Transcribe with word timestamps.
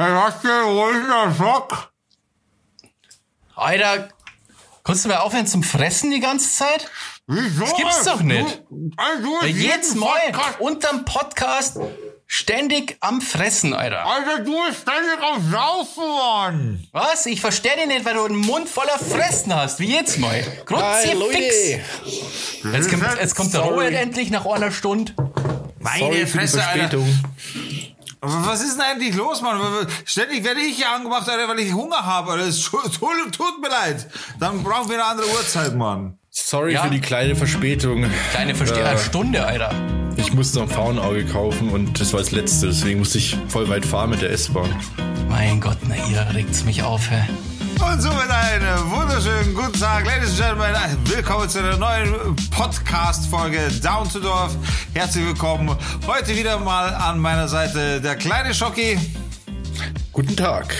Dann 0.00 0.14
hast 0.14 0.42
du 0.42 0.48
ruhig 0.48 0.96
einen 0.96 1.34
Schock. 1.36 1.92
Alter, 3.54 4.08
kannst 4.82 5.04
du 5.04 5.10
mal 5.10 5.18
aufhören 5.18 5.46
zum 5.46 5.62
Fressen 5.62 6.10
die 6.10 6.20
ganze 6.20 6.50
Zeit? 6.56 6.90
Wieso? 7.26 7.66
Das 7.66 7.76
gibt's 7.76 8.04
doch 8.04 8.22
nicht. 8.22 8.62
Du, 8.70 8.90
also 8.96 9.44
jeden 9.44 9.98
Mal 9.98 10.32
Podcast- 10.32 10.60
unterm 10.60 11.04
Podcast 11.04 11.78
ständig 12.26 12.96
am 13.00 13.20
Fressen, 13.20 13.74
Alter. 13.74 14.06
Alter, 14.06 14.38
du 14.42 14.56
bist 14.66 14.80
ständig 14.80 15.22
am 15.22 15.50
Saufen, 15.50 16.08
Mann. 16.08 16.88
Was? 16.92 17.26
Ich 17.26 17.42
verstehe 17.42 17.76
dich 17.76 17.86
nicht, 17.86 18.06
weil 18.06 18.14
du 18.14 18.24
einen 18.24 18.38
Mund 18.38 18.70
voller 18.70 18.98
Fressen 18.98 19.54
hast, 19.54 19.80
wie 19.80 19.88
jedes 19.96 20.16
Mal. 20.16 20.42
Kruzifix. 20.64 21.12
Leute. 22.62 22.78
Jetzt 22.78 22.88
kommt, 22.88 23.02
jetzt 23.20 23.34
kommt 23.34 23.52
der. 23.52 23.60
Robert 23.60 23.92
endlich 23.92 24.30
nach 24.30 24.46
einer 24.46 24.72
Stunde. 24.72 25.12
Meine 25.78 25.98
Sorry 25.98 26.26
für 26.26 26.38
die 26.38 26.48
Verspätung. 26.48 27.02
Aber 27.02 27.59
Was 28.22 28.60
ist 28.62 28.74
denn 28.76 28.82
eigentlich 28.84 29.14
los, 29.16 29.40
Mann? 29.40 29.58
Ständig 30.04 30.44
werde 30.44 30.60
ich 30.60 30.76
hier 30.76 30.90
angemacht, 30.90 31.28
Alter, 31.28 31.48
weil 31.48 31.58
ich 31.60 31.72
Hunger 31.72 32.04
habe. 32.04 32.32
Alter. 32.32 32.46
Es 32.46 32.62
tut, 32.62 33.60
mir 33.62 33.68
leid. 33.70 34.06
Dann 34.38 34.62
brauchen 34.62 34.88
wir 34.90 34.96
eine 34.96 35.04
andere 35.06 35.26
Uhrzeit, 35.28 35.74
Mann. 35.74 36.18
Sorry 36.30 36.74
Ja. 36.74 36.82
für 36.84 36.90
die 36.90 37.00
kleine 37.00 37.34
Verspätung. 37.34 38.04
Kleine 38.32 38.54
Verste 38.54 38.84
eine 38.84 38.98
Stunde, 38.98 39.44
Alter. 39.44 39.72
Ich 40.16 40.32
musste 40.34 40.58
noch 40.58 40.68
ein 40.68 40.74
Faunauge 40.74 41.24
kaufen 41.24 41.70
und 41.70 41.98
das 41.98 42.12
war 42.12 42.20
das 42.20 42.30
letzte. 42.30 42.66
Deswegen 42.66 42.98
musste 42.98 43.18
ich 43.18 43.36
voll 43.48 43.68
weit 43.68 43.86
fahren 43.86 44.10
mit 44.10 44.20
der 44.22 44.30
S-Bahn. 44.30 44.68
Mein 45.28 45.60
Gott, 45.60 45.78
na 45.88 45.94
ihr 45.96 46.34
regt's 46.34 46.64
mich 46.64 46.82
auf, 46.82 47.10
hä? 47.10 47.22
Und 47.80 48.00
somit 48.00 48.30
einen 48.30 48.90
wunderschönen 48.90 49.54
guten 49.54 49.78
Tag, 49.78 50.04
Ladies 50.06 50.40
and 50.40 50.58
Gentlemen. 50.60 50.76
Willkommen 51.04 51.48
zu 51.48 51.58
einer 51.58 51.76
neuen 51.76 52.36
Podcast-Folge 52.50 53.68
Down 53.82 54.08
to 54.10 54.20
Dorf. 54.20 54.54
Herzlich 54.94 55.26
willkommen. 55.26 55.76
Heute 56.06 56.36
wieder 56.36 56.58
mal 56.58 56.94
an 56.94 57.18
meiner 57.18 57.48
Seite 57.48 58.00
der 58.00 58.16
kleine 58.16 58.54
Schocki, 58.54 58.98
Guten 60.12 60.36
Tag. 60.36 60.74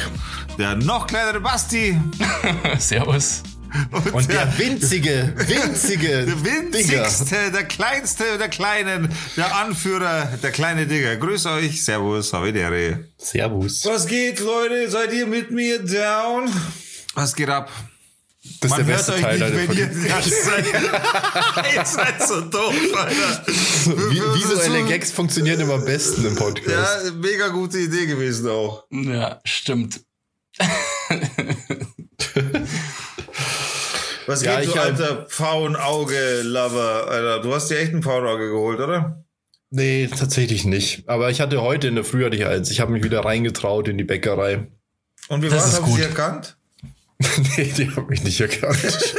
der 0.59 0.77
noch 0.77 1.07
kleinere 1.07 1.41
Basti 1.41 1.99
Servus. 2.79 3.43
Und 4.13 4.29
der 4.29 4.59
winzige, 4.59 5.33
winzige 5.47 6.09
Der 6.27 6.35
Digger. 6.35 6.45
winzigste, 6.45 7.51
der 7.53 7.65
kleinste 7.65 8.25
der 8.39 8.49
Kleinen, 8.49 9.09
der 9.37 9.55
Anführer, 9.57 10.29
der 10.43 10.51
kleine 10.51 10.87
Digger. 10.87 11.17
Grüß 11.17 11.47
euch, 11.47 11.85
Servus, 11.85 12.33
Havidere. 12.33 13.05
Servus. 13.17 13.85
Was 13.87 14.07
geht, 14.07 14.41
Leute? 14.41 14.91
Seid 14.91 15.13
ihr 15.13 15.27
mit 15.29 15.51
mir 15.53 15.79
down? 15.85 16.51
Was 17.15 17.35
geht 17.35 17.49
ab? 17.49 17.71
Das 18.61 18.71
ist 18.71 18.77
der 18.79 18.85
beste 18.85 19.21
Teil 19.21 19.39
nicht, 19.39 19.69
wenn 19.69 19.77
ihr 19.77 20.09
ganze 20.09 20.31
Zeit... 20.31 20.65
ihr 21.75 21.85
seid 21.85 22.23
so 22.27 22.41
doof, 22.41 22.75
Alter. 22.97 23.45
Vi- 23.47 24.35
Visuelle 24.35 24.85
Gags 24.87 25.13
funktionieren 25.13 25.61
immer 25.61 25.75
am 25.75 25.85
besten 25.85 26.25
im 26.25 26.35
Podcast. 26.37 27.05
Ja, 27.07 27.11
mega 27.13 27.49
gute 27.49 27.79
Idee 27.79 28.07
gewesen 28.07 28.49
auch. 28.49 28.85
Ja, 28.91 29.41
stimmt. 29.45 30.01
Was 34.27 34.43
Ja, 34.43 34.57
geht, 34.61 34.69
ich 34.69 34.75
du 34.75 34.81
alter 34.81 35.27
Pfauenauge-Lover, 35.27 37.09
Alter? 37.09 37.41
Du 37.43 37.55
hast 37.55 37.69
dir 37.69 37.79
echt 37.79 37.93
ein 37.93 38.03
Pfauenauge 38.03 38.49
geholt, 38.51 38.79
oder? 38.81 39.25
Nee, 39.71 40.09
tatsächlich 40.09 40.65
nicht. 40.65 41.09
Aber 41.09 41.31
ich 41.31 41.41
hatte 41.41 41.61
heute 41.63 41.89
in 41.89 41.95
der 41.95 42.05
Früh 42.05 42.25
hatte 42.25 42.37
ich 42.37 42.47
eins. 42.47 42.71
Ich 42.71 42.81
habe 42.81 42.93
mich 42.93 43.03
wieder 43.05 43.25
reingetraut 43.25 43.89
in 43.89 43.99
die 43.99 44.05
Bäckerei. 44.05 44.69
Und 45.29 45.43
wie 45.43 45.49
Das 45.49 45.65
war's? 45.65 45.77
Haben 45.77 45.87
sie 45.87 45.93
gut. 45.93 46.01
erkannt? 46.01 46.57
nee, 47.57 47.73
die 47.77 47.91
haben 47.91 48.07
mich 48.09 48.25
nicht 48.25 48.41
erkannt. 48.41 48.79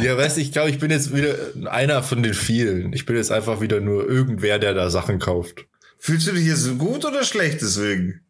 ja, 0.00 0.16
weißt 0.16 0.36
du, 0.36 0.40
ich 0.40 0.52
glaube, 0.52 0.70
ich 0.70 0.78
bin 0.78 0.90
jetzt 0.90 1.14
wieder 1.14 1.36
einer 1.70 2.02
von 2.02 2.22
den 2.22 2.34
vielen. 2.34 2.92
Ich 2.92 3.06
bin 3.06 3.16
jetzt 3.16 3.30
einfach 3.30 3.60
wieder 3.60 3.80
nur 3.80 4.08
irgendwer, 4.08 4.58
der 4.58 4.74
da 4.74 4.90
Sachen 4.90 5.18
kauft. 5.18 5.66
Fühlst 5.98 6.26
du 6.26 6.32
dich 6.32 6.46
jetzt 6.46 6.78
gut 6.78 7.04
oder 7.04 7.24
schlecht 7.24 7.62
deswegen? 7.62 8.20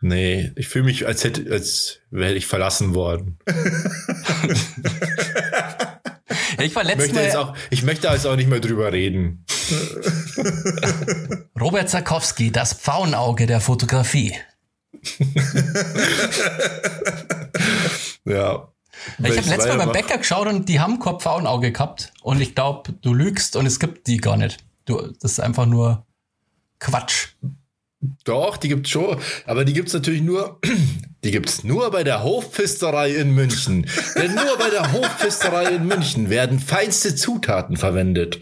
Nee, 0.00 0.52
ich 0.56 0.68
fühle 0.68 0.84
mich, 0.84 1.06
als 1.06 1.24
hätte, 1.24 1.50
als 1.50 2.00
wäre 2.10 2.34
ich 2.34 2.46
verlassen 2.46 2.94
worden. 2.94 3.38
Ich 6.58 6.76
war 6.76 6.82
Ich 6.82 6.88
letztes 6.90 7.12
möchte 7.12 7.24
jetzt 7.24 7.34
Mal 7.34 7.40
auch, 7.42 7.56
ich 7.70 7.82
möchte 7.82 8.08
also 8.08 8.30
auch 8.30 8.36
nicht 8.36 8.48
mehr 8.48 8.60
drüber 8.60 8.92
reden. 8.92 9.44
Robert 11.60 11.90
Zakowski, 11.90 12.52
das 12.52 12.74
Pfauenauge 12.74 13.46
der 13.46 13.60
Fotografie. 13.60 14.34
Ja. 18.24 18.68
Ich 19.18 19.36
habe 19.36 19.48
letztes 19.48 19.66
Mal 19.66 19.78
beim 19.78 19.92
Bäcker 19.92 20.18
geschaut 20.18 20.46
und 20.46 20.68
die 20.68 20.80
haben 20.80 21.00
kein 21.00 21.18
Pfauenauge 21.18 21.72
gehabt. 21.72 22.12
Und 22.22 22.40
ich 22.40 22.54
glaube, 22.54 22.92
du 23.02 23.14
lügst 23.14 23.56
und 23.56 23.66
es 23.66 23.80
gibt 23.80 24.06
die 24.06 24.18
gar 24.18 24.36
nicht. 24.36 24.58
Du, 24.84 25.12
das 25.20 25.32
ist 25.32 25.40
einfach 25.40 25.66
nur 25.66 26.06
Quatsch. 26.78 27.28
Doch, 28.24 28.56
die 28.56 28.68
gibt's 28.68 28.90
schon. 28.90 29.16
Aber 29.46 29.64
die 29.64 29.72
gibt's 29.72 29.92
natürlich 29.92 30.22
nur, 30.22 30.60
die 31.24 31.30
gibt's 31.30 31.64
nur 31.64 31.90
bei 31.90 32.04
der 32.04 32.22
Hofpfisterei 32.22 33.10
in 33.10 33.34
München. 33.34 33.86
Denn 34.16 34.34
nur 34.34 34.58
bei 34.58 34.70
der 34.70 34.92
Hofpfisterei 34.92 35.74
in 35.74 35.86
München 35.86 36.30
werden 36.30 36.60
feinste 36.60 37.14
Zutaten 37.14 37.76
verwendet. 37.76 38.40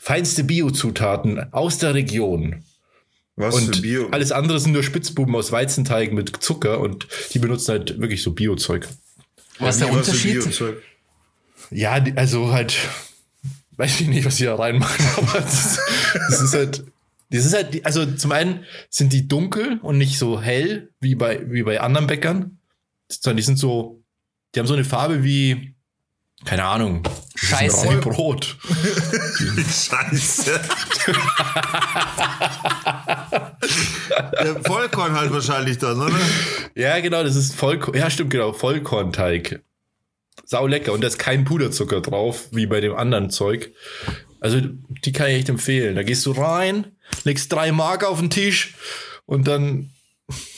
Feinste 0.00 0.44
Biozutaten 0.44 1.52
aus 1.52 1.78
der 1.78 1.94
Region. 1.94 2.64
Was 3.42 3.54
Und 3.54 3.76
für 3.76 3.82
Bio? 3.82 4.08
alles 4.10 4.32
andere 4.32 4.58
sind 4.60 4.72
nur 4.72 4.82
Spitzbuben 4.82 5.34
aus 5.34 5.52
Weizenteig 5.52 6.12
mit 6.12 6.42
Zucker 6.42 6.80
und 6.80 7.06
die 7.32 7.38
benutzen 7.38 7.72
halt 7.72 8.00
wirklich 8.00 8.22
so 8.22 8.32
Biozeug. 8.32 8.88
Was 9.58 9.76
ist 9.76 9.80
der 9.82 9.92
Unterschied? 9.92 10.40
Biozeug? 10.42 10.82
Ja, 11.70 12.02
also 12.16 12.52
halt, 12.52 12.76
weiß 13.76 14.00
ich 14.00 14.08
nicht, 14.08 14.24
was 14.24 14.36
die 14.36 14.44
da 14.44 14.54
reinmachen, 14.54 15.04
aber 15.16 15.40
das, 15.40 15.78
das 16.14 16.40
ist 16.40 16.54
halt, 16.54 16.84
das 17.30 17.46
ist 17.46 17.54
halt, 17.54 17.84
also 17.86 18.06
zum 18.06 18.32
einen 18.32 18.64
sind 18.90 19.12
die 19.12 19.26
dunkel 19.28 19.78
und 19.82 19.98
nicht 19.98 20.18
so 20.18 20.40
hell 20.40 20.90
wie 21.00 21.14
bei, 21.14 21.50
wie 21.50 21.62
bei 21.62 21.80
anderen 21.80 22.06
Bäckern, 22.06 22.58
sondern 23.08 23.38
die 23.38 23.42
sind 23.42 23.58
so, 23.58 24.02
die 24.54 24.60
haben 24.60 24.66
so 24.66 24.74
eine 24.74 24.84
Farbe 24.84 25.24
wie, 25.24 25.71
keine 26.44 26.64
Ahnung, 26.64 27.02
Scheiße. 27.34 27.98
Brot. 27.98 28.56
Scheiße. 29.56 30.60
Der 34.42 34.60
Vollkorn 34.64 35.12
halt 35.12 35.32
wahrscheinlich 35.32 35.78
dann, 35.78 36.00
oder? 36.00 36.18
Ja, 36.74 37.00
genau, 37.00 37.22
das 37.22 37.36
ist 37.36 37.54
Vollkorn, 37.54 37.96
ja 37.96 38.10
stimmt, 38.10 38.30
genau, 38.30 38.52
Vollkornteig. 38.52 39.62
Sau 40.44 40.66
lecker 40.66 40.92
und 40.92 41.02
da 41.02 41.06
ist 41.06 41.18
kein 41.18 41.44
Puderzucker 41.44 42.00
drauf, 42.00 42.48
wie 42.52 42.66
bei 42.66 42.80
dem 42.80 42.94
anderen 42.94 43.30
Zeug. 43.30 43.72
Also, 44.40 44.60
die 44.60 45.12
kann 45.12 45.28
ich 45.28 45.36
echt 45.36 45.48
empfehlen. 45.48 45.94
Da 45.94 46.02
gehst 46.02 46.26
du 46.26 46.32
rein, 46.32 46.96
legst 47.24 47.52
drei 47.52 47.70
Mark 47.70 48.04
auf 48.04 48.18
den 48.18 48.30
Tisch 48.30 48.74
und 49.24 49.46
dann 49.46 49.91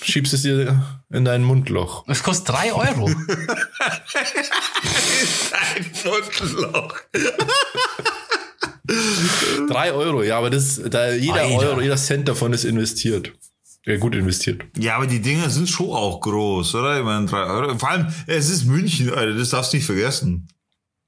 schiebst 0.02 0.32
es 0.34 0.42
dir 0.42 0.98
in 1.10 1.24
dein 1.24 1.42
Mundloch. 1.42 2.04
Das 2.06 2.22
kostet 2.22 2.50
drei 2.50 2.72
Euro. 2.72 3.06
Ein 5.52 5.86
Mundloch. 6.04 6.94
Drei 9.68 9.92
Euro, 9.92 10.22
ja, 10.22 10.38
aber 10.38 10.50
das, 10.50 10.80
da 10.90 11.12
jeder 11.12 11.42
Alter. 11.42 11.70
Euro, 11.70 11.80
jeder 11.80 11.96
Cent 11.96 12.28
davon 12.28 12.52
ist 12.52 12.64
investiert. 12.64 13.32
Ja, 13.86 13.96
gut 13.96 14.14
investiert. 14.14 14.62
Ja, 14.78 14.96
aber 14.96 15.06
die 15.06 15.20
Dinger 15.20 15.50
sind 15.50 15.68
schon 15.68 15.90
auch 15.90 16.20
groß, 16.20 16.74
oder? 16.74 16.98
Ich 16.98 17.04
meine, 17.04 17.26
drei 17.26 17.44
Euro. 17.44 17.78
Vor 17.78 17.90
allem, 17.90 18.06
es 18.26 18.48
ist 18.48 18.64
München, 18.64 19.12
Alter, 19.12 19.34
das 19.34 19.50
darfst 19.50 19.72
du 19.72 19.76
nicht 19.76 19.86
vergessen. 19.86 20.48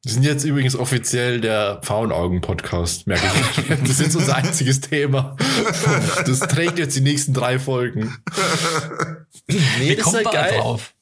Wir 0.06 0.12
sind 0.12 0.22
jetzt 0.24 0.44
übrigens 0.44 0.76
offiziell 0.76 1.40
der 1.40 1.80
Pfauenaugen-Podcast, 1.82 3.08
merke 3.08 3.26
ich. 3.26 3.66
Das 3.80 3.90
ist 3.90 4.00
jetzt 4.00 4.14
unser 4.14 4.36
einziges 4.36 4.80
Thema. 4.80 5.36
Das 6.24 6.38
trägt 6.38 6.78
jetzt 6.78 6.94
die 6.94 7.00
nächsten 7.00 7.34
drei 7.34 7.58
Folgen. 7.58 8.16
Nee, 9.48 9.58
Wie 9.80 9.96
kommt 9.96 10.22
man 10.22 10.32
da 10.32 10.48
drauf? 10.52 10.94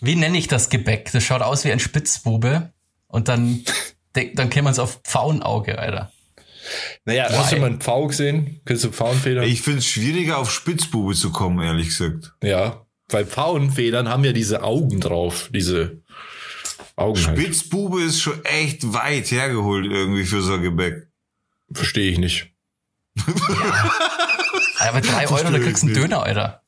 Wie 0.00 0.16
nenne 0.16 0.38
ich 0.38 0.48
das 0.48 0.70
Gebäck? 0.70 1.12
Das 1.12 1.22
schaut 1.22 1.42
aus 1.42 1.66
wie 1.66 1.72
ein 1.72 1.80
Spitzbube. 1.80 2.72
Und 3.08 3.28
dann, 3.28 3.62
dann 4.14 4.48
kennt 4.48 4.64
man 4.64 4.72
es 4.72 4.78
auf 4.78 5.02
Pfauenauge, 5.04 5.78
Alter. 5.78 6.10
Naja, 7.04 7.26
hast 7.30 7.52
du 7.52 7.56
mal 7.58 7.66
einen 7.66 7.82
Pfau 7.82 8.06
gesehen? 8.06 8.62
Kennst 8.64 8.84
du 8.84 8.90
Pfauenfedern? 8.90 9.44
Ich 9.44 9.60
finde 9.60 9.80
es 9.80 9.86
schwieriger, 9.86 10.38
auf 10.38 10.50
Spitzbube 10.50 11.12
zu 11.12 11.30
kommen, 11.30 11.62
ehrlich 11.62 11.88
gesagt. 11.88 12.32
Ja, 12.42 12.86
weil 13.10 13.26
Pfauenfedern 13.26 14.08
haben 14.08 14.24
ja 14.24 14.32
diese 14.32 14.62
Augen 14.62 15.00
drauf, 15.00 15.50
diese 15.52 16.02
Augen. 16.96 17.24
Halt. 17.26 17.38
Spitzbube 17.38 18.02
ist 18.02 18.20
schon 18.20 18.44
echt 18.44 18.92
weit 18.92 19.30
hergeholt 19.30 19.86
irgendwie 19.86 20.24
für 20.24 20.42
so 20.42 20.54
ein 20.54 20.62
Gebäck. 20.62 21.08
Verstehe 21.72 22.10
ich 22.10 22.18
nicht. 22.18 22.52
Aber 24.78 25.00
drei 25.00 25.28
Euro, 25.28 25.50
da 25.50 25.58
kriegst 25.58 25.82
du 25.82 25.86
einen 25.86 25.94
Döner, 25.94 26.22
Alter. 26.22 26.62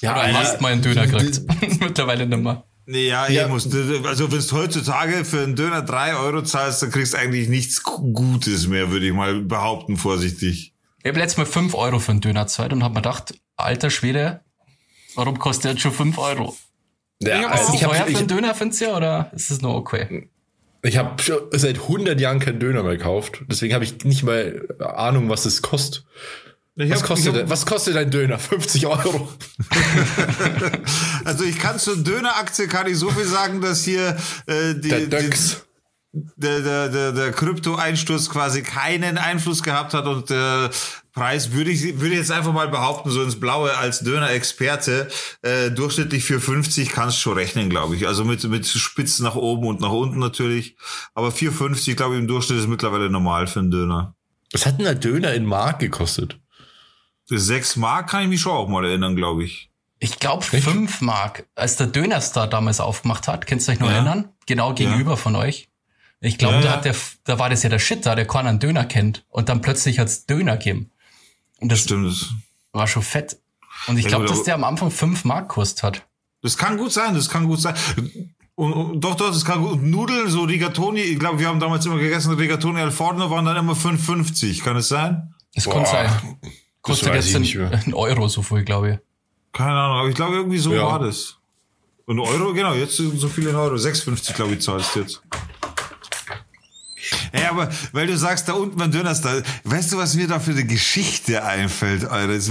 Ja, 0.00 0.12
Oder 0.12 0.32
hast 0.34 0.60
mal 0.60 0.72
einen 0.72 0.82
Döner 0.82 1.06
gekriegt. 1.06 1.40
Mittlerweile 1.80 2.26
nicht 2.26 2.40
mehr. 2.42 2.64
Nee, 2.86 3.06
ja, 3.08 3.28
Ja. 3.28 3.44
ich 3.44 3.48
muss, 3.48 3.66
also 4.04 4.32
wenn 4.32 4.40
du 4.40 4.52
heutzutage 4.52 5.24
für 5.24 5.42
einen 5.42 5.54
Döner 5.54 5.82
drei 5.82 6.16
Euro 6.16 6.42
zahlst, 6.42 6.82
dann 6.82 6.90
kriegst 6.90 7.14
du 7.14 7.18
eigentlich 7.18 7.48
nichts 7.48 7.82
Gutes 7.82 8.66
mehr, 8.66 8.90
würde 8.90 9.06
ich 9.06 9.12
mal 9.12 9.40
behaupten, 9.42 9.96
vorsichtig. 9.96 10.74
Ich 11.02 11.08
habe 11.08 11.18
letztes 11.18 11.38
Mal 11.38 11.46
fünf 11.46 11.74
Euro 11.74 11.98
für 11.98 12.10
einen 12.10 12.20
Döner 12.20 12.42
gezahlt 12.44 12.72
und 12.72 12.82
habe 12.82 12.94
mir 12.94 13.00
gedacht, 13.02 13.34
alter 13.56 13.90
Schwede, 13.90 14.40
warum 15.14 15.38
kostet 15.38 15.64
der 15.64 15.70
jetzt 15.72 15.82
schon 15.82 15.92
fünf 15.92 16.18
Euro? 16.18 16.56
Ja, 17.22 17.40
Ist 17.40 17.60
also 17.60 17.74
ich 17.74 17.84
habe 17.84 17.94
für 17.94 18.10
ich, 18.10 18.18
einen 18.18 18.28
Döner, 18.28 18.54
findest 18.54 18.80
du, 18.82 18.88
oder 18.96 19.30
ist 19.34 19.50
es 19.50 19.60
nur 19.60 19.74
okay? 19.74 20.28
ich 20.82 20.96
hab 20.96 21.20
schon 21.20 21.38
seit 21.52 21.76
100 21.78 22.18
Jahren 22.20 22.38
keinen 22.40 22.58
Döner 22.58 22.82
mehr 22.82 22.96
gekauft. 22.96 23.42
Deswegen 23.46 23.74
habe 23.74 23.84
ich 23.84 24.02
nicht 24.04 24.22
mal 24.22 24.66
Ahnung, 24.78 25.28
was 25.28 25.42
das 25.42 25.60
kostet. 25.60 26.04
Ich 26.76 26.90
Was 26.90 27.00
hab- 27.02 27.08
kostet, 27.08 27.34
ich 27.34 27.42
hab- 27.42 27.50
was 27.50 27.66
kostet 27.66 27.96
ein 27.96 28.10
Döner? 28.10 28.38
50 28.38 28.86
Euro. 28.86 29.28
Also 31.24 31.44
ich 31.44 31.58
kann 31.58 31.78
zur 31.78 31.96
Döneraktie 31.98 32.66
kann 32.66 32.86
ich 32.86 32.96
so 32.96 33.10
viel 33.10 33.24
sagen, 33.26 33.60
dass 33.60 33.84
hier 33.84 34.16
äh, 34.46 34.74
die, 34.74 34.88
Der 34.88 35.00
die, 35.00 35.30
der, 36.12 36.60
der, 36.60 36.88
der, 36.88 37.12
der 37.12 37.32
Krypto-Einsturz 37.32 38.30
quasi 38.30 38.62
keinen 38.62 39.18
Einfluss 39.18 39.62
gehabt 39.62 39.92
hat 39.94 40.06
und 40.06 40.30
der 40.30 40.70
Preis 41.12 41.52
würde 41.52 41.70
ich, 41.70 41.82
würde 42.00 42.12
ich 42.14 42.18
jetzt 42.20 42.30
einfach 42.30 42.52
mal 42.52 42.68
behaupten, 42.68 43.10
so 43.10 43.22
ins 43.22 43.38
Blaue 43.40 43.76
als 43.76 44.00
Döner-Experte, 44.00 45.08
äh, 45.42 45.70
durchschnittlich 45.70 46.24
für 46.24 46.40
50 46.40 46.90
kannst 46.90 47.16
du 47.16 47.20
schon 47.22 47.34
rechnen, 47.34 47.68
glaube 47.68 47.96
ich. 47.96 48.06
Also 48.06 48.24
mit, 48.24 48.42
mit 48.44 48.66
Spitzen 48.66 49.24
nach 49.24 49.34
oben 49.34 49.66
und 49.66 49.80
nach 49.80 49.90
unten 49.90 50.18
natürlich. 50.18 50.76
Aber 51.14 51.28
4,50, 51.28 51.94
glaube 51.94 52.14
ich, 52.14 52.20
im 52.20 52.28
Durchschnitt 52.28 52.58
ist 52.60 52.68
mittlerweile 52.68 53.10
normal 53.10 53.46
für 53.46 53.58
einen 53.60 53.70
Döner. 53.70 54.14
Was 54.52 54.66
hat 54.66 54.78
denn 54.78 54.84
der 54.84 54.94
Döner 54.94 55.32
in 55.34 55.46
Mark 55.46 55.78
gekostet? 55.80 56.38
Für 57.26 57.38
6 57.38 57.76
Mark 57.76 58.10
kann 58.10 58.22
ich 58.24 58.28
mich 58.28 58.40
schon 58.40 58.52
auch 58.52 58.68
mal 58.68 58.84
erinnern, 58.84 59.16
glaube 59.16 59.44
ich. 59.44 59.70
Ich 60.02 60.18
glaube 60.18 60.42
fünf 60.42 61.02
Mark, 61.02 61.46
als 61.54 61.76
der 61.76 61.86
Dönerstar 61.86 62.48
damals 62.48 62.80
aufgemacht 62.80 63.28
hat, 63.28 63.46
kannst 63.46 63.68
du 63.68 63.72
euch 63.72 63.80
noch 63.80 63.88
Ja. 63.88 63.96
erinnern? 63.96 64.30
Genau 64.46 64.72
gegenüber 64.74 65.16
von 65.18 65.36
euch. 65.36 65.68
Ich 66.22 66.38
glaube, 66.38 66.56
Ja, 66.56 66.60
da 66.62 66.66
ja. 66.68 66.72
hat 66.76 66.84
der, 66.86 66.94
da 67.24 67.38
war 67.38 67.50
das 67.50 67.62
ja 67.62 67.68
der 67.70 67.78
Shit, 67.78 68.04
da 68.06 68.14
der 68.14 68.26
keiner 68.26 68.48
einen 68.48 68.58
Döner 68.60 68.84
kennt. 68.84 69.24
Und 69.28 69.48
dann 69.48 69.60
plötzlich 69.60 69.98
hat's 69.98 70.26
Döner 70.26 70.56
gegeben. 70.56 70.90
Und 71.60 71.70
das 71.70 71.80
Stimmt. 71.80 72.06
das- 72.10 72.30
war 72.72 72.86
schon 72.86 73.02
fett. 73.02 73.36
Und 73.86 73.98
ich 73.98 74.06
glaube, 74.06 74.26
dass 74.26 74.42
der 74.44 74.54
am 74.54 74.64
Anfang 74.64 74.90
fünf 74.90 75.24
Mark 75.24 75.48
kostet 75.48 75.82
hat. 75.82 76.06
Das 76.42 76.56
kann 76.56 76.76
gut 76.76 76.92
sein, 76.92 77.14
das 77.14 77.28
kann 77.28 77.46
gut 77.46 77.60
sein. 77.60 77.74
Und, 78.54 78.72
und, 78.72 79.00
doch, 79.00 79.14
doch, 79.14 79.28
das 79.32 79.44
kann 79.44 79.60
gut. 79.62 79.72
Und 79.72 79.90
Nudeln, 79.90 80.28
so 80.30 80.42
Rigatoni, 80.42 81.00
ich 81.00 81.18
glaube, 81.18 81.38
wir 81.38 81.48
haben 81.48 81.60
damals 81.60 81.86
immer 81.86 81.96
gegessen, 81.98 82.34
Rigatoni 82.34 82.80
al 82.80 82.90
Forno 82.90 83.30
waren 83.30 83.44
dann 83.46 83.56
immer 83.56 83.74
5,50. 83.74 84.62
Kann 84.62 84.76
es 84.76 84.88
sein? 84.88 85.34
Das 85.54 85.64
Boah, 85.64 85.74
kann 85.74 85.86
sein. 85.86 86.10
Kostet 86.82 87.14
jetzt 87.14 87.38
nicht 87.38 87.56
mehr. 87.56 87.70
ein, 87.72 87.94
Euro 87.94 88.28
so 88.28 88.42
viel, 88.42 88.64
glaube 88.64 88.90
ich. 88.90 88.98
Keine 89.52 89.72
Ahnung, 89.72 89.98
aber 90.00 90.08
ich 90.08 90.14
glaube, 90.14 90.36
irgendwie 90.36 90.58
so 90.58 90.72
Ja. 90.74 90.86
war 90.86 90.98
das. 90.98 91.36
Und 92.06 92.20
Euro, 92.20 92.52
genau, 92.54 92.74
jetzt 92.74 92.96
so 92.96 93.28
viel 93.28 93.46
in 93.48 93.54
Euro. 93.56 93.76
6,50, 93.76 94.34
glaube 94.34 94.54
ich, 94.54 94.60
zahlst 94.62 94.94
du 94.94 95.00
jetzt. 95.00 95.22
Ja, 97.32 97.50
aber 97.50 97.68
weil 97.92 98.06
du 98.06 98.16
sagst, 98.16 98.48
da 98.48 98.54
unten 98.54 98.76
beim 98.76 98.90
Dönerstall, 98.90 99.42
weißt 99.64 99.92
du, 99.92 99.98
was 99.98 100.14
mir 100.14 100.26
da 100.26 100.40
für 100.40 100.52
eine 100.52 100.64
Geschichte 100.64 101.44
einfällt, 101.44 102.04
Alter? 102.04 102.32
Jetzt 102.32 102.50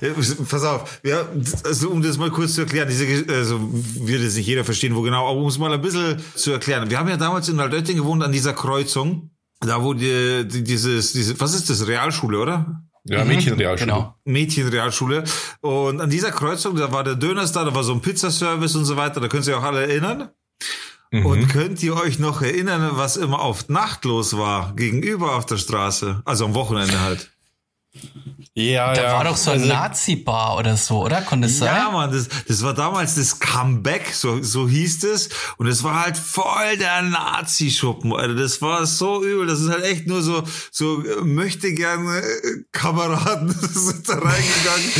äh, 0.00 0.44
Pass 0.48 0.64
auf, 0.64 1.00
ja, 1.04 1.26
also 1.64 1.90
um 1.90 2.02
das 2.02 2.18
mal 2.18 2.30
kurz 2.30 2.54
zu 2.54 2.62
erklären, 2.62 2.88
diese, 2.88 3.32
also 3.32 3.60
wird 3.60 4.22
jetzt 4.22 4.36
nicht 4.36 4.46
jeder 4.46 4.64
verstehen, 4.64 4.94
wo 4.94 5.02
genau, 5.02 5.28
aber 5.30 5.40
um 5.40 5.48
es 5.48 5.58
mal 5.58 5.72
ein 5.72 5.80
bisschen 5.80 6.16
zu 6.34 6.52
erklären. 6.52 6.90
Wir 6.90 6.98
haben 6.98 7.08
ja 7.08 7.16
damals 7.16 7.48
in 7.48 7.60
Altötting 7.60 7.96
gewohnt, 7.96 8.22
an 8.22 8.32
dieser 8.32 8.52
Kreuzung, 8.52 9.30
da 9.60 9.82
wo 9.82 9.94
die, 9.94 10.46
die 10.46 10.62
dieses, 10.62 11.12
diese, 11.12 11.38
was 11.40 11.54
ist 11.54 11.70
das, 11.70 11.86
Realschule, 11.86 12.38
oder? 12.38 12.82
Ja, 13.08 13.24
Mädchenrealschule. 13.24 13.92
Genau. 13.92 14.14
Mädchenrealschule. 14.24 15.24
Und 15.60 16.00
an 16.00 16.10
dieser 16.10 16.32
Kreuzung, 16.32 16.74
da 16.76 16.90
war 16.90 17.04
der 17.04 17.14
Dönerstar, 17.14 17.64
da 17.64 17.74
war 17.74 17.84
so 17.84 17.92
ein 17.92 18.00
Pizzaservice 18.00 18.74
und 18.74 18.84
so 18.84 18.96
weiter, 18.96 19.20
da 19.20 19.28
könnt 19.28 19.46
ihr 19.46 19.54
euch 19.54 19.60
auch 19.60 19.64
alle 19.64 19.86
erinnern. 19.86 20.30
Und 21.24 21.48
könnt 21.48 21.82
ihr 21.82 21.94
euch 21.96 22.18
noch 22.18 22.42
erinnern, 22.42 22.90
was 22.94 23.16
immer 23.16 23.40
auf 23.40 23.68
Nacht 23.68 24.04
los 24.04 24.36
war, 24.36 24.74
gegenüber 24.74 25.36
auf 25.36 25.46
der 25.46 25.56
Straße? 25.56 26.22
Also 26.24 26.44
am 26.44 26.54
Wochenende 26.54 27.00
halt. 27.00 27.30
Ja, 28.58 28.94
Da 28.94 29.02
ja. 29.02 29.12
war 29.12 29.24
doch 29.24 29.36
so 29.36 29.50
ein 29.50 29.60
Also, 29.60 29.70
Nazi-Bar 29.70 30.56
oder 30.56 30.78
so, 30.78 31.04
oder? 31.04 31.20
Konnte 31.20 31.46
es 31.46 31.58
sein? 31.58 31.76
Ja, 31.76 31.90
Mann, 31.90 32.10
das, 32.10 32.26
das 32.48 32.62
war 32.62 32.72
damals 32.72 33.14
das 33.14 33.38
Comeback, 33.38 34.14
so, 34.14 34.42
so 34.42 34.66
hieß 34.66 35.04
es. 35.04 35.28
Und 35.58 35.66
es 35.66 35.84
war 35.84 36.02
halt 36.02 36.16
voll 36.16 36.78
der 36.78 37.02
Nazi-Schuppen, 37.02 38.14
Alter. 38.14 38.34
Das 38.34 38.62
war 38.62 38.86
so 38.86 39.22
übel. 39.22 39.46
Das 39.46 39.60
ist 39.60 39.68
halt 39.68 39.84
echt 39.84 40.06
nur 40.06 40.22
so, 40.22 40.42
so 40.70 41.04
äh, 41.04 41.20
möchte 41.22 41.74
gerne 41.74 42.20
äh, 42.20 42.24
Kameraden 42.72 43.50
sind 43.74 44.08
da 44.08 44.14
reingegangen 44.14 44.90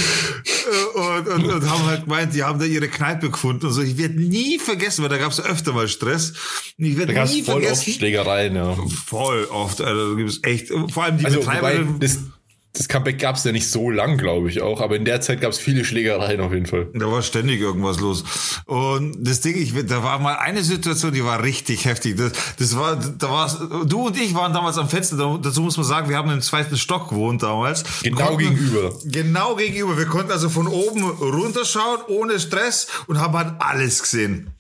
äh, 0.95 0.99
und, 0.99 1.29
und, 1.29 1.51
und 1.55 1.71
haben 1.71 1.87
halt 1.87 2.05
gemeint, 2.05 2.35
die 2.35 2.43
haben 2.45 2.59
da 2.59 2.67
ihre 2.67 2.89
Kneipe 2.89 3.31
gefunden 3.31 3.65
und 3.65 3.73
so. 3.73 3.81
Ich 3.81 3.97
werde 3.97 4.21
nie 4.21 4.59
vergessen, 4.59 5.03
weil 5.03 5.09
da 5.09 5.17
gab 5.17 5.33
es 5.33 5.41
öfter 5.41 5.73
mal 5.73 5.89
Stress. 5.89 6.35
Und 6.79 6.85
Ich 6.85 6.93
Da 6.93 6.99
werde 7.01 7.15
gab 7.15 7.25
es 7.25 7.33
nie 7.33 7.43
voll 7.43 7.55
oft 7.55 7.65
vergessen. 7.65 7.93
Schlägereien, 7.95 8.55
ja. 8.55 8.77
Voll 9.07 9.45
oft, 9.47 9.81
Alter. 9.81 10.11
Da 10.11 10.15
gibt 10.15 10.29
es 10.29 10.45
echt, 10.45 10.69
vor 10.93 11.05
allem 11.05 11.17
die 11.17 11.25
Also, 11.25 11.39
wobei, 11.39 11.79
Betreiberin. 11.79 12.33
Das, 12.77 12.89
Comeback 12.89 13.19
gab 13.19 13.37
es 13.37 13.45
ja 13.45 13.53
nicht 13.53 13.69
so 13.71 13.91
lang, 13.91 14.19
glaube 14.19 14.49
ich 14.51 14.63
auch, 14.63 14.81
aber 14.81 14.97
in 14.97 15.05
der 15.05 15.21
Zeit 15.21 15.41
gab 15.41 15.51
es 15.53 15.59
viele 15.59 15.85
Schlägereien 15.85 16.41
auf 16.41 16.53
jeden 16.53 16.67
Fall. 16.67 16.89
Da 16.95 17.11
war 17.11 17.23
ständig 17.23 17.61
irgendwas 17.61 18.01
los. 18.01 18.25
Und 18.67 19.17
das 19.27 19.41
Ding, 19.41 19.57
ich, 19.57 19.73
da 19.87 20.03
war 20.03 20.19
mal 20.19 20.37
eine 20.37 20.63
Situation, 20.63 21.13
die 21.13 21.25
war 21.25 21.43
richtig 21.43 21.85
heftig. 21.85 22.17
Das, 22.17 22.33
das 22.59 22.77
war, 22.77 22.97
da 22.97 23.31
war, 23.31 23.85
du 23.87 24.07
und 24.07 24.17
ich 24.21 24.35
waren 24.35 24.53
damals 24.53 24.79
am 24.79 24.89
Fenster. 24.89 25.17
Da- 25.17 25.39
Dazu 25.43 25.63
muss 25.63 25.77
man 25.77 25.87
sagen, 25.87 26.09
wir 26.09 26.17
haben 26.17 26.31
im 26.31 26.41
zweiten 26.41 26.77
Stock 26.77 27.09
gewohnt 27.11 27.43
damals. 27.43 27.85
Genau 28.03 28.17
Konnten- 28.29 28.39
gegenüber. 28.55 28.93
Genau 29.05 29.55
gegenüber. 29.57 29.97
Wir 29.99 30.07
konnten 30.07 30.33
also 30.33 30.49
von 30.49 30.67
oben 30.67 31.03
runterschauen, 31.05 32.01
ohne 32.09 32.39
Stress 32.41 32.87
und 33.07 33.19
haben 33.21 33.35
halt 33.37 33.55
alles 33.61 34.03
gesehen. 34.03 34.51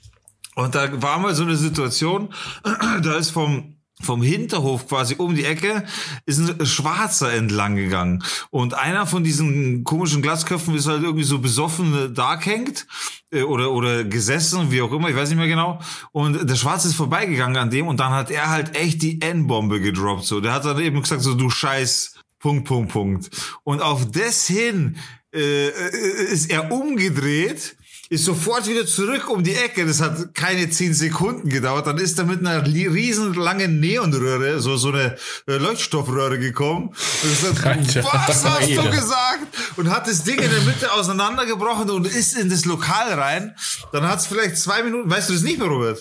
Und 0.54 0.74
da 0.74 1.02
war 1.02 1.18
mal 1.18 1.34
so 1.34 1.42
eine 1.42 1.56
Situation, 1.56 2.32
da 3.02 3.16
ist 3.16 3.30
vom 3.30 3.75
vom 4.00 4.22
Hinterhof 4.22 4.88
quasi 4.88 5.14
um 5.16 5.34
die 5.34 5.44
Ecke 5.44 5.84
ist 6.26 6.38
ein 6.38 6.66
Schwarzer 6.66 7.32
entlang 7.32 7.76
gegangen. 7.76 8.22
Und 8.50 8.74
einer 8.74 9.06
von 9.06 9.24
diesen 9.24 9.84
komischen 9.84 10.20
Glasköpfen 10.20 10.74
ist 10.74 10.86
halt 10.86 11.02
irgendwie 11.02 11.24
so 11.24 11.38
besoffen 11.38 11.94
äh, 11.94 12.10
da 12.10 12.38
hängt 12.38 12.86
äh, 13.30 13.42
oder, 13.42 13.72
oder 13.72 14.04
gesessen, 14.04 14.70
wie 14.70 14.82
auch 14.82 14.92
immer, 14.92 15.08
ich 15.08 15.16
weiß 15.16 15.30
nicht 15.30 15.38
mehr 15.38 15.48
genau. 15.48 15.80
Und 16.12 16.48
der 16.48 16.56
Schwarze 16.56 16.88
ist 16.88 16.94
vorbeigegangen 16.94 17.56
an 17.56 17.70
dem 17.70 17.86
und 17.86 17.98
dann 17.98 18.12
hat 18.12 18.30
er 18.30 18.50
halt 18.50 18.76
echt 18.76 19.00
die 19.02 19.20
N-Bombe 19.20 19.80
gedroppt. 19.80 20.24
So, 20.24 20.40
der 20.40 20.52
hat 20.52 20.64
dann 20.66 20.78
eben 20.78 21.00
gesagt, 21.00 21.22
so 21.22 21.34
du 21.34 21.48
Scheiß, 21.48 22.14
Punkt, 22.38 22.66
Punkt, 22.68 22.92
Punkt. 22.92 23.30
Und 23.64 23.80
auf 23.80 24.10
das 24.10 24.46
hin 24.46 24.96
äh, 25.34 25.68
äh, 25.68 26.24
ist 26.32 26.50
er 26.50 26.70
umgedreht 26.70 27.76
ist 28.08 28.24
sofort 28.24 28.68
wieder 28.68 28.86
zurück 28.86 29.28
um 29.28 29.42
die 29.42 29.54
Ecke. 29.54 29.84
Das 29.86 30.00
hat 30.00 30.34
keine 30.34 30.70
zehn 30.70 30.94
Sekunden 30.94 31.48
gedauert. 31.48 31.86
Dann 31.86 31.98
ist 31.98 32.18
er 32.18 32.24
mit 32.24 32.40
einer 32.46 32.62
li- 32.62 32.86
riesen 32.86 33.34
langen 33.34 33.80
Neonröhre, 33.80 34.60
so, 34.60 34.76
so 34.76 34.88
eine 34.90 35.16
äh, 35.48 35.56
Leuchtstoffröhre 35.56 36.38
gekommen. 36.38 36.90
Alter. 37.64 38.04
was 38.04 38.44
hast 38.44 38.68
du 38.70 38.90
gesagt? 38.90 39.46
Und 39.76 39.90
hat 39.90 40.06
das 40.06 40.22
Ding 40.24 40.38
in 40.38 40.50
der 40.50 40.60
Mitte 40.62 40.92
auseinandergebrochen 40.92 41.90
und 41.90 42.06
ist 42.06 42.36
in 42.38 42.48
das 42.48 42.64
Lokal 42.64 43.12
rein. 43.14 43.54
Dann 43.92 44.06
hat 44.06 44.20
es 44.20 44.26
vielleicht 44.26 44.56
zwei 44.58 44.82
Minuten, 44.82 45.10
weißt 45.10 45.28
du 45.28 45.32
das 45.34 45.42
nicht 45.42 45.58
mehr, 45.58 45.68
Robert? 45.68 45.98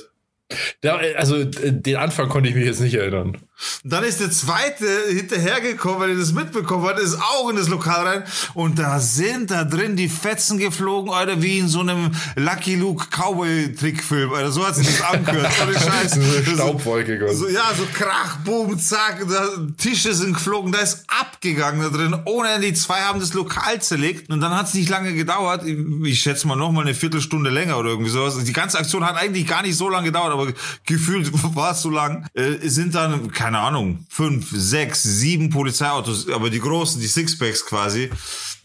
Da, 0.81 0.97
also 1.17 1.37
äh, 1.37 1.47
den 1.71 1.95
Anfang 1.95 2.29
konnte 2.29 2.49
ich 2.49 2.55
mich 2.55 2.65
jetzt 2.65 2.79
nicht 2.81 2.93
erinnern. 2.93 3.37
Und 3.83 3.93
dann 3.93 4.03
ist 4.03 4.19
der 4.19 4.31
zweite 4.31 4.85
hinterhergekommen, 5.09 5.99
weil 5.99 6.09
er 6.11 6.17
das 6.17 6.33
mitbekommen 6.33 6.85
hat, 6.85 6.99
ist 6.99 7.15
auch 7.15 7.49
in 7.49 7.55
das 7.55 7.69
Lokal 7.69 8.07
rein. 8.07 8.23
Und 8.53 8.79
da 8.79 8.99
sind 8.99 9.51
da 9.51 9.63
drin 9.63 9.95
die 9.95 10.09
Fetzen 10.09 10.57
geflogen, 10.57 11.11
Alter, 11.11 11.41
wie 11.41 11.59
in 11.59 11.67
so 11.67 11.79
einem 11.79 12.11
Lucky 12.35 12.75
Luke 12.75 13.05
Cowboy-Trickfilm, 13.11 14.33
Alter. 14.33 14.51
So 14.51 14.67
hat 14.67 14.75
sich 14.75 14.87
das 14.87 15.01
angehört. 15.01 15.51
Ohne 15.63 15.73
Scheiß. 15.79 16.11
So 16.11 16.19
eine 16.19 16.45
Staubwolke, 16.45 17.19
Gott. 17.19 17.35
So, 17.35 17.47
ja, 17.47 17.63
so 17.77 17.85
Krach, 17.93 18.37
Boom, 18.43 18.77
Zack, 18.79 19.25
da, 19.29 19.47
Tische 19.77 20.13
sind 20.13 20.33
geflogen, 20.33 20.71
da 20.71 20.79
ist 20.79 21.05
abgegangen 21.07 21.81
da 21.81 21.89
drin. 21.89 22.15
Ohne 22.25 22.49
Ende. 22.49 22.67
Die 22.67 22.73
zwei 22.73 23.01
haben 23.01 23.19
das 23.19 23.33
Lokal 23.33 23.81
zerlegt. 23.81 24.29
Und 24.29 24.41
dann 24.41 24.55
hat 24.55 24.67
es 24.67 24.73
nicht 24.73 24.89
lange 24.89 25.13
gedauert. 25.13 25.63
Ich, 25.65 25.77
ich 26.03 26.19
schätze 26.19 26.47
mal 26.47 26.55
noch 26.55 26.71
mal 26.71 26.81
eine 26.81 26.95
Viertelstunde 26.95 27.49
länger 27.49 27.77
oder 27.77 27.89
irgendwie 27.89 28.09
sowas. 28.09 28.43
Die 28.43 28.53
ganze 28.53 28.79
Aktion 28.79 29.05
hat 29.05 29.15
eigentlich 29.15 29.47
gar 29.47 29.61
nicht 29.61 29.77
so 29.77 29.87
lange 29.87 30.05
gedauert, 30.05 30.33
aber 30.33 30.47
gefühlt 30.85 31.31
war 31.55 31.71
es 31.71 31.81
so 31.81 31.89
lang. 31.89 32.27
Äh, 32.33 32.67
sind 32.67 32.95
dann, 32.95 33.31
keine 33.31 33.44
Ahnung, 33.53 34.05
fünf, 34.09 34.49
sechs, 34.51 35.03
sieben 35.03 35.51
Polizeiautos, 35.51 36.29
aber 36.29 36.49
die 36.49 36.59
großen, 36.59 36.99
die 36.99 37.07
Sixpacks 37.07 37.65
quasi, 37.65 38.09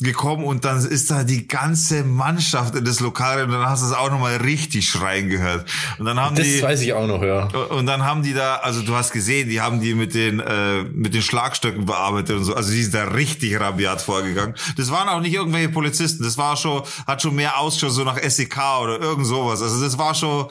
gekommen 0.01 0.45
und 0.45 0.65
dann 0.65 0.79
ist 0.79 1.11
da 1.11 1.25
die 1.25 1.47
ganze 1.47 2.05
Mannschaft 2.05 2.75
in 2.75 2.87
das 2.87 3.01
Lokal 3.01 3.45
und 3.45 3.51
dann 3.51 3.69
hast 3.69 3.83
du 3.83 3.87
es 3.89 3.93
auch 3.93 4.11
nochmal 4.11 4.37
richtig 4.37 4.89
schreien 4.89 5.29
gehört. 5.29 5.69
Und 5.99 6.07
dann 6.07 6.19
haben 6.19 6.37
Das 6.37 6.47
die. 6.47 6.63
weiß 6.63 6.81
ich 6.81 6.95
auch 6.95 7.07
noch, 7.07 7.23
ja. 7.23 7.45
Und 7.49 7.85
dann 7.85 8.03
haben 8.05 8.23
die 8.23 8.33
da, 8.33 8.57
also 8.57 8.81
du 8.81 8.95
hast 8.95 9.13
gesehen, 9.13 9.51
die 9.51 9.61
haben 9.61 9.81
die 9.83 9.95
mit 9.95 10.15
den 10.15 10.41
äh, 10.41 10.85
mit 10.85 11.13
den 11.13 11.21
Schlagstöcken 11.21 11.85
bearbeitet 11.85 12.37
und 12.37 12.45
so. 12.45 12.55
Also 12.55 12.71
die 12.73 12.83
sind 12.83 12.95
da 12.95 13.05
richtig 13.09 13.61
rabiat 13.61 14.01
vorgegangen. 14.01 14.55
Das 14.79 14.91
waren 14.91 15.09
auch 15.09 15.21
nicht 15.21 15.35
irgendwelche 15.35 15.69
Polizisten. 15.69 16.23
Das 16.23 16.39
war 16.39 16.57
schon, 16.57 16.83
hat 17.07 17.21
schon 17.21 17.35
mehr 17.35 17.59
ausgeschaut 17.59 17.93
so 17.93 18.05
nach 18.05 18.19
SEK 18.19 18.57
oder 18.83 19.01
irgend 19.01 19.27
sowas. 19.27 19.61
Also 19.61 19.83
das 19.83 19.99
war 19.99 20.15
schon 20.15 20.47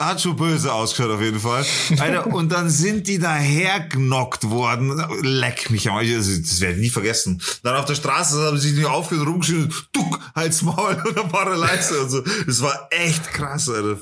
hat 0.00 0.20
schon 0.20 0.34
böse 0.36 0.72
ausgeschaut 0.72 1.10
auf 1.12 1.20
jeden 1.20 1.38
Fall. 1.38 1.64
Alter, 1.98 2.26
und 2.34 2.50
dann 2.50 2.68
sind 2.70 3.06
die 3.06 3.18
da 3.18 3.34
hergnockt 3.36 4.48
worden. 4.50 5.00
Leck 5.22 5.70
mich 5.70 5.88
am 5.88 5.96
Das 5.98 6.60
werde 6.60 6.74
ich 6.74 6.80
nie 6.80 6.90
vergessen. 6.90 7.40
Dann 7.62 7.76
auf 7.76 7.84
der 7.84 7.94
Straße 7.94 8.40
haben 8.42 8.58
sie 8.58 8.68
sich 8.70 8.78
nicht 8.78 8.88
aufgehört, 8.88 9.28
rumgeschrien, 9.28 9.72
duck, 9.92 10.18
halt's 10.34 10.62
Maul 10.62 11.00
und 11.06 11.16
dann 11.16 11.32
war 11.32 11.46
er 11.46 11.56
leise 11.56 12.00
und 12.00 12.10
so. 12.10 12.22
Das 12.46 12.60
war 12.62 12.88
echt 12.90 13.32
krass, 13.32 13.68
Alter. 13.68 14.00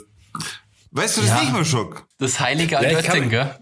Weißt 0.93 1.19
du 1.19 1.21
das 1.21 1.31
Ja. 1.31 1.41
nicht 1.43 1.53
mehr, 1.53 1.65
Schock? 1.65 2.07
Das 2.19 2.41
heilige 2.41 2.75
Ja, 2.75 2.83
ich 2.83 2.97
Altötting, 2.97 3.31
kann- 3.31 3.55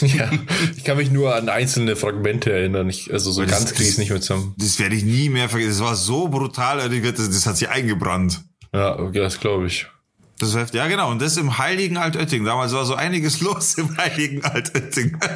gell? 0.00 0.08
ja. 0.16 0.30
Ich 0.76 0.82
kann 0.84 0.96
mich 0.96 1.10
nur 1.10 1.34
an 1.34 1.48
einzelne 1.48 1.94
Fragmente 1.94 2.50
erinnern. 2.52 2.88
Ich, 2.88 3.12
also 3.12 3.30
so 3.30 3.42
das- 3.42 3.50
ganz 3.52 3.74
kriege 3.74 3.88
ich 3.90 3.98
nicht 3.98 4.10
mehr 4.10 4.20
zusammen. 4.20 4.54
Das 4.58 4.78
werde 4.80 4.96
ich 4.96 5.04
nie 5.04 5.28
mehr 5.28 5.48
vergessen. 5.48 5.70
Das 5.72 5.80
war 5.80 5.94
so 5.96 6.28
brutal, 6.28 6.80
Alter, 6.80 7.12
das, 7.12 7.28
das 7.30 7.46
hat 7.46 7.56
sich 7.58 7.68
eingebrannt. 7.68 8.42
Ja, 8.72 8.98
okay, 8.98 9.18
das 9.20 9.38
glaube 9.38 9.66
ich. 9.66 9.86
Das 10.52 10.54
heißt, 10.56 10.74
ja 10.74 10.86
genau, 10.88 11.10
und 11.10 11.20
das 11.22 11.36
im 11.36 11.58
heiligen 11.58 11.96
Altötting. 11.96 12.44
Damals 12.44 12.72
war 12.72 12.84
so 12.84 12.94
einiges 12.94 13.40
los 13.42 13.74
im 13.74 13.96
heiligen 13.96 14.44
Altötting. 14.44 15.16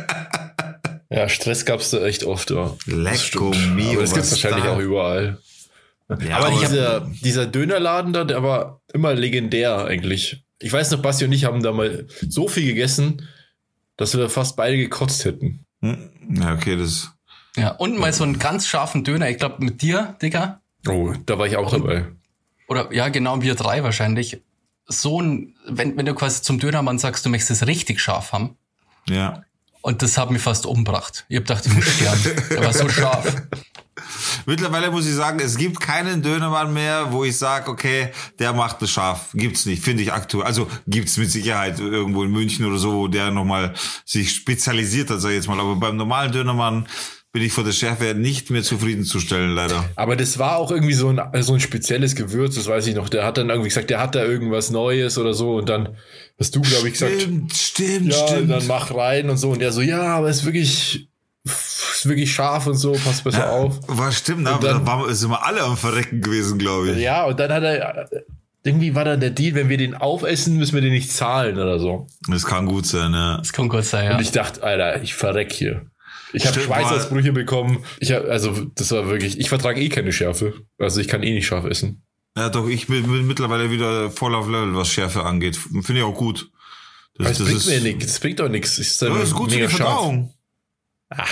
Ja, 1.11 1.27
Stress 1.31 1.65
gab's 1.65 1.89
da 1.89 2.05
echt 2.05 2.25
oft, 2.25 2.51
ja. 2.51 2.77
Stimmt. 3.17 3.75
mio, 3.75 3.93
Aber 3.93 4.01
das 4.03 4.13
gibt's 4.13 4.31
was 4.31 4.43
wahrscheinlich 4.45 4.65
da- 4.65 4.75
auch 4.75 4.79
überall. 4.79 5.39
Ja, 6.21 6.37
aber 6.37 6.49
aber 6.49 6.61
dieser, 6.61 7.01
dieser 7.25 7.47
Dönerladen 7.47 8.13
da, 8.13 8.25
der 8.25 8.43
war 8.43 8.83
immer 8.93 9.15
legendär 9.15 9.87
eigentlich. 9.87 10.45
Ich 10.61 10.71
weiß 10.71 10.91
noch, 10.91 11.01
Basti 11.01 11.25
und 11.25 11.33
ich 11.33 11.45
haben 11.47 11.63
da 11.63 11.73
mal 11.73 12.07
so 12.29 12.47
viel 12.47 12.67
gegessen, 12.67 13.27
dass 13.97 14.17
wir 14.19 14.29
fast 14.29 14.55
beide 14.57 14.77
gekotzt 14.77 15.25
hätten. 15.25 15.65
Hm, 15.81 16.11
Ja, 16.31 16.53
okay, 16.53 16.77
das. 16.77 17.11
Ja, 17.57 17.71
und 17.71 17.99
mal 17.99 18.13
so 18.13 18.25
einen 18.25 18.39
ganz 18.39 18.67
scharfen 18.67 19.03
Döner, 19.03 19.31
ich 19.31 19.39
glaube 19.39 19.65
mit 19.65 19.81
dir, 19.81 20.15
Digga. 20.21 20.61
Oh, 20.89 21.15
da 21.25 21.39
war 21.39 21.47
ich 21.47 21.57
auch 21.57 21.71
dabei. 21.71 22.05
Oder 22.69 22.93
ja, 22.93 23.09
genau, 23.09 23.41
wir 23.41 23.55
drei 23.55 23.83
wahrscheinlich. 23.83 24.43
So 24.89 25.21
ein, 25.21 25.55
wenn, 25.67 25.97
wenn 25.97 26.07
du 26.07 26.15
quasi 26.15 26.43
zum 26.43 26.59
Dönermann 26.59 26.99
sagst, 26.99 27.25
du 27.25 27.31
möchtest 27.31 27.63
es 27.63 27.67
richtig 27.67 28.01
scharf 28.01 28.33
haben. 28.33 28.57
Ja. 29.09 29.43
Und 29.81 30.03
das 30.03 30.19
hat 30.19 30.31
mich 30.31 30.43
fast 30.43 30.67
umgebracht. 30.67 31.25
Ich 31.29 31.37
hab 31.37 31.45
gedacht, 31.45 31.67
ich 31.67 31.73
muss 31.73 31.87
sterben. 31.87 32.43
Der 32.51 32.65
war 32.65 32.73
so 32.73 32.89
scharf. 32.89 33.43
Mittlerweile 34.47 34.91
muss 34.91 35.07
ich 35.07 35.15
sagen, 35.15 35.41
es 35.41 35.57
gibt 35.57 35.81
keinen 35.81 36.23
Dönermann 36.23 36.73
mehr, 36.73 37.13
wo 37.13 37.25
ich 37.25 37.37
sage, 37.37 37.71
okay, 37.71 38.11
der 38.39 38.53
macht 38.53 38.83
es 38.83 38.91
scharf. 38.91 39.31
Gibt's 39.35 39.67
nicht, 39.67 39.83
finde 39.83 40.03
ich 40.03 40.13
aktuell. 40.13 40.47
Also 40.47 40.69
gibt's 40.87 41.17
mit 41.17 41.31
Sicherheit 41.31 41.79
irgendwo 41.79 42.25
in 42.25 42.31
München 42.31 42.65
oder 42.67 42.79
so, 42.79 42.93
wo 42.93 43.09
der 43.09 43.31
nochmal 43.31 43.75
sich 44.05 44.33
spezialisiert 44.35 45.11
hat, 45.11 45.21
sag 45.21 45.31
ich 45.31 45.37
jetzt 45.37 45.49
mal. 45.49 45.61
Aber 45.61 45.77
beim 45.77 45.97
normalen 45.97 46.33
Dönermann 46.33 46.89
bin 47.33 47.43
ich 47.43 47.53
vor 47.53 47.63
der 47.65 47.73
Schärfe 47.73 48.15
nicht 48.15 48.51
mehr 48.51 48.63
zufriedenzustellen, 48.63 49.51
leider. 49.55 49.85
Aber 49.97 50.17
das 50.17 50.39
war 50.39 50.57
auch 50.57 50.71
irgendwie 50.71 50.95
so 50.95 51.09
ein, 51.09 51.21
so 51.43 51.53
ein 51.55 51.61
spezielles 51.61 52.15
Gewürz, 52.15 52.55
das 52.55 52.67
weiß 52.67 52.87
ich 52.87 52.95
noch. 52.95 53.09
Der 53.11 53.25
hat 53.25 53.37
dann 53.37 53.51
irgendwie 53.51 53.69
gesagt, 53.69 53.91
der 53.91 54.01
hat 54.01 54.15
da 54.15 54.25
irgendwas 54.25 54.71
Neues 54.71 55.19
oder 55.19 55.35
so. 55.35 55.57
Und 55.57 55.69
dann 55.69 55.97
hast 56.39 56.57
du, 56.57 56.63
glaube 56.63 56.87
ich, 56.89 56.95
gesagt, 56.95 57.21
Stimmt, 57.21 57.53
stimmt, 57.53 58.13
ja, 58.13 58.27
stimmt. 58.29 58.51
dann 58.51 58.67
mach 58.67 58.95
rein 58.95 59.29
und 59.29 59.37
so. 59.37 59.51
Und 59.51 59.61
der 59.61 59.73
so, 59.73 59.83
ja, 59.83 60.01
aber 60.03 60.29
es 60.31 60.39
ist 60.39 60.45
wirklich, 60.47 61.09
ist 61.45 62.07
wirklich 62.09 62.33
scharf 62.33 62.67
und 62.67 62.77
so, 62.77 62.93
passt 62.93 63.25
besser 63.25 63.51
auf. 63.53 63.79
War 63.89 64.11
stimmt, 64.11 64.47
aber 64.49 64.67
dann- 64.67 64.85
da 64.85 64.91
waren, 64.91 65.15
sind 65.15 65.31
wir 65.31 65.45
alle 65.45 65.63
am 65.63 65.77
Verrecken 65.77 66.23
gewesen, 66.23 66.59
glaube 66.59 66.93
ich. 66.93 66.99
Ja, 66.99 67.25
und 67.27 67.39
dann 67.39 67.53
hat 67.53 67.63
er, 67.63 68.09
irgendwie 68.65 68.95
war 68.95 69.05
dann 69.05 69.21
der 69.21 69.31
Deal, 69.31 69.55
wenn 69.55 69.69
wir 69.69 69.77
den 69.77 69.95
aufessen, 69.95 70.57
müssen 70.57 70.75
wir 70.75 70.81
den 70.83 70.93
nicht 70.93 71.13
zahlen 71.13 71.59
oder 71.59 71.79
so. 71.79 72.07
Das 72.29 72.47
kann 72.47 72.65
gut 72.67 72.87
sein, 72.87 73.13
ja. 73.13 73.37
Das 73.37 73.53
kann 73.53 73.69
gut 73.69 73.85
sein, 73.85 74.07
ja. 74.07 74.15
Und 74.17 74.23
ich 74.23 74.31
dachte, 74.31 74.63
Alter, 74.63 75.03
ich 75.03 75.15
verreck 75.15 75.53
hier. 75.53 75.83
Ich 76.33 76.47
habe 76.47 76.61
Schweißausbrüche 76.61 77.33
bekommen. 77.33 77.85
Ich 78.01 78.13
hab, 78.13 78.25
also, 78.27 78.53
das 78.75 78.91
war 78.91 79.07
wirklich, 79.07 79.39
ich 79.39 79.49
vertrage 79.49 79.81
eh 79.81 79.89
keine 79.89 80.13
Schärfe. 80.13 80.55
Also, 80.79 81.01
ich 81.01 81.09
kann 81.09 81.23
eh 81.23 81.33
nicht 81.33 81.47
scharf 81.47 81.65
essen. 81.65 82.03
Ja, 82.37 82.49
doch, 82.51 82.69
ich 82.69 82.87
bin, 82.87 83.11
bin 83.11 83.27
mittlerweile 83.27 83.71
wieder 83.71 84.11
voll 84.11 84.35
auf 84.35 84.47
Level, 84.47 84.75
was 84.77 84.89
Schärfe 84.89 85.25
angeht. 85.25 85.57
Finde 85.57 85.99
ich 85.99 86.03
auch 86.03 86.15
gut. 86.15 86.51
Aber 87.19 87.29
das, 87.29 87.39
bringt 87.39 87.67
mir 87.67 87.81
nichts. 87.81 88.07
Das 88.07 88.21
bringt 88.21 88.41
doch 88.41 88.49
nichts. 88.49 88.73
Es 88.73 88.91
ist, 88.91 89.03
Ja, 89.03 89.09
das 89.09 89.29
ist 89.29 89.35
gut 89.35 89.53
für 89.53 89.59
die 89.67 89.69
scharf. 89.69 90.15
Verdauung. 91.11 91.27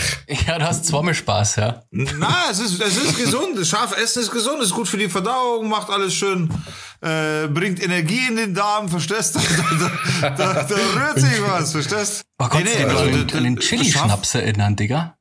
ja, 0.47 0.59
du 0.59 0.64
hast 0.64 0.87
zweimal 0.87 1.14
Spaß, 1.14 1.56
ja. 1.56 1.83
Na, 1.90 2.50
es 2.50 2.61
ist, 2.61 2.80
es 2.80 2.97
ist 2.97 3.16
gesund. 3.18 3.64
Scharf 3.66 3.97
essen 3.97 4.23
ist 4.23 4.30
gesund, 4.30 4.62
ist 4.62 4.73
gut 4.73 4.88
für 4.88 4.97
die 4.97 5.09
Verdauung, 5.09 5.68
macht 5.68 5.90
alles 5.90 6.14
schön, 6.14 6.50
äh, 7.02 7.47
bringt 7.49 7.83
Energie 7.83 8.26
in 8.28 8.37
den 8.37 8.54
Darm, 8.54 8.88
verstehst 8.88 9.35
du? 9.35 9.40
Da, 10.21 10.30
da, 10.30 10.52
da, 10.54 10.62
da 10.62 10.75
rührt 10.75 11.21
sich 11.21 11.42
was, 11.42 11.73
verstehst 11.73 12.25
Oh, 12.38 12.49
kannst 12.49 12.75
du 12.75 12.78
dich 12.78 12.87
also, 12.87 13.37
an, 13.37 13.45
den 13.45 13.59
Chili-Schnaps 13.59 14.35
erinnern, 14.35 14.76
Digga? 14.76 15.15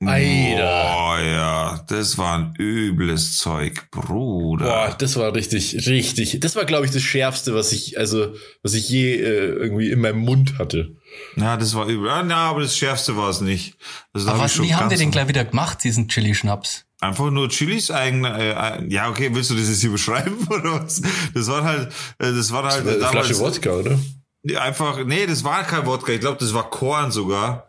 Alter. 0.00 0.96
Oh 0.96 1.16
ja, 1.22 1.84
das 1.88 2.16
war 2.18 2.38
ein 2.38 2.54
übles 2.58 3.36
Zeug, 3.38 3.90
Bruder. 3.90 4.64
Boah, 4.64 4.96
das 4.98 5.16
war 5.16 5.34
richtig, 5.34 5.86
richtig. 5.86 6.40
Das 6.40 6.56
war, 6.56 6.64
glaube 6.64 6.86
ich, 6.86 6.92
das 6.92 7.02
Schärfste, 7.02 7.54
was 7.54 7.72
ich, 7.72 7.98
also, 7.98 8.34
was 8.62 8.74
ich 8.74 8.88
je 8.88 9.14
äh, 9.16 9.48
irgendwie 9.52 9.90
in 9.90 10.00
meinem 10.00 10.20
Mund 10.20 10.58
hatte. 10.58 10.96
Ja, 11.36 11.56
das 11.56 11.74
war 11.74 11.86
übel. 11.86 12.08
Ah, 12.08 12.22
na, 12.22 12.48
aber 12.50 12.60
das 12.62 12.76
Schärfste 12.76 13.16
war 13.16 13.28
es 13.30 13.40
nicht. 13.40 13.76
Das 14.12 14.26
Aber 14.26 14.40
was, 14.40 14.60
wie 14.62 14.74
haben 14.74 14.88
die 14.88 14.94
ganz- 14.94 15.00
den 15.00 15.10
gleich 15.10 15.28
wieder 15.28 15.44
gemacht, 15.44 15.82
diesen 15.84 16.08
Chili-Schnaps? 16.08 16.84
Einfach 17.00 17.30
nur 17.30 17.48
Chilis 17.48 17.90
eigen, 17.92 18.24
äh, 18.24 18.50
äh, 18.50 18.84
ja, 18.88 19.08
okay, 19.08 19.30
willst 19.32 19.50
du 19.50 19.54
das 19.54 19.68
jetzt 19.68 19.82
hier 19.82 19.90
beschreiben 19.92 20.36
oder 20.50 20.82
was? 20.82 21.00
Das 21.34 21.46
war 21.46 21.62
halt, 21.62 21.88
äh, 22.18 22.32
das 22.32 22.50
war 22.52 22.64
halt 22.64 22.80
Eine 22.86 22.98
damals, 22.98 23.26
Flasche 23.28 23.38
Wodka, 23.38 23.70
oder? 23.70 23.98
Ja, 24.42 24.62
einfach, 24.62 25.04
nee, 25.04 25.26
das 25.26 25.44
war 25.44 25.62
kein 25.64 25.86
Wodka, 25.86 26.12
ich 26.12 26.20
glaube, 26.20 26.38
das 26.40 26.54
war 26.54 26.68
Korn 26.70 27.12
sogar. 27.12 27.67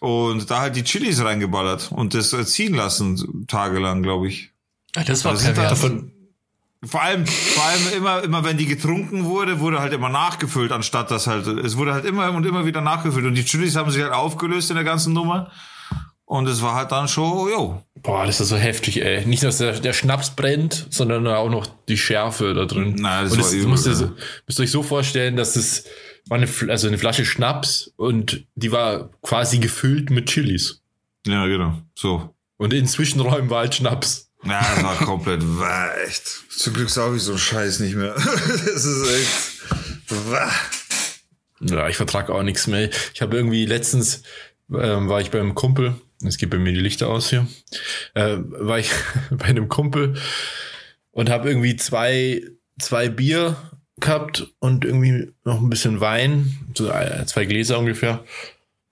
Und 0.00 0.50
da 0.50 0.60
halt 0.60 0.76
die 0.76 0.82
Chilis 0.82 1.22
reingeballert 1.22 1.92
und 1.92 2.14
das 2.14 2.32
äh, 2.32 2.44
ziehen 2.46 2.74
lassen, 2.74 3.46
tagelang, 3.46 4.02
glaube 4.02 4.28
ich. 4.28 4.50
Ja, 4.96 5.04
das 5.04 5.24
war 5.24 5.32
Also 5.32 5.44
pervers. 5.44 5.68
Davon, 5.68 6.12
Vor 6.82 7.02
allem, 7.02 7.26
vor 7.26 7.64
allem 7.64 7.82
immer, 7.98 8.24
immer 8.24 8.44
wenn 8.44 8.56
die 8.56 8.64
getrunken 8.64 9.26
wurde, 9.26 9.60
wurde 9.60 9.80
halt 9.80 9.92
immer 9.92 10.08
nachgefüllt, 10.08 10.72
anstatt 10.72 11.10
dass 11.10 11.26
halt, 11.26 11.46
es 11.46 11.76
wurde 11.76 11.92
halt 11.92 12.06
immer 12.06 12.32
und 12.32 12.46
immer 12.46 12.64
wieder 12.64 12.80
nachgefüllt. 12.80 13.26
Und 13.26 13.34
die 13.34 13.44
Chilis 13.44 13.76
haben 13.76 13.90
sich 13.90 14.02
halt 14.02 14.14
aufgelöst 14.14 14.70
in 14.70 14.76
der 14.76 14.84
ganzen 14.84 15.12
Nummer. 15.12 15.50
Und 16.24 16.46
es 16.46 16.62
war 16.62 16.76
halt 16.76 16.92
dann 16.92 17.08
schon, 17.08 17.50
jo. 17.50 17.82
boah, 18.02 18.24
das 18.24 18.40
ist 18.40 18.48
so 18.48 18.56
heftig, 18.56 19.04
ey. 19.04 19.26
Nicht, 19.26 19.42
dass 19.42 19.58
der, 19.58 19.80
der 19.80 19.92
Schnaps 19.92 20.30
brennt, 20.30 20.86
sondern 20.88 21.26
auch 21.26 21.50
noch 21.50 21.66
die 21.88 21.98
Schärfe 21.98 22.54
da 22.54 22.64
drin. 22.64 22.94
Nein, 22.98 23.24
das 23.24 23.32
und 23.32 23.38
war 23.38 23.44
das, 23.44 23.52
übel, 23.52 23.68
müsst, 23.68 23.86
ihr, 23.86 24.16
müsst 24.46 24.58
ihr 24.58 24.62
euch 24.62 24.70
so 24.70 24.82
vorstellen, 24.82 25.36
dass 25.36 25.54
das 25.54 25.84
war 26.30 26.38
eine, 26.38 26.48
also 26.70 26.86
eine 26.86 26.96
Flasche 26.96 27.26
Schnaps 27.26 27.92
und 27.96 28.46
die 28.54 28.70
war 28.70 29.10
quasi 29.20 29.58
gefüllt 29.58 30.10
mit 30.10 30.26
Chilis. 30.30 30.80
Ja, 31.26 31.46
genau. 31.46 31.82
So. 31.94 32.34
Und 32.56 32.72
in 32.72 32.86
Zwischenräumen 32.86 33.50
war 33.50 33.60
halt 33.60 33.74
Schnaps. 33.74 34.30
Ja, 34.44 34.60
das 34.60 34.84
war 34.84 34.96
komplett, 34.98 35.42
war 35.42 35.90
echt. 36.06 36.24
Zum 36.48 36.72
Glück 36.72 36.88
sauge 36.88 37.16
ich 37.16 37.22
so 37.22 37.32
einen 37.32 37.40
Scheiß 37.40 37.80
nicht 37.80 37.96
mehr. 37.96 38.14
das 38.14 38.84
ist 38.84 39.10
echt. 39.10 40.30
Wah. 40.30 40.52
Ja, 41.62 41.88
ich 41.88 41.96
vertrag 41.96 42.30
auch 42.30 42.44
nichts 42.44 42.68
mehr. 42.68 42.90
Ich 43.12 43.20
habe 43.20 43.36
irgendwie 43.36 43.66
letztens 43.66 44.22
ähm, 44.72 45.08
war 45.08 45.20
ich 45.20 45.32
beim 45.32 45.56
Kumpel, 45.56 45.96
es 46.24 46.38
geht 46.38 46.50
bei 46.50 46.58
mir 46.58 46.72
die 46.72 46.80
Lichter 46.80 47.08
aus 47.08 47.28
hier, 47.28 47.48
äh, 48.14 48.36
war 48.38 48.78
ich 48.78 48.92
bei 49.30 49.46
einem 49.46 49.68
Kumpel 49.68 50.14
und 51.10 51.28
habe 51.28 51.48
irgendwie 51.48 51.74
zwei, 51.74 52.42
zwei 52.78 53.08
Bier 53.08 53.56
gehabt 54.00 54.48
und 54.58 54.84
irgendwie 54.84 55.32
noch 55.44 55.60
ein 55.60 55.70
bisschen 55.70 56.00
Wein, 56.00 56.58
so 56.74 56.90
äh, 56.90 57.24
zwei 57.26 57.44
Gläser 57.44 57.78
ungefähr. 57.78 58.24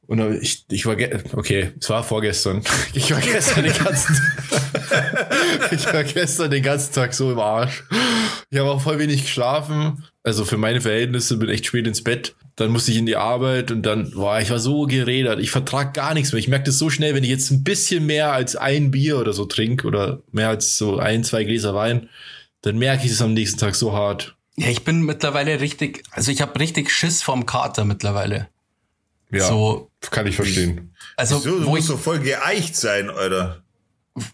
Und 0.09 0.41
ich, 0.41 0.65
ich 0.71 0.87
war, 0.87 0.97
okay, 1.35 1.73
es 1.79 1.91
war 1.91 2.03
vorgestern. 2.03 2.63
Ich 2.95 3.11
war 3.11 3.21
gestern 3.21 3.65
den 3.65 3.75
ganzen, 3.75 4.17
ich 5.71 5.85
war 5.93 6.03
gestern 6.03 6.51
den 6.51 6.63
ganzen 6.63 6.95
Tag 6.95 7.13
so 7.13 7.31
im 7.31 7.39
Arsch. 7.39 7.85
Ich 8.49 8.59
habe 8.59 8.71
auch 8.71 8.81
voll 8.81 8.99
wenig 8.99 9.23
geschlafen. 9.23 10.05
Also 10.23 10.47
für 10.47 10.57
meine 10.57 10.81
Verhältnisse 10.81 11.37
bin 11.37 11.51
echt 11.51 11.67
spät 11.67 11.87
ins 11.87 12.03
Bett. 12.03 12.35
Dann 12.57 12.71
musste 12.71 12.91
ich 12.91 12.97
in 12.97 13.05
die 13.05 13.17
Arbeit 13.17 13.71
und 13.71 13.83
dann, 13.83 14.11
boah, 14.13 14.41
ich 14.41 14.51
war 14.51 14.59
so 14.59 14.87
gerädert. 14.87 15.41
Ich 15.41 15.51
vertrag 15.51 15.93
gar 15.93 16.15
nichts 16.15 16.33
mehr. 16.33 16.41
Ich 16.41 16.49
merke 16.49 16.65
das 16.65 16.79
so 16.79 16.89
schnell, 16.89 17.15
wenn 17.15 17.23
ich 17.23 17.31
jetzt 17.31 17.51
ein 17.51 17.63
bisschen 17.63 18.07
mehr 18.07 18.33
als 18.33 18.57
ein 18.57 18.91
Bier 18.91 19.19
oder 19.19 19.35
so 19.35 19.45
trinke 19.45 19.87
oder 19.87 20.23
mehr 20.33 20.49
als 20.49 20.79
so 20.79 20.99
ein, 20.99 21.23
zwei 21.23 21.45
Gläser 21.45 21.75
Wein, 21.75 22.09
dann 22.63 22.79
merke 22.79 23.05
ich 23.05 23.13
es 23.13 23.21
am 23.21 23.35
nächsten 23.35 23.61
Tag 23.61 23.75
so 23.75 23.93
hart. 23.93 24.38
Ja, 24.59 24.69
ich 24.69 24.83
bin 24.85 25.03
mittlerweile 25.03 25.61
richtig, 25.61 26.03
also 26.11 26.31
ich 26.33 26.41
habe 26.43 26.59
richtig 26.59 26.91
Schiss 26.91 27.23
vorm 27.23 27.47
Kater 27.47 27.85
mittlerweile. 27.85 28.49
Ja, 29.31 29.47
So, 29.47 29.91
kann 30.11 30.27
ich 30.27 30.37
verstehen. 30.37 30.95
also 31.17 31.39
So, 31.39 31.61
du 31.61 31.67
wo, 31.67 31.77
ich, 31.77 31.83
musst 31.83 31.91
doch 31.91 31.99
voll 32.01 32.19
geeicht 32.21 32.75
sein, 32.77 33.09
Alter. 33.11 33.63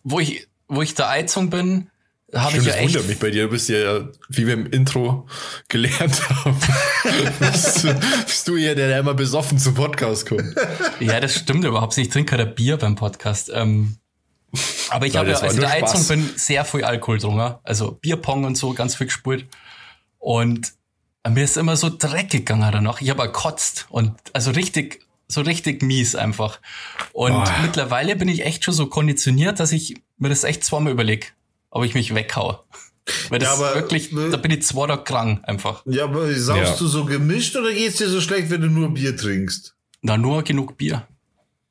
wo 0.02 0.20
ich, 0.20 0.46
wo 0.68 0.82
ich 0.82 0.94
der 0.94 1.08
Eizung 1.10 1.50
bin, 1.50 1.90
habe 2.32 2.56
ich 2.56 2.64
ja 2.64 2.70
das 2.72 2.76
echt. 2.80 2.94
wundert 2.94 3.08
mich 3.08 3.18
bei 3.18 3.30
dir. 3.30 3.44
Du 3.44 3.50
bist 3.50 3.68
ja, 3.68 4.08
wie 4.28 4.46
wir 4.46 4.54
im 4.54 4.66
Intro 4.66 5.28
gelernt 5.68 6.28
haben, 6.30 6.58
bist, 7.38 7.84
du, 7.84 7.94
bist 8.24 8.48
du 8.48 8.56
ja 8.56 8.74
der, 8.74 8.88
der 8.88 8.98
immer 9.00 9.14
besoffen 9.14 9.58
zum 9.58 9.74
Podcast 9.74 10.26
kommt. 10.28 10.54
Ja, 11.00 11.20
das 11.20 11.34
stimmt 11.36 11.64
überhaupt 11.64 11.96
nicht. 11.96 12.06
Ich 12.08 12.12
trinke 12.12 12.36
kein 12.36 12.54
Bier 12.54 12.76
beim 12.76 12.94
Podcast. 12.96 13.50
Ähm, 13.54 13.96
aber 14.90 15.06
ich 15.06 15.16
habe 15.16 15.30
ja, 15.30 15.38
also 15.38 15.60
der 15.60 15.70
Eizung 15.70 15.88
Spaß. 16.00 16.08
bin 16.08 16.30
sehr 16.36 16.64
viel 16.64 16.84
Alkohol 16.84 17.18
drunter. 17.18 17.60
Also 17.62 17.92
Bierpong 17.92 18.44
und 18.44 18.56
so, 18.56 18.72
ganz 18.74 18.94
viel 18.96 19.06
gespult. 19.08 19.44
Und 20.24 20.72
mir 21.28 21.44
ist 21.44 21.58
immer 21.58 21.76
so 21.76 21.90
dreckig 21.90 22.46
gegangen 22.46 22.72
danach. 22.72 23.02
Ich 23.02 23.10
habe 23.10 23.24
gekotzt 23.24 23.84
und 23.90 24.12
also 24.32 24.52
richtig, 24.52 25.00
so 25.28 25.42
richtig 25.42 25.82
mies 25.82 26.14
einfach. 26.16 26.60
Und 27.12 27.32
Oh. 27.34 27.44
mittlerweile 27.60 28.16
bin 28.16 28.28
ich 28.28 28.42
echt 28.46 28.64
schon 28.64 28.72
so 28.72 28.86
konditioniert, 28.86 29.60
dass 29.60 29.70
ich 29.70 29.96
mir 30.16 30.30
das 30.30 30.44
echt 30.44 30.64
zweimal 30.64 30.92
überlege, 30.94 31.26
ob 31.68 31.84
ich 31.84 31.92
mich 31.92 32.14
weghaue. 32.14 32.60
Weil 33.28 33.38
das 33.38 33.48
Ja, 33.50 33.54
aber- 33.66 33.74
wirklich, 33.74 34.12
da 34.30 34.38
bin 34.38 34.50
ich 34.50 34.62
zwei 34.62 34.86
Tage 34.86 35.04
krank 35.04 35.40
einfach. 35.46 35.82
Ja, 35.84 36.04
aber 36.04 36.32
saufst 36.34 36.72
Ja. 36.72 36.76
du 36.78 36.86
so 36.86 37.04
gemischt 37.04 37.54
oder 37.56 37.70
geht's 37.74 37.98
dir 37.98 38.08
so 38.08 38.22
schlecht, 38.22 38.48
wenn 38.48 38.62
du 38.62 38.68
nur 38.68 38.88
Bier 38.94 39.14
trinkst? 39.14 39.74
Na, 40.00 40.16
nur 40.16 40.42
genug 40.42 40.78
Bier. 40.78 41.06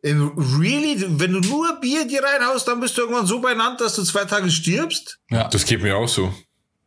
Really? 0.04 1.04
Wenn 1.20 1.32
du 1.34 1.40
nur 1.40 1.80
Bier 1.82 2.06
dir 2.08 2.22
reinhaust, 2.24 2.68
dann 2.68 2.80
bist 2.80 2.96
du 2.98 3.02
irgendwann 3.02 3.26
so 3.26 3.40
beieinander, 3.42 3.86
dass 3.86 3.96
du 3.96 4.04
zwei 4.04 4.26
Tage 4.26 4.52
stirbst? 4.52 5.18
Ja. 5.32 5.48
Das 5.48 5.66
geht 5.66 5.82
mir 5.82 5.98
auch 5.98 6.08
so. 6.10 6.32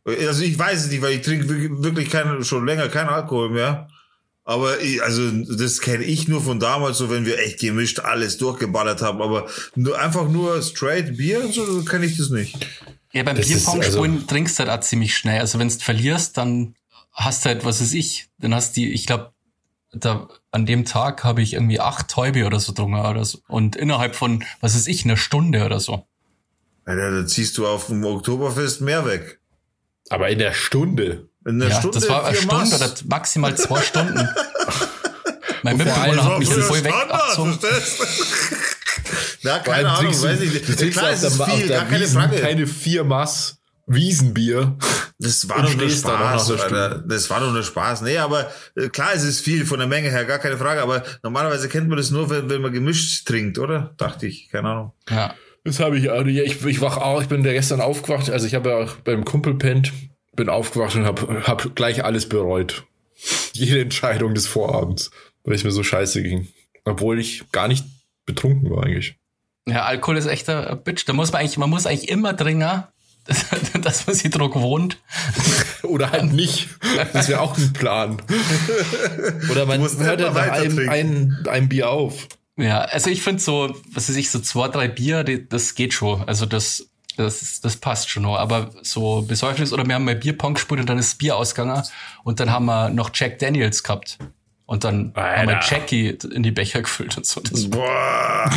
Also 0.07 0.43
ich 0.43 0.57
weiß 0.57 0.85
es 0.85 0.91
nicht, 0.91 1.01
weil 1.01 1.13
ich 1.15 1.21
trinke 1.21 1.49
wirklich- 1.49 1.83
wirklich 1.83 2.09
kein, 2.09 2.43
schon 2.43 2.65
länger 2.65 2.87
keinen 2.87 3.09
Alkohol 3.09 3.49
mehr. 3.49 3.89
Aber 4.45 4.79
ich, 4.79 5.03
also 5.03 5.29
das 5.29 5.81
kenne 5.81 6.05
ich 6.05 6.29
nur 6.29 6.41
von 6.41 6.59
damals, 6.61 6.97
so 6.97 7.09
wenn 7.09 7.25
wir 7.25 7.37
echt 7.39 7.59
gemischt 7.59 7.99
alles 7.99 8.37
durchgeballert 8.37 9.01
haben. 9.01 9.21
Aber 9.21 9.47
nur, 9.75 9.99
einfach 9.99 10.29
nur 10.29 10.61
straight 10.61 11.17
Bier 11.17 11.51
so 11.51 11.83
kenne 11.83 12.05
ich 12.05 12.17
das 12.17 12.29
nicht. 12.29 12.55
Ja, 13.11 13.23
beim 13.23 13.35
ist 13.35 13.49
Bierpong 13.49 13.81
also- 13.81 14.07
trinkst 14.27 14.57
du 14.57 14.63
halt 14.65 14.69
auch 14.79 14.83
ziemlich 14.83 15.17
schnell. 15.17 15.41
Also 15.41 15.59
wenn 15.59 15.67
du 15.67 15.75
verlierst, 15.75 16.37
dann 16.37 16.75
hast 17.11 17.43
du 17.43 17.49
halt, 17.49 17.65
was 17.65 17.81
weiß 17.81 17.93
ich, 17.93 18.29
dann 18.37 18.55
hast 18.55 18.77
die, 18.77 18.89
ich 18.93 19.05
glaube, 19.05 19.33
da 19.91 20.29
an 20.51 20.65
dem 20.65 20.85
Tag 20.85 21.23
habe 21.25 21.41
ich 21.41 21.53
irgendwie 21.53 21.79
acht 21.81 22.07
Täube 22.09 22.45
oder 22.45 22.59
so 22.61 22.71
drungen 22.71 23.05
oder 23.05 23.25
so. 23.25 23.39
Und 23.49 23.75
innerhalb 23.75 24.15
von, 24.15 24.45
was 24.61 24.75
ist 24.75 24.87
ich, 24.87 25.03
einer 25.03 25.17
Stunde 25.17 25.65
oder 25.65 25.79
so. 25.81 26.05
Alter, 26.85 27.11
da 27.11 27.27
ziehst 27.27 27.57
du 27.57 27.67
auf 27.67 27.87
dem 27.87 28.05
Oktoberfest 28.05 28.79
mehr 28.79 29.05
weg. 29.05 29.39
Aber 30.09 30.29
in 30.29 30.39
der 30.39 30.53
Stunde. 30.53 31.27
In 31.45 31.59
der 31.59 31.69
ja, 31.69 31.79
Stunde 31.79 31.99
das 31.99 32.09
war 32.09 32.25
eine 32.25 32.35
vier 32.37 32.49
Stunde 32.49 32.75
oder 32.75 32.93
maximal 33.07 33.55
zwei 33.55 33.81
Stunden. 33.81 34.15
mein 35.63 35.77
Mitbewohner 35.77 36.23
hat 36.25 36.39
mich 36.39 36.49
voll 36.53 36.83
weg 36.83 36.93
Standard, 36.93 37.21
abgezogen. 37.21 37.59
verstehst 37.59 37.99
du? 37.99 38.55
Na, 39.43 39.59
keine 39.59 39.89
Ahnung, 39.89 40.11
du- 40.11 40.23
weiß 40.23 40.41
ich 40.41 40.51
Du 40.51 40.55
nicht. 40.57 40.79
Trinkst 40.79 40.97
klar, 40.99 41.11
auf 41.11 41.23
es 41.23 41.37
der, 41.37 41.45
auf 41.45 41.53
viel, 41.53 41.67
der 41.67 41.77
gar 41.79 41.87
keine 41.87 42.01
Wiesen 42.01 42.21
Frage. 42.21 42.41
keine 42.41 42.67
vier 42.67 43.03
Maß 43.03 43.57
Wiesenbier. 43.87 44.77
Das 45.19 45.49
war 45.49 45.63
doch 45.63 45.73
nur 45.73 45.89
Spaß. 45.89 46.51
Alter. 46.51 46.99
Das 47.07 47.27
war 47.31 47.39
doch 47.39 47.51
nur 47.51 47.63
Spaß. 47.63 48.01
Nee, 48.01 48.19
aber 48.19 48.51
äh, 48.75 48.87
klar, 48.89 49.09
es 49.15 49.23
ist 49.23 49.41
viel 49.41 49.65
von 49.65 49.79
der 49.79 49.87
Menge 49.87 50.11
her, 50.11 50.25
gar 50.25 50.37
keine 50.37 50.59
Frage. 50.59 50.79
Aber 50.79 51.01
normalerweise 51.23 51.67
kennt 51.69 51.89
man 51.89 51.97
das 51.97 52.11
nur, 52.11 52.29
wenn, 52.29 52.47
wenn 52.51 52.61
man 52.61 52.71
gemischt 52.71 53.25
trinkt, 53.27 53.57
oder? 53.57 53.95
Dachte 53.97 54.27
ich, 54.27 54.47
keine 54.51 54.69
Ahnung. 54.69 54.93
Ja. 55.09 55.33
Das 55.67 55.81
habe 55.81 55.99
ich 55.99 56.09
auch. 56.09 56.23
nicht. 56.23 56.37
Ich, 56.37 56.65
ich 56.65 56.79
wach 56.79 56.95
auch, 56.95 57.21
ich 57.21 57.27
bin 57.27 57.43
da 57.43 57.51
gestern 57.51 57.81
aufgewacht. 57.81 58.29
Also 58.29 58.47
ich 58.47 58.55
habe 58.55 58.69
ja 58.69 58.77
auch 58.77 58.93
beim 59.03 59.25
Kumpel 59.25 59.53
pennt, 59.55 59.91
bin 60.33 60.47
aufgewacht 60.47 60.95
und 60.95 61.05
habe 61.05 61.45
hab 61.45 61.75
gleich 61.75 62.05
alles 62.05 62.29
bereut. 62.29 62.85
Jede 63.51 63.81
Entscheidung 63.81 64.33
des 64.33 64.47
Vorabends, 64.47 65.11
weil 65.43 65.55
es 65.55 65.65
mir 65.65 65.71
so 65.71 65.83
scheiße 65.83 66.23
ging. 66.23 66.47
Obwohl 66.85 67.19
ich 67.19 67.51
gar 67.51 67.67
nicht 67.67 67.83
betrunken 68.25 68.69
war 68.69 68.85
eigentlich. 68.85 69.17
Ja, 69.67 69.83
Alkohol 69.83 70.15
ist 70.15 70.27
echt 70.27 70.47
ein 70.47 70.81
Bitch. 70.83 71.03
Da 71.05 71.11
muss 71.11 71.33
man 71.33 71.41
eigentlich, 71.41 71.57
man 71.57 71.69
muss 71.69 71.85
eigentlich 71.85 72.07
immer 72.07 72.31
dringen, 72.31 72.83
dass 73.81 74.07
man 74.07 74.15
sich 74.15 74.31
Druck 74.31 74.55
wohnt. 74.55 74.99
Oder 75.83 76.11
halt 76.11 76.31
nicht. 76.31 76.69
Das 77.11 77.27
wäre 77.27 77.41
auch 77.41 77.57
ein 77.57 77.73
Plan. 77.73 78.21
Oder 79.51 79.65
man 79.65 79.81
hört 79.81 80.21
nach 80.21 80.33
weiter 80.33 80.53
einem, 80.53 80.75
trinken. 80.77 80.89
ein, 80.89 81.47
ein 81.49 81.67
Bier 81.67 81.89
auf. 81.89 82.29
Ja, 82.57 82.79
also 82.81 83.09
ich 83.09 83.21
finde 83.21 83.41
so, 83.41 83.75
was 83.91 84.09
weiß 84.09 84.15
ich, 84.15 84.31
so 84.31 84.39
zwei, 84.39 84.67
drei 84.67 84.87
Bier, 84.87 85.23
die, 85.23 85.47
das 85.47 85.75
geht 85.75 85.93
schon. 85.93 86.27
Also 86.27 86.45
das, 86.45 86.87
das, 87.15 87.61
das 87.61 87.77
passt 87.77 88.09
schon 88.09 88.23
noch. 88.23 88.37
Aber 88.37 88.71
so 88.81 89.21
Besäufnis 89.21 89.71
oder 89.73 89.85
wir 89.87 89.95
haben 89.95 90.05
mal 90.05 90.15
Bierpong 90.15 90.55
gespielt 90.55 90.79
und 90.81 90.89
dann 90.89 90.97
ist 90.97 91.11
das 91.13 91.17
Bier 91.19 91.35
ausgegangen 91.37 91.83
und 92.23 92.39
dann 92.39 92.51
haben 92.51 92.65
wir 92.65 92.89
noch 92.89 93.11
Jack 93.13 93.39
Daniels 93.39 93.83
gehabt. 93.83 94.17
Und 94.65 94.83
dann 94.83 95.13
haben 95.15 95.47
wir 95.47 95.57
Alter. 95.57 95.75
Jackie 95.75 96.09
in 96.33 96.43
die 96.43 96.51
Becher 96.51 96.81
gefüllt 96.81 97.15
und 97.17 97.25
so. 97.25 97.39
Das, 97.41 97.69
Boah. 97.69 98.51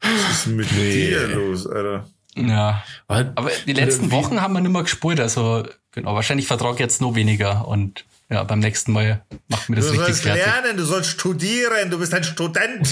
Was 0.00 0.30
ist 0.30 0.46
mit 0.48 0.72
Nee. 0.72 1.08
dir 1.10 1.28
los, 1.28 1.66
Alter? 1.66 2.06
ja. 2.34 2.82
Aber 3.06 3.32
Aber 3.36 3.50
die 3.66 3.72
letzten 3.74 4.10
Wochen 4.10 4.40
haben 4.40 4.54
wir 4.54 4.60
nicht 4.60 4.72
mehr 4.72 4.82
gespielt. 4.82 5.20
Also 5.20 5.64
genau, 5.92 6.14
wahrscheinlich 6.14 6.46
vertrag 6.46 6.80
jetzt 6.80 7.00
nur 7.00 7.14
weniger. 7.14 7.68
Und 7.68 8.04
ja, 8.32 8.42
beim 8.44 8.60
nächsten 8.60 8.92
Mal 8.92 9.24
macht 9.48 9.68
mir 9.68 9.76
das 9.76 9.86
Du 9.86 9.90
richtig 9.92 10.06
sollst 10.06 10.22
fertig. 10.22 10.44
lernen, 10.44 10.76
du 10.76 10.84
sollst 10.84 11.10
studieren, 11.10 11.90
du 11.90 11.98
bist 11.98 12.14
ein 12.14 12.24
Student. 12.24 12.88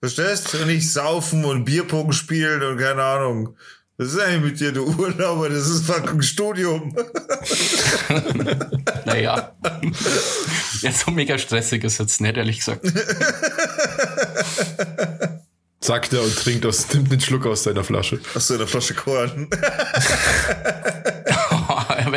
Verstehst? 0.00 0.54
Und 0.54 0.68
nicht 0.68 0.90
saufen 0.90 1.44
und 1.44 1.64
Bierpong 1.64 2.12
spielen 2.12 2.62
und 2.62 2.78
keine 2.78 3.02
Ahnung. 3.02 3.56
Das 3.96 4.12
ist 4.12 4.20
eigentlich 4.20 4.52
mit 4.52 4.60
dir, 4.60 4.70
du 4.70 4.86
Urlauber, 4.86 5.48
das 5.48 5.66
ist 5.68 5.86
fucking 5.86 6.22
Studium. 6.22 6.94
Naja. 9.04 9.56
ja, 10.82 10.92
so 10.92 11.10
mega 11.10 11.38
stressig 11.38 11.82
ist 11.82 11.98
jetzt 11.98 12.20
nicht, 12.20 12.36
ehrlich 12.36 12.58
gesagt. 12.58 12.86
sagt 15.80 16.12
er 16.12 16.22
und 16.22 16.36
trinkt 16.36 16.66
aus, 16.66 16.92
nimmt 16.92 17.10
einen 17.10 17.20
Schluck 17.20 17.46
aus 17.46 17.62
seiner 17.64 17.82
Flasche. 17.84 18.18
Du 18.18 18.54
eine 18.54 18.66
Flasche 18.66 18.94
Korn? 18.94 19.48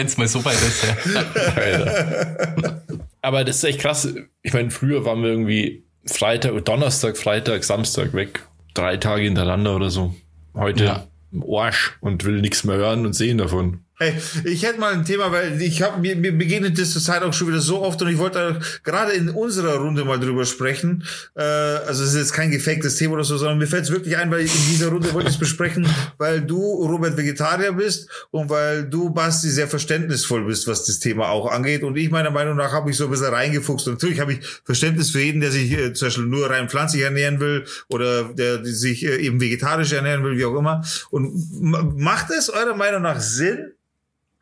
Wenn 0.02 0.08
es 0.08 0.18
mal 0.18 0.28
so 0.28 0.44
weit 0.44 0.56
ist, 0.56 0.84
ja. 0.84 2.82
Aber 3.22 3.44
das 3.44 3.58
ist 3.58 3.64
echt 3.66 3.80
krass. 3.82 4.12
Ich 4.42 4.52
meine, 4.52 4.72
früher 4.72 5.06
waren 5.06 5.22
wir 5.22 5.30
irgendwie 5.30 5.84
Freitag, 6.08 6.66
Donnerstag, 6.66 7.18
Freitag, 7.20 7.64
Samstag 7.64 8.16
weg. 8.16 8.42
Drei 8.74 8.98
Tage 8.98 9.22
hintereinander 9.26 9.76
oder 9.76 9.92
so. 9.92 10.16
Heute 10.56 10.86
Ja. 10.86 11.08
im 11.32 11.44
Arsch 11.48 11.98
und 12.02 12.26
will 12.26 12.42
nichts 12.42 12.64
mehr 12.64 12.78
hören 12.78 13.06
und 13.06 13.14
sehen 13.14 13.38
davon. 13.38 13.82
Hey, 14.02 14.16
ich 14.46 14.64
hätte 14.64 14.80
mal 14.80 14.94
ein 14.94 15.06
Thema, 15.06 15.32
weil 15.32 15.62
ich 15.62 15.84
habe 15.84 16.02
mir, 16.02 16.16
mir 16.16 16.36
begegnet 16.36 16.80
das 16.80 16.90
zur 16.90 17.04
Zeit 17.04 17.22
auch 17.22 17.34
schon 17.34 17.50
wieder 17.50 17.60
so 17.60 17.84
oft 17.84 18.02
und 18.02 18.08
ich 18.10 18.18
wollte 18.18 18.60
gerade 18.84 19.12
in 19.12 19.30
unserer 19.30 19.76
Runde 19.76 20.04
mal 20.06 20.20
drüber 20.20 20.44
sprechen. 20.46 21.04
Äh, 21.36 21.44
also 21.44 22.04
es 22.04 22.14
ist 22.14 22.18
jetzt 22.18 22.34
kein 22.34 22.50
gefaktes 22.50 22.96
Thema 22.96 23.14
oder 23.14 23.24
so, 23.24 23.38
sondern 23.38 23.60
mir 23.60 23.68
fällt 23.68 23.84
es 23.84 23.92
wirklich 23.92 24.18
ein, 24.18 24.32
weil 24.32 24.40
in 24.40 24.50
dieser 24.72 24.88
Runde 24.88 25.14
wollte 25.14 25.28
ich 25.28 25.36
es 25.36 25.40
besprechen, 25.40 25.88
weil 26.18 26.42
du 26.42 26.58
Robert 26.58 27.16
Vegetarier 27.16 27.74
bist 27.74 28.10
und 28.32 28.50
weil 28.50 28.86
du 28.86 29.12
Basti 29.12 29.50
sehr 29.50 29.68
verständnisvoll 29.68 30.46
bist, 30.46 30.68
was 30.68 30.84
das 30.86 30.98
Thema 30.98 31.30
auch 31.30 31.52
angeht. 31.52 31.84
Und 31.84 31.96
ich 31.96 32.10
meiner 32.10 32.32
Meinung 32.32 32.56
nach 32.58 32.72
habe 32.72 32.90
ich 32.90 32.98
so 32.98 33.04
ein 33.04 33.12
bisschen 33.12 33.32
reingefuchst. 33.32 33.88
Und 33.88 33.94
natürlich 33.94 34.20
habe 34.20 34.34
ich 34.34 34.40
Verständnis 34.66 35.12
für 35.12 35.22
jeden, 35.22 35.42
der 35.42 35.52
sich 35.52 35.72
äh, 35.74 35.94
zum 35.94 36.08
Beispiel 36.08 36.26
nur 36.26 36.50
rein 36.50 36.70
pflanzlich 36.70 37.04
ernähren 37.04 37.40
will 37.40 37.66
oder 37.88 38.24
der 38.34 38.66
sich 38.66 39.06
äh, 39.06 39.18
eben 39.18 39.40
vegetarisch 39.40 39.92
ernähren 39.92 40.24
will, 40.24 40.40
wie 40.40 40.46
auch 40.46 40.58
immer. 40.58 40.84
Und 41.12 42.00
macht 42.00 42.32
es 42.32 42.50
eurer 42.50 42.76
Meinung 42.76 43.04
nach 43.04 43.20
Sinn? 43.20 43.74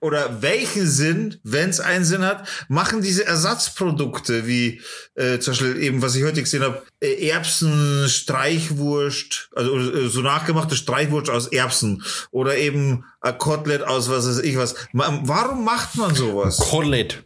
Oder 0.01 0.41
welchen 0.41 0.87
Sinn, 0.87 1.39
wenn 1.43 1.69
es 1.69 1.79
einen 1.79 2.05
Sinn 2.05 2.23
hat, 2.23 2.47
machen 2.67 3.01
diese 3.01 3.25
Ersatzprodukte 3.25 4.47
wie 4.47 4.81
äh, 5.15 5.39
zum 5.39 5.51
Beispiel 5.51 5.81
eben, 5.81 6.01
was 6.01 6.15
ich 6.15 6.23
heute 6.23 6.41
gesehen 6.41 6.63
habe, 6.63 6.83
äh, 7.01 7.27
Erbsen, 7.27 8.07
Streichwurst, 8.07 9.49
also 9.55 9.77
äh, 9.77 10.07
so 10.07 10.21
nachgemachte 10.21 10.75
Streichwurst 10.75 11.29
aus 11.29 11.47
Erbsen 11.47 12.03
oder 12.31 12.57
eben 12.57 13.05
ein 13.21 13.37
Kotelett 13.37 13.83
aus 13.83 14.09
was 14.09 14.27
weiß 14.27 14.39
ich 14.39 14.57
was. 14.57 14.75
Warum 14.93 15.65
macht 15.65 15.95
man 15.95 16.15
sowas? 16.15 16.57
Kotelett. 16.57 17.23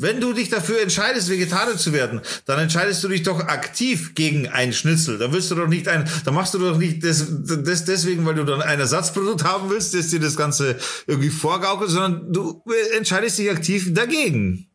Wenn 0.00 0.20
du 0.20 0.32
dich 0.32 0.48
dafür 0.48 0.80
entscheidest, 0.80 1.28
Vegetarier 1.28 1.76
zu 1.76 1.92
werden, 1.92 2.20
dann 2.46 2.58
entscheidest 2.58 3.04
du 3.04 3.08
dich 3.08 3.22
doch 3.22 3.40
aktiv 3.40 4.14
gegen 4.14 4.48
einen 4.48 4.72
Schnitzel. 4.72 5.18
Da 5.18 5.32
willst 5.32 5.50
du 5.50 5.54
doch 5.54 5.68
nicht 5.68 5.88
ein, 5.88 6.08
da 6.24 6.30
machst 6.30 6.54
du 6.54 6.58
doch 6.58 6.78
nicht 6.78 7.04
das, 7.04 7.26
das 7.30 7.84
deswegen, 7.84 8.24
weil 8.24 8.34
du 8.34 8.44
dann 8.44 8.62
ein 8.62 8.80
Ersatzprodukt 8.80 9.44
haben 9.44 9.68
willst, 9.70 9.94
das 9.94 10.08
dir 10.08 10.20
das 10.20 10.36
Ganze 10.36 10.76
irgendwie 11.06 11.28
vorgaukelt, 11.28 11.90
sondern 11.90 12.32
du 12.32 12.62
entscheidest 12.96 13.38
dich 13.38 13.50
aktiv 13.50 13.92
dagegen. 13.92 14.66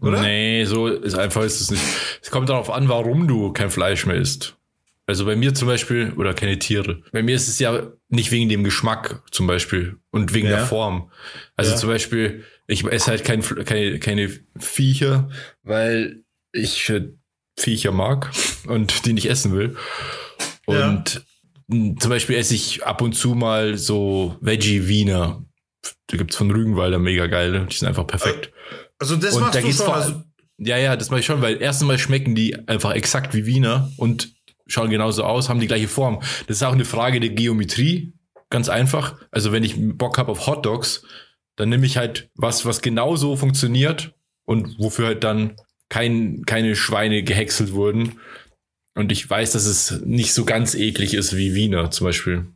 Oder? 0.00 0.20
Nee, 0.20 0.64
so 0.64 0.86
ist 0.86 1.16
einfach 1.18 1.42
ist 1.42 1.60
es 1.60 1.70
nicht. 1.70 1.82
Es 2.22 2.30
kommt 2.30 2.48
darauf 2.50 2.70
an, 2.70 2.88
warum 2.88 3.26
du 3.26 3.52
kein 3.52 3.70
Fleisch 3.70 4.06
mehr 4.06 4.16
isst. 4.16 4.54
Also 5.06 5.24
bei 5.24 5.34
mir 5.36 5.54
zum 5.54 5.66
Beispiel, 5.66 6.12
oder 6.16 6.34
keine 6.34 6.58
Tiere. 6.58 7.02
Bei 7.12 7.22
mir 7.22 7.34
ist 7.34 7.48
es 7.48 7.58
ja 7.58 7.90
nicht 8.10 8.30
wegen 8.30 8.50
dem 8.50 8.62
Geschmack 8.62 9.22
zum 9.30 9.46
Beispiel 9.46 9.96
und 10.10 10.34
wegen 10.34 10.48
Ja. 10.48 10.56
der 10.56 10.66
Form. 10.66 11.10
Also 11.56 11.70
Ja. 11.72 11.76
zum 11.78 11.88
Beispiel, 11.88 12.44
ich 12.68 12.84
esse 12.84 13.10
halt 13.10 13.24
kein, 13.24 13.42
keine, 13.42 13.98
keine 13.98 14.30
Viecher, 14.56 15.28
weil 15.62 16.22
ich 16.52 16.88
äh, 16.90 17.08
Viecher 17.58 17.90
mag 17.92 18.30
und 18.66 19.04
die 19.06 19.14
nicht 19.14 19.28
essen 19.28 19.52
will. 19.52 19.76
Ja. 20.68 20.90
Und 20.90 21.24
mh, 21.66 21.96
zum 21.98 22.10
Beispiel 22.10 22.36
esse 22.36 22.54
ich 22.54 22.84
ab 22.86 23.02
und 23.02 23.14
zu 23.14 23.34
mal 23.34 23.76
so 23.76 24.36
Veggie-Wiener. 24.40 25.44
Da 26.08 26.16
gibt's 26.16 26.36
von 26.36 26.50
Rügenwalder 26.50 26.98
mega 26.98 27.26
geile. 27.26 27.66
Die 27.66 27.76
sind 27.76 27.88
einfach 27.88 28.06
perfekt. 28.06 28.52
Also 28.98 29.16
das 29.16 29.34
Und 29.34 29.40
machst 29.40 29.54
da 29.56 29.60
du 29.60 29.72
schon. 29.72 29.86
vor 29.86 29.96
Also, 29.96 30.22
Ja, 30.58 30.76
ja, 30.76 30.96
das 30.96 31.10
mache 31.10 31.20
ich 31.20 31.26
schon, 31.26 31.40
weil 31.40 31.60
erstens 31.62 31.86
mal 31.88 31.98
schmecken 31.98 32.34
die 32.34 32.68
einfach 32.68 32.92
exakt 32.92 33.34
wie 33.34 33.46
Wiener 33.46 33.90
und 33.96 34.32
schauen 34.66 34.90
genauso 34.90 35.24
aus, 35.24 35.48
haben 35.48 35.60
die 35.60 35.66
gleiche 35.66 35.88
Form. 35.88 36.20
Das 36.46 36.58
ist 36.58 36.62
auch 36.62 36.72
eine 36.72 36.84
Frage 36.84 37.20
der 37.20 37.30
Geometrie, 37.30 38.12
ganz 38.50 38.68
einfach. 38.68 39.16
Also 39.30 39.52
wenn 39.52 39.64
ich 39.64 39.74
Bock 39.78 40.18
habe 40.18 40.30
auf 40.32 40.46
Hot 40.46 40.66
Dogs, 40.66 41.04
dann 41.58 41.68
nehme 41.68 41.84
ich 41.84 41.96
halt 41.98 42.30
was, 42.34 42.64
was 42.64 42.80
genauso 42.80 43.36
funktioniert 43.36 44.14
und 44.46 44.78
wofür 44.78 45.06
halt 45.08 45.24
dann 45.24 45.56
kein, 45.90 46.44
keine 46.46 46.74
Schweine 46.76 47.22
gehäckselt 47.22 47.72
wurden. 47.72 48.18
Und 48.94 49.12
ich 49.12 49.28
weiß, 49.28 49.52
dass 49.52 49.66
es 49.66 50.00
nicht 50.04 50.32
so 50.34 50.44
ganz 50.44 50.74
eklig 50.74 51.14
ist 51.14 51.36
wie 51.36 51.54
Wiener 51.54 51.90
zum 51.90 52.06
Beispiel. 52.06 52.46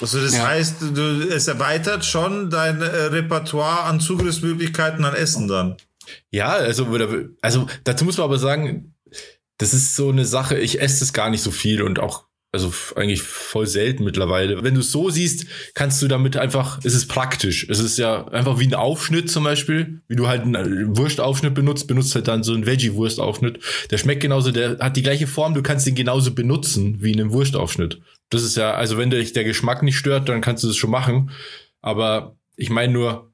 also 0.00 0.20
das 0.20 0.34
Ja. 0.34 0.46
heißt, 0.48 0.76
du, 0.94 1.28
es 1.28 1.46
erweitert 1.48 2.04
schon 2.04 2.50
dein 2.50 2.80
äh, 2.80 2.86
Repertoire 2.86 3.82
an 3.84 4.00
Zugriffsmöglichkeiten 4.00 5.04
an 5.04 5.14
Essen 5.14 5.46
dann. 5.48 5.76
Ja, 6.30 6.48
also, 6.50 6.86
also 7.42 7.66
dazu 7.84 8.04
muss 8.04 8.16
man 8.16 8.24
aber 8.24 8.38
sagen, 8.38 8.94
das 9.58 9.74
ist 9.74 9.94
so 9.94 10.08
eine 10.10 10.24
Sache, 10.24 10.58
ich 10.58 10.80
esse 10.80 11.00
das 11.00 11.12
gar 11.12 11.30
nicht 11.30 11.42
so 11.42 11.50
viel 11.52 11.82
und 11.82 12.00
auch, 12.00 12.26
also 12.52 12.72
eigentlich 12.96 13.22
voll 13.22 13.66
selten 13.66 14.04
mittlerweile. 14.04 14.62
Wenn 14.62 14.74
du 14.74 14.80
es 14.80 14.92
so 14.92 15.08
siehst, 15.08 15.46
kannst 15.74 16.02
du 16.02 16.08
damit 16.08 16.36
einfach, 16.36 16.78
es 16.84 16.94
ist 16.94 17.06
praktisch. 17.08 17.66
Es 17.70 17.78
ist 17.78 17.96
ja 17.96 18.28
einfach 18.28 18.58
wie 18.58 18.66
ein 18.66 18.74
Aufschnitt 18.74 19.30
zum 19.30 19.44
Beispiel, 19.44 20.02
wie 20.06 20.16
du 20.16 20.28
halt 20.28 20.42
einen 20.42 20.96
Wurstaufschnitt 20.96 21.54
benutzt, 21.54 21.86
benutzt 21.86 22.14
halt 22.14 22.28
dann 22.28 22.42
so 22.42 22.52
einen 22.52 22.66
Veggie-Wurstaufschnitt. 22.66 23.58
Der 23.90 23.96
schmeckt 23.96 24.20
genauso, 24.20 24.50
der 24.50 24.78
hat 24.80 24.96
die 24.96 25.02
gleiche 25.02 25.26
Form, 25.26 25.54
du 25.54 25.62
kannst 25.62 25.86
ihn 25.86 25.94
genauso 25.94 26.34
benutzen 26.34 26.98
wie 27.00 27.12
in 27.12 27.20
einem 27.20 27.32
Wurstaufschnitt. 27.32 28.00
Das 28.28 28.42
ist 28.42 28.56
ja, 28.56 28.74
also 28.74 28.98
wenn 28.98 29.08
dich 29.10 29.32
der 29.32 29.44
Geschmack 29.44 29.82
nicht 29.82 29.96
stört, 29.96 30.28
dann 30.28 30.42
kannst 30.42 30.62
du 30.62 30.68
das 30.68 30.76
schon 30.76 30.90
machen. 30.90 31.30
Aber 31.80 32.36
ich 32.56 32.68
meine 32.68 32.92
nur, 32.92 33.32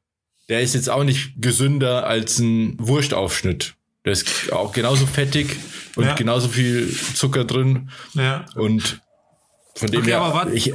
der 0.48 0.61
ist 0.62 0.74
jetzt 0.74 0.88
auch 0.88 1.04
nicht 1.04 1.33
gesünder 1.42 2.07
als 2.07 2.38
ein 2.38 2.76
Wurstaufschnitt. 2.78 3.74
Der 4.04 4.12
ist 4.12 4.52
auch 4.52 4.72
genauso 4.72 5.07
fettig 5.07 5.57
und 5.96 6.04
Ja. 6.04 6.14
genauso 6.14 6.48
viel 6.48 6.88
Zucker 7.14 7.44
drin. 7.44 7.90
Ja. 8.14 8.46
Und 8.54 9.00
von 9.79 9.91
dem 9.91 10.01
Okay, 10.03 10.11
her, 10.11 10.21
aber 10.21 10.35
warte. 10.35 10.53
ich, 10.53 10.73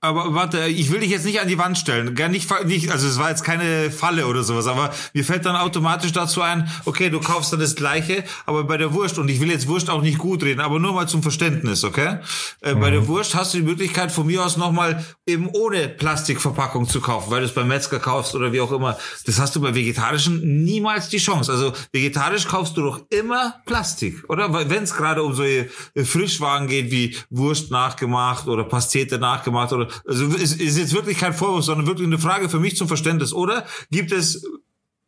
Aber 0.00 0.32
warte, 0.32 0.66
ich 0.66 0.92
will 0.92 1.00
dich 1.00 1.10
jetzt 1.10 1.24
nicht 1.24 1.40
an 1.40 1.48
die 1.48 1.58
Wand 1.58 1.76
stellen. 1.76 2.14
Gar 2.14 2.28
nicht, 2.28 2.48
nicht, 2.66 2.92
also 2.92 3.08
es 3.08 3.18
war 3.18 3.30
jetzt 3.30 3.42
keine 3.42 3.90
Falle 3.90 4.28
oder 4.28 4.44
sowas, 4.44 4.68
aber 4.68 4.94
mir 5.12 5.24
fällt 5.24 5.44
dann 5.44 5.56
automatisch 5.56 6.12
dazu 6.12 6.40
ein, 6.40 6.70
okay, 6.84 7.10
du 7.10 7.18
kaufst 7.18 7.52
dann 7.52 7.58
das 7.58 7.74
Gleiche, 7.74 8.22
aber 8.46 8.62
bei 8.62 8.76
der 8.76 8.92
Wurst, 8.92 9.18
und 9.18 9.28
ich 9.28 9.40
will 9.40 9.50
jetzt 9.50 9.66
Wurst 9.66 9.90
auch 9.90 10.00
nicht 10.00 10.18
gut 10.18 10.44
reden, 10.44 10.60
aber 10.60 10.78
nur 10.78 10.92
mal 10.92 11.08
zum 11.08 11.24
Verständnis, 11.24 11.82
okay? 11.82 12.18
Äh, 12.60 12.74
mhm. 12.74 12.80
Bei 12.80 12.90
der 12.92 13.00
mhm. 13.00 13.08
Wurst 13.08 13.34
hast 13.34 13.54
du 13.54 13.58
die 13.58 13.64
Möglichkeit 13.64 14.12
von 14.12 14.28
mir 14.28 14.44
aus 14.44 14.56
nochmal 14.56 15.04
eben 15.26 15.48
ohne 15.48 15.88
Plastikverpackung 15.88 16.88
zu 16.88 17.00
kaufen, 17.00 17.32
weil 17.32 17.40
du 17.40 17.46
es 17.46 17.54
beim 17.54 17.66
Metzger 17.66 17.98
kaufst 17.98 18.36
oder 18.36 18.52
wie 18.52 18.60
auch 18.60 18.70
immer. 18.70 18.96
Das 19.26 19.40
hast 19.40 19.56
du 19.56 19.60
bei 19.60 19.74
vegetarischen 19.74 20.62
niemals 20.62 21.08
die 21.08 21.18
Chance. 21.18 21.50
Also 21.50 21.72
vegetarisch 21.92 22.46
kaufst 22.46 22.76
du 22.76 22.82
doch 22.82 23.00
immer 23.10 23.56
Plastik, 23.66 24.22
oder? 24.28 24.52
Wenn 24.70 24.84
es 24.84 24.94
gerade 24.94 25.24
um 25.24 25.34
solche 25.34 25.68
Frischwagen 25.96 26.68
geht, 26.68 26.92
wie 26.92 27.16
Wurst 27.30 27.72
nachgemacht 27.72 28.46
oder 28.46 28.62
Pastete 28.62 29.18
nachgemacht 29.18 29.72
oder 29.72 29.87
also 30.06 30.26
ist, 30.28 30.60
ist 30.60 30.78
jetzt 30.78 30.94
wirklich 30.94 31.18
kein 31.18 31.34
Vorwurf, 31.34 31.64
sondern 31.64 31.86
wirklich 31.86 32.06
eine 32.06 32.18
Frage 32.18 32.48
für 32.48 32.60
mich 32.60 32.76
zum 32.76 32.88
Verständnis. 32.88 33.32
Oder 33.32 33.66
gibt 33.90 34.12
es 34.12 34.44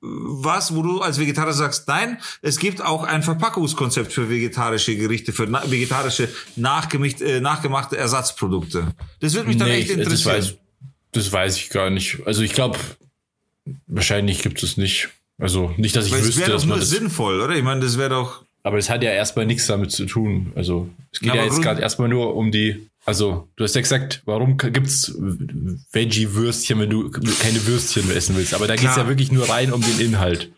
was, 0.02 0.74
wo 0.74 0.82
du 0.82 1.00
als 1.00 1.18
Vegetarier 1.18 1.52
sagst, 1.52 1.86
nein, 1.88 2.18
es 2.40 2.58
gibt 2.58 2.82
auch 2.82 3.04
ein 3.04 3.22
Verpackungskonzept 3.22 4.12
für 4.12 4.30
vegetarische 4.30 4.96
Gerichte, 4.96 5.32
für 5.32 5.46
na 5.46 5.62
vegetarische 5.70 6.28
nachgemachte, 6.56 7.24
äh, 7.24 7.40
nachgemachte 7.40 7.96
Ersatzprodukte. 7.96 8.94
Das 9.20 9.34
würde 9.34 9.48
mich 9.48 9.58
dann 9.58 9.68
nee, 9.68 9.80
echt 9.80 9.90
interessieren. 9.90 10.36
Das 10.36 10.48
weiß, 10.48 10.56
das 11.12 11.32
weiß 11.32 11.56
ich 11.56 11.70
gar 11.70 11.90
nicht. 11.90 12.18
Also 12.24 12.42
ich 12.42 12.52
glaube, 12.52 12.78
wahrscheinlich 13.86 14.42
gibt 14.42 14.62
es 14.62 14.76
nicht. 14.76 15.10
Also 15.38 15.72
nicht, 15.76 15.96
dass 15.96 16.06
ich 16.06 16.12
Weil 16.12 16.24
wüsste, 16.24 16.40
das 16.40 16.48
wäre 16.48 16.58
doch 16.58 16.66
nur 16.66 16.82
sinnvoll, 16.82 17.40
oder? 17.40 17.56
Ich 17.56 17.62
meine, 17.62 17.80
das 17.80 17.98
wäre 17.98 18.10
doch. 18.10 18.44
Aber 18.62 18.78
es 18.78 18.90
hat 18.90 19.02
ja 19.02 19.10
erstmal 19.10 19.46
nichts 19.46 19.66
damit 19.66 19.90
zu 19.90 20.06
tun. 20.06 20.52
Also 20.54 20.88
es 21.12 21.20
geht 21.20 21.28
ja, 21.28 21.36
ja 21.36 21.44
jetzt 21.44 21.62
gerade 21.62 21.80
erstmal 21.80 22.08
nur 22.08 22.36
um 22.36 22.52
die 22.52 22.90
also, 23.06 23.48
du 23.56 23.64
hast 23.64 23.74
ja 23.74 23.80
gesagt, 23.80 24.22
warum 24.26 24.58
gibt's 24.58 25.14
Veggie-Würstchen, 25.92 26.78
wenn 26.80 26.90
du 26.90 27.10
keine 27.10 27.66
Würstchen 27.66 28.10
essen 28.10 28.36
willst? 28.36 28.52
Aber 28.54 28.66
da 28.66 28.76
geht's 28.76 28.96
ja 28.96 29.08
wirklich 29.08 29.32
nur 29.32 29.48
rein 29.48 29.72
um 29.72 29.80
den 29.80 30.00
Inhalt. 30.00 30.52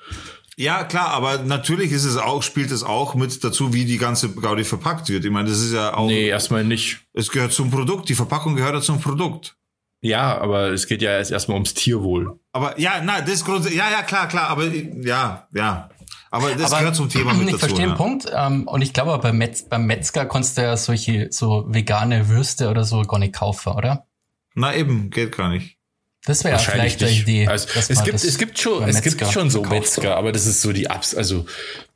Ja, 0.57 0.85
klar, 0.85 1.09
aber 1.09 1.39
natürlich 1.39 1.93
ist 1.93 2.05
es 2.05 2.17
auch, 2.17 2.43
spielt 2.43 2.71
es 2.73 2.83
auch 2.83 3.15
mit 3.15 3.43
dazu, 3.43 3.73
wie 3.73 3.85
die 3.85 3.97
ganze 3.97 4.29
Gaudi 4.35 4.65
verpackt 4.65 5.09
wird. 5.09 5.25
Ich 5.25 5.31
meine, 5.31 5.49
das 5.49 5.61
ist 5.61 5.73
ja 5.73 5.97
auch. 5.97 6.09
Nee, 6.09 6.29
erstmal 6.29 6.65
nicht. 6.65 7.01
Es 7.15 7.31
gehört 7.31 7.53
zum 7.53 7.71
Produkt. 7.71 8.09
Die 8.09 8.15
Verpackung 8.15 8.57
gehört 8.57 8.75
ja 8.75 8.81
zum 8.81 9.01
Produkt. 9.01 9.57
Ja, 10.03 10.37
aber 10.39 10.71
es 10.71 10.89
geht 10.89 11.01
ja 11.01 11.13
erst 11.13 11.31
erstmal 11.31 11.55
ums 11.55 11.75
Tierwohl. 11.75 12.39
Aber 12.53 12.79
ja, 12.79 13.01
na, 13.03 13.21
das 13.21 13.45
Grund, 13.45 13.71
ja, 13.71 13.91
ja, 13.91 14.03
klar, 14.03 14.27
klar, 14.29 14.49
aber 14.49 14.65
ja, 14.67 15.47
ja. 15.55 15.89
Aber 16.33 16.55
das 16.55 16.73
aber 16.73 16.81
gehört 16.81 16.97
zum 16.97 17.11
Thema 17.11 17.35
mit 17.35 17.43
ich 17.47 17.53
dazu. 17.53 17.57
Ich 17.57 17.61
verstehe 17.61 17.87
ja. 17.87 17.93
den 17.93 17.97
Punkt. 17.97 18.27
Ähm, 18.35 18.67
und 18.67 18.83
ich 18.83 18.93
glaube, 18.93 19.17
beim, 19.19 19.37
Metz, 19.37 19.63
beim 19.65 19.85
Metzger 19.87 20.25
konntest 20.25 20.57
du 20.57 20.63
ja 20.63 20.77
solche 20.77 21.29
so 21.31 21.67
vegane 21.69 22.29
Würste 22.29 22.71
oder 22.71 22.85
so 22.85 23.03
gar 23.03 23.19
nicht 23.19 23.35
kaufen, 23.35 23.75
oder? 23.75 24.07
Na 24.55 24.75
eben, 24.75 25.11
geht 25.11 25.37
gar 25.37 25.51
nicht. 25.51 25.77
Das 26.25 26.43
wäre 26.45 26.59
vielleicht 26.59 27.03
eine 27.03 27.13
Idee. 27.13 27.49
Also, 27.49 27.69
es 27.77 28.05
gibt, 28.05 28.23
es 28.23 28.39
gibt 28.39 28.59
schon, 28.59 28.89
es 28.89 29.03
gibt 29.03 29.27
schon 29.33 29.51
so 29.51 29.63
Metzger, 29.63 30.17
aber 30.17 30.33
das 30.33 30.47
ist 30.47 30.63
so 30.63 30.73
die 30.73 30.89
Abs, 30.89 31.15
also 31.15 31.47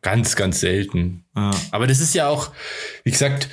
ganz, 0.02 0.34
ganz 0.34 0.60
selten. 0.60 1.24
Ja. 1.34 1.52
Aber 1.70 1.86
das 1.86 2.00
ist 2.00 2.12
ja 2.12 2.28
auch, 2.28 2.50
wie 3.04 3.12
gesagt, 3.12 3.48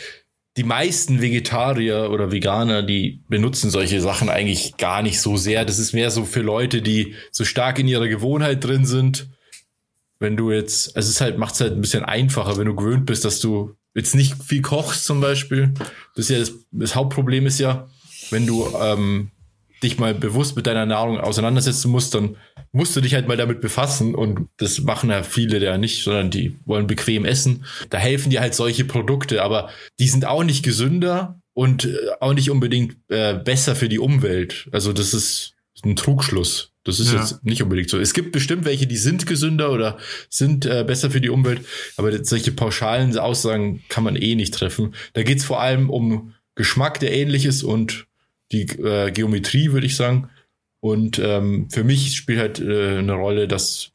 die 0.57 0.63
meisten 0.63 1.21
Vegetarier 1.21 2.09
oder 2.11 2.31
Veganer, 2.31 2.81
die 2.83 3.23
benutzen 3.29 3.69
solche 3.69 4.01
Sachen 4.01 4.29
eigentlich 4.29 4.75
gar 4.77 5.01
nicht 5.01 5.21
so 5.21 5.37
sehr. 5.37 5.63
Das 5.63 5.79
ist 5.79 5.93
mehr 5.93 6.11
so 6.11 6.25
für 6.25 6.41
Leute, 6.41 6.81
die 6.81 7.15
so 7.31 7.45
stark 7.45 7.79
in 7.79 7.87
ihrer 7.87 8.07
Gewohnheit 8.07 8.63
drin 8.63 8.85
sind 8.85 9.27
wenn 10.23 10.37
du 10.37 10.51
jetzt, 10.51 10.95
also 10.95 11.07
es 11.07 11.15
ist 11.15 11.21
halt, 11.21 11.37
macht 11.37 11.53
es 11.53 11.61
halt 11.61 11.73
ein 11.73 11.81
bisschen 11.81 12.05
einfacher, 12.05 12.57
wenn 12.57 12.65
du 12.65 12.75
gewöhnt 12.75 13.05
bist, 13.05 13.25
dass 13.25 13.39
du 13.39 13.75
jetzt 13.93 14.15
nicht 14.15 14.41
viel 14.41 14.61
kochst 14.61 15.05
zum 15.05 15.21
Beispiel. 15.21 15.73
Das 16.15 16.29
ja 16.29 16.39
das, 16.39 16.53
das 16.71 16.95
Hauptproblem 16.95 17.45
ist 17.45 17.59
ja, 17.59 17.87
wenn 18.31 18.47
du 18.47 18.65
ähm, 18.81 19.31
dich 19.83 19.99
mal 19.99 20.15
bewusst 20.15 20.55
mit 20.55 20.65
deiner 20.65 20.85
Nahrung 20.85 21.19
auseinandersetzen 21.19 21.91
musst, 21.91 22.15
dann 22.15 22.37
musst 22.71 22.95
du 22.95 23.01
dich 23.01 23.13
halt 23.13 23.27
mal 23.27 23.37
damit 23.37 23.59
befassen 23.59 24.15
und 24.15 24.47
das 24.57 24.79
machen 24.79 25.09
ja 25.09 25.23
viele 25.23 25.63
ja 25.63 25.77
nicht, 25.77 26.03
sondern 26.03 26.31
die 26.31 26.57
wollen 26.65 26.87
bequem 26.87 27.25
essen. 27.25 27.65
Da 27.89 27.97
helfen 27.97 28.29
dir 28.29 28.39
halt 28.39 28.55
solche 28.55 28.85
Produkte, 28.85 29.43
aber 29.43 29.69
die 29.99 30.07
sind 30.07 30.25
auch 30.25 30.43
nicht 30.43 30.63
gesünder 30.63 31.41
und 31.53 31.85
äh, 31.85 31.97
auch 32.21 32.33
nicht 32.33 32.49
unbedingt 32.49 32.95
äh, 33.09 33.35
besser 33.35 33.75
für 33.75 33.89
die 33.89 33.99
Umwelt. 33.99 34.69
Also 34.71 34.93
das 34.93 35.13
ist 35.13 35.53
ein 35.83 35.97
Trugschluss. 35.97 36.72
Das 36.83 36.99
ist 36.99 37.13
ja. 37.13 37.19
jetzt 37.19 37.43
nicht 37.45 37.63
unbedingt 37.63 37.89
so. 37.89 37.97
Es 37.99 38.13
gibt 38.13 38.31
bestimmt 38.31 38.65
welche, 38.65 38.87
die 38.87 38.97
sind 38.97 39.25
gesünder 39.25 39.71
oder 39.71 39.97
sind 40.29 40.65
äh, 40.65 40.83
besser 40.85 41.11
für 41.11 41.21
die 41.21 41.29
Umwelt, 41.29 41.61
aber 41.95 42.23
solche 42.23 42.51
pauschalen 42.51 43.17
Aussagen 43.17 43.83
kann 43.87 44.03
man 44.03 44.15
eh 44.15 44.35
nicht 44.35 44.53
treffen. 44.53 44.93
Da 45.13 45.23
geht's 45.23 45.45
vor 45.45 45.61
allem 45.61 45.89
um 45.89 46.33
Geschmack, 46.55 46.99
der 46.99 47.13
ähnlich 47.13 47.45
ist 47.45 47.63
und 47.63 48.07
die 48.51 48.63
äh, 48.63 49.11
Geometrie, 49.11 49.71
würde 49.71 49.87
ich 49.87 49.95
sagen. 49.95 50.29
Und 50.81 51.17
ähm, 51.19 51.69
für 51.71 51.83
mich 51.83 52.15
spielt 52.15 52.39
halt 52.39 52.59
äh, 52.59 52.97
eine 52.97 53.13
Rolle, 53.13 53.47
dass, 53.47 53.91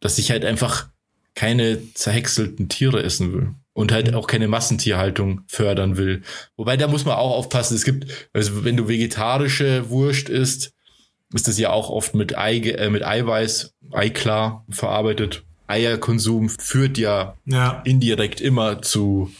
dass 0.00 0.18
ich 0.18 0.30
halt 0.30 0.44
einfach 0.44 0.90
keine 1.34 1.92
zerhäckselten 1.94 2.68
Tiere 2.68 3.02
essen 3.02 3.32
will 3.32 3.54
und 3.72 3.92
halt 3.92 4.12
auch 4.14 4.26
keine 4.26 4.48
Massentierhaltung 4.48 5.42
fördern 5.48 5.96
will. 5.96 6.22
Wobei 6.56 6.76
da 6.76 6.88
muss 6.88 7.04
man 7.04 7.16
auch 7.16 7.32
aufpassen. 7.32 7.74
Es 7.74 7.84
gibt, 7.84 8.06
also 8.32 8.64
wenn 8.64 8.76
du 8.76 8.88
vegetarische 8.88 9.88
Wurst 9.90 10.28
isst, 10.28 10.72
ist 11.32 11.48
das 11.48 11.58
ja 11.58 11.70
auch 11.70 11.90
oft 11.90 12.14
mit, 12.14 12.36
Ei, 12.36 12.58
äh, 12.58 12.90
mit 12.90 13.04
Eiweiß, 13.04 13.74
Eiklar 13.92 14.64
verarbeitet. 14.70 15.44
Eierkonsum 15.66 16.48
führt 16.48 16.96
ja, 16.98 17.34
ja. 17.44 17.82
indirekt 17.84 18.40
immer 18.40 18.82
zu 18.82 19.32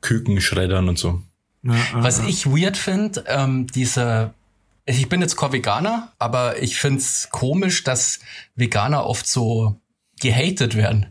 Kükenschreddern 0.00 0.88
und 0.88 0.98
so. 0.98 1.22
Ja, 1.62 1.74
Was 1.94 2.20
ich 2.26 2.46
weird 2.46 2.76
finde, 2.76 3.24
ähm, 3.28 3.66
dieser 3.68 4.34
ich 4.86 5.08
bin 5.08 5.20
jetzt 5.20 5.36
kein 5.36 5.52
Veganer, 5.52 6.12
aber 6.18 6.60
ich 6.62 6.76
find's 6.76 7.28
komisch, 7.30 7.84
dass 7.84 8.20
Veganer 8.56 9.06
oft 9.06 9.26
so 9.26 9.80
gehatet 10.20 10.74
werden. 10.74 11.06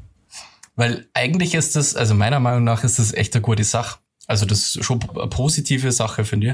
Weil 0.75 1.07
eigentlich 1.13 1.55
ist 1.55 1.75
das, 1.75 1.95
also 1.95 2.13
meiner 2.13 2.39
Meinung 2.39 2.63
nach 2.63 2.83
ist 2.83 2.99
das 2.99 3.13
echt 3.13 3.35
eine 3.35 3.41
gute 3.41 3.63
Sache. 3.63 3.99
Also 4.27 4.45
das 4.45 4.75
ist 4.75 4.83
schon 4.83 4.99
eine 5.09 5.27
positive 5.27 5.91
Sache, 5.91 6.25
finde 6.25 6.47
ich, 6.47 6.53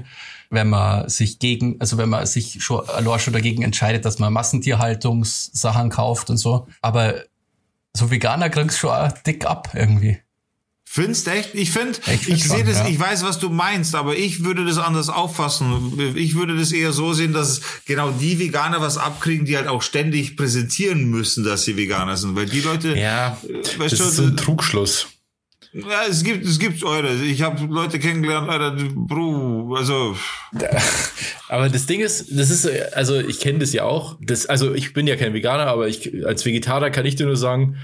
wenn 0.56 0.70
man 0.70 1.08
sich 1.10 1.38
gegen, 1.40 1.80
also 1.80 1.98
wenn 1.98 2.10
man 2.10 2.26
sich 2.26 2.64
schon, 2.64 2.88
allein 2.90 3.20
schon 3.20 3.34
dagegen 3.34 3.62
entscheidet, 3.62 4.06
dass 4.06 4.18
man 4.18 4.34
Massentierhaltungssachen 4.34 5.90
kauft 5.92 6.30
und 6.30 6.38
so. 6.38 6.68
Aber 6.82 7.22
so 7.94 8.10
Veganer 8.10 8.50
kriegst 8.50 8.80
schon 8.80 8.90
auch 8.90 9.12
dick 9.12 9.46
ab 9.46 9.70
irgendwie. 9.74 10.18
Findest 10.88 11.28
echt? 11.28 11.56
Ich 11.56 11.72
finde, 11.72 12.00
ich, 12.00 12.22
find 12.22 12.38
ich 12.38 12.48
sehe 12.48 12.64
das, 12.64 12.78
ja. 12.78 12.88
ich 12.88 12.98
weiß, 12.98 13.26
was 13.26 13.38
du 13.40 13.50
meinst, 13.50 13.96
aber 13.96 14.16
ich 14.16 14.46
würde 14.46 14.64
das 14.66 14.78
anders 14.78 15.10
auffassen. 15.10 16.16
Ich 16.16 16.36
würde 16.36 16.58
das 16.58 16.72
eher 16.72 16.94
so 16.94 17.12
sehen, 17.12 17.34
dass 17.34 17.60
genau 17.86 18.12
die 18.12 18.40
Veganer 18.40 18.80
was 18.80 18.98
abkriegen, 18.98 19.46
die 19.46 19.58
halt 19.58 19.68
auch 19.68 19.82
ständig 19.82 20.38
präsentieren 20.38 21.10
müssen, 21.10 21.44
dass 21.44 21.64
sie 21.66 21.76
Veganer 21.76 22.16
sind, 22.16 22.36
weil 22.36 22.46
die 22.46 22.62
Leute, 22.62 22.98
ja, 22.98 23.38
äh, 23.44 23.80
weißt 23.80 23.92
das 23.92 24.00
du, 24.00 24.06
ist 24.06 24.20
ein 24.20 24.38
Trugschluss. 24.38 25.08
Ja, 25.76 26.06
es 26.10 26.24
gibt, 26.24 26.46
es 26.46 26.58
gibt 26.58 26.82
eure. 26.86 27.14
Ich 27.16 27.42
habe 27.42 27.66
Leute 27.66 28.00
kennengelernt, 28.00 28.50
Alter, 28.50 28.78
Bro, 28.96 29.76
also. 29.76 30.16
Aber 31.50 31.68
das 31.68 31.86
Ding 31.86 32.00
ist, 32.00 32.28
das 32.32 32.50
ist, 32.50 32.66
also 32.94 33.20
ich 33.20 33.42
kenne 33.42 33.60
das 33.60 33.74
ja 33.74 33.84
auch. 33.84 34.18
Das, 34.22 34.46
also 34.46 34.74
ich 34.74 34.94
bin 34.94 35.06
ja 35.06 35.18
kein 35.18 35.34
Veganer, 35.34 35.68
aber 35.68 35.88
ich 35.88 36.26
als 36.26 36.46
Vegetarier 36.46 36.90
kann 36.90 37.06
ich 37.06 37.16
dir 37.16 37.26
nur 37.26 37.36
sagen, 37.36 37.78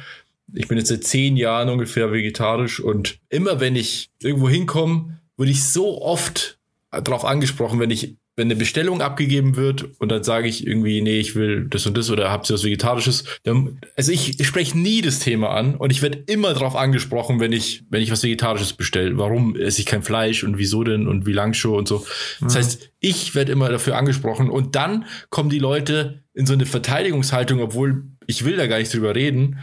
ich 0.54 0.68
bin 0.68 0.78
jetzt 0.78 0.88
seit 0.88 1.04
zehn 1.04 1.38
Jahren 1.38 1.70
ungefähr 1.70 2.12
vegetarisch 2.12 2.80
und 2.80 3.20
immer 3.30 3.60
wenn 3.60 3.76
ich 3.76 4.10
irgendwo 4.20 4.50
hinkomme, 4.50 5.20
wurde 5.38 5.52
ich 5.52 5.64
so 5.64 6.02
oft 6.02 6.60
darauf 6.90 7.24
angesprochen, 7.24 7.80
wenn 7.80 7.92
ich 7.92 8.16
wenn 8.42 8.48
eine 8.48 8.56
Bestellung 8.56 9.02
abgegeben 9.02 9.56
wird 9.56 9.88
und 10.00 10.10
dann 10.10 10.24
sage 10.24 10.48
ich 10.48 10.66
irgendwie, 10.66 11.00
nee, 11.04 11.20
ich 11.20 11.36
will 11.36 11.68
das 11.70 11.86
und 11.86 11.96
das 11.96 12.10
oder 12.10 12.32
habt 12.32 12.50
ihr 12.50 12.56
was 12.56 12.64
Vegetarisches, 12.64 13.24
dann, 13.44 13.80
also 13.96 14.12
ich, 14.12 14.40
ich 14.40 14.48
spreche 14.48 14.76
nie 14.76 15.04
das 15.04 15.20
Thema 15.20 15.52
an 15.52 15.76
und 15.76 15.92
ich 15.92 16.02
werde 16.02 16.24
immer 16.26 16.52
darauf 16.56 16.76
angesprochen, 16.76 17.40
wenn 17.40 17.52
ich, 17.52 17.84
wenn 17.92 18.02
ich 18.02 18.10
was 18.10 18.24
Vegetarisches 18.24 18.74
bestelle. 18.74 19.16
Warum 19.20 19.56
esse 19.56 19.80
ich 19.80 19.86
kein 19.86 20.02
Fleisch 20.02 20.44
und 20.44 20.58
wieso 20.58 20.84
denn 20.84 21.08
und 21.08 21.28
wie 21.28 21.34
lang 21.34 21.54
schon 21.54 21.76
und 21.76 21.88
so. 21.88 22.04
Das 22.40 22.56
mhm. 22.56 22.58
heißt, 22.58 22.90
ich 23.00 23.36
werde 23.36 23.52
immer 23.52 23.70
dafür 23.70 23.96
angesprochen 23.96 24.50
und 24.50 24.76
dann 24.76 25.06
kommen 25.30 25.52
die 25.52 25.60
Leute 25.60 26.24
in 26.34 26.48
so 26.48 26.54
eine 26.54 26.66
Verteidigungshaltung, 26.66 27.60
obwohl 27.60 28.06
ich 28.26 28.44
will 28.44 28.58
da 28.58 28.66
gar 28.66 28.80
nicht 28.80 28.92
drüber 28.92 29.14
reden. 29.14 29.60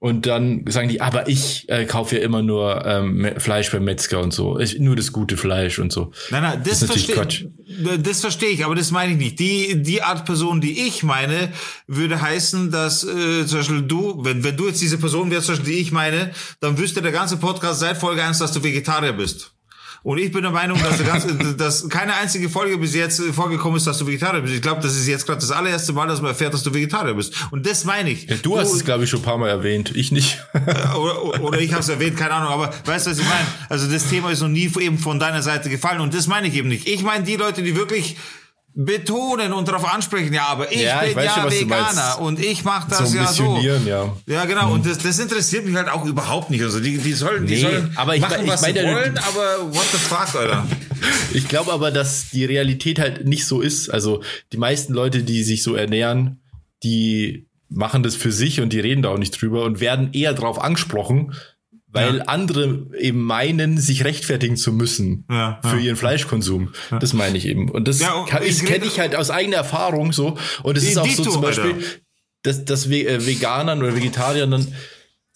Und 0.00 0.24
dann 0.24 0.64
sagen 0.66 0.88
die, 0.88 1.02
aber 1.02 1.28
ich 1.28 1.68
äh, 1.68 1.84
kaufe 1.84 2.16
ja 2.16 2.22
immer 2.22 2.40
nur 2.40 2.86
ähm, 2.86 3.32
Fleisch 3.36 3.70
beim 3.70 3.84
Metzger 3.84 4.20
und 4.20 4.32
so. 4.32 4.58
Ich, 4.58 4.78
nur 4.78 4.96
das 4.96 5.12
gute 5.12 5.36
Fleisch 5.36 5.78
und 5.78 5.92
so. 5.92 6.10
Nein, 6.30 6.42
nein, 6.42 6.62
das, 6.64 6.80
das 6.80 6.90
verstehe 6.90 7.52
Das 7.98 8.22
verstehe 8.22 8.48
ich, 8.48 8.64
aber 8.64 8.74
das 8.74 8.92
meine 8.92 9.12
ich 9.12 9.18
nicht. 9.18 9.38
Die, 9.38 9.82
die 9.82 10.00
Art 10.02 10.24
Person, 10.24 10.62
die 10.62 10.86
ich 10.86 11.02
meine, 11.02 11.50
würde 11.86 12.18
heißen, 12.18 12.70
dass 12.70 13.04
äh, 13.04 13.44
zum 13.46 13.58
Beispiel 13.58 13.82
du, 13.82 14.24
wenn, 14.24 14.42
wenn 14.42 14.56
du 14.56 14.68
jetzt 14.68 14.80
diese 14.80 14.96
Person 14.96 15.30
wärst, 15.30 15.46
zum 15.46 15.56
Beispiel, 15.56 15.74
die 15.74 15.80
ich 15.80 15.92
meine, 15.92 16.30
dann 16.60 16.78
wüsste 16.78 17.02
der 17.02 17.12
ganze 17.12 17.36
Podcast 17.36 17.80
seit 17.80 17.98
Folge 17.98 18.24
1, 18.24 18.38
dass 18.38 18.52
du 18.52 18.64
Vegetarier 18.64 19.12
bist. 19.12 19.52
Und 20.02 20.18
ich 20.18 20.32
bin 20.32 20.42
der 20.42 20.50
Meinung, 20.50 20.78
dass, 20.82 21.04
ganz, 21.04 21.26
dass 21.56 21.88
keine 21.88 22.14
einzige 22.14 22.48
Folge 22.48 22.78
bis 22.78 22.94
jetzt 22.94 23.20
vorgekommen 23.32 23.76
ist, 23.76 23.86
dass 23.86 23.98
du 23.98 24.06
Vegetarier 24.06 24.40
bist. 24.40 24.54
Ich 24.54 24.62
glaube, 24.62 24.80
das 24.80 24.96
ist 24.96 25.06
jetzt 25.06 25.26
gerade 25.26 25.40
das 25.40 25.50
allererste 25.50 25.92
Mal, 25.92 26.06
dass 26.08 26.20
man 26.20 26.30
erfährt, 26.30 26.54
dass 26.54 26.62
du 26.62 26.72
Vegetarier 26.72 27.14
bist. 27.14 27.34
Und 27.50 27.66
das 27.66 27.84
meine 27.84 28.10
ich. 28.10 28.28
Ja, 28.28 28.36
du, 28.36 28.42
du 28.42 28.58
hast 28.58 28.72
es, 28.72 28.84
glaube 28.84 29.04
ich, 29.04 29.10
schon 29.10 29.20
ein 29.20 29.24
paar 29.24 29.38
Mal 29.38 29.48
erwähnt. 29.48 29.94
Ich 29.94 30.10
nicht. 30.10 30.38
oder, 30.96 31.42
oder 31.42 31.60
ich 31.60 31.72
habe 31.72 31.82
es 31.82 31.88
erwähnt, 31.88 32.16
keine 32.16 32.32
Ahnung. 32.32 32.52
Aber 32.52 32.72
weißt 32.86 33.06
du, 33.06 33.10
was 33.10 33.18
ich 33.18 33.24
meine? 33.24 33.46
Also 33.68 33.90
das 33.90 34.08
Thema 34.08 34.30
ist 34.30 34.40
noch 34.40 34.48
nie 34.48 34.70
eben 34.80 34.98
von 34.98 35.18
deiner 35.18 35.42
Seite 35.42 35.68
gefallen. 35.68 36.00
Und 36.00 36.14
das 36.14 36.26
meine 36.26 36.48
ich 36.48 36.54
eben 36.54 36.68
nicht. 36.68 36.88
Ich 36.88 37.02
meine 37.02 37.24
die 37.24 37.36
Leute, 37.36 37.62
die 37.62 37.76
wirklich 37.76 38.16
betonen 38.74 39.52
und 39.52 39.66
darauf 39.68 39.92
ansprechen, 39.92 40.32
ja, 40.32 40.46
aber 40.46 40.70
ich 40.72 40.82
Ja, 40.82 41.02
ich 41.02 41.08
bin 41.14 41.16
weiß 41.24 41.36
ja 41.36 41.42
schon, 41.42 41.50
Veganer 41.50 42.20
und 42.20 42.38
ich 42.38 42.64
mache 42.64 42.88
das 42.88 43.10
so 43.10 43.16
ja 43.16 43.26
so. 43.26 43.58
ja. 43.58 44.12
Ja, 44.26 44.44
genau. 44.44 44.72
Und 44.72 44.86
das, 44.86 44.98
das 44.98 45.18
interessiert 45.18 45.66
mich 45.66 45.74
halt 45.74 45.88
auch 45.88 46.04
überhaupt 46.06 46.50
nicht. 46.50 46.62
Also 46.62 46.80
die, 46.80 46.98
die 46.98 47.12
sollen, 47.12 47.46
die 47.46 47.54
Nee, 47.54 47.60
sollen 47.62 47.92
aber 47.96 48.14
ich 48.14 48.22
machen, 48.22 48.44
ich 48.44 48.48
was 48.50 48.62
mein 48.62 48.74
sie 48.74 48.80
ja, 48.80 48.94
wollen, 48.94 49.18
aber 49.18 49.74
what 49.74 49.86
the 49.92 49.98
fuck, 49.98 50.34
Alter. 50.34 50.66
Ich 51.32 51.48
glaube 51.48 51.72
aber, 51.72 51.90
dass 51.90 52.28
die 52.30 52.44
Realität 52.44 52.98
halt 52.98 53.24
nicht 53.26 53.46
so 53.46 53.62
ist. 53.62 53.88
Also 53.88 54.22
die 54.52 54.58
meisten 54.58 54.92
Leute, 54.92 55.22
die 55.22 55.42
sich 55.44 55.62
so 55.62 55.74
ernähren, 55.74 56.42
die 56.82 57.46
machen 57.70 58.02
das 58.02 58.16
für 58.16 58.32
sich 58.32 58.60
und 58.60 58.72
die 58.72 58.80
reden 58.80 59.02
da 59.02 59.08
auch 59.10 59.18
nicht 59.18 59.40
drüber 59.40 59.64
und 59.64 59.80
werden 59.80 60.10
eher 60.12 60.34
drauf 60.34 60.60
angesprochen, 60.60 61.34
weil 61.92 62.18
Ja. 62.18 62.24
andere 62.24 62.86
eben 62.98 63.22
meinen, 63.22 63.78
sich 63.78 64.04
rechtfertigen 64.04 64.56
zu 64.56 64.72
müssen 64.72 65.24
Ja, 65.30 65.58
für 65.62 65.76
ja. 65.76 65.82
ihren 65.82 65.96
Fleischkonsum. 65.96 66.72
Das 67.00 67.12
meine 67.12 67.36
ich 67.36 67.46
eben. 67.46 67.68
Und 67.70 67.88
das 67.88 67.98
kenne 68.28 68.84
ich 68.84 69.00
halt 69.00 69.16
aus 69.16 69.30
eigener 69.30 69.56
Erfahrung 69.58 70.12
so. 70.12 70.36
Und 70.62 70.76
es 70.78 70.84
ist 70.84 70.98
auch 70.98 71.08
so 71.08 71.24
zum 71.24 71.42
Beispiel, 71.42 71.72
Alter. 71.72 71.86
dass, 72.42 72.64
dass 72.64 72.86
äh, 72.88 73.26
Veganern 73.26 73.82
oder 73.82 73.94
Vegetariern 73.96 74.50
dann, 74.50 74.66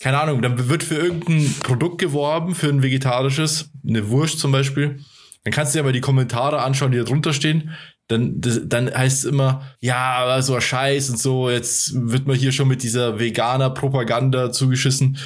keine 0.01 0.21
Ahnung, 0.21 0.43
dann 0.43 0.69
wird 0.69 0.83
für 0.83 0.97
irgendein 0.97 1.55
Produkt 1.63 1.99
geworben, 1.99 2.55
für 2.55 2.69
ein 2.69 2.83
vegetarisches, 2.83 3.71
eine 3.87 4.09
Wurst 4.11 4.39
zum 4.39 4.53
Beispiel. 4.53 5.01
Dann 5.45 5.53
kannst 5.53 5.75
du 5.75 5.79
dir 5.79 5.83
aber 5.83 5.93
die 5.93 6.01
Kommentare 6.01 6.63
anschauen, 6.63 6.93
die 6.93 6.99
da 6.99 7.05
drunter 7.05 7.33
stehen. 7.33 7.71
Dann, 8.09 8.41
das, 8.41 8.61
dann 8.67 8.93
heißt 8.95 9.19
es 9.21 9.25
immer, 9.25 9.63
ja, 9.81 9.97
aber 9.97 10.43
so 10.43 10.55
ein 10.55 10.61
Scheiß 10.61 11.09
und 11.11 11.19
so, 11.19 11.49
jetzt 11.49 11.93
wird 11.95 12.27
man 12.27 12.37
hier 12.37 12.53
schon 12.53 12.69
mit 12.69 12.83
dieser 12.83 13.19
Veganer-Propaganda 13.19 14.53
zugeschissen. 14.53 15.17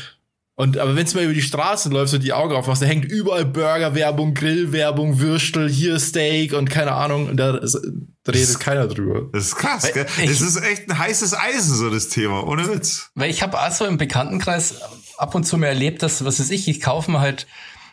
Und 0.60 0.76
aber 0.76 0.96
wenn 0.96 1.06
du 1.06 1.14
mal 1.14 1.22
über 1.22 1.34
die 1.34 1.40
Straße 1.42 1.88
läufst 1.88 2.14
und 2.14 2.22
die 2.24 2.32
Augen 2.32 2.52
aufmachst, 2.56 2.82
da 2.82 2.86
hängt 2.86 3.04
überall 3.04 3.44
Burgerwerbung, 3.44 4.34
Grillwerbung, 4.34 5.20
Würstel, 5.20 5.68
hier 5.70 6.00
Steak 6.00 6.52
und 6.52 6.68
keine 6.68 6.92
Ahnung. 6.92 7.28
Und 7.28 7.36
da, 7.36 7.52
da 7.52 8.32
redet 8.32 8.58
keiner 8.58 8.88
drüber. 8.88 9.28
Das 9.32 9.44
ist 9.44 9.54
krass, 9.56 9.92
gell? 9.92 10.04
ich- 10.20 10.30
Es 10.30 10.40
ist 10.40 10.56
echt 10.56 10.90
ein 10.90 10.98
heißes 10.98 11.32
Eisen, 11.38 11.76
so 11.76 11.90
das 11.90 12.08
Thema, 12.08 12.44
ohne 12.44 12.66
Witz. 12.68 13.10
Weil 13.14 13.30
ich 13.30 13.40
habe 13.44 13.56
auch 13.60 13.70
so 13.70 13.84
im 13.86 13.98
Bekanntenkreis 13.98 14.80
ab 15.16 15.32
und 15.36 15.44
zu 15.44 15.58
mal 15.58 15.66
erlebt, 15.68 16.02
dass, 16.02 16.24
was 16.24 16.40
weiß 16.40 16.50
ich, 16.50 16.66
ich 16.66 16.80
kaufe 16.80 17.10
mir 17.12 17.20
halt 17.20 17.46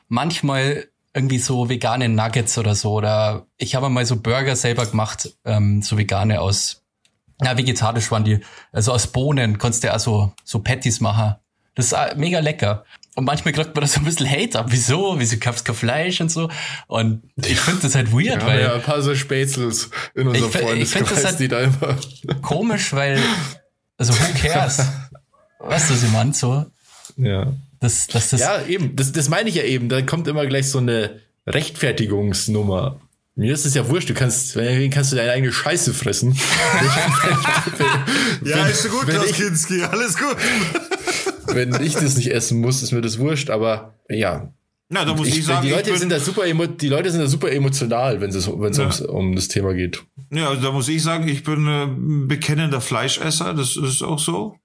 manchmal 0.10 0.88
irgendwie 1.13 1.39
so 1.39 1.69
vegane 1.69 2.10
Nuggets 2.10 2.58
oder 2.58 2.75
so. 2.75 2.93
Oder 2.93 3.45
ich 3.58 3.75
habe 3.75 3.89
mal 3.89 4.06
so 4.06 4.17
Burger 4.17 4.56
selber 4.56 4.86
gemacht, 4.86 5.34
ähm, 5.45 5.82
so 5.82 5.97
vegane 5.97 6.41
aus, 6.41 6.82
ja, 7.43 7.58
vegetarisch 7.58 8.12
waren 8.12 8.23
die, 8.23 8.39
also 8.71 8.91
aus 8.91 9.08
Bohnen 9.08 9.58
konntest 9.58 9.84
du 9.84 9.88
ja 9.89 9.95
auch 9.95 9.99
so, 9.99 10.34
so 10.43 10.60
Patties 10.60 10.99
machen. 10.99 11.36
Das 11.76 11.92
ist 11.92 11.96
mega 12.18 12.40
lecker. 12.40 12.86
Und 13.16 13.24
manchmal 13.26 13.54
kriegt 13.54 13.74
man 13.76 13.82
da 13.82 13.88
so 13.88 14.00
ein 14.02 14.06
bisschen 14.06 14.30
Hate 14.30 14.60
ab. 14.60 14.66
Wieso? 14.70 15.16
Wieso 15.18 15.38
kaufst 15.38 15.62
du 15.68 15.72
kein 15.72 15.76
Fleisch 15.80 16.20
und 16.20 16.30
so? 16.30 16.50
Und 16.88 17.22
ich 17.38 17.60
finde 17.60 17.82
das 17.84 17.96
halt 17.96 18.12
weird, 18.12 18.42
Ja, 18.42 18.46
weil 18.48 18.62
ja, 18.62 18.74
ein 18.76 18.82
paar 18.82 19.02
so 19.02 19.16
Spätzels 19.16 19.90
in 20.16 20.28
unserem 20.28 20.52
das 20.52 20.62
Freundeskreis, 20.62 21.24
halt- 21.26 21.40
die 21.40 21.48
da 21.48 21.60
immer. 21.62 21.98
komisch, 22.42 22.92
weil, 22.94 23.22
also 23.98 24.14
who 24.14 24.26
cares? 24.42 24.80
weißt 25.60 25.90
du, 25.90 25.94
was 25.94 26.04
ich 26.04 26.12
meine? 26.12 26.34
So, 26.34 26.66
Ja. 27.18 27.54
das, 27.80 28.08
das, 28.08 28.32
das, 28.32 28.42
Ja, 28.42 28.62
eben. 28.66 28.96
Das, 28.98 29.14
das 29.14 29.30
meine 29.30 29.48
ich 29.50 29.56
ja 29.56 29.64
eben. 29.64 29.88
Da 29.88 30.02
kommt 30.02 30.28
immer 30.28 30.46
gleich 30.46 30.70
so 30.70 30.80
eine 30.80 31.22
Rechtfertigungsnummer. 31.48 33.00
Mir 33.38 33.54
ist 33.54 33.66
es 33.66 33.74
ja 33.76 33.88
wurscht. 33.90 34.10
Du 34.10 34.14
kannst, 34.14 34.56
wenn 34.56 34.90
kannst 34.90 35.12
du 35.12 35.16
deine 35.18 35.32
eigene 35.32 35.52
Scheiße 35.54 35.94
fressen. 35.94 36.38
Ja, 38.44 38.66
ist 38.68 38.84
so 38.84 38.90
gut, 38.90 39.08
Klaus 39.08 39.32
Kinski, 39.32 39.82
alles 39.84 40.18
gut. 40.18 40.38
Wenn 41.56 41.74
ich 41.82 41.94
das 41.94 42.18
nicht 42.18 42.32
essen 42.32 42.62
muss, 42.62 42.84
ist 42.84 42.91
mir 42.91 43.02
das 43.02 43.20
wurscht. 43.20 43.50
Aber 43.50 43.96
ja, 44.10 44.54
Na, 44.88 45.04
da 45.04 45.15
muss 45.15 45.28
ich, 45.30 45.39
ich, 45.39 45.45
sagen, 45.45 45.65
die 45.65 45.71
Leute 45.71 45.89
bin, 45.89 46.00
sind 46.00 46.12
da 46.12 46.19
super, 46.19 46.43
die 46.45 46.88
Leute 46.89 47.10
sind 47.10 47.19
da 47.19 47.28
super 47.28 47.52
emotional, 47.52 48.21
wenn 48.21 48.30
es 48.30 48.48
wenn 48.48 48.71
es 48.71 49.00
Ja. 49.00 49.06
um 49.08 49.36
das 49.36 49.48
Thema 49.48 49.74
geht. 49.74 50.04
ja, 50.32 50.48
also 50.50 50.62
da 50.62 50.71
muss 50.71 50.88
ich 50.89 51.02
sagen, 51.02 51.28
ich 51.28 51.43
bin 51.43 51.65
äh, 51.67 51.86
ein 51.86 52.28
bekennender 52.28 52.82
Fleischesser, 52.82 53.56
das 53.56 53.76
ist 53.78 54.04
auch 54.04 54.19
so. 54.19 54.58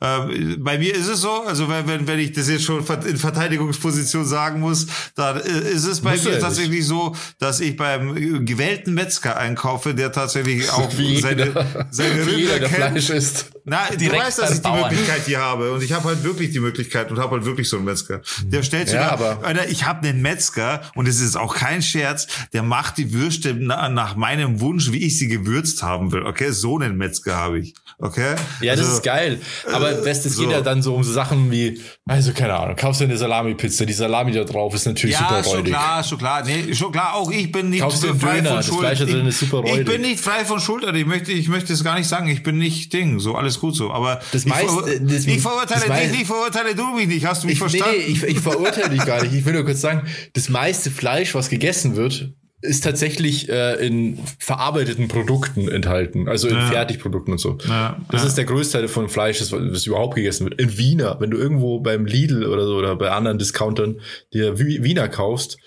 Ähm, 0.00 0.56
bei 0.60 0.78
mir 0.78 0.94
ist 0.94 1.08
es 1.08 1.20
so, 1.20 1.42
also 1.44 1.68
wenn, 1.68 1.86
wenn, 1.88 2.06
wenn 2.06 2.18
ich 2.20 2.32
das 2.32 2.48
jetzt 2.48 2.64
schon 2.64 2.84
in 3.06 3.16
Verteidigungsposition 3.16 4.24
sagen 4.24 4.60
muss, 4.60 4.86
dann 5.16 5.38
äh, 5.40 5.70
ist 5.72 5.84
es 5.84 6.00
bei 6.00 6.12
Musst 6.12 6.24
du 6.24 6.28
mir 6.30 6.36
ja 6.36 6.40
tatsächlich 6.40 6.86
so, 6.86 7.14
dass 7.38 7.60
ich 7.60 7.76
beim 7.76 8.16
äh, 8.16 8.40
gewählten 8.44 8.94
Metzger 8.94 9.36
einkaufe, 9.36 9.94
der 9.94 10.12
tatsächlich 10.12 10.70
auch 10.72 10.96
Wie 10.96 11.20
seine, 11.20 11.46
jeder, 11.46 11.88
seine 11.90 12.26
Rinder 12.26 12.58
der 12.60 12.68
kennt. 12.68 12.90
Fleisch 13.04 13.10
isst. 13.10 13.50
Na, 13.64 13.80
du 13.90 14.10
weißt, 14.10 14.38
dass 14.38 14.54
ich 14.54 14.62
die. 14.62 14.70
Möglichkeit 14.70 15.22
hier 15.26 15.40
habe 15.40 15.72
und 15.72 15.82
ich 15.82 15.92
habe 15.92 16.04
halt 16.04 16.22
wirklich 16.24 16.52
die 16.52 16.60
Möglichkeit 16.60 17.10
und 17.10 17.18
habe 17.18 17.32
halt 17.36 17.44
wirklich 17.44 17.68
so 17.68 17.76
einen 17.76 17.84
Metzger. 17.84 18.22
Der 18.44 18.62
stellt 18.62 18.88
Ja, 18.90 19.10
sogar, 19.10 19.12
aber- 19.36 19.46
Alter, 19.46 19.68
ich 19.68 19.77
habe 19.86 20.06
einen 20.08 20.22
Metzger 20.22 20.82
und 20.94 21.06
es 21.08 21.20
ist 21.20 21.36
auch 21.36 21.54
kein 21.54 21.82
Scherz, 21.82 22.26
der 22.52 22.62
macht 22.62 22.98
die 22.98 23.12
Würste 23.12 23.54
na, 23.58 23.88
nach 23.88 24.16
meinem 24.16 24.60
Wunsch, 24.60 24.92
wie 24.92 24.98
ich 24.98 25.18
sie 25.18 25.28
gewürzt 25.28 25.82
haben 25.82 26.12
will. 26.12 26.22
Okay, 26.24 26.50
so 26.50 26.78
einen 26.78 26.96
Metzger 26.96 27.36
habe 27.36 27.58
ich. 27.60 27.74
Okay? 27.98 28.34
Ja, 28.60 28.74
das 28.76 28.86
Also, 28.86 28.98
ist 28.98 29.02
geil. 29.04 29.40
Aber 29.72 29.90
äh, 29.90 30.04
das, 30.04 30.22
das 30.22 30.34
so. 30.34 30.42
geht 30.42 30.52
ja 30.52 30.60
dann 30.60 30.82
so 30.82 30.94
um 30.94 31.02
so 31.02 31.12
Sachen 31.12 31.50
wie, 31.50 31.80
also 32.06 32.32
keine 32.32 32.54
Ahnung, 32.54 32.76
kaufst 32.76 33.00
du 33.00 33.04
eine 33.04 33.16
Salami-Pizza, 33.18 33.86
die 33.86 33.92
Salami 33.92 34.32
da 34.32 34.44
drauf 34.44 34.74
ist 34.74 34.86
natürlich 34.86 35.14
Ja, 35.18 35.28
super 35.28 35.42
schon 35.44 35.52
räudig. 35.58 35.72
klar, 35.72 36.04
schon 36.04 36.18
klar. 36.18 36.44
Nee, 36.44 36.74
schon 36.74 36.92
klar, 36.92 37.14
auch 37.14 37.30
ich 37.30 37.50
bin 37.50 37.70
nicht 37.70 37.80
Kaufst 37.80 38.02
du 38.04 38.14
frei 38.14 38.36
Döner, 38.36 38.48
von 38.50 38.56
das 38.58 38.66
Schuld. 38.66 38.78
Fleisch 38.80 38.98
da 39.00 39.04
drin 39.04 39.26
ist 39.26 39.40
super 39.40 39.62
ich, 39.64 39.78
ich 39.78 39.84
bin 39.84 40.00
nicht 40.02 40.20
frei 40.20 40.44
von 40.44 40.60
Schuld. 40.60 40.84
Ich 40.94 41.06
möchte, 41.06 41.32
ich 41.32 41.48
möchte 41.48 41.72
es 41.72 41.82
gar 41.84 41.98
nicht 41.98 42.08
sagen. 42.08 42.28
Ich 42.28 42.42
bin 42.42 42.58
nicht 42.58 42.92
Ding. 42.92 43.18
So, 43.18 43.34
alles 43.34 43.58
gut 43.58 43.74
so. 43.74 43.90
Aber 43.90 44.20
Das 44.32 44.42
ich, 44.42 44.46
meiste- 44.46 44.68
ver- 44.68 44.98
das- 45.00 45.26
ich 45.26 45.40
verurteile 45.40 45.84
das 45.88 46.00
dich 46.00 46.10
nicht, 46.12 46.26
verurteile 46.26 46.74
du 46.74 46.86
mich 46.94 47.08
nicht. 47.08 47.26
Hast 47.26 47.42
du 47.42 47.46
mich 47.46 47.54
Ich, 47.54 47.58
verstanden? 47.58 47.96
nee, 47.98 48.04
ich, 48.04 48.22
ich 48.22 48.38
verurteile 48.40 48.90
dich 48.90 49.04
gar 49.04 49.22
nicht. 49.22 49.34
Ich 49.34 49.44
will 49.44 49.56
nur 49.58 49.66
kurz 49.66 49.80
sagen, 49.80 50.06
das 50.32 50.48
meiste 50.48 50.90
Fleisch, 50.90 51.34
was 51.34 51.48
gegessen 51.50 51.96
wird, 51.96 52.32
ist 52.60 52.82
tatsächlich 52.82 53.48
äh, 53.48 53.74
in 53.86 54.18
verarbeiteten 54.40 55.06
Produkten 55.06 55.68
enthalten, 55.68 56.28
also 56.28 56.48
in 56.48 56.56
Ja. 56.56 56.66
Fertigprodukten 56.66 57.32
und 57.32 57.38
so. 57.38 57.56
Ja, 57.68 58.00
das 58.10 58.22
ja. 58.22 58.26
ist 58.28 58.34
der 58.36 58.46
größte 58.46 58.78
Teil 58.78 58.88
von 58.88 59.08
Fleisch, 59.08 59.38
das, 59.38 59.52
was 59.52 59.86
überhaupt 59.86 60.16
gegessen 60.16 60.44
wird. 60.48 60.60
In 60.60 60.76
Wiener, 60.76 61.20
wenn 61.20 61.30
du 61.30 61.36
irgendwo 61.38 61.78
beim 61.78 62.04
Lidl 62.04 62.44
oder 62.46 62.66
so 62.66 62.74
oder 62.76 62.96
bei 62.96 63.10
anderen 63.12 63.38
Discountern 63.38 64.00
dir 64.34 64.58
Wi- 64.58 64.82
Wiener 64.82 65.08
kaufst, 65.08 65.58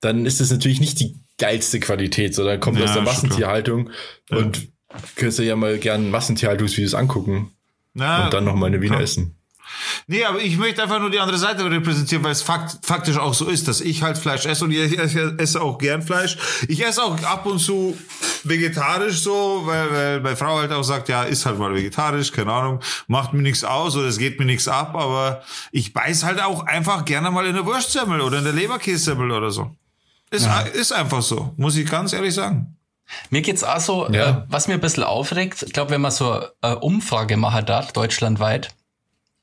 dann 0.00 0.26
ist 0.26 0.40
das 0.40 0.50
natürlich 0.50 0.80
nicht 0.80 0.98
die 0.98 1.14
geilste 1.38 1.78
Qualität, 1.78 2.34
sondern 2.34 2.58
kommt 2.58 2.80
aus 2.82 2.92
der 2.94 3.02
Massentierhaltung 3.02 3.90
und 4.30 4.68
könntest 5.14 5.38
du 5.38 5.44
ja 5.44 5.54
mal 5.54 5.78
gern 5.78 6.10
Massentierhaltungsvideos 6.10 6.94
angucken 6.94 7.52
Ja, 7.94 8.24
und 8.24 8.34
dann 8.34 8.44
noch 8.44 8.56
mal 8.56 8.66
eine 8.66 8.80
Wiener 8.82 8.94
kann- 8.96 9.04
essen. 9.04 9.36
Nee, 10.06 10.24
aber 10.24 10.40
ich 10.40 10.56
möchte 10.58 10.82
einfach 10.82 11.00
nur 11.00 11.10
die 11.10 11.18
andere 11.18 11.38
Seite 11.38 11.68
repräsentieren, 11.68 12.22
weil 12.24 12.32
es 12.32 12.42
fakt, 12.42 12.78
faktisch 12.84 13.16
auch 13.16 13.34
so 13.34 13.46
ist, 13.46 13.66
dass 13.68 13.80
ich 13.80 14.02
halt 14.02 14.18
Fleisch 14.18 14.44
esse 14.46 14.64
und 14.64 14.70
ich 14.72 14.98
esse 14.98 15.34
esse 15.38 15.60
auch 15.62 15.78
gern 15.78 16.02
Fleisch. 16.02 16.36
Ich 16.68 16.84
esse 16.84 17.02
auch 17.02 17.20
ab 17.22 17.46
und 17.46 17.58
zu 17.58 17.96
vegetarisch 18.44 19.20
so, 19.20 19.62
weil, 19.64 19.90
weil 19.92 20.20
meine 20.20 20.36
Frau 20.36 20.58
halt 20.58 20.72
auch 20.72 20.82
sagt, 20.82 21.08
ja, 21.08 21.22
ist 21.22 21.46
halt 21.46 21.58
mal 21.58 21.74
vegetarisch, 21.74 22.32
keine 22.32 22.52
Ahnung, 22.52 22.80
macht 23.06 23.32
mir 23.32 23.42
nichts 23.42 23.64
aus 23.64 23.96
oder 23.96 24.06
es 24.08 24.18
geht 24.18 24.38
mir 24.38 24.44
nichts 24.46 24.68
ab, 24.68 24.94
aber 24.94 25.42
ich 25.72 25.92
beiß 25.92 26.24
halt 26.24 26.42
auch 26.42 26.66
einfach 26.66 27.04
gerne 27.04 27.30
mal 27.30 27.46
in 27.46 27.54
der 27.54 27.64
Wurstsemmel 27.66 28.20
oder 28.20 28.38
in 28.38 28.44
der 28.44 28.52
Leberkässemmel 28.52 29.30
oder 29.30 29.50
so. 29.50 29.70
Ist, 30.30 30.48
ist 30.74 30.92
einfach 30.92 31.22
so, 31.22 31.52
muss 31.56 31.76
ich 31.76 31.88
ganz 31.88 32.12
ehrlich 32.12 32.34
sagen. 32.34 32.76
Mir 33.30 33.42
geht's 33.42 33.62
auch 33.62 33.80
so, 33.80 34.08
Ja. 34.10 34.28
äh, 34.30 34.42
was 34.48 34.66
mir 34.66 34.74
ein 34.74 34.80
bisschen 34.80 35.04
aufregt, 35.04 35.62
ich 35.62 35.72
glaube, 35.72 35.90
wenn 35.90 36.00
man 36.00 36.10
so 36.10 36.40
eine 36.60 36.78
Umfrage 36.80 37.36
machen 37.36 37.66
darf, 37.66 37.92
deutschlandweit, 37.92 38.74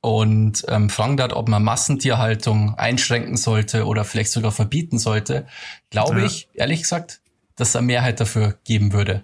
und 0.02 0.66
ähm, 0.68 0.90
fragen 0.90 1.16
dort, 1.18 1.34
ob 1.34 1.48
man 1.48 1.64
Massentierhaltung 1.64 2.76
einschränken 2.76 3.38
sollte 3.38 3.86
oder 3.86 4.04
vielleicht 4.04 4.32
sogar 4.32 4.52
verbieten 4.52 4.98
sollte, 5.00 5.46
glaube 5.92 6.20
Ja. 6.22 6.26
ich, 6.26 6.50
ehrlich 6.54 6.82
gesagt, 6.82 7.22
dass 7.56 7.70
es 7.70 7.76
eine 7.76 7.86
Mehrheit 7.88 8.20
dafür 8.20 8.58
geben 8.64 8.94
würde. 8.94 9.24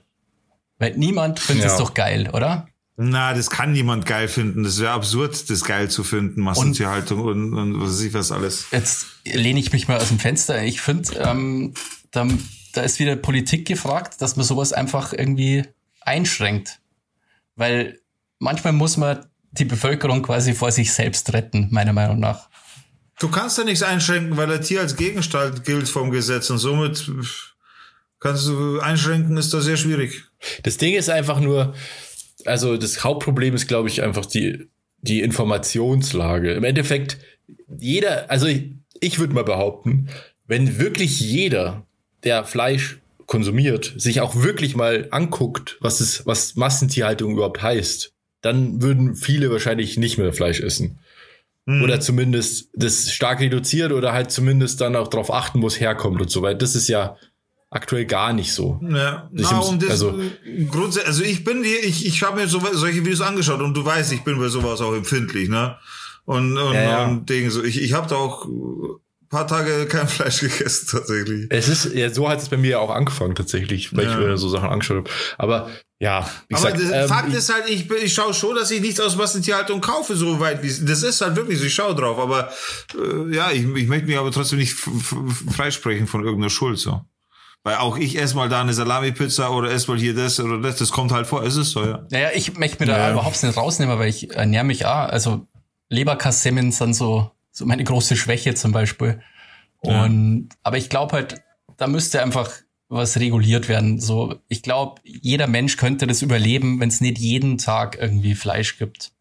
Weil 0.77 0.95
niemand 0.95 1.39
findet 1.39 1.65
es 1.65 1.71
Ja. 1.73 1.77
doch 1.79 1.93
geil, 1.95 2.29
oder? 2.31 2.67
Na, 2.95 3.33
das 3.33 3.49
kann 3.49 3.71
niemand 3.73 4.05
geil 4.05 4.27
finden. 4.27 4.63
Das 4.63 4.79
wäre 4.79 4.91
absurd, 4.91 5.49
das 5.49 5.63
geil 5.63 5.89
zu 5.89 6.03
finden, 6.03 6.41
Massentierhaltung 6.41 7.21
und, 7.21 7.53
und 7.53 7.79
was 7.81 7.89
weiß 7.91 8.01
ich 8.01 8.13
was 8.13 8.31
alles. 8.31 8.67
Jetzt 8.71 9.07
lehne 9.25 9.59
ich 9.59 9.71
mich 9.71 9.87
mal 9.87 9.97
aus 9.97 10.07
dem 10.09 10.19
Fenster. 10.19 10.63
Ich 10.63 10.81
finde, 10.81 11.13
ähm, 11.19 11.73
da, 12.11 12.27
da 12.73 12.81
ist 12.81 12.99
wieder 12.99 13.15
Politik 13.15 13.67
gefragt, 13.67 14.21
dass 14.21 14.35
man 14.35 14.45
sowas 14.45 14.73
einfach 14.73 15.13
irgendwie 15.13 15.63
einschränkt. 16.01 16.79
Weil 17.55 17.99
manchmal 18.39 18.73
muss 18.73 18.97
man 18.97 19.25
die 19.59 19.65
Bevölkerung 19.65 20.21
quasi 20.23 20.53
vor 20.53 20.71
sich 20.71 20.93
selbst 20.93 21.33
retten, 21.33 21.67
meiner 21.71 21.93
Meinung 21.93 22.19
nach. 22.19 22.49
Du 23.19 23.29
kannst 23.29 23.57
ja 23.57 23.63
nichts 23.63 23.83
einschränken, 23.83 24.37
weil 24.37 24.47
der 24.47 24.61
Tier 24.61 24.81
als 24.81 24.95
Gegenstand 24.95 25.63
gilt 25.63 25.89
vom 25.89 26.11
Gesetz 26.11 26.49
und 26.49 26.59
somit 26.59 27.09
kannst 28.19 28.47
du 28.47 28.79
einschränken, 28.79 29.37
ist 29.37 29.53
da 29.53 29.61
sehr 29.61 29.77
schwierig. 29.77 30.25
Das 30.63 30.77
Ding 30.77 30.93
ist 30.93 31.09
einfach 31.09 31.39
nur, 31.39 31.73
also 32.45 32.77
das 32.77 33.03
Hauptproblem 33.03 33.55
ist, 33.55 33.67
glaube 33.67 33.89
ich, 33.89 34.03
einfach 34.03 34.25
die, 34.25 34.69
die 34.99 35.21
Informationslage. 35.21 36.53
Im 36.53 36.63
Endeffekt, 36.63 37.17
jeder, 37.79 38.29
also 38.29 38.45
ich, 38.45 38.71
ich 38.99 39.19
würde 39.19 39.33
mal 39.33 39.43
behaupten, 39.43 40.09
wenn 40.45 40.79
wirklich 40.79 41.19
jeder, 41.19 41.85
der 42.23 42.45
Fleisch 42.45 42.99
konsumiert, 43.25 43.93
sich 43.97 44.21
auch 44.21 44.35
wirklich 44.35 44.75
mal 44.75 45.07
anguckt, 45.11 45.77
was 45.81 45.99
es, 45.99 46.25
was 46.25 46.55
Massentierhaltung 46.55 47.33
überhaupt 47.33 47.61
heißt, 47.61 48.13
dann 48.47 48.81
würden 48.81 49.15
viele 49.15 49.51
wahrscheinlich 49.51 49.97
nicht 49.97 50.17
mehr 50.17 50.33
Fleisch 50.33 50.59
essen. 50.59 50.99
Hm. 51.67 51.81
Oder 51.83 51.99
zumindest 51.99 52.69
das 52.73 53.11
stark 53.11 53.39
reduziert 53.41 53.91
oder 53.91 54.13
halt 54.13 54.31
zumindest 54.31 54.79
dann 54.81 54.95
auch 54.95 55.09
darauf 55.09 55.31
achten, 55.33 55.61
wo 55.61 55.67
es 55.67 55.79
herkommt 55.79 56.21
und 56.21 56.31
so 56.31 56.41
weiter. 56.41 56.57
Das 56.59 56.75
ist 56.75 56.87
ja 56.87 57.17
aktuell 57.69 58.05
gar 58.05 58.31
nicht 58.31 58.53
so. 58.53 58.79
Ja, 58.81 59.29
Ich 59.33 59.51
na, 59.51 59.59
und 59.59 59.83
das, 59.83 59.89
also- 59.91 60.17
grundsätzlich, 60.71 61.07
also 61.07 61.23
ich 61.23 61.43
bin 61.43 61.63
die, 61.63 61.75
ich, 61.85 62.05
ich 62.05 62.23
habe 62.23 62.39
mir 62.39 62.47
so, 62.47 62.61
solche 62.73 63.01
Videos 63.03 63.19
angeschaut 63.21 63.59
und 63.61 63.73
du 63.75 63.83
weißt, 63.83 64.13
ich 64.13 64.23
bin 64.23 64.39
bei 64.39 64.47
sowas 64.47 64.79
auch 64.79 64.93
empfindlich, 64.95 65.49
ne? 65.49 65.75
Und, 66.23 66.57
und, 66.57 66.73
Ja, 66.73 66.81
ja. 66.81 67.05
und 67.05 67.29
Ding, 67.29 67.49
so, 67.49 67.63
ich, 67.63 67.81
ich 67.81 67.93
habe 67.93 68.07
da 68.07 68.15
auch 68.15 68.47
paar 69.29 69.47
Tage 69.47 69.85
kein 69.87 70.07
Fleisch 70.07 70.39
gegessen, 70.39 70.87
tatsächlich. 70.91 71.47
Es 71.49 71.67
ist, 71.67 71.93
ja, 71.93 72.09
so 72.13 72.27
hat 72.29 72.41
es 72.41 72.49
bei 72.49 72.57
mir 72.57 72.71
ja 72.71 72.79
auch 72.79 72.89
angefangen 72.89 73.35
tatsächlich, 73.35 73.95
weil 73.95 74.05
Ja. 74.05 74.11
ich 74.11 74.17
mir 74.17 74.37
so 74.37 74.49
Sachen 74.49 74.69
angeschaut 74.69 74.97
habe. 74.97 75.09
Aber 75.37 75.69
ja, 75.99 76.29
wie 76.47 76.55
Aber 76.55 76.71
gesagt, 76.71 76.91
der 76.91 77.03
ähm, 77.03 77.07
Fakt 77.09 77.29
ich- 77.29 77.35
ist 77.35 77.53
halt, 77.53 77.69
ich, 77.69 77.89
ich 77.89 78.13
schaue 78.13 78.33
schon, 78.33 78.55
dass 78.55 78.69
ich 78.71 78.81
nichts 78.81 78.99
aus 78.99 79.15
Massentierhaltung 79.15 79.81
kaufe, 79.81 80.15
so 80.15 80.39
weit 80.39 80.61
wie 80.63 80.85
das 80.85 81.03
ist 81.03 81.21
halt 81.21 81.35
wirklich 81.35 81.57
so, 81.59 81.65
ich 81.65 81.73
schaue 81.73 81.95
drauf, 81.95 82.19
aber 82.19 82.51
äh, 82.95 83.35
ja, 83.35 83.49
ich, 83.51 83.63
ich 83.63 83.87
möchte 83.87 84.05
mich 84.07 84.17
aber 84.17 84.31
trotzdem 84.31 84.59
nicht 84.59 84.75
freisprechen 85.55 86.07
von 86.07 86.23
irgendeiner 86.23 86.49
Schuld, 86.49 86.77
so. 86.79 87.01
Weil 87.63 87.77
auch 87.77 87.97
ich 87.97 88.17
esse 88.17 88.35
mal 88.35 88.47
da 88.47 88.61
eine 88.61 88.73
Salami-Pizza 88.73 89.51
oder 89.51 89.71
esse 89.71 89.89
mal 89.91 89.99
hier 89.99 90.13
das 90.15 90.39
oder 90.39 90.59
das, 90.59 90.77
das 90.77 90.91
kommt 90.91 91.11
halt 91.11 91.27
vor, 91.27 91.43
es 91.43 91.55
ist 91.57 91.71
so, 91.71 91.83
ja. 91.83 92.05
Naja, 92.11 92.29
ich 92.33 92.57
möchte 92.57 92.79
mir 92.79 92.91
da 92.91 92.97
Ja. 92.97 93.11
überhaupt 93.11 93.41
nicht 93.43 93.57
rausnehmen, 93.57 93.97
weil 93.99 94.07
ich 94.09 94.33
ernähre 94.35 94.63
mich 94.63 94.85
auch. 94.85 95.09
Also 95.09 95.47
Leberkassemmen 95.89 96.71
sind 96.71 96.93
so, 96.93 97.31
so 97.57 97.65
meine 97.65 97.83
große 97.83 98.15
Schwäche 98.15 98.53
zum 98.53 98.71
Beispiel. 98.71 99.19
Und 99.79 100.49
aber 100.61 100.77
ich 100.77 100.89
glaube 100.89 101.13
halt, 101.13 101.41
da 101.77 101.87
müsste 101.87 102.21
einfach 102.21 102.51
was 102.87 103.19
reguliert 103.19 103.67
werden. 103.67 103.99
So, 103.99 104.35
ich 104.47 104.61
glaube, 104.61 105.01
jeder 105.03 105.47
Mensch 105.47 105.75
könnte 105.75 106.05
das 106.05 106.21
überleben, 106.21 106.79
wenn 106.79 106.89
es 106.89 107.01
nicht 107.01 107.17
jeden 107.17 107.57
Tag 107.57 107.97
irgendwie 107.99 108.35
Fleisch 108.35 108.77
gibt. 108.77 109.11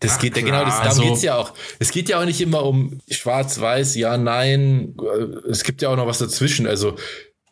Das 0.00 0.14
Ach, 0.16 0.18
geht 0.20 0.36
ja 0.36 0.42
genau, 0.42 0.64
das, 0.64 0.74
darum 0.74 0.88
Also- 0.88 1.02
geht's 1.04 1.22
ja 1.22 1.36
auch. 1.36 1.52
Es 1.78 1.92
geht 1.92 2.08
ja 2.08 2.20
auch 2.20 2.24
nicht 2.24 2.40
immer 2.40 2.64
um 2.64 2.98
schwarz-weiß, 3.08 3.94
ja, 3.94 4.16
nein. 4.18 4.96
Es 5.48 5.62
gibt 5.62 5.80
ja 5.80 5.88
auch 5.90 5.96
noch 5.96 6.06
was 6.08 6.18
dazwischen. 6.18 6.66
Also 6.66 6.96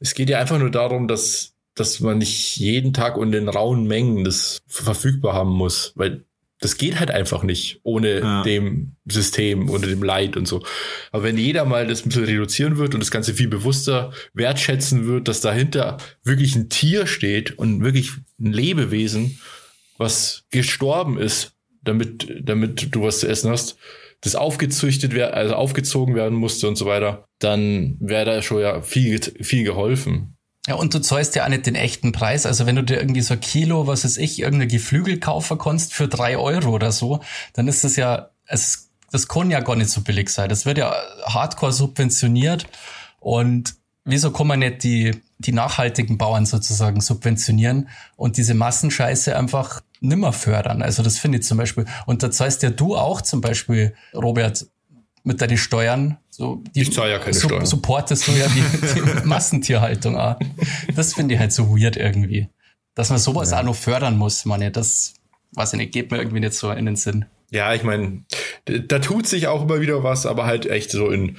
es 0.01 0.15
geht 0.15 0.29
ja 0.29 0.41
einfach 0.41 0.59
nur 0.59 0.71
darum, 0.71 1.07
dass, 1.07 1.55
dass 1.75 2.01
man 2.01 2.19
nicht 2.19 2.57
jeden 2.57 2.93
Tag 2.93 3.17
und 3.17 3.33
in 3.33 3.49
rauen 3.49 3.87
Mengen 3.87 4.25
das 4.25 4.63
verfügbar 4.67 5.35
haben 5.35 5.51
muss. 5.53 5.93
Weil 5.95 6.25
das 6.63 6.77
geht 6.77 6.99
halt 6.99 7.11
einfach 7.11 7.43
nicht 7.43 7.81
ohne 7.83 8.21
Ja. 8.21 8.43
dem 8.43 8.97
System, 9.07 9.69
ohne 9.69 9.87
dem 9.87 10.03
Leid 10.03 10.37
und 10.37 10.47
so. 10.47 10.65
Aber 11.11 11.25
wenn 11.25 11.37
jeder 11.37 11.65
mal 11.65 11.87
das 11.87 12.05
ein 12.05 12.09
bisschen 12.09 12.25
reduzieren 12.25 12.79
wird 12.79 12.95
und 12.95 13.01
das 13.01 13.11
Ganze 13.11 13.35
viel 13.35 13.49
bewusster 13.49 14.13
wertschätzen 14.33 15.07
wird, 15.07 15.29
dass 15.29 15.41
dahinter 15.41 15.99
wirklich 16.25 16.55
ein 16.57 16.69
Tier 16.71 17.07
steht 17.07 17.59
und 17.59 17.83
wirklich 17.83 18.13
ein 18.41 18.53
Lebewesen, 18.53 19.39
was 19.99 20.45
gestorben 20.51 21.19
ist, 21.19 21.53
damit, 21.83 22.33
damit 22.43 22.95
du 22.95 23.03
was 23.03 23.21
zu 23.21 23.29
essen 23.29 23.51
hast, 23.51 23.77
das 24.21 24.37
aufgezüchtet 24.37 25.15
werden, 25.15 25.35
also 25.35 25.55
aufgezogen 25.55 26.15
werden 26.15 26.39
musste 26.39 26.69
und 26.69 26.77
so 26.77 26.87
weiter, 26.87 27.27
dann 27.41 27.97
wäre 27.99 28.25
da 28.25 28.43
schon 28.43 28.61
ja 28.61 28.81
viel, 28.83 29.21
viel 29.21 29.65
geholfen. 29.65 30.37
Ja, 30.69 30.77
und 30.77 30.95
du 30.95 31.01
zahlst 31.01 31.35
ja 31.35 31.45
auch 31.45 31.49
nicht 31.49 31.67
den 31.67 31.75
echten 31.75 32.13
Preis. 32.13 32.47
Also 32.47 32.67
wenn 32.67 32.77
du 32.77 32.85
dir 32.85 32.99
irgendwie 32.99 33.23
so 33.23 33.35
ein 33.35 33.41
Kilo, 33.41 33.87
was 33.89 34.05
weiß 34.05 34.17
ich, 34.19 34.39
irgendeine 34.39 34.69
Geflügel 34.69 35.19
kaufen 35.19 35.59
kannst 35.59 35.93
für 35.93 36.07
drei 36.07 36.37
Euro 36.37 36.71
oder 36.71 36.93
so, 36.93 37.21
dann 37.55 37.67
ist 37.67 37.83
das 37.83 37.97
ja, 37.97 38.31
es, 38.47 38.91
das 39.11 39.27
kann 39.27 39.51
ja 39.51 39.61
gar 39.61 39.75
nicht 39.75 39.91
so 39.91 40.03
billig 40.03 40.29
sein. 40.31 40.49
Das 40.49 40.65
wird 40.65 40.79
ja 40.79 40.95
hardcore 41.27 41.73
subventioniert. 41.73 42.67
Und 43.19 43.75
wieso 44.05 44.31
kann 44.31 44.47
man 44.47 44.61
nicht 44.61 44.85
die, 44.85 45.21
die 45.39 45.53
nachhaltigen 45.53 46.17
Bauern 46.17 46.47
sozusagen 46.47 47.01
subventionieren 47.01 47.89
und 48.17 48.37
diese 48.37 48.55
Massenscheiße 48.55 49.37
einfach 49.37 49.81
nimmer 50.01 50.33
fördern? 50.33 50.81
Also 50.83 51.03
das 51.03 51.19
finde 51.19 51.39
ich 51.39 51.45
zum 51.45 51.59
Beispiel. 51.59 51.87
Und 52.07 52.23
da 52.23 52.31
zahlst 52.31 52.63
ja 52.63 52.71
du 52.71 52.97
auch 52.97 53.21
zum 53.21 53.41
Beispiel, 53.41 53.95
Robert, 54.15 54.67
mit 55.25 55.41
deinen 55.41 55.59
Steuern. 55.59 56.19
So, 56.31 56.63
die, 56.75 56.83
Ich 56.83 56.93
zahle 56.93 57.13
ja 57.13 57.19
keine 57.19 57.35
so, 57.35 57.49
Steuern. 57.49 57.67
Supportest 57.67 58.27
du 58.27 58.33
ja 58.33 58.47
die, 58.49 58.63
die 58.95 59.25
Massentierhaltung 59.27 60.17
auch. 60.17 60.37
Das 60.95 61.15
finde 61.15 61.35
ich 61.35 61.41
halt 61.41 61.53
so 61.53 61.77
weird 61.77 61.97
irgendwie. 61.97 62.49
Dass 62.95 63.11
man 63.11 63.19
sowas 63.19 63.53
auch 63.53 63.63
noch 63.63 63.77
fördern 63.77 64.17
muss, 64.17 64.45
meine, 64.45 64.71
das, 64.71 65.15
weiß 65.53 65.75
ich 65.75 65.79
nicht, 65.79 65.93
geht 65.93 66.11
mir 66.11 66.19
irgendwie 66.19 66.41
nicht 66.41 66.55
so 66.55 66.71
in 66.71 66.87
den 66.87 66.97
Sinn. 66.97 67.25
Ja, 67.51 67.75
ich 67.75 67.83
meine, 67.83 68.25
da 68.65 68.99
tut 68.99 69.27
sich 69.27 69.47
auch 69.47 69.63
immer 69.63 69.81
wieder 69.81 70.03
was, 70.03 70.27
aber 70.27 70.47
halt 70.47 70.67
echt 70.67 70.91
so 70.91 71.11
in 71.11 71.37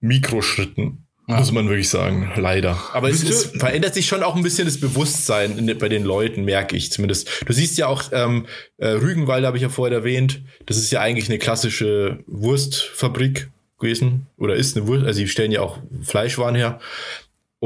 Mikroschritten. 0.00 1.03
Muss 1.26 1.52
man 1.52 1.68
wirklich 1.68 1.88
sagen, 1.88 2.30
leider. 2.36 2.78
Aber 2.92 3.08
es, 3.08 3.22
es 3.22 3.46
verändert 3.46 3.94
sich 3.94 4.06
schon 4.06 4.22
auch 4.22 4.36
ein 4.36 4.42
bisschen 4.42 4.66
das 4.66 4.78
Bewusstsein 4.78 5.56
in, 5.56 5.78
bei 5.78 5.88
den 5.88 6.04
Leuten, 6.04 6.44
merke 6.44 6.76
ich 6.76 6.92
zumindest. 6.92 7.30
Du 7.46 7.52
siehst 7.54 7.78
ja 7.78 7.86
auch, 7.86 8.04
ähm, 8.12 8.46
äh, 8.76 8.88
Rügenwalde 8.88 9.46
habe 9.46 9.56
ich 9.56 9.62
ja 9.62 9.70
vorher 9.70 9.96
erwähnt, 9.96 10.42
das 10.66 10.76
ist 10.76 10.90
ja 10.90 11.00
eigentlich 11.00 11.30
eine 11.30 11.38
klassische 11.38 12.18
Wurstfabrik 12.26 13.48
gewesen. 13.78 14.26
Oder 14.36 14.56
ist 14.56 14.76
eine 14.76 14.86
Wurst, 14.86 15.06
also 15.06 15.20
die 15.20 15.28
stellen 15.28 15.52
ja 15.52 15.62
auch 15.62 15.78
Fleischwaren 16.02 16.54
her. 16.54 16.78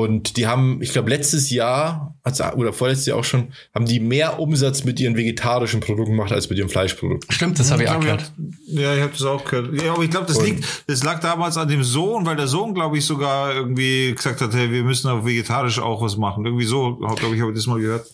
Und 0.00 0.36
die 0.36 0.46
haben, 0.46 0.80
ich 0.80 0.92
glaube, 0.92 1.10
letztes 1.10 1.50
Jahr, 1.50 2.14
oder 2.54 2.72
vorletztes 2.72 3.06
Jahr 3.06 3.18
auch 3.18 3.24
schon, 3.24 3.48
haben 3.74 3.84
die 3.84 3.98
mehr 3.98 4.38
Umsatz 4.38 4.84
mit 4.84 5.00
ihren 5.00 5.16
vegetarischen 5.16 5.80
Produkten 5.80 6.12
gemacht 6.12 6.30
als 6.30 6.48
mit 6.48 6.56
ihren 6.56 6.68
Fleischprodukten. 6.68 7.32
Stimmt, 7.32 7.58
das 7.58 7.72
habe 7.72 7.82
ich 7.82 7.88
auch 7.88 7.98
glaub, 7.98 8.18
gehört. 8.18 8.32
Ja, 8.68 8.94
ich 8.94 9.00
habe 9.02 9.10
das 9.10 9.22
auch 9.24 9.44
gehört. 9.44 9.82
Ja, 9.82 9.94
aber 9.94 10.04
ich 10.04 10.10
glaube, 10.10 10.26
das 10.26 10.36
Und- 10.38 10.44
liegt, 10.44 10.64
das 10.86 11.02
lag 11.02 11.18
damals 11.18 11.56
an 11.56 11.66
dem 11.66 11.82
Sohn, 11.82 12.24
weil 12.26 12.36
der 12.36 12.46
Sohn, 12.46 12.74
glaube 12.74 12.96
ich, 12.96 13.04
sogar 13.06 13.52
irgendwie 13.52 14.14
gesagt 14.14 14.40
hat, 14.40 14.54
hey, 14.54 14.70
wir 14.70 14.84
müssen 14.84 15.08
auf 15.10 15.26
vegetarisch 15.26 15.80
auch 15.80 16.00
was 16.00 16.16
machen. 16.16 16.44
Irgendwie 16.46 16.64
so, 16.66 16.94
glaube 16.94 17.34
ich, 17.34 17.40
habe 17.40 17.50
ich 17.50 17.56
das 17.56 17.66
mal 17.66 17.80
gehört. 17.80 18.06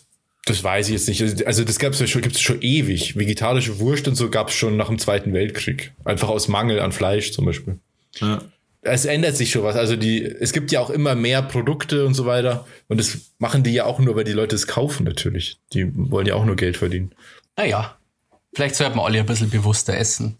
Das 0.45 0.63
weiß 0.63 0.87
ich 0.87 0.93
jetzt 0.93 1.07
nicht. 1.07 1.21
Also- 1.21 1.45
Also 1.45 1.63
das 1.65 1.77
gab's 1.77 1.99
ja 1.99 2.07
schon, 2.07 2.23
gibt's 2.23 2.41
schon 2.41 2.63
ewig. 2.63 3.15
Vegetarische 3.15 3.77
Wurst 3.79 4.07
und 4.07 4.15
so 4.15 4.31
gab's 4.31 4.55
schon 4.55 4.75
nach 4.75 4.87
dem 4.87 4.97
Zweiten 4.97 5.33
Weltkrieg. 5.33 5.93
Einfach 6.03 6.29
aus 6.29 6.47
Mangel 6.47 6.79
an 6.79 6.91
Fleisch 6.93 7.31
zum 7.31 7.45
Beispiel. 7.45 7.77
Ja. 8.21 8.41
Es 8.85 9.05
ändert 9.05 9.35
sich 9.35 9.51
schon 9.51 9.63
was. 9.63 9.75
Also 9.75 9.95
die, 9.95 10.23
es 10.23 10.53
gibt 10.53 10.71
ja 10.71 10.79
auch 10.79 10.91
immer 10.91 11.15
mehr 11.15 11.41
Produkte 11.41 12.05
und 12.05 12.13
so 12.13 12.25
weiter. 12.25 12.65
Und 12.87 12.99
das 12.99 13.17
machen 13.39 13.63
die 13.63 13.71
ja 13.71 13.85
auch 13.85 13.99
nur, 13.99 14.15
weil 14.15 14.23
die 14.23 14.31
Leute 14.31 14.55
es 14.55 14.67
kaufen 14.67 15.05
natürlich. 15.05 15.59
Die 15.73 15.91
wollen 15.93 16.27
ja 16.27 16.35
auch 16.35 16.45
nur 16.45 16.55
Geld 16.55 16.77
verdienen. 16.77 17.11
Naja, 17.57 17.97
vielleicht 18.53 18.75
sollten 18.75 18.97
wir 18.97 19.03
alle 19.03 19.19
ein 19.19 19.25
bisschen 19.25 19.49
bewusster 19.49 19.97
essen. 19.97 20.37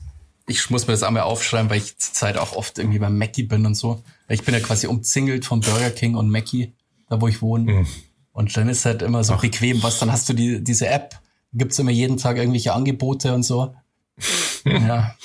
Ich 0.47 0.69
muss 0.69 0.85
mir 0.85 0.93
das 0.93 1.01
einmal 1.01 1.23
aufschreiben, 1.23 1.71
weil 1.71 1.79
ich 1.79 1.97
zurzeit 1.97 2.37
auch 2.37 2.55
oft 2.55 2.77
irgendwie 2.77 2.99
beim 2.99 3.17
Mackie 3.17 3.43
bin 3.43 3.65
und 3.65 3.73
so. 3.73 4.03
Ich 4.29 4.43
bin 4.43 4.53
ja 4.53 4.59
quasi 4.59 4.85
umzingelt 4.85 5.43
von 5.43 5.61
Burger 5.61 5.89
King 5.89 6.15
und 6.15 6.29
Mackie, 6.29 6.73
da 7.09 7.19
wo 7.19 7.27
ich 7.27 7.41
wohne. 7.41 7.87
Und 8.31 8.55
dann 8.55 8.69
ist 8.69 8.85
halt 8.85 9.01
immer 9.01 9.23
so 9.23 9.37
bequem, 9.37 9.81
was, 9.81 9.97
dann 9.97 10.11
hast 10.11 10.29
du 10.29 10.33
die, 10.33 10.63
diese 10.63 10.87
App, 10.87 11.19
gibt's 11.53 11.79
immer 11.79 11.91
jeden 11.91 12.17
Tag 12.17 12.37
irgendwelche 12.37 12.73
Angebote 12.73 13.33
und 13.33 13.43
so. 13.43 13.73
ja. 14.65 15.15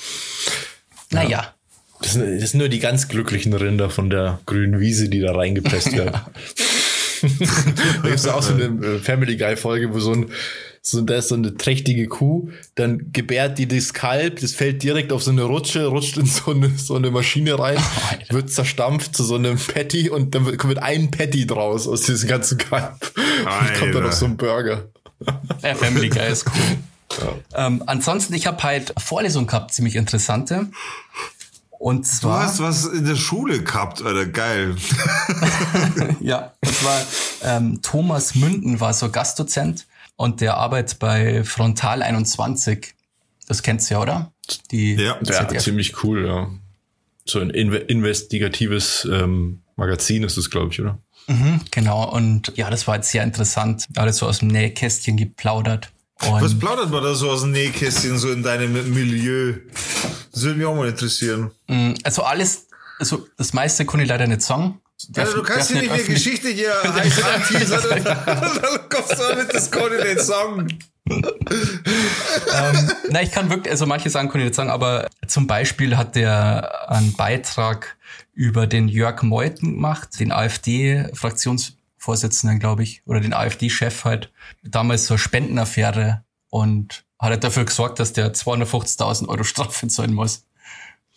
Naja. 1.11 1.53
Das 2.01 2.13
sind, 2.13 2.41
das 2.41 2.51
sind 2.51 2.59
nur 2.59 2.69
die 2.69 2.79
ganz 2.79 3.07
glücklichen 3.07 3.53
Rinder 3.53 3.89
von 3.89 4.09
der 4.09 4.39
grünen 4.45 4.79
Wiese, 4.79 5.09
die 5.09 5.19
da 5.19 5.33
reingepresst 5.33 5.95
werden. 5.95 6.19
da 8.03 8.09
gibt's 8.09 8.27
auch 8.27 8.41
so 8.41 8.53
eine 8.53 8.63
äh, 8.85 8.99
Family 8.99 9.37
Guy 9.37 9.55
Folge, 9.55 9.93
wo 9.93 9.99
so 9.99 10.13
ein 10.13 10.31
so, 10.83 11.01
da 11.01 11.15
ist 11.15 11.27
so 11.27 11.35
eine 11.35 11.55
trächtige 11.55 12.07
Kuh, 12.07 12.49
dann 12.73 13.11
gebärt 13.13 13.59
die 13.59 13.67
das 13.67 13.93
Kalb, 13.93 14.39
das 14.39 14.53
fällt 14.53 14.81
direkt 14.81 15.13
auf 15.13 15.21
so 15.21 15.29
eine 15.29 15.43
Rutsche, 15.43 15.85
rutscht 15.85 16.17
in 16.17 16.25
so 16.25 16.51
eine, 16.51 16.75
so 16.75 16.95
eine 16.95 17.11
Maschine 17.11 17.59
rein, 17.59 17.77
Alter. 18.09 18.33
wird 18.33 18.51
zerstampft 18.51 19.15
zu 19.15 19.23
so 19.23 19.35
einem 19.35 19.57
Patty 19.57 20.09
und 20.09 20.33
dann 20.33 20.45
wird 20.47 20.79
ein 20.79 21.11
Patty 21.11 21.45
draus 21.45 21.87
aus 21.87 22.01
diesem 22.01 22.27
ganzen 22.27 22.57
Kalb. 22.57 22.95
Und 23.15 23.79
kommt 23.79 23.93
dann 23.93 24.03
Alter. 24.03 24.07
auf 24.07 24.13
so 24.13 24.25
ein 24.25 24.37
Burger. 24.37 24.85
Ja, 25.61 25.75
Family 25.75 26.09
Guy 26.09 26.31
ist 26.31 26.45
cool. 26.47 26.77
Ähm, 27.53 27.83
ansonsten, 27.87 28.33
ich 28.33 28.47
habe 28.47 28.63
halt 28.63 28.95
eine 28.95 29.03
Vorlesung 29.03 29.45
gehabt, 29.45 29.73
ziemlich 29.73 29.97
interessante. 29.97 30.67
Und 31.81 32.05
Du 32.05 32.11
zwar. 32.11 32.43
hast 32.43 32.59
was 32.59 32.85
in 32.85 33.05
der 33.05 33.15
Schule 33.15 33.63
gehabt, 33.63 34.03
Alter, 34.03 34.27
geil. 34.27 34.75
Ja, 36.19 36.53
und 36.63 36.75
zwar 36.75 37.01
ähm, 37.43 37.81
Thomas 37.81 38.35
Münden 38.35 38.79
war 38.79 38.93
so 38.93 39.09
Gastdozent 39.09 39.87
und 40.15 40.41
der 40.41 40.57
arbeitet 40.57 40.99
bei 40.99 41.43
Frontal 41.43 42.03
21. 42.03 42.93
Das 43.47 43.63
kennst 43.63 43.89
du 43.89 43.95
ja, 43.95 44.01
oder? 44.01 44.31
Die 44.69 44.93
Ja. 44.93 45.17
Ja, 45.23 45.47
ziemlich 45.57 46.03
cool, 46.03 46.27
ja. 46.27 46.49
So 47.25 47.39
ein 47.39 47.49
inve 47.49 47.77
investigatives 47.77 49.07
ähm, 49.11 49.61
Magazin 49.75 50.23
ist 50.23 50.37
es, 50.37 50.51
glaube 50.51 50.71
ich, 50.71 50.79
oder? 50.81 50.99
Mhm, 51.27 51.61
genau. 51.71 52.11
Und 52.11 52.53
ja, 52.55 52.69
das 52.69 52.87
war 52.87 52.97
jetzt 52.97 53.09
sehr 53.09 53.23
interessant. 53.23 53.87
Alles 53.95 54.17
so 54.17 54.27
aus 54.27 54.39
dem 54.39 54.49
Nähkästchen 54.49 55.17
geplaudert. 55.17 55.91
Was 56.29 56.53
Und 56.53 56.59
plaudert 56.59 56.89
man 56.91 57.03
da 57.03 57.13
so 57.15 57.29
aus 57.31 57.41
dem 57.41 57.51
Nähkästchen, 57.51 58.17
so 58.17 58.31
in 58.31 58.43
deinem 58.43 58.73
Milieu? 58.93 59.55
Das 60.31 60.43
würde 60.43 60.57
mich 60.57 60.65
auch 60.67 60.75
mal 60.75 60.87
interessieren. 60.87 61.51
mh, 61.67 61.95
also 62.03 62.23
alles, 62.23 62.67
also 62.99 63.27
das 63.37 63.53
meiste 63.53 63.85
konnte 63.85 64.03
ich 64.03 64.09
leider 64.09 64.27
nicht 64.27 64.41
sagen. 64.41 64.79
Alter, 65.15 65.33
du 65.33 65.41
kannst 65.41 65.71
hier 65.71 65.81
nicht 65.81 66.07
die 66.07 66.13
Geschichte 66.13 66.49
hier 66.49 66.71
heiß 66.83 67.23
anteasern 67.23 67.97
und 67.97 68.05
dann 68.05 68.89
kommst 68.89 69.13
du 69.13 69.35
mit 69.35 69.53
das 69.53 69.71
konnte 69.71 69.97
ich 69.97 70.03
nicht 70.03 70.21
sagen. 70.21 70.79
ähm, 71.09 72.91
na, 73.09 73.21
ich 73.21 73.31
kann 73.31 73.49
wirklich, 73.49 73.71
also 73.71 73.87
manche 73.87 74.09
Sachen 74.09 74.29
kann 74.29 74.41
ich 74.41 74.45
nicht 74.45 74.55
sagen, 74.55 74.69
aber 74.69 75.09
zum 75.27 75.47
Beispiel 75.47 75.97
hat 75.97 76.15
der 76.15 76.89
einen 76.91 77.13
Beitrag 77.13 77.97
über 78.33 78.67
den 78.67 78.87
Jörg 78.87 79.23
Meuthen 79.23 79.71
gemacht, 79.73 80.19
den 80.19 80.31
AfD-Fraktionsvorsitzenden, 82.01 82.59
glaube 82.59 82.83
ich, 82.83 83.01
oder 83.05 83.19
den 83.19 83.33
AfD-Chef 83.33 84.05
halt, 84.05 84.31
damals 84.63 85.05
so 85.05 85.13
eine 85.13 85.19
Spendenaffäre 85.19 86.23
und 86.49 87.05
hat 87.19 87.29
halt 87.29 87.43
dafür 87.43 87.65
gesorgt, 87.65 87.99
dass 87.99 88.13
der 88.13 88.33
250.000 88.33 89.27
Euro 89.27 89.43
Strafe 89.43 89.87
zahlen 89.87 90.13
muss, 90.13 90.45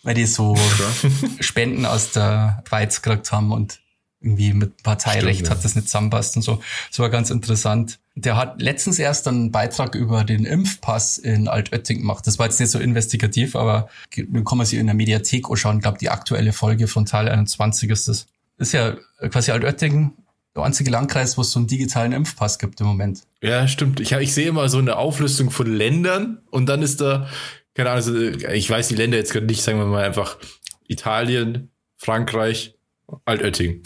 weil 0.02 0.14
die 0.14 0.26
so 0.26 0.56
Spenden 1.40 1.86
aus 1.86 2.12
der 2.12 2.62
Schweiz 2.68 3.02
gekriegt 3.02 3.32
haben 3.32 3.52
und 3.52 3.80
irgendwie 4.20 4.54
mit 4.54 4.82
Parteirecht 4.82 5.40
Stimmt, 5.40 5.50
hat 5.50 5.64
das 5.64 5.74
nicht 5.74 5.86
zusammenpasst 5.86 6.36
und 6.36 6.42
so. 6.42 6.62
Das 6.88 6.98
war 6.98 7.10
ganz 7.10 7.28
interessant. 7.28 7.98
Der 8.14 8.36
hat 8.36 8.62
letztens 8.62 8.98
erst 8.98 9.28
einen 9.28 9.52
Beitrag 9.52 9.94
über 9.94 10.24
den 10.24 10.46
Impfpass 10.46 11.18
in 11.18 11.46
Altötting 11.46 11.98
gemacht. 11.98 12.26
Das 12.26 12.38
war 12.38 12.46
jetzt 12.46 12.58
nicht 12.58 12.70
so 12.70 12.78
investigativ, 12.78 13.54
aber 13.54 13.88
den 14.16 14.44
kann 14.44 14.56
man 14.56 14.66
sich 14.66 14.78
in 14.78 14.86
der 14.86 14.94
Mediathek 14.94 15.50
anschauen. 15.50 15.76
Ich 15.76 15.82
glaube, 15.82 15.98
die 15.98 16.08
aktuelle 16.08 16.54
Folge 16.54 16.86
von 16.86 17.04
Teil 17.04 17.28
21 17.28 17.90
ist 17.90 18.08
das. 18.08 18.26
Ist 18.56 18.72
ja 18.72 18.96
quasi 19.30 19.50
Altötting 19.50 20.12
der 20.54 20.62
einzige 20.62 20.90
Landkreis, 20.90 21.36
wo 21.36 21.42
es 21.42 21.50
so 21.50 21.58
einen 21.58 21.66
digitalen 21.66 22.12
Impfpass 22.12 22.58
gibt 22.58 22.80
im 22.80 22.86
Moment. 22.86 23.22
Ja, 23.42 23.66
stimmt. 23.66 24.00
Ich, 24.00 24.12
ich 24.12 24.34
sehe 24.34 24.48
immer 24.48 24.68
so 24.68 24.78
eine 24.78 24.96
Auflistung 24.96 25.50
von 25.50 25.66
Ländern 25.66 26.42
und 26.50 26.66
dann 26.66 26.82
ist 26.82 27.00
da, 27.00 27.28
keine 27.74 27.90
Ahnung, 27.90 28.04
also 28.04 28.16
ich 28.16 28.70
weiß 28.70 28.88
die 28.88 28.94
Länder 28.94 29.16
jetzt 29.16 29.32
gerade 29.32 29.46
nicht, 29.46 29.62
sagen 29.62 29.78
wir 29.78 29.86
mal 29.86 30.04
einfach 30.04 30.38
Italien, 30.86 31.70
Frankreich, 31.96 32.76
Altötting. 33.24 33.82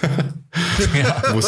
ja. 0.94 1.22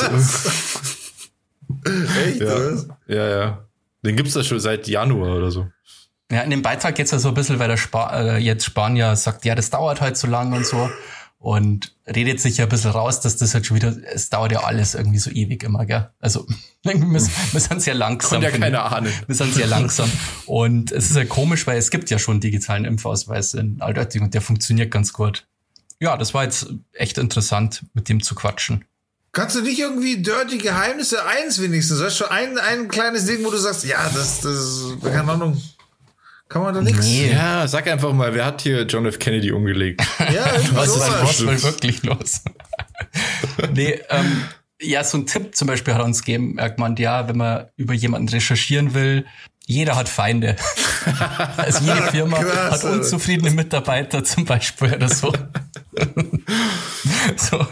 Echt? 2.25 2.41
Ja. 2.41 2.59
ja, 3.07 3.29
ja. 3.29 3.69
Den 4.05 4.17
gibt's 4.17 4.35
da 4.35 4.43
schon 4.43 4.61
seit 4.61 4.89
Januar 4.89 5.37
oder 5.37 5.51
so. 5.51 5.69
Ja, 6.31 6.43
in 6.43 6.51
dem 6.51 6.63
Beitrag 6.63 6.95
geht's 6.95 7.11
ja 7.11 7.19
so 7.19 7.29
ein 7.29 7.35
bisschen, 7.35 7.59
weil 7.59 7.69
der 7.69 7.77
Spa 7.77 8.21
äh, 8.21 8.39
jetzt 8.39 8.65
Spanier 8.65 9.17
sagt, 9.17 9.45
ja, 9.45 9.55
das 9.55 9.71
dauert 9.71 10.01
halt 10.01 10.17
so 10.17 10.29
lang 10.29 10.53
und 10.53 10.65
so. 10.65 10.89
Und 11.43 11.97
redet 12.07 12.39
sich 12.39 12.59
ja 12.59 12.67
ein 12.67 12.69
bisschen 12.69 12.91
raus, 12.91 13.23
dass 13.23 13.39
das 13.39 13.55
halt 13.55 13.65
schon 13.65 13.75
wieder, 13.75 13.97
es 14.13 14.29
dauert 14.29 14.53
ja 14.53 14.61
alles 14.61 14.95
irgendwie 14.95 15.19
so 15.19 15.31
ewig 15.31 15.63
immer, 15.63 15.87
gell? 15.87 16.11
Also, 16.21 16.47
wir, 16.83 17.01
wir 17.01 17.61
sind 17.61 17.81
sehr 17.81 17.95
langsam. 17.95 18.43
ja 18.43 18.51
keine 18.51 18.83
Ahnung. 18.83 19.11
Wir 19.27 19.35
sind 19.35 19.55
sehr 19.55 19.67
langsam. 19.67 20.13
Und 20.45 20.93
es 20.93 21.09
ist 21.09 21.17
ja 21.17 21.25
komisch, 21.25 21.67
weil 21.67 21.79
es 21.79 21.91
gibt 21.91 22.11
ja 22.11 22.19
schon 22.19 22.35
einen 22.35 22.41
digitalen 22.43 22.85
Impfausweis 22.85 23.55
in 23.55 23.81
Altötting 23.81 24.23
und 24.23 24.35
der 24.35 24.43
funktioniert 24.43 24.91
ganz 24.91 25.15
gut. 25.15 25.47
Ja, 25.99 26.19
das 26.19 26.35
war 26.35 26.45
jetzt 26.45 26.75
echt 26.93 27.17
interessant, 27.17 27.87
mit 27.95 28.11
dem 28.11 28.23
zu 28.23 28.35
quatschen. 28.35 28.85
Kannst 29.33 29.57
du 29.57 29.63
nicht 29.63 29.79
irgendwie 29.79 30.21
dirty 30.21 30.59
Geheimnisse 30.59 31.25
eins 31.25 31.59
wenigstens? 31.63 32.03
Weißt 32.03 32.21
du, 32.21 32.31
ein, 32.31 32.59
ein 32.59 32.89
kleines 32.89 33.25
Ding, 33.25 33.43
wo 33.47 33.51
du 33.51 33.57
sagst, 33.57 33.85
ja, 33.85 34.11
das, 34.13 34.43
das, 34.43 34.93
keine 35.03 35.33
Ahnung. 35.33 35.59
Kann 36.51 36.63
man 36.63 36.75
da 36.75 36.83
nichts? 36.83 37.07
Nee. 37.07 37.31
Ja, 37.31 37.69
sag 37.69 37.87
einfach 37.87 38.13
mal, 38.13 38.35
wer 38.35 38.45
hat 38.45 38.63
hier 38.63 38.83
John 38.83 39.07
F. 39.07 39.21
Kennedy 39.21 39.53
umgelegt? 39.53 40.03
ja, 40.19 40.47
was 40.73 40.89
ist 40.89 41.01
was 41.23 41.41
mal 41.43 41.63
wirklich 41.63 42.03
los? 42.03 42.43
nee, 43.73 44.01
ähm, 44.11 44.43
ja, 44.83 45.05
so 45.05 45.19
ein 45.19 45.27
Tipp 45.27 45.55
zum 45.55 45.69
Beispiel 45.69 45.95
hat 45.95 46.03
uns 46.03 46.25
gegeben, 46.25 46.55
merkt 46.55 46.81
man, 46.81 46.97
ja, 46.97 47.29
wenn 47.29 47.37
man 47.37 47.69
über 47.77 47.95
jemanden 47.95 48.29
recherchieren 48.29 48.95
will, 48.95 49.27
jeder 49.65 49.95
hat 49.95 50.09
Feinde. 50.09 50.57
also 51.57 51.85
jede 51.85 52.03
Firma 52.11 52.43
Krass, 52.43 52.83
hat 52.83 52.93
unzufriedene 52.95 53.53
Mitarbeiter 53.53 54.25
zum 54.25 54.45
Beispiel 54.45 54.95
oder 54.95 55.09
so. 55.09 55.33
so. 57.37 57.65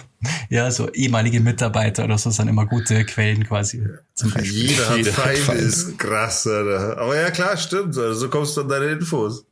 Ja, 0.51 0.71
so 0.71 0.91
ehemalige 0.91 1.41
Mitarbeiter 1.41 2.05
oder 2.05 2.19
so 2.19 2.31
sind 2.31 2.49
immer 2.49 2.67
gute 2.67 3.05
Quellen 3.05 3.45
quasi. 3.45 3.87
Zum 4.15 4.31
Beispiel. 4.31 4.69
Jeder 4.71 4.89
hat 4.89 5.07
Feinde, 5.07 5.63
ist 5.63 5.99
krass, 5.99 6.47
Alter. 6.47 6.99
Aber 6.99 7.17
ja, 7.17 7.31
klar, 7.31 7.57
stimmt. 7.57 7.97
Also, 7.97 8.15
so 8.15 8.29
kommst 8.29 8.57
du 8.57 8.63
an 8.63 8.69
deine 8.69 8.87
Infos. 8.87 9.45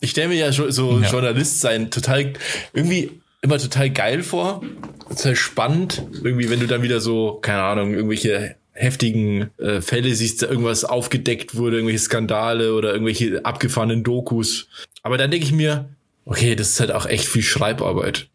Ich 0.00 0.10
stelle 0.10 0.28
mir 0.28 0.36
ja 0.36 0.52
so 0.52 1.00
ja. 1.00 1.10
Journalist 1.10 1.60
sein 1.60 1.90
total 1.90 2.32
irgendwie 2.72 3.20
immer 3.42 3.58
total 3.58 3.90
geil 3.90 4.22
vor. 4.22 4.62
Total 5.08 5.36
spannend. 5.36 6.02
Irgendwie, 6.22 6.50
wenn 6.50 6.60
du 6.60 6.66
dann 6.66 6.82
wieder 6.82 7.00
so, 7.00 7.38
keine 7.40 7.62
Ahnung, 7.62 7.94
irgendwelche 7.94 8.56
heftigen 8.72 9.50
äh, 9.58 9.80
Fälle 9.80 10.14
siehst, 10.14 10.42
da 10.42 10.48
irgendwas 10.48 10.84
aufgedeckt 10.84 11.56
wurde, 11.56 11.76
irgendwelche 11.76 12.04
Skandale 12.04 12.74
oder 12.74 12.92
irgendwelche 12.92 13.44
abgefahrenen 13.44 14.02
Dokus. 14.02 14.68
Aber 15.02 15.16
dann 15.16 15.30
denke 15.30 15.46
ich 15.46 15.52
mir, 15.52 15.88
okay, 16.24 16.56
das 16.56 16.70
ist 16.70 16.80
halt 16.80 16.92
auch 16.92 17.06
echt 17.06 17.26
viel 17.26 17.42
Schreibarbeit. 17.42 18.28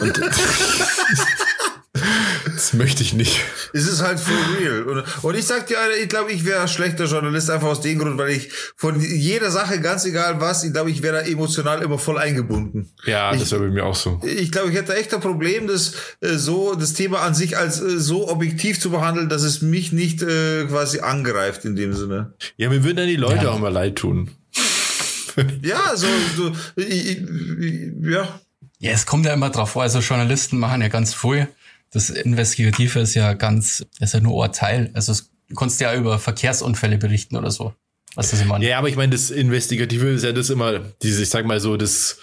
Und 0.00 0.20
das 2.46 2.72
möchte 2.72 3.02
ich 3.02 3.14
nicht. 3.14 3.40
Es 3.72 3.86
ist 3.86 4.02
halt 4.02 4.18
for 4.20 4.36
real. 4.58 4.82
Und, 4.82 5.04
und 5.24 5.36
ich 5.36 5.46
sag 5.46 5.66
dir, 5.66 5.76
ich 6.02 6.08
glaube, 6.08 6.32
ich 6.32 6.44
wäre 6.44 6.66
schlechter 6.68 7.04
Journalist 7.04 7.50
einfach 7.50 7.68
aus 7.68 7.80
dem 7.80 7.98
Grund, 7.98 8.18
weil 8.18 8.30
ich 8.30 8.50
von 8.76 9.00
jeder 9.00 9.50
Sache, 9.50 9.80
ganz 9.80 10.04
egal 10.04 10.40
was, 10.40 10.64
ich 10.64 10.72
glaube, 10.72 10.90
ich 10.90 11.02
wäre 11.02 11.18
da 11.18 11.22
emotional 11.22 11.82
immer 11.82 11.98
voll 11.98 12.18
eingebunden. 12.18 12.90
Ja, 13.04 13.32
ich, 13.32 13.40
das 13.40 13.52
wäre 13.52 13.62
bei 13.62 13.70
mir 13.70 13.84
auch 13.84 13.94
so. 13.94 14.20
Ich 14.24 14.50
glaube, 14.50 14.70
ich 14.70 14.76
hätte 14.76 14.96
echt 14.96 15.14
ein 15.14 15.20
Problem, 15.20 15.66
das 15.66 15.94
äh, 16.20 16.34
so, 16.34 16.74
das 16.74 16.94
Thema 16.94 17.20
an 17.20 17.34
sich 17.34 17.56
als 17.56 17.80
äh, 17.80 17.98
so 17.98 18.28
objektiv 18.28 18.80
zu 18.80 18.90
behandeln, 18.90 19.28
dass 19.28 19.42
es 19.42 19.62
mich 19.62 19.92
nicht 19.92 20.22
äh, 20.22 20.64
quasi 20.66 21.00
angreift 21.00 21.64
in 21.64 21.76
dem 21.76 21.92
Sinne. 21.92 22.34
Ja, 22.56 22.68
mir 22.68 22.82
würden 22.84 22.96
dann 22.96 23.08
die 23.08 23.16
Leute 23.16 23.44
ja. 23.44 23.50
auch 23.50 23.58
mal 23.58 23.72
leid 23.72 23.96
tun. 23.96 24.30
ja, 25.62 25.94
so, 25.94 26.06
so 26.36 26.52
ich, 26.76 27.22
ich, 27.60 27.92
ja. 28.02 28.40
Ja, 28.78 28.92
es 28.92 29.06
kommt 29.06 29.26
ja 29.26 29.34
immer 29.34 29.50
drauf 29.50 29.70
vor. 29.70 29.82
Also 29.82 29.98
Journalisten 30.00 30.58
machen 30.58 30.82
ja 30.82 30.88
ganz 30.88 31.14
viel. 31.14 31.48
Das 31.90 32.10
Investigative 32.10 33.00
ist 33.00 33.14
ja 33.14 33.32
ganz, 33.32 33.84
ist 33.98 34.14
ja 34.14 34.20
nur 34.20 34.44
ein 34.44 34.52
Teil. 34.52 34.90
Also 34.94 35.14
du 35.48 35.54
kannst 35.54 35.80
ja 35.80 35.94
über 35.94 36.18
Verkehrsunfälle 36.18 36.98
berichten 36.98 37.36
oder 37.36 37.50
so. 37.50 37.74
Was 38.14 38.30
das 38.30 38.40
immer. 38.40 38.60
Ja, 38.60 38.78
aber 38.78 38.88
ich 38.88 38.96
meine, 38.96 39.12
das 39.12 39.30
Investigative 39.30 40.08
ist 40.08 40.24
ja 40.24 40.32
das 40.32 40.50
immer, 40.50 40.80
dieses, 41.02 41.20
ich 41.20 41.30
sag 41.30 41.44
mal 41.46 41.60
so, 41.60 41.76
das 41.76 42.18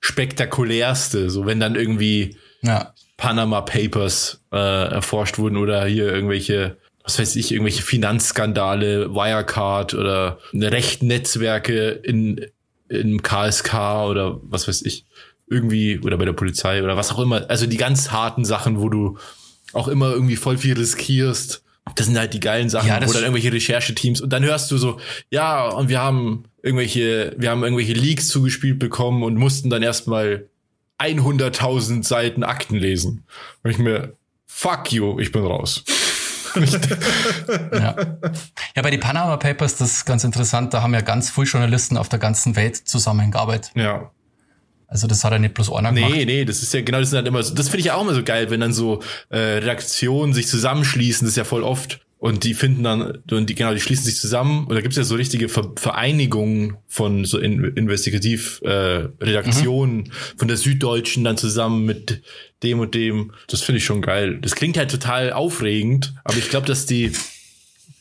spektakulärste. 0.00 1.30
So 1.30 1.46
wenn 1.46 1.60
dann 1.60 1.76
irgendwie 1.76 2.36
ja. 2.62 2.92
Panama 3.16 3.60
Papers 3.60 4.40
äh, 4.52 4.56
erforscht 4.56 5.38
wurden 5.38 5.56
oder 5.56 5.84
hier 5.86 6.12
irgendwelche 6.12 6.76
was 7.04 7.18
weiß 7.18 7.36
ich, 7.36 7.52
irgendwelche 7.52 7.82
Finanzskandale, 7.82 9.14
Wirecard 9.14 9.92
oder 9.92 10.38
rechten 10.54 11.06
Netzwerke 11.06 11.90
in, 11.90 12.46
in 12.88 13.22
KSK 13.22 13.74
oder 14.08 14.40
was 14.42 14.66
weiß 14.66 14.82
ich 14.82 15.04
irgendwie 15.46 16.00
oder 16.00 16.16
bei 16.16 16.24
der 16.24 16.32
Polizei 16.32 16.82
oder 16.82 16.96
was 16.96 17.12
auch 17.12 17.18
immer. 17.18 17.48
Also 17.48 17.66
die 17.66 17.76
ganz 17.76 18.10
harten 18.10 18.44
Sachen, 18.44 18.80
wo 18.80 18.88
du 18.88 19.18
auch 19.72 19.88
immer 19.88 20.12
irgendwie 20.12 20.36
voll 20.36 20.58
viel 20.58 20.74
riskierst. 20.74 21.62
Das 21.96 22.06
sind 22.06 22.16
halt 22.18 22.32
die 22.32 22.40
geilen 22.40 22.70
Sachen, 22.70 22.88
ja, 22.88 23.06
wo 23.06 23.12
dann 23.12 23.22
irgendwelche 23.22 23.52
Rechercheteams 23.52 24.22
und 24.22 24.32
dann 24.32 24.42
hörst 24.42 24.70
du 24.70 24.78
so, 24.78 24.98
ja, 25.30 25.68
und 25.68 25.90
wir 25.90 26.00
haben 26.00 26.44
irgendwelche, 26.62 27.34
wir 27.36 27.50
haben 27.50 27.62
irgendwelche 27.62 27.92
Leaks 27.92 28.28
zugespielt 28.28 28.78
bekommen 28.78 29.22
und 29.22 29.34
mussten 29.34 29.68
dann 29.68 29.82
erstmal 29.82 30.48
100.000 30.98 32.02
Seiten 32.02 32.42
Akten 32.42 32.76
lesen. 32.76 33.26
Und 33.62 33.70
ich 33.70 33.78
mir, 33.78 34.16
fuck 34.46 34.92
you, 34.92 35.18
ich 35.20 35.30
bin 35.30 35.44
raus. 35.44 35.84
ja. 37.72 37.96
ja, 38.76 38.82
bei 38.82 38.90
den 38.90 39.00
Panama 39.00 39.36
Papers, 39.36 39.76
das 39.76 39.92
ist 39.92 40.04
ganz 40.04 40.24
interessant, 40.24 40.72
da 40.72 40.82
haben 40.82 40.94
ja 40.94 41.00
ganz 41.00 41.30
viele 41.30 41.46
Journalisten 41.46 41.96
auf 41.96 42.08
der 42.08 42.18
ganzen 42.18 42.56
Welt 42.56 42.76
zusammengearbeitet. 42.76 43.72
Ja. 43.74 44.10
Also 44.86 45.06
das 45.06 45.24
hat 45.24 45.32
er 45.32 45.38
nicht 45.38 45.54
bloß 45.54 45.72
einer 45.72 45.92
nee, 45.92 46.00
gemacht. 46.00 46.16
Nee, 46.16 46.24
nee, 46.24 46.44
das 46.44 46.62
ist 46.62 46.72
ja 46.74 46.82
genau, 46.82 47.00
das 47.00 47.10
sind 47.10 47.16
halt 47.16 47.26
immer 47.26 47.42
so, 47.42 47.54
das 47.54 47.68
finde 47.68 47.80
ich 47.80 47.86
ja 47.86 47.94
auch 47.94 48.02
immer 48.02 48.14
so 48.14 48.22
geil, 48.22 48.50
wenn 48.50 48.60
dann 48.60 48.72
so 48.72 49.02
äh, 49.30 49.38
Redaktionen 49.38 50.34
sich 50.34 50.46
zusammenschließen, 50.46 51.26
das 51.26 51.32
ist 51.32 51.36
ja 51.36 51.44
voll 51.44 51.62
oft. 51.62 52.00
Und 52.24 52.44
die 52.44 52.54
finden 52.54 52.84
dann, 52.84 53.18
und 53.30 53.50
die, 53.50 53.54
genau, 53.54 53.74
die 53.74 53.80
schließen 53.80 54.06
sich 54.06 54.18
zusammen. 54.18 54.66
Und 54.66 54.74
da 54.74 54.80
gibt's 54.80 54.96
ja 54.96 55.04
so 55.04 55.14
richtige 55.14 55.50
Vereinigungen 55.50 56.78
von 56.88 57.26
so 57.26 57.38
in, 57.38 57.62
Investigativ-Redaktionen, 57.62 60.06
äh, 60.06 60.08
mhm. 60.08 60.38
von 60.38 60.48
der 60.48 60.56
Süddeutschen 60.56 61.22
dann 61.22 61.36
zusammen 61.36 61.84
mit 61.84 62.22
dem 62.62 62.80
und 62.80 62.94
dem. 62.94 63.32
Das 63.48 63.60
finde 63.60 63.76
ich 63.76 63.84
schon 63.84 64.00
geil. 64.00 64.38
Das 64.40 64.54
klingt 64.54 64.78
halt 64.78 64.90
total 64.90 65.34
aufregend, 65.34 66.14
aber 66.24 66.38
ich 66.38 66.48
glaube, 66.48 66.66
dass 66.66 66.86
die, 66.86 67.12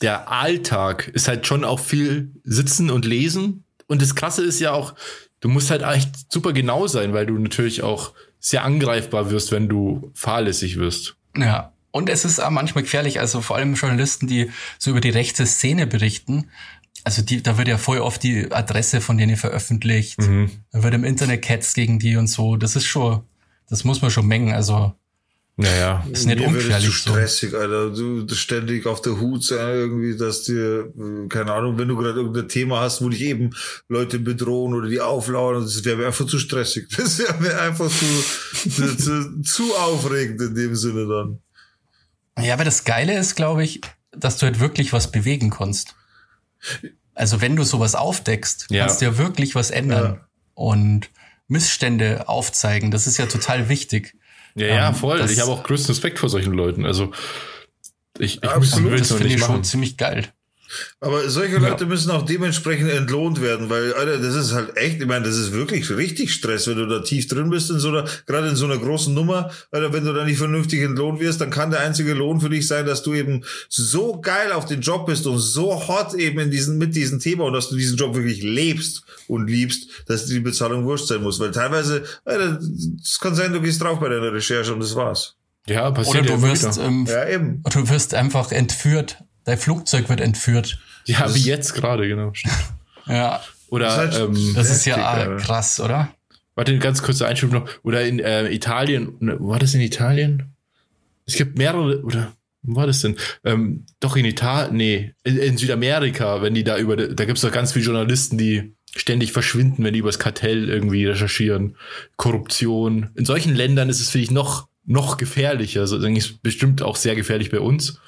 der 0.02 0.32
Alltag 0.32 1.12
ist 1.14 1.28
halt 1.28 1.46
schon 1.46 1.66
auch 1.66 1.82
viel 1.82 2.32
sitzen 2.46 2.92
und 2.92 3.04
lesen. 3.04 3.66
Und 3.88 4.02
das 4.02 4.16
Krasse 4.16 4.46
ist 4.46 4.62
ja 4.62 4.72
auch, 4.72 4.96
du 5.44 5.50
musst 5.50 5.70
halt 5.72 5.82
echt 5.82 6.32
super 6.32 6.54
genau 6.54 6.88
sein, 6.88 7.14
weil 7.14 7.26
du 7.26 7.38
natürlich 7.38 7.84
auch 7.84 8.14
sehr 8.40 8.64
angreifbar 8.64 9.30
wirst, 9.30 9.52
wenn 9.52 9.68
du 9.68 10.10
fahrlässig 10.16 10.78
wirst. 10.78 11.18
Ja. 11.38 11.74
Und 11.92 12.10
es 12.10 12.24
ist 12.24 12.40
auch 12.40 12.50
manchmal 12.50 12.84
gefährlich, 12.84 13.20
also 13.20 13.42
vor 13.42 13.58
allem 13.58 13.76
Journalisten, 13.76 14.26
die 14.26 14.50
so 14.80 14.92
über 14.92 15.02
die 15.02 15.10
rechte 15.10 15.46
Szene 15.46 15.86
berichten. 15.86 16.50
Also 17.04 17.22
die, 17.22 17.44
da 17.44 17.58
wird 17.58 17.68
ja 17.68 17.78
voll 17.78 18.00
oft 18.00 18.24
die 18.24 18.52
Adresse 18.52 19.02
von 19.02 19.18
denen 19.18 19.36
veröffentlicht. 19.36 20.20
Mhm. 20.20 20.50
Da 20.72 20.82
wird 20.82 20.94
im 20.94 21.04
Internet 21.04 21.42
Cats 21.42 21.74
gegen 21.74 22.00
die 22.00 22.16
und 22.16 22.28
so. 22.28 22.56
Das 22.56 22.78
ist 22.78 22.86
schon, 22.86 23.22
das 23.70 23.84
muss 23.84 24.02
man 24.02 24.12
schon 24.12 24.26
mengen. 24.26 24.54
Also 24.54 24.94
naja. 25.56 26.04
Ist 26.12 26.26
nicht 26.26 26.40
Mir 26.40 26.48
ungefährlich. 26.48 26.90
Zu 26.90 26.92
stressig, 26.92 27.52
so. 27.52 27.58
Alter. 27.58 27.92
Du, 27.92 28.24
du 28.24 28.36
ständig 28.36 28.88
auf 28.88 29.02
der 29.02 29.20
Hut 29.20 29.44
sein, 29.44 29.76
irgendwie, 29.76 30.18
dass 30.18 30.44
dir, 30.44 30.92
keine 31.30 31.54
Ahnung, 31.54 31.78
wenn 31.78 31.88
du 31.88 31.96
gerade 31.96 32.20
irgendein 32.20 32.48
Thema 32.48 32.82
hast, 32.82 33.04
wo 33.04 33.10
dich 33.10 33.22
eben 33.22 33.52
Leute 33.88 34.18
bedrohen 34.18 34.74
oder 34.74 34.90
die 34.90 35.00
auflauern, 35.00 35.62
das 35.62 35.86
wäre 35.86 35.98
mir 35.98 36.08
einfach 36.08 36.26
zu 36.26 36.40
stressig. 36.40 36.88
Das 36.98 37.20
wäre 37.20 37.40
mir 37.40 37.62
einfach 37.62 37.90
zu, 37.90 38.70
zu, 38.70 38.98
zu, 38.98 39.42
zu 39.42 39.76
aufregend 39.76 40.42
in 40.42 40.56
dem 40.56 40.76
Sinne 40.76 41.08
dann. 41.08 42.44
Ja, 42.44 42.54
aber 42.54 42.64
das 42.64 42.84
Geile 42.84 43.18
ist, 43.18 43.36
glaube 43.36 43.64
ich, 43.64 43.82
dass 44.12 44.38
du 44.38 44.48
halt 44.48 44.60
wirklich 44.60 44.92
was 44.94 45.12
bewegen 45.12 45.52
kannst. 45.52 45.96
Also 47.14 47.42
wenn 47.42 47.56
du 47.56 47.64
sowas 47.64 47.94
aufdeckst, 47.94 48.68
ja. 48.70 48.86
kannst 48.86 49.02
du 49.02 49.06
ja 49.06 49.18
wirklich 49.18 49.54
was 49.54 49.70
ändern 49.70 50.16
ja. 50.16 50.28
und 50.56 51.12
Missstände 51.48 52.28
aufzeigen. 52.28 52.90
Das 52.90 53.06
ist 53.06 53.18
ja 53.18 53.28
total 53.28 53.70
wichtig. 53.70 54.16
Ja, 54.56 54.68
ja, 54.68 54.90
ähm, 54.90 54.96
voll. 54.96 55.20
ich 55.30 55.40
habe 55.40 55.52
auch 55.52 55.64
größten 55.64 55.92
Respekt 55.94 56.20
vor 56.20 56.30
solchen 56.30 56.54
Leuten. 56.54 56.86
Also 56.86 57.12
ich, 58.20 58.44
ich 58.44 58.50
Absolut, 58.50 59.00
das 59.00 59.12
finde 59.12 59.34
ich 59.34 59.44
schon 59.44 59.64
ziemlich 59.64 59.98
geil. 59.98 60.28
Aber 61.00 61.30
solche 61.30 61.58
Leute 61.58 61.84
ja. 61.84 61.90
müssen 61.90 62.12
auch 62.12 62.26
dementsprechend 62.26 62.90
entlohnt 62.90 63.42
werden, 63.42 63.70
weil, 63.70 63.94
Alter, 63.94 64.18
das 64.18 64.36
ist 64.36 64.54
halt 64.54 64.78
echt, 64.78 65.02
ich 65.02 65.08
meine, 65.08 65.26
das 65.26 65.38
ist 65.38 65.52
wirklich 65.52 65.90
richtig 65.92 66.34
Stress, 66.34 66.68
wenn 66.68 66.78
du 66.78 66.88
da 66.88 67.00
tief 67.00 67.28
drin 67.28 67.50
bist 67.50 67.70
in 67.70 67.80
so 67.80 67.90
einer, 67.90 68.06
gerade 68.26 68.50
in 68.50 68.56
so 68.56 68.66
einer 68.66 68.78
großen 68.78 69.14
Nummer, 69.14 69.52
Alter, 69.72 69.94
wenn 69.94 70.06
du 70.06 70.14
da 70.14 70.26
nicht 70.26 70.38
vernünftig 70.38 70.82
entlohnt 70.82 71.20
wirst, 71.20 71.42
dann 71.42 71.50
kann 71.50 71.72
der 71.72 71.82
einzige 71.82 72.14
Lohn 72.14 72.42
für 72.42 72.50
dich 72.50 72.68
sein, 72.68 72.86
dass 72.86 73.04
du 73.04 73.14
eben 73.14 73.44
so 73.70 74.20
geil 74.22 74.52
auf 74.52 74.66
den 74.66 74.82
Job 74.82 75.06
bist 75.06 75.28
und 75.28 75.40
so 75.40 75.88
hot 75.88 76.14
eben 76.14 76.40
in 76.40 76.52
diesen, 76.52 76.78
mit 76.78 76.96
diesem 76.96 77.20
Thema 77.20 77.46
und 77.46 77.54
dass 77.54 77.70
du 77.70 77.76
diesen 77.76 77.98
Job 77.98 78.16
wirklich 78.16 78.42
lebst 78.42 79.04
und 79.28 79.48
liebst, 79.48 79.90
dass 80.08 80.26
die 80.26 80.40
Bezahlung 80.40 80.86
wurscht 80.86 81.08
sein 81.08 81.22
muss, 81.22 81.40
weil 81.40 81.52
teilweise, 81.52 82.04
Alter, 82.26 82.60
es 83.02 83.20
kann 83.20 83.36
sein, 83.36 83.54
du 83.54 83.62
gehst 83.62 83.82
drauf 83.82 84.00
bei 84.00 84.10
deiner 84.10 84.34
Recherche 84.34 84.74
und 84.74 84.80
das 84.80 84.96
war's. 84.96 85.36
Ja, 85.68 85.92
passiert 85.92 86.26
Oder 86.26 86.36
du 86.36 86.42
wirst, 86.42 86.78
ähm, 86.78 87.06
ja, 87.08 87.28
eben. 87.30 87.64
du 87.64 87.90
wirst 87.90 88.14
einfach 88.14 88.52
entführt 88.52 89.24
Dein 89.46 89.58
Flugzeug 89.58 90.10
wird 90.10 90.22
entführt. 90.22 90.80
Ja, 91.06 91.24
das 91.24 91.36
wie 91.36 91.42
jetzt 91.42 91.74
gerade, 91.74 92.08
genau. 92.08 92.32
ja. 93.08 93.42
Oder 93.70 93.86
das, 93.86 93.98
halt 93.98 94.16
ähm, 94.16 94.54
das 94.56 94.70
ist 94.70 94.86
ja 94.86 95.38
krass, 95.38 95.80
oder? 95.80 96.14
Warte, 96.56 96.78
ganz 96.78 97.02
kurzer 97.02 97.28
Einschub 97.28 97.52
noch. 97.52 97.68
Oder 97.84 98.06
in 98.06 98.20
äh, 98.20 98.50
Italien, 98.52 99.16
ne, 99.20 99.38
war 99.40 99.60
das 99.60 99.74
in 99.74 99.82
Italien? 99.82 100.54
Es 101.26 101.36
gibt 101.36 101.58
mehrere, 101.58 102.04
oder 102.04 102.34
wo 102.62 102.76
war 102.76 102.88
das 102.88 103.02
denn? 103.02 103.18
Ähm, 103.44 103.86
doch 104.00 104.16
in 104.16 104.26
Italien, 104.26 104.78
nee, 104.78 105.14
in, 105.24 105.38
in, 105.38 105.58
Südamerika, 105.58 106.42
wenn 106.42 106.54
die 106.54 106.64
da 106.64 106.78
über, 106.78 106.96
da 106.96 107.26
gibt's 107.26 107.42
doch 107.42 107.52
ganz 107.52 107.74
viele 107.74 107.86
Journalisten, 107.86 108.38
die 108.38 108.76
ständig 108.96 109.32
verschwinden, 109.32 109.84
wenn 109.84 109.94
die 109.94 110.00
über 110.00 110.10
das 110.10 110.20
Kartell 110.20 110.70
irgendwie 110.70 111.08
recherchieren. 111.08 111.76
Korruption. 112.16 113.10
In 113.16 113.26
solchen 113.26 113.56
Ländern 113.56 113.90
ist 113.90 114.00
es, 114.00 114.12
finde 114.12 114.26
ich, 114.26 114.32
noch, 114.32 114.68
noch 114.86 115.18
gefährlicher. 115.18 115.82
Also, 115.82 116.00
denke 116.00 116.20
ich, 116.20 116.40
bestimmt 116.42 116.84
auch 116.84 116.96
sehr 116.96 117.16
gefährlich 117.16 117.50
bei 117.50 117.60
uns 117.60 118.00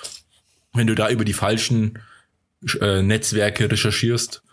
wenn 0.76 0.88
du 0.88 0.95
da 0.95 1.09
über 1.09 1.26
die 1.26 1.34
falschen 1.34 1.99
äh, 2.82 3.01
Netzwerke 3.01 3.69
recherchierst. 3.71 4.43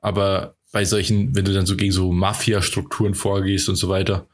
Aber 0.00 0.54
bei 0.72 0.84
solchen, 0.84 1.34
wenn 1.34 1.44
du 1.44 1.52
dann 1.52 1.66
so 1.66 1.76
gegen 1.76 1.92
so 1.92 2.12
Mafia-Strukturen 2.12 3.14
vorgehst 3.14 3.68
und 3.68 3.76
so 3.76 3.88
weiter, 3.88 4.26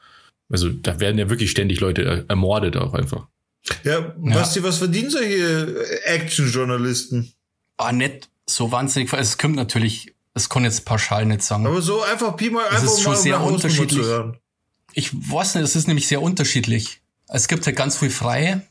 also 0.50 0.68
da 0.68 1.00
werden 1.00 1.18
ja 1.18 1.30
wirklich 1.30 1.50
ständig 1.50 1.80
Leute 1.80 2.24
ermordet 2.28 2.76
auch 2.76 2.94
einfach. 2.94 3.26
Ja, 3.82 4.00
Basti, 4.16 4.58
ja. 4.58 4.64
was 4.64 4.78
verdienen 4.78 5.10
solche 5.10 6.02
Action-Journalisten? 6.04 7.32
Ah, 7.78 7.92
nicht 7.92 8.28
so 8.46 8.70
wahnsinnig. 8.70 9.12
Es 9.14 9.38
kommt 9.38 9.56
natürlich, 9.56 10.14
es 10.34 10.48
kann 10.48 10.64
jetzt 10.64 10.84
pauschal 10.84 11.24
nicht 11.24 11.42
sagen. 11.42 11.66
Aber 11.66 11.80
so 11.80 12.02
einfach 12.02 12.36
Pi 12.36 12.50
mal 12.50 12.66
einfach 12.66 12.84
ist 12.84 13.00
schon 13.00 13.12
mal 13.12 13.18
sehr 13.18 13.40
unterschiedlich. 13.40 14.06
Ich 14.92 15.12
weiß 15.14 15.54
nicht, 15.54 15.64
es 15.64 15.76
ist 15.76 15.88
nämlich 15.88 16.06
sehr 16.06 16.20
unterschiedlich. 16.20 17.00
Es 17.26 17.48
gibt 17.48 17.66
halt 17.66 17.76
ganz 17.76 17.96
viel 17.96 18.10
Freie 18.10 18.62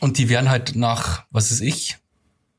und 0.00 0.18
die 0.18 0.28
werden 0.28 0.48
halt 0.48 0.76
nach, 0.76 1.24
was 1.30 1.50
ist 1.50 1.60
ich, 1.60 1.98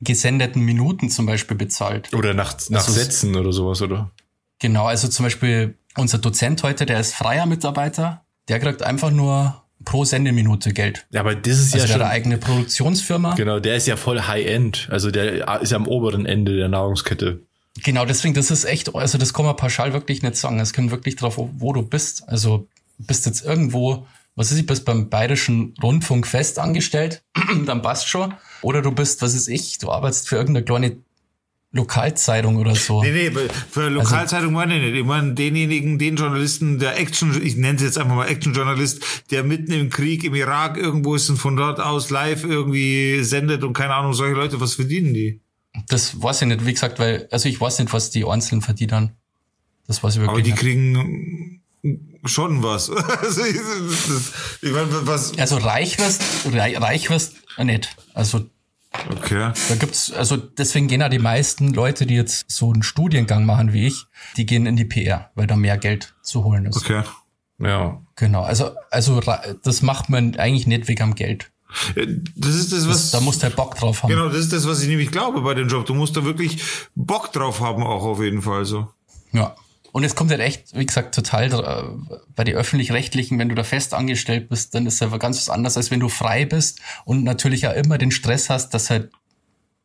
gesendeten 0.02 0.64
Minuten 0.64 1.10
zum 1.10 1.26
Beispiel 1.26 1.58
bezahlt. 1.58 2.14
Oder 2.14 2.34
nach, 2.34 2.56
nach 2.70 2.82
also, 2.82 2.92
Sätzen 2.92 3.36
oder 3.36 3.52
sowas, 3.52 3.82
oder? 3.82 4.12
Genau, 4.60 4.86
also 4.86 5.08
zum 5.08 5.26
Beispiel 5.26 5.76
unser 5.96 6.18
Dozent 6.20 6.64
heute, 6.64 6.86
der 6.86 7.00
ist 7.00 7.16
freier 7.16 7.46
Mitarbeiter, 7.46 8.24
der 8.48 8.60
kriegt 8.60 8.84
einfach 8.84 9.12
nur 9.12 9.64
pro 9.86 10.06
Sendeminute 10.06 10.74
Geld. 10.74 11.08
Ja, 11.12 11.22
aber 11.22 11.36
das 11.36 11.60
ist 11.60 11.74
also 11.74 11.86
ja 11.86 11.94
schon 11.94 12.02
eine 12.02 12.12
eigene 12.12 12.38
Produktionsfirma. 12.38 13.36
Genau, 13.36 13.60
der 13.60 13.76
ist 13.76 13.88
ja 13.88 13.96
voll 13.96 14.22
High-End, 14.22 14.88
also 14.92 15.12
der 15.12 15.62
ist 15.62 15.72
ja 15.72 15.78
am 15.78 15.88
oberen 15.88 16.26
Ende 16.26 16.56
der 16.56 16.70
Nahrungskette. 16.70 17.42
Genau, 17.84 18.06
deswegen, 18.06 18.34
das 18.34 18.50
ist 18.50 18.66
echt, 18.66 18.96
also 18.96 19.18
das 19.18 19.34
kann 19.34 19.46
man 19.46 19.56
pauschal 19.56 19.94
wirklich 19.94 20.24
nicht 20.24 20.36
sagen. 20.36 20.60
Es 20.60 20.74
kommt 20.74 20.90
wirklich 20.90 21.16
drauf, 21.16 21.38
wo 21.38 21.74
du 21.74 21.84
bist. 21.84 22.28
Also 22.28 22.68
bist 22.98 23.28
jetzt 23.28 23.46
irgendwo 23.46 24.08
was 24.38 24.52
ist 24.52 24.60
ich, 24.60 24.66
bist 24.68 24.86
beim 24.86 25.10
Bayerischen 25.10 25.74
Rundfunk 25.82 26.28
fest 26.28 26.60
angestellt, 26.60 27.24
dann 27.66 27.82
passt 27.82 28.08
schon. 28.08 28.36
Oder 28.62 28.82
du 28.82 28.92
bist, 28.92 29.22
was 29.22 29.34
ist 29.34 29.48
ich, 29.48 29.78
du 29.78 29.92
arbeitest 29.92 30.30
für 30.30 30.36
irgendeine 30.36 30.66
kleine 30.66 30.98
Lokalzeitung 31.72 32.58
oder 32.58 32.76
so. 32.76 33.04
Nee, 33.04 33.12
nee, 33.12 33.32
für 33.70 33.84
also 33.84 33.90
Lokalzeitung 33.90 34.48
also, 34.48 34.52
meine 34.52 34.78
ich 34.78 34.84
nicht. 34.84 35.00
Ich 35.00 35.06
meine 35.06 35.34
denjenigen, 35.34 36.00
den 36.00 36.16
Journalisten, 36.16 36.80
der 36.80 36.98
Action, 36.98 37.40
ich 37.42 37.58
nenne 37.58 37.76
es 37.76 37.84
jetzt 37.84 37.98
einfach 37.98 38.16
mal 38.16 38.28
Action-Journalist, 38.28 39.26
der 39.32 39.44
mitten 39.44 39.74
im 39.74 39.90
Krieg 39.90 40.24
im 40.24 40.34
Irak 40.34 40.78
irgendwo 40.78 41.16
ist 41.16 41.30
und 41.30 41.38
von 41.38 41.58
dort 41.58 41.80
aus 41.80 42.10
live 42.10 42.44
irgendwie 42.44 43.24
sendet 43.24 43.64
und 43.64 43.74
keine 43.74 43.96
Ahnung, 43.96 44.14
solche 44.14 44.36
Leute, 44.36 44.62
was 44.62 44.76
verdienen 44.76 45.14
die? 45.14 45.42
Das 45.90 46.22
weiß 46.22 46.42
ich 46.42 46.48
nicht, 46.48 46.66
wie 46.66 46.74
gesagt, 46.74 47.00
weil, 47.00 47.28
also 47.32 47.50
ich 47.50 47.60
weiß 47.60 47.80
nicht, 47.80 47.94
was 47.94 48.10
die 48.10 48.26
Einzelnen 48.26 48.62
verdienen. 48.62 49.12
Das 49.88 50.04
weiß 50.04 50.16
ich 50.16 50.22
wirklich 50.22 50.46
nicht. 50.46 50.54
Aber 50.54 50.64
die 50.64 50.70
nicht. 50.70 51.62
kriegen 51.84 52.17
schon 52.28 52.64
was. 52.64 52.90
also, 53.22 53.42
ich 53.46 54.72
meine, 54.72 54.88
was. 55.08 55.38
Also 55.38 55.58
reich 55.58 55.98
wirst, 56.00 56.22
reich 56.54 57.10
wirst 57.10 57.36
nicht. 57.58 57.96
Also 58.14 58.46
Okay. 59.12 59.52
Da 59.70 59.76
gibt's, 59.76 60.12
also 60.12 60.38
deswegen 60.38 60.88
gehen 60.88 61.02
ja 61.02 61.10
die 61.10 61.20
meisten 61.20 61.74
Leute, 61.74 62.06
die 62.06 62.16
jetzt 62.16 62.50
so 62.50 62.72
einen 62.72 62.84
Studiengang 62.84 63.46
machen 63.46 63.74
wie 63.74 63.88
ich, 63.88 64.06
die 64.38 64.46
gehen 64.46 64.66
in 64.66 64.76
die 64.76 64.86
PR, 64.86 65.30
weil 65.36 65.48
da 65.48 65.56
mehr 65.56 65.78
Geld 65.78 66.16
zu 66.22 66.44
holen 66.44 66.66
ist. 66.66 66.78
Okay. 66.78 67.04
Ja. 67.60 68.02
Genau. 68.16 68.44
Also, 68.44 68.72
also 68.92 69.22
das 69.64 69.82
macht 69.82 70.10
man 70.10 70.36
eigentlich 70.36 70.68
nicht 70.68 70.88
wegen 70.88 71.04
am 71.04 71.16
Geld. 71.16 71.52
Das 72.36 72.56
ist 72.56 72.72
das, 72.72 72.88
was. 72.88 73.04
Das, 73.04 73.12
da 73.12 73.20
musst 73.20 73.42
du 73.42 73.44
halt 73.44 73.56
Bock 73.56 73.76
drauf 73.76 74.04
haben. 74.04 74.10
Genau, 74.10 74.30
das 74.30 74.38
ist 74.38 74.54
das, 74.54 74.68
was 74.68 74.82
ich 74.82 74.88
nämlich 74.88 75.12
glaube 75.12 75.42
bei 75.42 75.54
dem 75.54 75.68
Job. 75.68 75.86
Du 75.86 75.94
musst 75.94 76.16
da 76.16 76.24
wirklich 76.24 76.64
Bock 76.96 77.34
drauf 77.34 77.60
haben, 77.60 77.84
auch 77.84 78.04
auf 78.04 78.22
jeden 78.22 78.42
Fall 78.42 78.66
so. 78.66 78.88
Ja. 79.34 79.56
Und 79.98 80.04
es 80.04 80.14
kommt 80.14 80.30
halt 80.30 80.42
echt, 80.42 80.78
wie 80.78 80.86
gesagt, 80.86 81.16
total 81.16 81.52
äh, 81.52 82.14
bei 82.36 82.44
den 82.44 82.56
öffentlich-rechtlichen, 82.56 83.40
wenn 83.40 83.50
du 83.50 83.56
da 83.56 83.64
fest 83.64 83.96
angestellt 83.96 84.48
bist, 84.48 84.76
dann 84.76 84.86
ist 84.86 84.94
es 84.94 85.02
einfach 85.02 85.18
ganz 85.18 85.38
was 85.40 85.50
anderes, 85.50 85.76
als 85.76 85.90
wenn 85.90 86.00
du 86.00 86.08
frei 86.08 86.46
bist 86.46 86.82
und 87.04 87.24
natürlich 87.24 87.62
ja 87.62 87.72
immer 87.72 87.98
den 87.98 88.12
Stress 88.12 88.52
hast, 88.52 88.76
dass 88.76 88.92
halt 88.92 89.10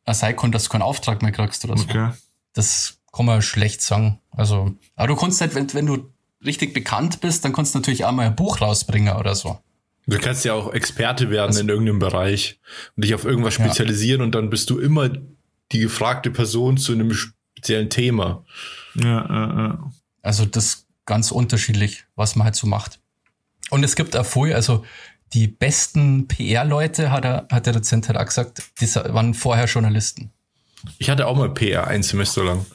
ein 0.05 0.13
sein 0.13 0.37
kann, 0.37 0.53
dass 0.53 0.65
du 0.65 0.69
keinen 0.69 0.83
Auftrag 0.83 1.23
mehr 1.23 1.33
kriegst 1.33 1.65
oder 1.65 1.79
so. 1.79 1.85
Okay. 1.85 2.11
Das 2.53 2.99
kann 3.11 3.25
man 3.25 3.41
schlecht 3.41 3.81
sagen. 3.81 4.19
Also, 4.33 4.75
aber 4.97 5.09
du 5.09 5.17
kannst 5.17 5.41
halt, 5.41 5.55
wenn, 5.55 5.73
wenn 5.73 5.87
du 5.87 6.13
richtig 6.45 6.75
bekannt 6.75 7.23
bist, 7.23 7.47
dann 7.47 7.55
kannst 7.55 7.75
du 7.75 7.79
natürlich 7.79 8.05
auch 8.05 8.13
mal 8.13 8.27
ein 8.27 8.37
Buch 8.37 8.61
rausbringen 8.61 9.17
oder 9.17 9.35
so. 9.35 9.61
Du 10.07 10.19
kannst 10.19 10.45
ja 10.45 10.53
auch 10.53 10.75
Experte 10.75 11.31
werden 11.31 11.53
also, 11.53 11.61
in 11.61 11.71
irgendeinem 11.71 12.01
Bereich 12.01 12.61
und 12.97 13.07
dich 13.07 13.15
auf 13.15 13.25
irgendwas 13.25 13.55
spezialisieren 13.55 14.21
ja. 14.21 14.27
und 14.27 14.35
dann 14.35 14.51
bist 14.51 14.69
du 14.69 14.79
immer 14.79 15.09
die 15.09 15.79
gefragte 15.79 16.31
Person 16.31 16.77
zu 16.77 16.93
einem 16.93 17.15
speziellen 17.15 17.89
Thema. 17.89 18.45
Ja, 18.95 19.05
ja, 19.05 19.57
ja. 19.57 19.93
Also 20.23 20.47
das 20.47 20.87
ganz 21.05 21.31
unterschiedlich, 21.31 22.05
was 22.15 22.37
man 22.37 22.45
halt 22.45 22.55
so 22.55 22.67
macht. 22.67 23.01
Und 23.71 23.85
es 23.85 23.97
gibt 23.97 24.17
auch 24.17 24.27
vorher, 24.27 24.57
also 24.57 24.85
die 25.33 25.47
besten 25.47 26.29
PR-Leute, 26.29 27.11
hat, 27.11 27.25
er, 27.25 27.47
hat 27.51 27.67
der 27.67 27.73
Dozent 27.73 28.09
halt 28.09 28.19
auch 28.19 28.25
gesagt, 28.25 28.63
die 28.81 28.95
waren 28.95 29.35
vorher 29.35 29.65
Journalisten. 29.67 30.31
Ich 30.99 31.09
hatte 31.09 31.27
auch 31.27 31.37
mal 31.37 31.49
PR 31.49 31.87
ein 31.87 32.03
Semester 32.03 32.45
lang. 32.45 32.67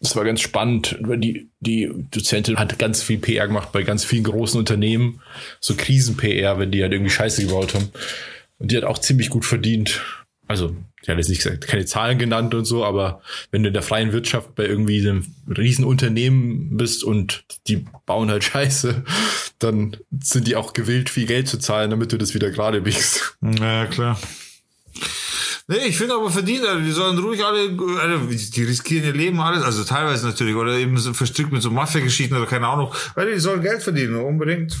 Das 0.00 0.16
war 0.16 0.24
ganz 0.24 0.40
spannend, 0.40 0.98
die, 1.00 1.48
die 1.60 1.88
Dozentin 2.10 2.58
hat 2.58 2.76
ganz 2.80 3.02
viel 3.02 3.18
PR 3.18 3.46
gemacht 3.46 3.70
bei 3.70 3.84
ganz 3.84 4.04
vielen 4.04 4.24
großen 4.24 4.58
Unternehmen. 4.58 5.20
So 5.60 5.76
Krisen-PR, 5.76 6.58
wenn 6.58 6.72
die 6.72 6.82
halt 6.82 6.92
irgendwie 6.92 7.12
Scheiße 7.12 7.46
gebaut 7.46 7.74
haben. 7.74 7.90
Und 8.58 8.72
die 8.72 8.76
hat 8.76 8.84
auch 8.84 8.98
ziemlich 8.98 9.30
gut 9.30 9.44
verdient. 9.44 10.02
Also 10.48 10.76
ich 11.02 11.08
habe 11.08 11.18
jetzt 11.18 11.28
nicht 11.28 11.42
gesagt, 11.42 11.66
keine 11.66 11.84
Zahlen 11.84 12.18
genannt 12.18 12.54
und 12.54 12.64
so, 12.64 12.84
aber 12.84 13.22
wenn 13.50 13.62
du 13.62 13.68
in 13.68 13.72
der 13.72 13.82
freien 13.82 14.12
Wirtschaft 14.12 14.54
bei 14.54 14.66
irgendwie 14.66 15.00
einem 15.00 15.34
Riesenunternehmen 15.48 16.76
bist 16.76 17.04
und 17.04 17.44
die 17.66 17.84
bauen 18.06 18.30
halt 18.30 18.44
Scheiße, 18.44 19.04
dann 19.58 19.96
sind 20.20 20.46
die 20.46 20.56
auch 20.56 20.72
gewillt, 20.72 21.10
viel 21.10 21.26
Geld 21.26 21.48
zu 21.48 21.58
zahlen, 21.58 21.90
damit 21.90 22.12
du 22.12 22.18
das 22.18 22.34
wieder 22.34 22.50
gerade 22.50 22.80
biegst. 22.80 23.36
Ja, 23.40 23.86
klar. 23.86 24.18
Nee, 25.68 25.86
ich 25.86 25.96
finde 25.96 26.14
aber 26.14 26.30
verdient, 26.30 26.66
also 26.66 26.84
die 26.84 26.90
sollen 26.90 27.18
ruhig 27.18 27.44
alle, 27.44 27.76
also 28.00 28.26
die 28.26 28.64
riskieren 28.64 29.06
ihr 29.06 29.12
Leben 29.12 29.40
alles, 29.40 29.62
also 29.62 29.84
teilweise 29.84 30.26
natürlich, 30.26 30.56
oder 30.56 30.72
eben 30.76 30.98
so 30.98 31.14
verstrickt 31.14 31.52
mit 31.52 31.62
so 31.62 31.70
Mafia-Geschichten 31.70 32.36
oder 32.36 32.46
keine 32.46 32.66
Ahnung, 32.66 32.92
weil 33.14 33.32
die 33.32 33.38
sollen 33.38 33.62
Geld 33.62 33.82
verdienen, 33.82 34.16
unbedingt. 34.16 34.76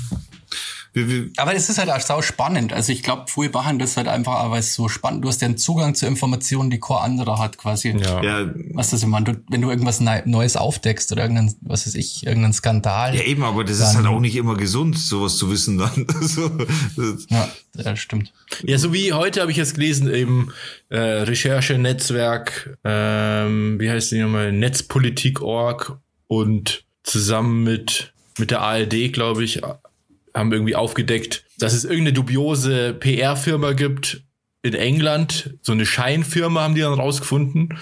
Aber 1.38 1.54
es 1.54 1.70
ist 1.70 1.78
halt 1.78 1.90
auch 1.90 2.00
sau 2.00 2.20
spannend. 2.20 2.74
Also 2.74 2.92
ich 2.92 3.02
glaube, 3.02 3.24
früher 3.28 3.50
machen 3.50 3.78
das 3.78 3.96
halt 3.96 4.08
einfach, 4.08 4.50
weil 4.50 4.60
es 4.60 4.74
so 4.74 4.88
spannend. 4.88 5.24
Du 5.24 5.28
hast 5.28 5.40
ja 5.40 5.46
einen 5.46 5.56
Zugang 5.56 5.94
zu 5.94 6.06
Informationen, 6.06 6.68
die 6.68 6.80
kein 6.80 6.98
anderer 6.98 7.38
hat, 7.38 7.56
quasi. 7.56 7.96
Ja. 7.96 8.22
ja. 8.22 8.50
Was 8.74 8.90
das 8.90 9.02
immer, 9.02 9.22
du, 9.22 9.42
wenn 9.48 9.62
du 9.62 9.70
irgendwas 9.70 10.00
Neues 10.00 10.56
aufdeckst 10.56 11.10
oder 11.12 11.22
irgendein, 11.22 11.54
was 11.62 11.86
weiß 11.86 11.94
ich, 11.94 12.26
irgendeinen 12.26 12.52
Skandal. 12.52 13.14
Ja, 13.14 13.22
eben, 13.22 13.42
aber 13.42 13.64
das 13.64 13.78
dann, 13.78 13.88
ist 13.88 13.96
halt 13.96 14.06
auch 14.06 14.20
nicht 14.20 14.36
immer 14.36 14.54
gesund, 14.54 14.98
sowas 14.98 15.38
zu 15.38 15.50
wissen 15.50 15.78
dann. 15.78 16.06
so, 16.20 16.50
ja, 17.28 17.48
das 17.72 17.98
stimmt. 17.98 18.32
Ja, 18.62 18.76
so 18.76 18.92
wie 18.92 19.14
heute 19.14 19.40
habe 19.40 19.50
ich 19.50 19.56
jetzt 19.56 19.74
gelesen, 19.74 20.12
eben 20.12 20.52
äh, 20.90 20.98
Recherche, 20.98 21.78
Netzwerk, 21.78 22.76
ähm, 22.84 23.80
wie 23.80 23.90
heißt 23.90 24.12
die 24.12 24.20
nochmal, 24.20 24.52
Netzpolitik.org 24.52 25.98
und 26.28 26.84
zusammen 27.02 27.64
mit, 27.64 28.12
mit 28.38 28.50
der 28.50 28.60
ARD, 28.60 29.12
glaube 29.12 29.42
ich, 29.42 29.62
haben 30.34 30.52
irgendwie 30.52 30.76
aufgedeckt, 30.76 31.44
dass 31.58 31.72
es 31.72 31.84
irgendeine 31.84 32.12
dubiose 32.12 32.94
PR-Firma 32.94 33.72
gibt 33.72 34.22
in 34.62 34.74
England. 34.74 35.54
So 35.62 35.72
eine 35.72 35.86
Scheinfirma 35.86 36.62
haben 36.62 36.74
die 36.74 36.80
dann 36.80 36.94
rausgefunden, 36.94 37.78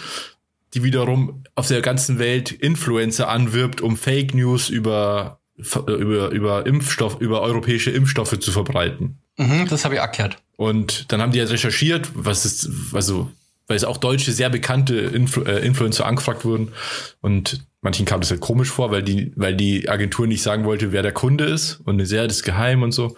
die 0.75 0.83
wiederum 0.83 1.45
auf 1.55 1.69
der 1.69 1.83
ganzen 1.83 2.19
Welt 2.19 2.53
Influencer 2.53 3.29
anwirbt, 3.29 3.81
um 3.81 3.97
Fake 3.97 4.35
News 4.35 4.69
über, 4.69 5.41
über, 5.57 6.31
über 6.31 6.67
Impfstoff, 6.67 7.21
über 7.21 7.43
europäische 7.43 7.91
Impfstoffe 7.91 8.39
zu 8.39 8.53
verbreiten. 8.53 9.19
Mhm, 9.37 9.69
das 9.69 9.85
habe 9.85 9.95
ich 9.95 10.13
gehört. 10.13 10.39
Und 10.57 11.11
dann 11.13 11.23
haben 11.23 11.33
die 11.33 11.41
halt 11.41 11.51
recherchiert, 11.51 12.11
was 12.15 12.45
ist, 12.45 12.69
also, 12.93 13.31
weil 13.67 13.77
es 13.77 13.85
auch 13.85 13.97
deutsche, 13.97 14.33
sehr 14.33 14.51
bekannte 14.51 14.97
Influ 14.97 15.43
äh, 15.45 15.65
Influencer 15.65 16.05
angefragt 16.05 16.45
wurden. 16.45 16.73
Und 17.21 17.65
manchen 17.83 18.07
kam 18.07 18.21
das 18.21 18.31
halt 18.31 18.41
komisch 18.41 18.69
vor, 18.69 18.91
weil 18.91 19.03
die, 19.03 19.33
weil 19.37 19.57
die 19.57 19.89
Agentur 19.89 20.27
nicht 20.27 20.43
sagen 20.43 20.65
wollte, 20.65 20.93
wer 20.93 21.03
der 21.03 21.13
Kunde 21.13 21.45
ist. 21.45 21.81
Und 21.85 22.05
sehr, 22.05 22.27
das 22.27 22.39
ist 22.39 22.43
geheim 22.43 22.83
und 22.83 22.93
so. 22.93 23.17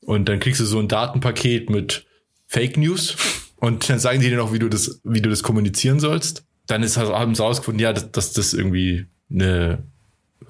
Und 0.00 0.28
dann 0.28 0.40
kriegst 0.40 0.60
du 0.60 0.64
so 0.64 0.78
ein 0.78 0.88
Datenpaket 0.88 1.70
mit 1.70 2.06
Fake 2.46 2.76
News. 2.76 3.16
Und 3.56 3.88
dann 3.90 3.98
sagen 3.98 4.20
die 4.20 4.30
dir 4.30 4.38
noch, 4.38 4.52
wie 4.52 4.58
du 4.58 4.68
das, 4.68 5.00
wie 5.04 5.20
du 5.20 5.28
das 5.28 5.42
kommunizieren 5.42 6.00
sollst. 6.00 6.44
Dann 6.66 6.82
ist 6.82 6.96
haben 6.96 7.34
sie 7.34 7.42
rausgefunden, 7.42 7.80
ja, 7.80 7.92
dass, 7.92 8.10
dass 8.10 8.32
das 8.32 8.54
irgendwie 8.54 9.06
eine 9.30 9.82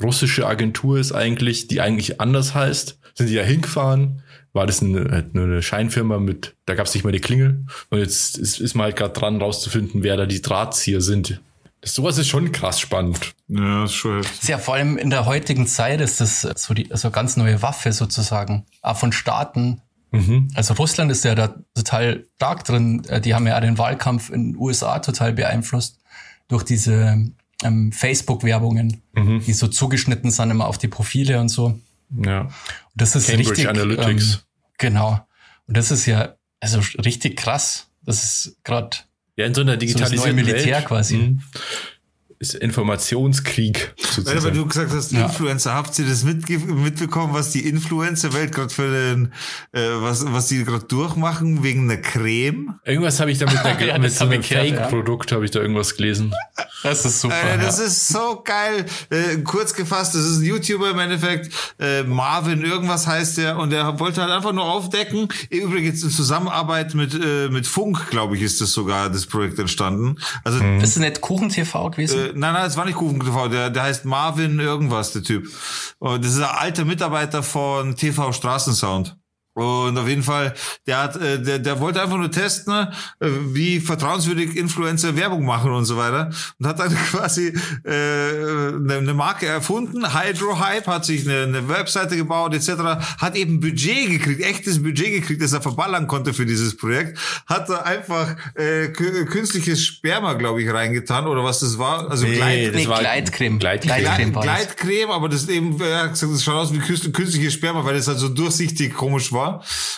russische 0.03 0.47
Agentur 0.47 0.99
ist 0.99 1.13
eigentlich, 1.13 1.67
die 1.67 1.81
eigentlich 1.81 2.21
anders 2.21 2.55
heißt. 2.55 2.99
Sind 3.15 3.29
die 3.29 3.35
da 3.35 3.43
hingefahren, 3.43 4.23
war 4.53 4.67
das 4.67 4.83
eine, 4.83 5.11
halt 5.11 5.35
eine 5.35 5.63
Scheinfirma 5.63 6.19
mit, 6.19 6.55
da 6.67 6.75
gab 6.75 6.87
es 6.87 6.95
nicht 6.95 7.05
mal 7.05 7.13
die 7.13 7.21
Klingel. 7.21 7.65
Und 7.91 7.99
jetzt 7.99 8.39
ist, 8.39 8.61
ist 8.61 8.75
man 8.75 8.85
halt 8.85 8.97
gerade 8.97 9.13
dran, 9.13 9.41
rauszufinden, 9.41 10.03
wer 10.03 10.17
da 10.17 10.27
die 10.27 10.43
Drahtzieher 10.43 11.01
sind. 11.01 11.41
Sowas 11.83 12.19
ist 12.19 12.29
schon 12.29 12.53
krass 12.53 12.79
spannend. 12.81 13.35
Ja, 13.49 13.85
ist 13.85 13.95
schon 13.95 14.17
heftig. 14.19 14.43
Ist 14.43 14.49
ja 14.49 14.59
vor 14.59 14.75
allem 14.75 14.99
in 14.99 15.11
der 15.11 15.25
heutigen 15.25 15.67
Zeit 15.67 16.01
ist 16.01 16.21
das 16.21 16.43
so 16.43 16.75
die 16.75 16.89
so 16.93 17.11
ganz 17.11 17.37
neue 17.37 17.63
Waffe 17.63 17.93
sozusagen. 17.93 18.67
Auch 18.83 18.97
von 18.99 19.13
Staaten. 19.13 19.81
Mhm. 20.11 20.49
Also 20.55 20.75
Russland 20.75 21.11
ist 21.11 21.25
ja 21.25 21.35
da 21.35 21.55
total 21.75 22.27
stark 22.37 22.65
drin. 22.65 23.03
Äh, 23.09 23.21
Die 23.21 23.35
haben 23.35 23.47
ja 23.47 23.57
auch 23.57 23.61
den 23.61 23.79
Wahlkampf 23.79 24.29
in 24.31 24.53
den 24.53 24.57
USA 24.61 24.99
total 24.99 25.33
beeinflusst 25.33 25.99
durch 26.49 26.65
diese 26.65 27.31
ähm, 27.63 27.93
Facebook-Werbungen, 27.93 29.03
Mhm. 29.15 29.41
die 29.47 29.53
so 29.53 29.69
zugeschnitten 29.69 30.31
sind 30.31 30.51
immer 30.51 30.67
auf 30.67 30.79
die 30.79 30.89
Profile 30.89 31.41
und 31.41 31.49
so. 31.49 31.79
Ja. 32.11 32.41
Und 32.43 32.51
das 32.95 33.15
ist 33.17 33.27
Cambridge 33.29 33.51
richtig. 33.51 33.69
Analytics. 33.69 34.35
Ähm, 34.35 34.41
genau. 34.79 35.21
Und 35.67 35.77
das 35.77 35.91
ist 35.91 36.07
ja 36.07 36.35
also 36.61 36.81
richtig 37.05 37.37
krass. 37.37 37.87
Das 38.03 38.23
ist 38.25 38.57
gerade 38.65 38.97
Ja, 39.41 39.47
in 39.47 39.55
so 39.55 39.63
einer 39.63 39.73
das 39.73 39.81
digitalisierten 39.81 40.37
neue 40.37 40.45
Militär 40.45 40.77
Welt, 40.77 40.85
quasi. 40.85 41.17
mhm, 41.17 41.43
Ist 42.43 42.55
Informationskrieg 42.55 43.93
Weil 43.99 44.07
sozusagen. 44.07 44.39
aber 44.39 44.51
du 44.51 44.67
gesagt 44.67 44.93
hast, 44.95 45.13
Ja. 45.13 45.27
Influencer, 45.27 45.75
habt 45.75 45.99
ihr 45.99 46.07
das 46.07 46.25
mitge 46.25 46.59
mitbekommen, 46.59 47.35
was 47.35 47.51
die 47.51 47.69
Influencer-Welt 47.69 48.55
gerade 48.55 48.73
für 48.73 48.91
den, 48.91 49.33
äh, 49.73 49.81
was, 49.97 50.25
was 50.33 50.47
die 50.47 50.65
gerade 50.65 50.87
durchmachen 50.87 51.63
wegen 51.63 51.83
einer 51.91 52.01
Creme? 52.01 52.81
Irgendwas 52.87 53.21
habe 53.21 53.31
ich 53.31 53.37
da 53.37 53.45
mit, 53.45 53.59
einer, 53.65 53.85
Ja, 53.87 53.99
mit 53.99 54.11
so 54.11 54.21
hab 54.21 54.31
einem 54.31 54.41
ich 54.41 54.49
gehört, 54.49 54.69
ja. 54.69 54.75
Fake-Produkt 54.77 55.33
habe 55.33 55.45
ich 55.45 55.51
da 55.51 55.61
irgendwas 55.61 55.95
gelesen. 55.97 56.35
Das 56.83 57.05
ist 57.05 57.21
super. 57.21 57.35
Äh, 57.35 57.59
das 57.59 57.79
ja. 57.79 57.85
ist 57.85 58.09
so 58.09 58.41
geil. 58.43 58.87
Äh, 59.11 59.43
kurz 59.45 59.75
gefasst, 59.75 60.15
das 60.15 60.23
ist 60.25 60.39
ein 60.39 60.45
YouTuber 60.45 60.93
im 60.93 60.99
Endeffekt. 60.99 61.53
Äh, 61.79 62.05
Marvin 62.05 62.63
irgendwas 62.65 63.07
heißt 63.07 63.37
der 63.37 63.59
und 63.59 63.69
der 63.69 64.01
wollte 64.01 64.23
halt 64.23 64.31
einfach 64.31 64.55
nur 64.55 64.65
aufdecken. 64.65 65.29
Übrigens 65.51 66.03
in 66.03 66.09
Zusammenarbeit 66.09 66.95
mit 66.95 67.13
äh, 67.13 67.51
mit 67.51 67.67
Funk, 67.67 68.09
glaube 68.09 68.35
ich, 68.39 68.43
ist 68.43 68.63
das 68.63 68.73
sogar 68.73 69.11
das 69.11 69.27
Projekt 69.27 69.59
entstanden. 69.59 70.17
Also 70.43 70.59
Das 70.81 70.89
ist 70.89 70.99
nicht 71.01 71.21
Kuchen 71.21 71.51
TV 71.51 71.91
gewesen. 71.91 72.30
Nein, 72.35 72.55
nein, 72.55 72.67
es 72.67 72.77
war 72.77 72.85
nicht 72.85 72.97
Kuchen 72.97 73.21
TV. 73.21 73.49
Der, 73.49 73.71
der 73.71 73.83
heißt 73.83 74.05
Marvin 74.05 74.59
irgendwas, 74.59 75.13
der 75.13 75.23
Typ. 75.23 75.47
Und 75.99 76.25
das 76.25 76.33
ist 76.33 76.43
ein 76.43 76.57
alter 76.57 76.85
Mitarbeiter 76.85 77.43
von 77.43 77.97
TV 77.97 78.33
Straßensound. 78.33 79.20
Und 79.55 79.99
auf 79.99 80.09
jeden 80.09 80.23
Fall, 80.23 80.55
der 80.87 81.03
hat, 81.03 81.17
äh, 81.17 81.43
der, 81.43 81.59
der 81.59 81.81
wollte 81.81 82.01
einfach 82.01 82.17
nur 82.17 82.31
testen, 82.31 82.73
ne, 82.73 82.93
äh, 83.21 83.29
wie 83.53 83.81
vertrauenswürdig 83.81 84.57
Influencer 84.57 85.17
Werbung 85.17 85.45
machen 85.45 85.73
und 85.73 85.85
so 85.85 85.97
weiter. 85.97 86.31
Und 86.59 86.67
hat 86.67 86.79
dann 86.79 86.95
quasi 87.11 87.53
äh, 87.85 87.91
eine, 87.91 88.95
eine 88.99 89.15
Marke 89.15 89.47
erfunden. 89.47 90.05
Hydro 90.15 90.59
Hype 90.61 90.87
hat 90.87 91.05
sich 91.05 91.29
eine, 91.29 91.43
eine 91.43 91.69
Webseite 91.69 92.17
gebaut 92.17 92.55
etc. 92.55 92.69
Hat 93.19 93.35
eben 93.37 93.59
Budget 93.61 94.09
gekriegt, 94.11 94.41
echtes 94.43 94.83
Budget 94.83 95.13
gekriegt, 95.13 95.43
das 95.43 95.53
er 95.53 95.61
verballern 95.63 96.07
konnte 96.07 96.33
für 96.33 96.47
dieses 96.47 96.77
Projekt. 96.77 97.19
Hat 97.47 97.69
da 97.69 97.79
einfach 97.83 98.37
äh, 98.55 98.87
kü- 98.87 99.25
künstliches 99.27 99.85
Sperma, 99.85 100.35
glaube 100.35 100.63
ich, 100.63 100.73
reingetan 100.73 101.27
oder 101.27 101.43
was 101.43 101.59
das 101.61 101.77
war. 101.77 102.09
Also 102.11 102.25
Nee, 102.25 102.37
Gleit, 102.37 102.69
das 102.69 102.75
nee, 102.83 102.89
war 102.89 103.01
Gleitcreme. 103.01 103.59
Gleitcreme. 103.59 104.01
Gleitcreme. 104.03 104.33
Gleitcreme, 104.41 105.11
aber 105.11 105.29
das 105.29 105.49
eben, 105.49 105.81
er 105.81 106.05
hat 106.05 106.11
gesagt, 106.13 106.33
das 106.33 106.45
schaut 106.45 106.55
aus 106.55 106.73
wie 106.73 106.79
künst- 106.79 107.13
künstliches 107.13 107.55
Sperma, 107.55 107.85
weil 107.85 107.95
das 107.97 108.07
halt 108.07 108.19
so 108.19 108.29
durchsichtig 108.29 108.95
komisch 108.95 109.33
war. 109.33 109.40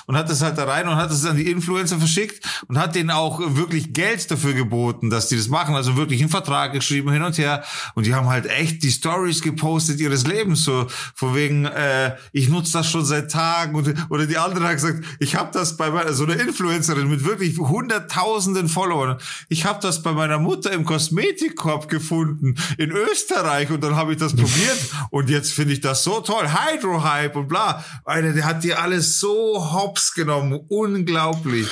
Und 0.07 0.17
hat 0.17 0.29
das 0.29 0.43
halt 0.43 0.59
da 0.59 0.65
rein 0.65 0.89
und 0.89 0.97
hat 0.97 1.11
das 1.11 1.25
an 1.25 1.37
die 1.37 1.51
Influencer 1.51 1.99
verschickt 1.99 2.45
und 2.69 2.79
hat 2.79 2.95
denen 2.95 3.11
auch 3.11 3.41
wirklich 3.57 3.93
Geld 3.93 4.31
dafür 4.31 4.55
geboten, 4.55 5.11
dass 5.11 5.29
die 5.29 5.37
das 5.37 5.49
machen. 5.49 5.75
Also 5.75 5.97
wirklich 5.97 6.21
einen 6.21 6.31
Vertrag 6.31 6.73
geschrieben 6.73 7.13
hin 7.13 7.23
und 7.23 7.39
her. 7.39 7.65
Und 7.95 8.07
die 8.07 8.15
haben 8.15 8.29
halt 8.29 8.47
echt 8.47 8.83
die 8.83 8.91
Stories 8.91 9.43
gepostet 9.43 10.01
ihres 10.01 10.27
Lebens. 10.27 10.65
So 10.65 10.87
von 11.15 11.35
wegen, 11.35 11.65
äh, 11.65 12.17
ich 12.33 12.49
nutze 12.49 12.73
das 12.73 12.91
schon 12.91 13.05
seit 13.05 13.31
Tagen. 13.31 13.75
Und, 13.75 13.95
oder 14.11 14.27
die 14.27 14.39
andere 14.39 14.67
hat 14.67 14.75
gesagt, 14.75 15.05
ich 15.19 15.35
habe 15.35 15.51
das 15.53 15.77
bei 15.77 15.91
meiner, 15.91 16.13
so 16.13 16.25
eine 16.25 16.35
Influencerin 16.35 17.09
mit 17.09 17.25
wirklich 17.25 17.59
hunderttausenden 17.59 18.69
Followern. 18.69 19.19
Ich 19.49 19.65
habe 19.65 19.81
das 19.81 20.03
bei 20.03 20.13
meiner 20.13 20.39
Mutter 20.39 20.73
im 20.73 20.85
Kosmetikkorb 20.85 21.89
gefunden 21.89 22.55
in 22.79 22.91
Österreich 22.91 23.71
und 23.71 23.83
dann 23.83 23.97
habe 23.97 24.13
ich 24.13 24.19
das 24.19 24.35
probiert 24.35 24.79
und 25.11 25.31
jetzt 25.31 25.53
finde 25.53 25.75
ich 25.75 25.81
das 25.81 26.05
so 26.05 26.21
toll. 26.21 26.49
Hydro 26.49 27.05
Hype 27.05 27.37
und 27.37 27.49
bla. 27.49 27.85
Alter, 28.05 28.33
der 28.33 28.45
hat 28.45 28.65
dir 28.65 28.81
alles 28.81 29.19
so 29.19 29.32
hops 29.33 30.15
genommen. 30.15 30.61
Unglaublich. 30.69 31.67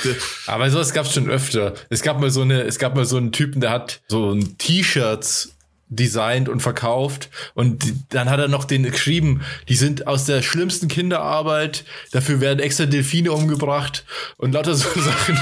Aber 0.47 0.69
sowas 0.69 0.93
gab 0.93 1.05
es 1.05 1.13
schon 1.13 1.29
öfter. 1.29 1.73
Es 1.89 2.01
gab 2.01 2.19
mal 2.19 2.29
so 2.31 2.41
eine, 2.41 2.61
es 2.63 2.79
gab 2.79 2.95
mal 2.95 3.05
so 3.05 3.17
einen 3.17 3.31
Typen, 3.31 3.61
der 3.61 3.71
hat 3.71 4.01
so 4.07 4.31
ein 4.31 4.57
T-Shirts 4.57 5.55
designt 5.93 6.47
und 6.47 6.61
verkauft 6.61 7.29
und 7.53 7.83
dann 8.13 8.29
hat 8.29 8.39
er 8.39 8.47
noch 8.47 8.63
den 8.63 8.83
geschrieben, 8.83 9.41
die 9.67 9.75
sind 9.75 10.07
aus 10.07 10.23
der 10.23 10.41
schlimmsten 10.41 10.87
Kinderarbeit, 10.87 11.83
dafür 12.13 12.39
werden 12.39 12.59
extra 12.59 12.85
Delfine 12.85 13.33
umgebracht 13.33 14.05
und 14.37 14.53
lauter 14.53 14.73
so 14.73 14.87
Sachen. 15.01 15.37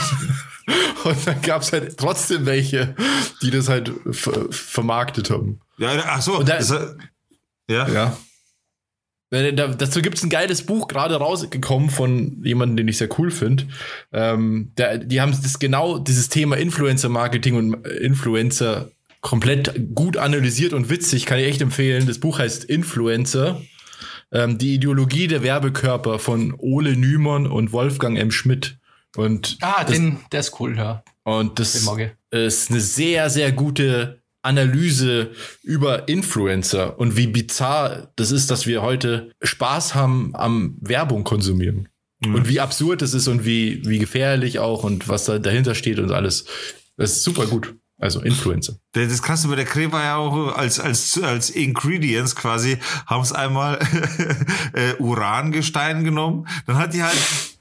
Und 1.03 1.27
dann 1.27 1.39
gab 1.43 1.61
es 1.61 1.71
halt 1.71 1.97
trotzdem 1.97 2.47
welche, 2.47 2.95
die 3.43 3.51
das 3.51 3.69
halt 3.69 3.91
ver 4.11 4.47
vermarktet 4.49 5.29
haben. 5.29 5.61
Ja, 5.77 5.91
ach 6.07 6.21
so. 6.23 6.41
Da- 6.41 6.57
das, 6.57 6.69
ja. 7.69 7.87
Ja. 7.87 8.17
Äh, 9.31 9.53
Da, 9.53 9.67
dazu 9.67 10.01
gibt's 10.01 10.23
ein 10.23 10.29
geiles 10.29 10.63
Buch, 10.63 10.87
gerade 10.87 11.15
rausgekommen 11.15 11.89
von 11.89 12.41
jemandem, 12.43 12.77
den 12.77 12.87
ich 12.87 12.97
sehr 12.97 13.09
cool 13.19 13.31
finde. 13.31 13.67
Ähm, 14.11 14.71
die 14.77 15.21
haben 15.21 15.31
das 15.31 15.59
genau, 15.59 15.99
dieses 15.99 16.29
Thema 16.29 16.57
Influencer-Marketing 16.57 17.55
und 17.55 17.87
Influencer 17.87 18.91
komplett 19.21 19.93
gut 19.93 20.17
analysiert 20.17 20.73
und 20.73 20.89
witzig, 20.89 21.25
kann 21.25 21.39
ich 21.39 21.47
echt 21.47 21.61
empfehlen. 21.61 22.07
Das 22.07 22.19
Buch 22.19 22.39
heißt 22.39 22.63
Influencer. 22.63 23.61
Ähm, 24.31 24.57
die 24.57 24.75
Ideologie 24.75 25.27
der 25.27 25.43
Werbekörper 25.43 26.19
von 26.19 26.53
Ole 26.57 26.95
Nümann 26.95 27.47
und 27.47 27.71
Wolfgang 27.71 28.17
M. 28.17 28.31
Schmidt. 28.31 28.77
Und 29.15 29.57
ah, 29.61 29.83
das, 29.83 29.93
den, 29.93 30.19
der 30.31 30.41
ist 30.41 30.59
cool, 30.59 30.77
ja. 30.77 31.03
und 31.23 31.57
das 31.57 31.75
ist 31.75 32.69
eine 32.69 32.79
sehr, 32.79 33.31
sehr 33.31 33.51
gute 33.51 34.18
Analyse 34.41 35.31
über 35.63 36.07
Influencer 36.07 36.99
und 36.99 37.17
wie 37.17 37.27
bizarr 37.27 38.11
das 38.15 38.31
ist, 38.31 38.51
dass 38.51 38.67
wir 38.67 38.81
heute 38.81 39.31
Spaß 39.41 39.95
haben 39.95 40.31
am 40.35 40.77
Werbung 40.79 41.23
konsumieren. 41.23 41.89
Und 42.21 42.49
wie 42.49 42.59
absurd 42.59 43.01
es 43.01 43.13
ist 43.13 43.29
und 43.29 43.45
wie, 43.45 43.81
wie 43.87 43.97
gefährlich 43.97 44.59
auch 44.59 44.83
und 44.83 45.07
was 45.07 45.23
da 45.23 45.39
dahinter 45.39 45.73
steht 45.73 45.99
und 45.99 46.11
alles. 46.11 46.45
Das 46.97 47.11
ist 47.11 47.23
super 47.23 47.45
gut. 47.45 47.75
Also 47.97 48.21
Influencer. 48.21 48.77
Das 48.93 49.21
Krasse 49.21 49.49
bei 49.49 49.55
der 49.55 49.65
Creme 49.65 49.91
war 49.91 50.03
ja 50.03 50.15
auch 50.15 50.55
als, 50.55 50.79
als, 50.79 51.21
als 51.21 51.49
Ingredients 51.49 52.33
quasi, 52.33 52.77
haben 53.05 53.23
es 53.23 53.33
einmal 53.33 53.77
äh, 54.73 54.93
Urangestein 54.99 56.05
genommen. 56.05 56.47
Dann 56.65 56.77
hat 56.77 56.93
die 56.93 57.03
halt, 57.03 57.17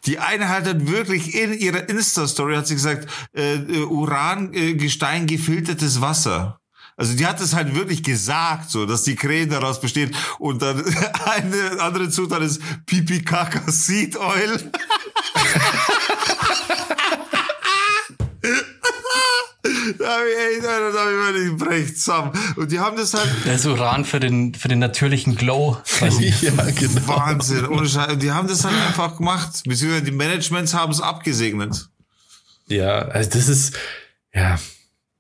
die 0.07 0.21
eine 0.21 0.49
halt 0.49 0.67
hat 0.67 0.87
wirklich 0.87 1.35
in 1.35 1.55
ihrer 1.55 1.89
Insta-Story 1.89 2.55
hat 2.55 2.69
sie 2.69 2.75
gesagt, 2.75 3.09
äh, 3.35 3.57
äh, 3.57 3.85
Urangestein 3.85 5.27
gefiltertes 5.27 6.01
Wasser. 6.01 6.61
Also 6.99 7.15
die 7.15 7.25
hat 7.27 7.41
es 7.41 7.55
halt 7.55 7.77
wirklich 7.77 8.03
gesagt, 8.03 8.71
so, 8.71 8.85
dass 8.85 9.05
die 9.05 9.15
Creme 9.15 9.49
daraus 9.49 9.81
besteht. 9.81 10.15
Und 10.41 10.61
dann 10.61 10.85
eine 11.25 11.81
andere 11.81 12.11
Zutat 12.11 12.43
ist 12.43 12.61
Pipi 12.87 13.23
Kaka 13.23 13.71
Seed 13.71 14.17
Oil. 14.17 14.59
Da 19.99 20.05
hab 20.07 20.21
ich 20.23 20.63
da 20.63 21.01
hab 21.01 21.09
ich 21.09 21.35
mir 21.35 21.45
nicht 21.45 21.59
brecht 21.59 21.99
zusammen. 21.99 22.33
Und 22.57 22.71
die 22.71 22.79
haben 22.79 22.97
das 22.97 23.15
halt, 23.15 23.29
Der 23.45 23.55
ist 23.55 23.67
Uran 23.67 24.05
für 24.05 24.21
den, 24.21 24.55
für 24.55 24.69
den 24.69 24.79
natürlichen 24.79 25.35
Glow. 25.35 25.79
ja, 26.01 26.51
genau. 26.71 27.09
Wahnsinn, 27.09 27.67
ohne 27.67 27.89
Scheiß. 27.89 28.13
Und 28.13 28.23
die 28.23 28.31
haben 28.31 28.49
das 28.49 28.65
halt 28.65 28.77
einfach 28.77 29.17
gemacht. 29.17 29.63
Beziehungsweise 29.65 30.05
die 30.05 30.13
Managements 30.13 30.75
haben 30.75 30.93
es 30.93 31.01
abgesegnet. 31.01 31.89
Ja, 32.67 32.99
also 32.99 33.31
das 33.31 33.49
ist, 33.49 33.77
ja, 34.33 34.59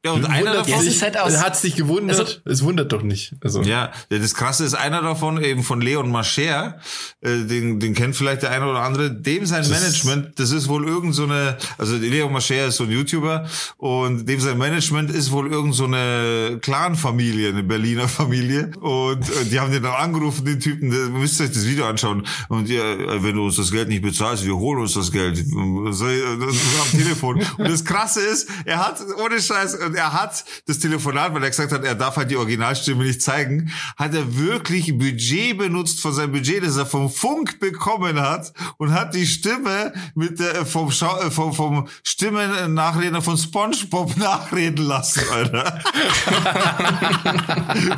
Ja, 0.05 0.12
und 0.12 0.24
einer 0.26 0.53
davon, 0.53 0.74
es 0.74 0.84
sich, 0.84 1.03
halt 1.03 1.18
aus- 1.18 1.38
hat 1.42 1.57
sich 1.57 1.74
gewundert. 1.74 2.18
Also- 2.20 2.32
es 2.44 2.62
wundert 2.62 2.92
doch 2.92 3.03
nicht. 3.03 3.34
Also, 3.42 3.62
Ja, 3.62 3.90
das 4.11 4.32
Krasse 4.34 4.64
ist, 4.64 4.74
einer 4.74 5.03
davon 5.03 5.42
eben 5.42 5.64
von 5.64 5.80
Leon 5.80 6.09
Mascher, 6.11 6.78
äh, 7.20 7.38
den, 7.44 7.80
den 7.80 7.94
kennt 7.94 8.14
vielleicht 8.14 8.42
der 8.42 8.53
eine 8.53 8.66
oder 8.70 8.80
andere, 8.82 9.11
dem 9.12 9.44
sein 9.44 9.68
Management, 9.68 10.38
das 10.38 10.53
ist 10.53 10.68
wohl 10.68 10.86
irgend 10.86 11.16
so 11.16 11.24
eine, 11.24 11.57
also 11.78 11.96
Leon 11.96 12.32
Mascher 12.32 12.66
ist 12.68 12.76
so 12.76 12.84
ein 12.84 12.90
YouTuber 12.92 13.49
und 13.76 14.28
dem 14.28 14.38
sein 14.40 14.57
Management 14.57 15.11
ist 15.11 15.32
wohl 15.32 15.51
irgend 15.53 15.74
so 15.74 15.86
eine 15.86 16.59
Clan-Familie, 16.62 17.49
eine 17.49 17.64
Berliner 17.64 18.07
Familie. 18.09 18.70
Und 18.80 19.28
äh, 19.28 19.44
die 19.51 19.59
haben 19.59 19.72
den 19.72 19.82
dann 19.82 19.94
angerufen, 19.94 20.44
den 20.44 20.61
Typen, 20.61 20.90
der, 20.90 21.09
müsst 21.09 21.40
ihr 21.40 21.46
euch 21.46 21.53
das 21.53 21.66
Video 21.66 21.86
anschauen. 21.86 22.24
Und 22.49 22.68
ja, 22.68 22.82
äh, 22.92 23.22
wenn 23.24 23.34
du 23.34 23.44
uns 23.46 23.57
das 23.57 23.72
Geld 23.72 23.88
nicht 23.88 24.03
bezahlst, 24.03 24.44
wir 24.44 24.57
holen 24.57 24.80
uns 24.82 24.94
das 24.94 25.11
Geld. 25.11 25.38
So, 25.90 26.07
das 26.07 26.55
ist 26.55 26.80
am 26.92 26.99
Telefon. 26.99 27.42
Und 27.57 27.68
das 27.68 27.84
Krasse 27.84 28.20
ist, 28.20 28.49
er 28.64 28.78
hat, 28.86 29.01
ohne 29.24 29.40
Scheiß, 29.40 29.78
und 29.89 29.95
er 29.95 30.12
hat 30.12 30.45
das 30.66 30.78
Telefonat, 30.78 31.34
weil 31.34 31.43
er 31.43 31.49
gesagt 31.49 31.72
hat, 31.72 31.82
er 31.82 31.95
darf 31.95 32.16
halt 32.16 32.30
die 32.30 32.36
Originalstimme 32.36 33.05
nicht 33.05 33.22
zeigen, 33.22 33.72
hat 33.97 34.14
er 34.14 34.36
wirklich 34.36 34.97
Budget 34.99 35.57
benutzt 35.57 36.01
von 36.01 36.12
seinem 36.12 36.32
Budget, 36.32 36.62
das 36.62 36.76
er 36.76 36.84
vom 36.84 37.11
Funk 37.11 37.59
bekommen 37.59 38.20
hat 38.20 38.53
und 38.76 38.93
hat 38.93 39.14
die 39.14 39.26
Stimme 39.26 39.95
mit 40.14 40.39
der, 40.39 40.66
vom, 40.66 40.91
Schau, 40.91 41.18
äh, 41.20 41.30
vom, 41.30 41.55
vom 41.55 41.89
Stimmennachredner 42.03 43.22
von 43.22 43.39
SpongeBob 43.39 44.16
nachreden 44.18 44.84
lassen, 44.84 45.22
Alter. 45.32 45.80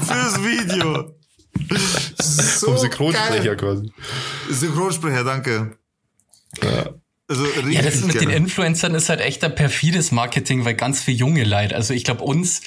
Fürs 0.06 0.44
Video. 0.44 1.16
So 2.22 2.66
vom 2.66 2.78
Synchronsprecher 2.78 3.56
geil. 3.56 3.56
quasi. 3.56 3.92
Synchronsprecher, 4.48 5.24
danke. 5.24 5.76
Ja. 6.62 6.99
Also 7.30 7.46
Ja, 7.68 7.80
das 7.80 8.02
mit 8.02 8.20
den 8.20 8.28
geil. 8.28 8.36
Influencern 8.36 8.92
ist 8.96 9.08
halt 9.08 9.20
echt 9.20 9.44
ein 9.44 9.54
perfides 9.54 10.10
Marketing, 10.10 10.64
weil 10.64 10.74
ganz 10.74 11.00
viel 11.00 11.14
junge 11.14 11.44
Leute, 11.44 11.76
also 11.76 11.94
ich 11.94 12.02
glaube, 12.02 12.24
uns 12.24 12.62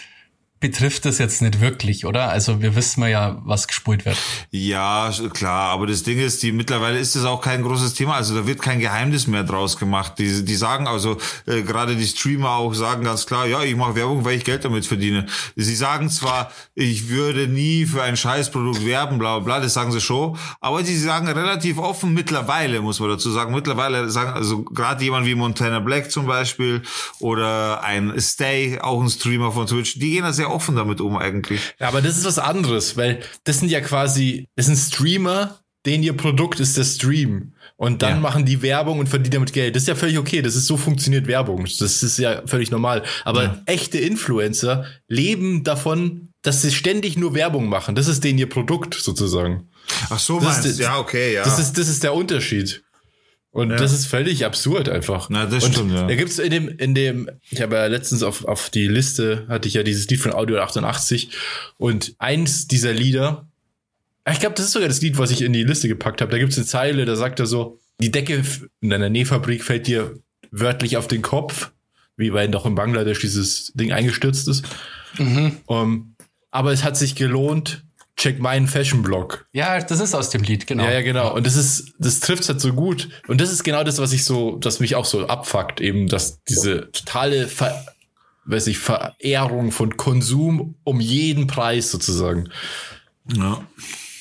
betrifft 0.63 1.03
das 1.03 1.17
jetzt 1.17 1.41
nicht 1.41 1.59
wirklich, 1.59 2.05
oder? 2.05 2.29
Also 2.29 2.61
wir 2.61 2.73
wissen 2.73 3.05
ja, 3.05 3.41
was 3.43 3.67
gespult 3.67 4.05
wird. 4.05 4.17
Ja, 4.49 5.11
klar, 5.33 5.71
aber 5.71 5.87
das 5.87 6.03
Ding 6.03 6.17
ist, 6.19 6.41
die 6.41 6.53
mittlerweile 6.53 6.99
ist 6.99 7.17
das 7.17 7.25
auch 7.25 7.41
kein 7.41 7.63
großes 7.63 7.95
Thema, 7.95 8.15
also 8.15 8.33
da 8.33 8.47
wird 8.47 8.61
kein 8.61 8.79
Geheimnis 8.79 9.27
mehr 9.27 9.43
draus 9.43 9.75
gemacht. 9.75 10.13
Die, 10.19 10.45
die 10.45 10.55
sagen 10.55 10.87
also, 10.87 11.17
äh, 11.47 11.63
gerade 11.63 11.97
die 11.97 12.07
Streamer 12.07 12.51
auch 12.51 12.73
sagen 12.73 13.03
ganz 13.03 13.25
klar, 13.25 13.45
ja, 13.45 13.61
ich 13.61 13.75
mache 13.75 13.95
Werbung, 13.95 14.23
weil 14.23 14.37
ich 14.37 14.45
Geld 14.45 14.63
damit 14.63 14.85
verdiene. 14.85 15.25
Sie 15.57 15.75
sagen 15.75 16.09
zwar, 16.09 16.49
ich 16.75 17.09
würde 17.09 17.49
nie 17.49 17.85
für 17.85 18.01
ein 18.01 18.15
Scheißprodukt 18.15 18.85
werben, 18.85 19.17
bla 19.19 19.39
bla 19.39 19.57
bla, 19.57 19.59
das 19.59 19.73
sagen 19.73 19.91
sie 19.91 19.99
schon, 19.99 20.37
aber 20.61 20.81
die 20.81 20.95
sagen 20.95 21.27
relativ 21.27 21.77
offen 21.77 22.13
mittlerweile, 22.13 22.79
muss 22.79 23.01
man 23.01 23.09
dazu 23.09 23.31
sagen, 23.31 23.53
mittlerweile 23.53 24.09
sagen, 24.09 24.31
also 24.31 24.63
gerade 24.63 25.03
jemand 25.03 25.25
wie 25.25 25.35
Montana 25.35 25.81
Black 25.81 26.09
zum 26.09 26.25
Beispiel 26.25 26.83
oder 27.19 27.83
ein 27.83 28.13
Stay, 28.17 28.79
auch 28.79 29.01
ein 29.01 29.09
Streamer 29.09 29.51
von 29.51 29.67
Twitch, 29.67 29.99
die 29.99 30.11
gehen 30.11 30.23
da 30.23 30.31
sehr 30.31 30.52
offen 30.53 30.75
damit 30.75 31.01
um 31.01 31.17
eigentlich. 31.17 31.73
Ja, 31.79 31.87
aber 31.89 32.01
das 32.01 32.17
ist 32.17 32.25
was 32.25 32.39
anderes, 32.39 32.95
weil 32.97 33.19
das 33.43 33.59
sind 33.59 33.69
ja 33.69 33.81
quasi, 33.81 34.47
das 34.55 34.67
sind 34.67 34.77
Streamer, 34.77 35.59
denen 35.85 36.03
ihr 36.03 36.15
Produkt 36.15 36.59
ist 36.61 36.77
der 36.77 36.85
Stream. 36.85 37.53
Und 37.75 38.01
dann 38.01 38.15
Ja. 38.15 38.19
machen 38.21 38.45
die 38.45 38.61
Werbung 38.61 38.99
und 38.99 39.09
verdienen 39.09 39.31
damit 39.31 39.51
Geld. 39.51 39.75
Das 39.75 39.83
ist 39.83 39.87
ja 39.87 39.95
völlig 39.95 40.17
okay. 40.17 40.41
Das 40.41 40.55
ist 40.55 40.67
so 40.67 40.77
funktioniert 40.77 41.27
Werbung. 41.27 41.65
Das 41.79 42.01
ist 42.03 42.17
ja 42.19 42.43
völlig 42.45 42.71
normal. 42.71 43.03
Aber 43.25 43.43
Ja. 43.43 43.61
echte 43.65 43.97
Influencer 43.97 44.85
leben 45.09 45.63
davon, 45.63 46.29
dass 46.43 46.61
sie 46.61 46.71
ständig 46.71 47.17
nur 47.17 47.33
Werbung 47.35 47.67
machen. 47.67 47.95
Das 47.95 48.07
ist 48.07 48.23
denen 48.23 48.39
ihr 48.39 48.47
Produkt 48.47 48.93
sozusagen. 48.93 49.67
Ach 50.09 50.19
so, 50.19 50.35
Das 50.39 50.43
meinst 50.45 50.65
ist-? 50.65 50.79
Ja, 50.79 50.97
okay, 50.99 51.33
ja. 51.33 51.43
Das 51.43 51.59
ist, 51.59 51.77
das 51.77 51.89
ist 51.89 52.03
der 52.03 52.13
Unterschied. 52.13 52.82
Und 53.53 53.69
Ja. 53.69 53.75
das 53.77 53.93
ist 53.93 54.07
völlig 54.07 54.45
absurd 54.45 54.89
einfach. 54.89 55.29
Na, 55.29 55.45
das 55.45 55.63
und 55.63 55.73
stimmt, 55.73 55.91
ja. 55.93 56.07
Da 56.07 56.15
gibt's 56.15 56.39
in 56.39 56.49
dem, 56.49 56.67
in 56.69 56.95
dem, 56.95 57.29
ich 57.51 57.61
habe 57.61 57.75
ja 57.75 57.85
letztens 57.85 58.23
auf, 58.23 58.45
auf 58.45 58.71
die 58.71 58.87
Liste, 58.87 59.45
hatte 59.47 59.67
ich 59.67 59.75
ja 59.75 59.83
dieses 59.83 60.09
Lied 60.09 60.19
von 60.19 60.33
Audio 60.33 60.57
88 60.59 61.29
und 61.77 62.15
eins 62.17 62.67
dieser 62.67 62.93
Lieder, 62.93 63.47
ich 64.29 64.39
glaube, 64.39 64.55
das 64.55 64.65
ist 64.65 64.71
sogar 64.71 64.87
das 64.87 65.01
Lied, 65.01 65.17
was 65.19 65.29
ich 65.31 65.43
in 65.43 65.53
die 65.53 65.63
Liste 65.63 65.87
gepackt 65.87 66.21
habe. 66.21 66.31
Da 66.31 66.39
gibt's 66.39 66.57
eine 66.57 66.65
Zeile, 66.65 67.05
da 67.05 67.15
sagt 67.15 67.39
er 67.39 67.45
so, 67.45 67.79
die 67.99 68.09
Decke 68.09 68.43
in 68.81 68.89
deiner 68.89 69.09
Nähfabrik 69.09 69.63
fällt 69.63 69.85
dir 69.85 70.17
wörtlich 70.49 70.97
auf 70.97 71.07
den 71.07 71.21
Kopf, 71.21 71.71
wie 72.17 72.33
weil 72.33 72.49
doch 72.49 72.65
in 72.65 72.73
Bangladesch 72.73 73.19
dieses 73.19 73.71
Ding 73.75 73.91
eingestürzt 73.91 74.47
ist. 74.47 74.65
Um, 75.67 76.15
aber 76.49 76.71
es 76.71 76.83
hat 76.83 76.97
sich 76.97 77.15
gelohnt, 77.15 77.83
check 78.15 78.39
meinen 78.39 78.67
Fashion-Blog. 78.67 79.47
Ja, 79.53 79.79
das 79.79 79.99
ist 79.99 80.13
aus 80.13 80.29
dem 80.29 80.43
Lied, 80.43 80.67
genau. 80.67 80.83
Ja, 80.83 80.91
ja, 80.91 81.01
genau. 81.01 81.33
Und 81.33 81.45
das 81.45 81.55
ist, 81.55 81.93
das 81.99 82.19
trifft 82.19 82.47
halt 82.47 82.61
so 82.61 82.73
gut. 82.73 83.09
Und 83.27 83.41
das 83.41 83.51
ist 83.51 83.63
genau 83.63 83.83
das, 83.83 83.99
was 83.99 84.13
ich 84.13 84.23
so, 84.25 84.57
das 84.57 84.79
mich 84.79 84.95
auch 84.95 85.05
so 85.05 85.27
abfuckt, 85.27 85.81
eben, 85.81 86.07
dass 86.07 86.43
diese 86.43 86.91
totale 86.91 87.47
Ver, 87.47 87.85
weiß 88.45 88.67
ich, 88.67 88.77
Verehrung 88.77 89.71
von 89.71 89.97
Konsum 89.97 90.75
um 90.83 90.99
jeden 90.99 91.47
Preis 91.47 91.91
sozusagen. 91.91 92.49
ja. 93.35 93.65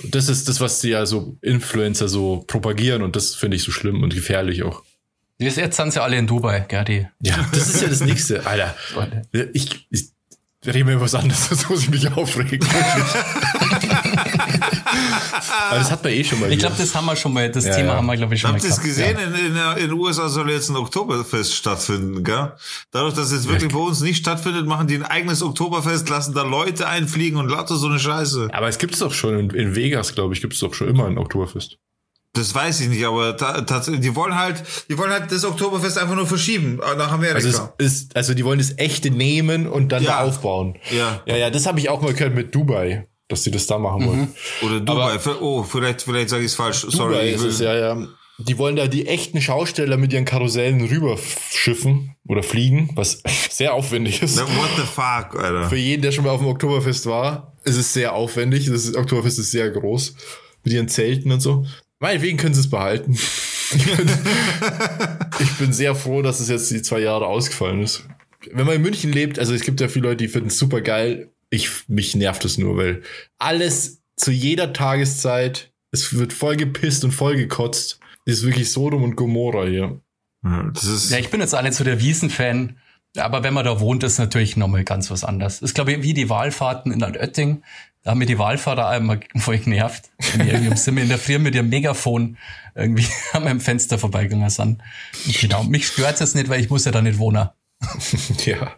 Das 0.04 0.28
ist 0.28 0.48
das, 0.48 0.60
was 0.60 0.80
die 0.80 0.88
ja 0.88 1.06
so 1.06 1.36
Influencer 1.42 2.08
so 2.08 2.42
propagieren 2.48 3.02
und 3.02 3.14
das 3.14 3.36
finde 3.36 3.56
ich 3.56 3.62
so 3.62 3.70
schlimm 3.70 4.02
und 4.02 4.12
gefährlich 4.12 4.64
auch. 4.64 4.82
Jetzt 5.38 5.56
jetzt 5.58 5.76
sind 5.76 5.92
sie 5.92 6.02
alle 6.02 6.16
in 6.16 6.26
Dubai, 6.26 6.64
gell, 6.68 6.84
die 6.84 7.06
Ja, 7.20 7.48
das 7.52 7.68
ist 7.68 7.82
ja 7.82 7.88
das 7.88 8.00
nächste, 8.00 8.44
Alter. 8.44 8.74
Ich, 9.52 9.86
ich 9.90 10.08
rede 10.66 10.84
mir 10.84 10.92
über 10.92 11.02
was 11.02 11.14
anderes, 11.14 11.48
das 11.50 11.68
muss 11.68 11.82
ich 11.82 11.90
mich 11.90 12.10
aufregen. 12.12 12.66
Aber 15.68 15.78
das 15.78 15.90
hat 15.90 16.02
man 16.04 16.12
eh 16.12 16.22
schon 16.24 16.40
mal. 16.40 16.52
Ich 16.52 16.58
glaube, 16.58 16.76
das 16.78 16.94
haben 16.94 17.06
wir 17.06 17.16
schon 17.16 17.32
mal, 17.32 17.50
das 17.50 17.64
Ja, 17.64 17.74
Thema 17.74 17.88
ja. 17.88 17.94
haben 17.96 18.06
wir, 18.06 18.16
glaube 18.16 18.34
ich, 18.34 18.40
schon 18.40 18.50
Habt 18.52 18.62
mal 18.62 18.68
ihr 18.68 18.72
es 18.72 18.80
gesehen? 18.80 19.16
Ja. 19.18 19.24
In, 19.26 19.34
in, 19.34 19.56
in 19.56 19.88
den 19.90 19.92
USA 19.92 20.28
soll 20.28 20.50
jetzt 20.50 20.68
ein 20.68 20.76
Oktoberfest 20.76 21.54
stattfinden, 21.54 22.22
gell? 22.24 22.52
Dadurch, 22.90 23.14
dass 23.14 23.32
es 23.32 23.48
wirklich 23.48 23.72
bei 23.72 23.78
uns 23.78 24.00
nicht 24.00 24.18
stattfindet, 24.18 24.66
machen 24.66 24.86
die 24.86 24.96
ein 24.96 25.04
eigenes 25.04 25.42
Oktoberfest, 25.42 26.08
lassen 26.08 26.34
da 26.34 26.42
Leute 26.42 26.88
einfliegen 26.88 27.38
und 27.38 27.48
lauter 27.48 27.76
so 27.76 27.88
eine 27.88 27.98
Scheiße. 27.98 28.48
Aber 28.52 28.68
es 28.68 28.78
gibt's 28.78 28.98
doch 29.00 29.12
schon 29.12 29.38
in, 29.38 29.50
in 29.50 29.74
Vegas, 29.74 30.14
glaube 30.14 30.34
ich, 30.34 30.40
gibt's 30.40 30.58
doch 30.60 30.74
schon 30.74 30.88
immer 30.88 31.06
ein 31.06 31.18
Oktoberfest. 31.18 31.78
Das 32.34 32.54
weiß 32.54 32.80
ich 32.80 32.88
nicht, 32.88 33.04
aber 33.04 33.32
die 33.34 34.14
wollen 34.16 34.34
halt, 34.38 34.62
die 34.88 34.96
wollen 34.96 35.10
halt 35.10 35.30
das 35.30 35.44
Oktoberfest 35.44 35.98
einfach 35.98 36.14
nur 36.14 36.26
verschieben 36.26 36.80
äh, 36.80 36.96
nach 36.96 37.12
Amerika. 37.12 37.36
Also 37.36 37.68
es 37.76 37.92
ist, 37.92 38.16
also 38.16 38.32
die 38.32 38.42
wollen 38.44 38.58
das 38.58 38.78
echte 38.78 39.10
nehmen 39.10 39.66
und 39.68 39.90
dann 39.92 40.02
Ja. 40.02 40.12
da 40.12 40.20
aufbauen. 40.26 40.76
Ja. 40.90 41.20
Ja, 41.26 41.36
ja, 41.36 41.50
das 41.50 41.66
habe 41.66 41.78
ich 41.78 41.90
auch 41.90 42.00
mal 42.00 42.14
gehört 42.14 42.34
mit 42.34 42.54
Dubai, 42.54 43.06
dass 43.28 43.42
die 43.42 43.50
das 43.50 43.66
da 43.66 43.76
machen 43.78 44.06
wollen. 44.06 44.28
Oder 44.62 44.80
Dubai. 44.80 45.12
aber- 45.14 45.42
oh, 45.42 45.62
vielleicht, 45.62 46.02
vielleicht 46.02 46.30
sage 46.30 46.42
ich 46.44 46.52
es 46.52 46.54
falsch. 46.54 46.86
Sorry. 46.88 47.12
Dubai 47.14 47.28
ich 47.28 47.34
ist 47.34 47.42
es, 47.42 47.58
ja, 47.60 47.74
ja. 47.74 48.06
Die 48.38 48.56
wollen 48.56 48.76
da 48.76 48.86
die 48.86 49.06
echten 49.06 49.42
Schausteller 49.42 49.98
mit 49.98 50.12
ihren 50.14 50.24
Karussellen 50.24 50.80
rüberschiffen 51.36 52.16
oder 52.26 52.42
fliegen, 52.42 52.90
was 52.94 53.22
sehr 53.50 53.74
aufwendig 53.74 54.22
ist. 54.22 54.36
Na, 54.36 54.42
What 54.42 54.70
the 54.76 54.82
fuck, 54.82 55.38
Alter. 55.42 55.68
Für 55.68 55.76
jeden, 55.76 56.00
der 56.02 56.12
schon 56.12 56.24
mal 56.24 56.30
auf 56.30 56.40
dem 56.40 56.48
Oktoberfest 56.48 57.04
war, 57.06 57.52
ist 57.64 57.76
es 57.76 57.92
sehr 57.92 58.14
aufwendig. 58.14 58.66
Das 58.70 58.86
ist, 58.86 58.96
Oktoberfest 58.96 59.38
ist 59.38 59.50
sehr 59.50 59.70
groß. 59.70 60.14
Mit 60.64 60.74
ihren 60.74 60.88
Zelten 60.88 61.32
und 61.32 61.40
so. 61.40 61.66
Meinetwegen 62.02 62.36
können 62.36 62.52
sie 62.52 62.60
es 62.60 62.68
behalten. 62.68 63.12
Ich 63.74 63.96
bin, 63.96 64.10
ich 65.38 65.52
bin 65.52 65.72
sehr 65.72 65.94
froh, 65.94 66.20
dass 66.20 66.40
es 66.40 66.48
jetzt 66.48 66.68
die 66.72 66.82
zwei 66.82 66.98
Jahre 66.98 67.26
ausgefallen 67.28 67.80
ist. 67.80 68.04
Wenn 68.52 68.66
man 68.66 68.74
in 68.74 68.82
München 68.82 69.12
lebt, 69.12 69.38
also 69.38 69.54
es 69.54 69.62
gibt 69.62 69.80
ja 69.80 69.86
viele 69.86 70.08
Leute, 70.08 70.16
die 70.16 70.28
finden 70.28 70.48
es 70.48 70.58
super 70.58 70.80
geil. 70.80 71.30
Ich, 71.48 71.88
mich 71.88 72.16
nervt 72.16 72.44
es 72.44 72.58
nur, 72.58 72.76
weil 72.76 73.02
alles 73.38 74.02
zu 74.16 74.32
jeder 74.32 74.72
Tageszeit, 74.72 75.72
es 75.92 76.18
wird 76.18 76.32
voll 76.32 76.56
gepisst 76.56 77.04
und 77.04 77.12
voll 77.12 77.36
gekotzt. 77.36 78.00
Das 78.26 78.38
ist 78.38 78.44
wirklich 78.44 78.72
Sodom 78.72 79.04
und 79.04 79.14
Gomorra 79.14 79.66
hier. 79.66 80.00
Ja, 80.42 80.70
Das 80.74 80.84
ist, 80.84 81.12
Ja, 81.12 81.18
ich 81.18 81.30
bin 81.30 81.40
jetzt 81.40 81.52
nicht 81.52 81.74
so 81.74 81.84
der 81.84 82.00
Wiesen-Fan, 82.00 82.78
aber 83.16 83.42
wenn 83.42 83.54
man 83.54 83.64
da 83.64 83.80
wohnt, 83.80 84.02
ist 84.02 84.18
natürlich 84.18 84.56
nochmal 84.56 84.84
ganz 84.84 85.10
was 85.10 85.24
anderes. 85.24 85.60
Ist, 85.60 85.74
glaube 85.74 85.92
ich, 85.92 86.02
wie 86.02 86.14
die 86.14 86.28
Wahlfahrten 86.28 86.92
in 86.92 87.02
Altötting. 87.02 87.62
Da 88.02 88.10
haben 88.10 88.18
mir 88.18 88.26
die 88.26 88.38
Wahlfahrer 88.38 88.88
einmal 88.88 89.20
voll 89.36 89.58
genervt. 89.58 90.10
Wenn 90.32 90.46
die 90.46 90.52
irgendwie 90.52 90.76
sind 90.76 90.96
wir 90.96 91.02
in 91.02 91.08
der 91.08 91.18
Früh 91.18 91.38
mit 91.38 91.54
ihrem 91.54 91.68
Megafon 91.68 92.36
irgendwie 92.74 93.06
an 93.32 93.44
meinem 93.44 93.60
Fenster 93.60 93.98
vorbeigegangen 93.98 94.50
sind. 94.50 94.82
Genau, 95.40 95.62
mich 95.64 95.86
stört 95.86 96.20
es 96.20 96.34
nicht, 96.34 96.48
weil 96.48 96.60
ich 96.60 96.70
muss 96.70 96.84
ja 96.84 96.92
da 96.92 97.02
nicht 97.02 97.18
wohnen. 97.18 97.48
Ja. 98.46 98.72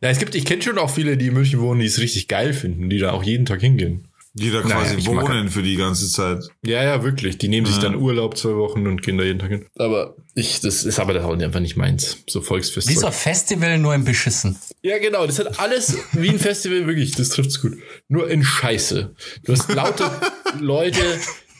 Ja, 0.00 0.10
es 0.10 0.18
gibt, 0.18 0.34
ich 0.34 0.44
kenne 0.44 0.60
schon 0.60 0.76
auch 0.76 0.90
viele, 0.90 1.16
die 1.16 1.28
in 1.28 1.34
München 1.34 1.60
wohnen, 1.60 1.80
die 1.80 1.86
es 1.86 1.98
richtig 1.98 2.28
geil 2.28 2.52
finden, 2.52 2.90
die 2.90 2.98
da 2.98 3.12
auch 3.12 3.22
jeden 3.22 3.46
Tag 3.46 3.62
hingehen. 3.62 4.08
Die 4.34 4.50
da 4.50 4.60
Naja, 4.62 4.76
quasi 4.82 5.10
mag- 5.10 5.28
wohnen 5.28 5.48
für 5.48 5.62
die 5.62 5.76
ganze 5.76 6.08
Zeit. 6.10 6.44
Ja, 6.64 6.82
ja, 6.82 7.02
wirklich. 7.04 7.38
Die 7.38 7.48
nehmen 7.48 7.66
sich 7.66 7.76
Ja. 7.76 7.82
dann 7.82 7.94
Urlaub 7.94 8.36
zwei 8.36 8.54
Wochen 8.56 8.86
und 8.86 9.00
gehen 9.02 9.16
da 9.16 9.24
jeden 9.24 9.38
Tag 9.38 9.50
hin. 9.50 9.66
Aber 9.78 10.16
ich, 10.34 10.60
das 10.60 10.84
ist 10.84 10.98
aber 10.98 11.14
das 11.14 11.24
auch 11.24 11.38
einfach 11.38 11.60
nicht 11.60 11.76
meins. 11.76 12.18
So 12.28 12.40
Volksfest. 12.40 12.88
Wie 12.88 12.94
so 12.94 13.10
Festival 13.10 13.78
nur 13.78 13.94
im 13.94 14.04
Beschissen. 14.04 14.58
Ja, 14.82 14.98
genau. 14.98 15.26
Das 15.26 15.38
hat 15.38 15.60
alles 15.60 15.96
wie 16.12 16.30
ein 16.30 16.38
Festival, 16.40 16.86
wirklich. 16.86 17.12
Das 17.12 17.28
trifft's 17.30 17.60
gut. 17.60 17.78
Nur 18.08 18.28
in 18.28 18.42
Scheiße. 18.44 19.14
Du 19.44 19.52
hast 19.52 19.72
laute 19.72 20.10
Leute, 20.60 21.00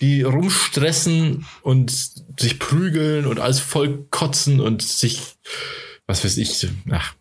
die 0.00 0.22
rumstressen 0.22 1.46
und 1.62 1.92
sich 2.38 2.58
prügeln 2.58 3.26
und 3.26 3.38
alles 3.38 3.60
voll 3.60 4.06
kotzen 4.10 4.60
und 4.60 4.82
sich, 4.82 5.22
was 6.06 6.24
weiß 6.24 6.36
ich, 6.38 6.66
ach. 6.90 7.14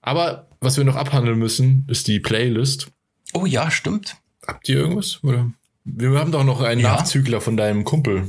Aber 0.00 0.48
was 0.60 0.76
wir 0.76 0.84
noch 0.84 0.96
abhandeln 0.96 1.38
müssen, 1.38 1.84
ist 1.88 2.06
die 2.06 2.20
Playlist. 2.20 2.86
Oh 3.34 3.46
ja, 3.46 3.70
stimmt. 3.70 4.16
Habt 4.46 4.68
ihr 4.68 4.76
irgendwas? 4.76 5.20
Oder? 5.22 5.50
Wir 5.84 6.18
haben 6.18 6.32
doch 6.32 6.44
noch 6.44 6.60
einen 6.60 6.80
Ja. 6.80 6.94
Nachzügler 6.96 7.40
von 7.40 7.56
deinem 7.56 7.84
Kumpel. 7.84 8.28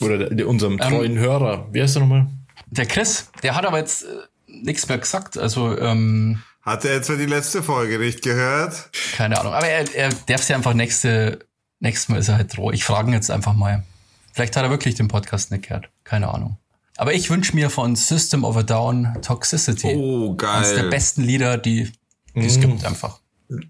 Oder 0.00 0.18
der, 0.18 0.30
der, 0.30 0.48
unserem 0.48 0.78
treuen 0.78 1.18
Hörer. 1.18 1.68
Wie 1.72 1.80
heißt 1.82 1.96
er 1.96 2.00
nochmal? 2.00 2.26
Der 2.66 2.86
Chris, 2.86 3.30
der 3.42 3.54
hat 3.54 3.64
aber 3.64 3.78
jetzt 3.78 4.02
äh, 4.04 4.06
nichts 4.48 4.88
mehr 4.88 4.98
gesagt. 4.98 5.38
Also, 5.38 5.76
ähm, 5.78 6.42
Hat 6.62 6.84
er 6.84 6.96
etwa 6.96 7.14
die 7.16 7.26
letzte 7.26 7.62
Folge 7.62 7.98
nicht 7.98 8.22
gehört? 8.22 8.90
Keine 9.14 9.38
Ahnung. 9.40 9.52
Aber 9.54 9.66
er, 9.66 9.92
er 9.94 10.08
darf 10.26 10.48
ja 10.48 10.56
einfach 10.56 10.74
nächste, 10.74 11.38
nächstes 11.80 12.08
Mal 12.08 12.18
ist 12.18 12.28
er 12.28 12.36
halt 12.36 12.56
roh. 12.58 12.70
Ich 12.72 12.84
frage 12.84 13.10
ihn 13.10 13.14
jetzt 13.14 13.30
einfach 13.30 13.54
mal. 13.54 13.84
Vielleicht 14.32 14.56
hat 14.56 14.64
er 14.64 14.70
wirklich 14.70 14.96
den 14.96 15.06
Podcast 15.08 15.50
nicht 15.52 15.68
gehört. 15.68 15.88
Keine 16.02 16.32
Ahnung. 16.32 16.56
Aber 16.96 17.12
ich 17.12 17.30
wünsche 17.30 17.54
mir 17.54 17.70
von 17.70 17.96
System 17.96 18.44
of 18.44 18.56
a 18.56 18.62
Down 18.62 19.16
Toxicity. 19.22 19.94
Oh, 19.96 20.36
Eines 20.46 20.70
der 20.74 20.82
geil. 20.82 20.90
besten 20.90 21.22
Lieder, 21.22 21.58
die, 21.58 21.90
die 22.34 22.46
es 22.46 22.60
gibt 22.60 22.84
einfach. 22.84 23.20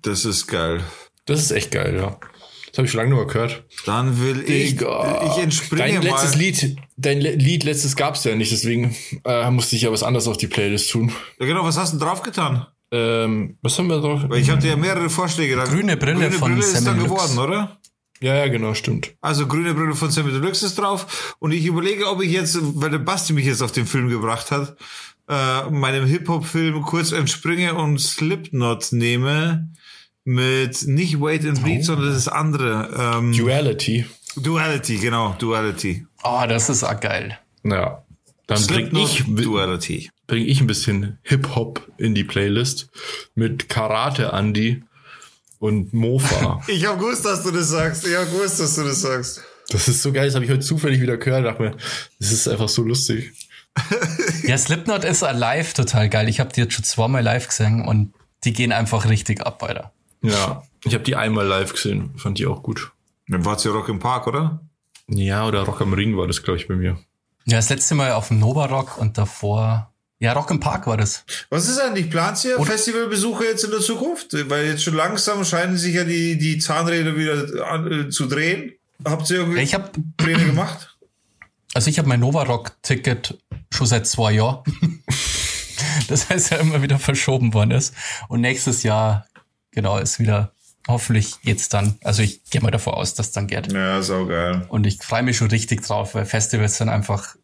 Das 0.03 0.25
ist 0.25 0.47
geil. 0.47 0.83
Das 1.27 1.41
ist 1.41 1.51
echt 1.51 1.71
geil, 1.71 1.97
ja. 1.97 2.19
Das 2.69 2.79
habe 2.79 2.87
ich 2.87 2.91
schon 2.91 2.99
lange 2.99 3.11
nur 3.11 3.27
gehört. 3.27 3.65
Dann 3.87 4.21
will 4.21 4.43
ich, 4.51 4.75
ich 4.81 5.39
entspringe 5.39 5.83
Dein 5.85 5.95
mal. 5.95 6.03
letztes 6.05 6.35
Lied, 6.35 6.77
dein 6.97 7.21
Le 7.21 7.33
Lied 7.37 7.63
letztes 7.63 7.95
gab's 7.95 8.25
ja 8.25 8.35
nicht, 8.35 8.51
deswegen 8.51 8.97
äh, 9.25 9.49
musste 9.51 9.77
ich 9.77 9.83
ja 9.83 9.93
was 9.93 10.03
anderes 10.03 10.27
auf 10.27 10.37
die 10.39 10.49
Playlist 10.49 10.91
tun. 10.91 11.13
Ja, 11.39 11.47
genau, 11.47 11.65
was 11.65 11.77
hast 11.79 11.93
du 11.95 11.99
denn 11.99 12.07
draufgetan? 12.09 12.67
Ähm, 12.91 13.59
was 13.63 13.79
haben 13.79 13.87
wir 13.89 14.01
drauf? 14.01 14.23
Weil 14.29 14.41
ich 14.41 14.51
hatte 14.51 14.67
ja 14.69 14.77
mehrere 14.77 15.09
Vorschläge. 15.09 15.55
Da- 15.57 15.65
Grüne 15.65 15.97
Brille 15.97 16.15
grüne 16.17 16.31
von 16.33 16.51
Brille 16.51 16.61
ist 16.65 16.73
Sammy 16.73 16.87
dann 16.87 16.99
Deluxe. 17.01 17.15
geworden, 17.35 17.39
oder? 17.39 17.79
Ja, 18.21 18.35
ja, 18.37 18.49
genau, 18.49 18.75
stimmt. 18.75 19.15
Also 19.21 19.47
grüne 19.47 19.73
Brille 19.75 19.95
von 19.95 20.11
Sammy 20.11 20.33
Deluxe 20.33 20.67
ist 20.67 20.77
drauf. 20.79 21.37
Und 21.39 21.53
ich 21.53 21.65
überlege, 21.67 22.09
ob 22.09 22.23
ich 22.23 22.33
jetzt, 22.33 22.59
weil 22.61 22.91
der 22.91 22.99
Basti 22.99 23.33
mich 23.35 23.47
jetzt 23.47 23.63
auf 23.63 23.73
den 23.73 23.87
Film 23.87 24.09
gebracht 24.09 24.51
hat, 24.51 24.77
äh, 25.29 25.71
meinem 25.71 26.07
Hip-Hop-Film 26.07 26.83
kurz 26.83 27.13
entspringe 27.13 27.75
und 27.75 28.01
Slipknot 28.01 28.89
nehme 28.93 29.69
mit 30.25 30.87
nicht 30.87 31.21
Wait 31.21 31.45
and 31.47 31.63
Bleed, 31.63 31.85
sondern 31.85 32.13
das 32.13 32.29
andere. 32.29 33.17
Ähm, 33.19 33.33
Duality. 33.33 34.07
Duality, 34.37 34.97
genau, 34.99 35.35
Duality. 35.39 36.07
Oh, 36.23 36.43
das 36.49 36.69
ist 36.69 36.83
auch 36.83 36.99
geil. 36.99 37.39
Ja. 37.63 38.03
Dann 38.47 38.67
bring 38.67 38.95
ich, 38.97 39.25
Duality. 39.27 40.11
bring 40.27 40.45
ich 40.47 40.61
ein 40.61 40.67
bisschen 40.67 41.19
Hip-Hop 41.23 41.91
in 41.97 42.15
die 42.15 42.25
Playlist 42.25 42.89
mit 43.35 43.69
Karate 43.69 44.33
Andy 44.33 44.83
und 45.59 45.95
Mofa. 45.95 46.61
Ich 46.69 46.87
habe 46.87 46.99
gewusst, 46.99 47.25
dass 47.25 47.43
du 47.43 47.51
das 47.51 47.71
sagst. 47.71 48.07
Ich 48.07 48.15
habe 48.15 48.27
gewusst, 48.27 48.61
dass 48.61 48.75
du 48.75 48.83
das 48.83 49.01
sagst. 49.01 49.43
das 49.71 49.89
ist 49.89 50.03
so 50.03 50.13
geil, 50.13 50.27
das 50.27 50.35
habe 50.35 50.45
ich 50.45 50.51
heute 50.51 50.61
zufällig 50.61 51.01
wieder 51.01 51.17
gehört. 51.17 51.47
Dachte 51.47 51.63
mir, 51.63 51.77
das 52.19 52.33
ist 52.33 52.49
einfach 52.49 52.69
so 52.69 52.83
lustig. 52.83 53.33
Ja, 54.47 54.59
Slipknot 54.59 55.05
ist 55.05 55.23
live 55.23 55.73
total 55.73 56.11
geil. 56.11 56.29
Ich 56.29 56.39
habe 56.39 56.53
die 56.53 56.61
jetzt 56.61 56.75
schon 56.75 56.85
zweimal 56.85 57.23
live 57.23 57.49
gesehen 57.49 57.81
und 57.81 58.13
die 58.45 58.53
gehen 58.53 58.73
einfach 58.73 59.09
richtig 59.09 59.41
ab, 59.41 59.63
Alter. 59.63 59.91
Ja, 60.25 60.63
ich 60.85 60.95
habe 60.95 61.05
die 61.05 61.17
einmal 61.17 61.47
live 61.47 61.73
gesehen, 61.73 62.11
fand 62.17 62.39
die 62.39 62.47
auch 62.47 62.63
gut. 62.63 62.93
Dann 63.29 63.45
war's 63.45 63.65
ja 63.65 63.71
Rock 63.71 63.89
im 63.89 63.99
Park, 63.99 64.27
oder? 64.27 64.61
Ja, 65.07 65.47
oder 65.47 65.63
Rock 65.63 65.81
am 65.83 65.93
Ring 65.93 66.17
war 66.17 66.27
das, 66.27 66.43
glaube 66.43 66.59
ich, 66.59 66.69
bei 66.69 66.75
mir. 66.75 66.99
Ja, 67.45 67.59
das 67.59 67.69
letzte 67.69 67.95
Mal 67.95 68.13
auf 68.13 68.29
dem 68.29 68.39
Nova 68.39 68.67
Rock 68.67 68.97
und 68.99 69.19
davor, 69.19 69.93
ja, 70.19 70.33
Rock 70.33 70.51
im 70.51 70.61
Park 70.61 70.87
war 70.87 70.97
das. 70.97 71.25
Was 71.51 71.69
ist 71.69 71.79
eigentlich? 71.79 72.11
Plant 72.11 72.43
ihr 72.45 72.59
Festivalbesuche 72.59 73.45
jetzt 73.45 73.65
in 73.65 73.71
der 73.71 73.81
Zukunft? 73.81 74.29
Weil 74.49 74.67
jetzt 74.67 74.83
schon 74.83 74.95
langsam 74.95 75.45
scheinen 75.45 75.77
sich 75.77 75.95
ja 75.95 76.05
die, 76.05 76.39
die 76.39 76.59
Zahnräder 76.59 77.17
wieder 77.17 77.67
an, 77.67 78.07
äh, 78.07 78.09
zu 78.09 78.27
drehen. 78.27 78.73
Habt 79.05 79.29
ihr 79.31 79.39
irgendwie 79.39 79.59
Ja, 79.59 79.63
ich 79.63 79.75
habe 79.75 79.91
Pläne 80.17 80.47
gemacht? 80.47 80.97
Also 81.75 81.91
ich 81.91 81.99
habe 81.99 82.09
mein 82.09 82.21
Nova 82.21 82.45
Rock 82.45 82.73
Ticket 82.83 83.39
schon 83.71 83.87
seit 83.87 84.07
zwei 84.07 84.33
Jahren. 84.33 84.63
das 86.09 86.31
heißt 86.31 86.53
ja 86.53 86.59
immer 86.59 86.81
wieder 86.81 86.99
verschoben 86.99 87.53
worden 87.53 87.73
ist. 87.73 87.95
Und 88.29 88.41
nächstes 88.41 88.85
Jahr, 88.85 89.27
genau, 89.75 89.99
ist 89.99 90.19
wieder 90.19 90.53
hoffentlich 90.89 91.37
jetzt 91.43 91.75
dann. 91.75 91.99
Also 92.03 92.23
ich 92.23 92.45
gehe 92.51 92.61
mal 92.61 92.71
davon 92.71 92.95
aus, 92.95 93.15
dass 93.15 93.33
dann 93.33 93.47
geht. 93.47 93.73
Ja, 93.73 94.03
saugeil. 94.03 94.67
Und 94.69 94.87
ich 94.87 95.03
freue 95.03 95.23
mich 95.23 95.37
schon 95.37 95.49
richtig 95.49 95.83
drauf, 95.83 96.15
weil 96.15 96.27
Festivals 96.27 96.79
sind 96.79 96.89
einfach 96.89 97.37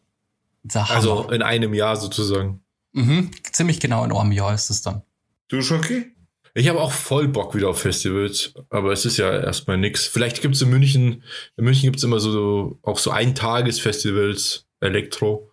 der 0.63 0.87
Hammer. 0.87 0.97
Also 0.97 1.29
in 1.31 1.41
einem 1.41 1.73
Jahr 1.73 1.95
sozusagen. 1.95 2.63
mhm, 2.93 3.31
ziemlich 3.51 3.79
genau 3.79 4.03
in 4.03 4.11
einem 4.11 4.31
Jahr 4.31 4.53
ist 4.53 4.69
es 4.69 4.81
dann. 4.81 5.01
Du, 5.47 5.61
Schocki? 5.61 6.05
Ich 6.53 6.67
habe 6.67 6.81
auch 6.81 6.91
voll 6.91 7.29
Bock 7.29 7.55
wieder 7.55 7.69
auf 7.69 7.79
Festivals, 7.79 8.53
aber 8.69 8.91
es 8.91 9.05
ist 9.05 9.17
ja 9.17 9.31
erstmal 9.31 9.77
nix. 9.77 10.05
Vielleicht 10.05 10.41
gibt's 10.41 10.61
in 10.61 10.69
München, 10.69 11.23
in 11.55 11.63
München 11.63 11.83
gibt's 11.83 12.03
immer 12.03 12.19
so 12.19 12.77
auch 12.81 12.99
so 12.99 13.11
Eintagesfestivals, 13.11 14.67
Elektro, 14.81 15.49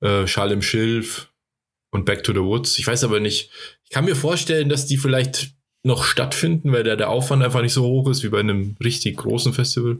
äh, 0.00 0.26
Schall 0.28 0.52
im 0.52 0.62
Schilf 0.62 1.32
und 1.90 2.04
Back 2.04 2.22
to 2.22 2.32
the 2.32 2.38
Woods. 2.38 2.78
Ich 2.78 2.86
weiß 2.86 3.02
aber 3.02 3.18
nicht, 3.18 3.50
ich 3.82 3.90
kann 3.90 4.04
mir 4.04 4.14
vorstellen, 4.14 4.68
dass 4.68 4.86
die 4.86 4.96
vielleicht 4.96 5.54
noch 5.82 6.04
stattfinden, 6.04 6.72
weil 6.72 6.84
der, 6.84 6.96
der 6.96 7.10
Aufwand 7.10 7.42
einfach 7.42 7.62
nicht 7.62 7.72
so 7.72 7.82
hoch 7.84 8.08
ist 8.08 8.22
wie 8.22 8.28
bei 8.28 8.40
einem 8.40 8.76
richtig 8.82 9.16
großen 9.16 9.52
Festival. 9.52 9.98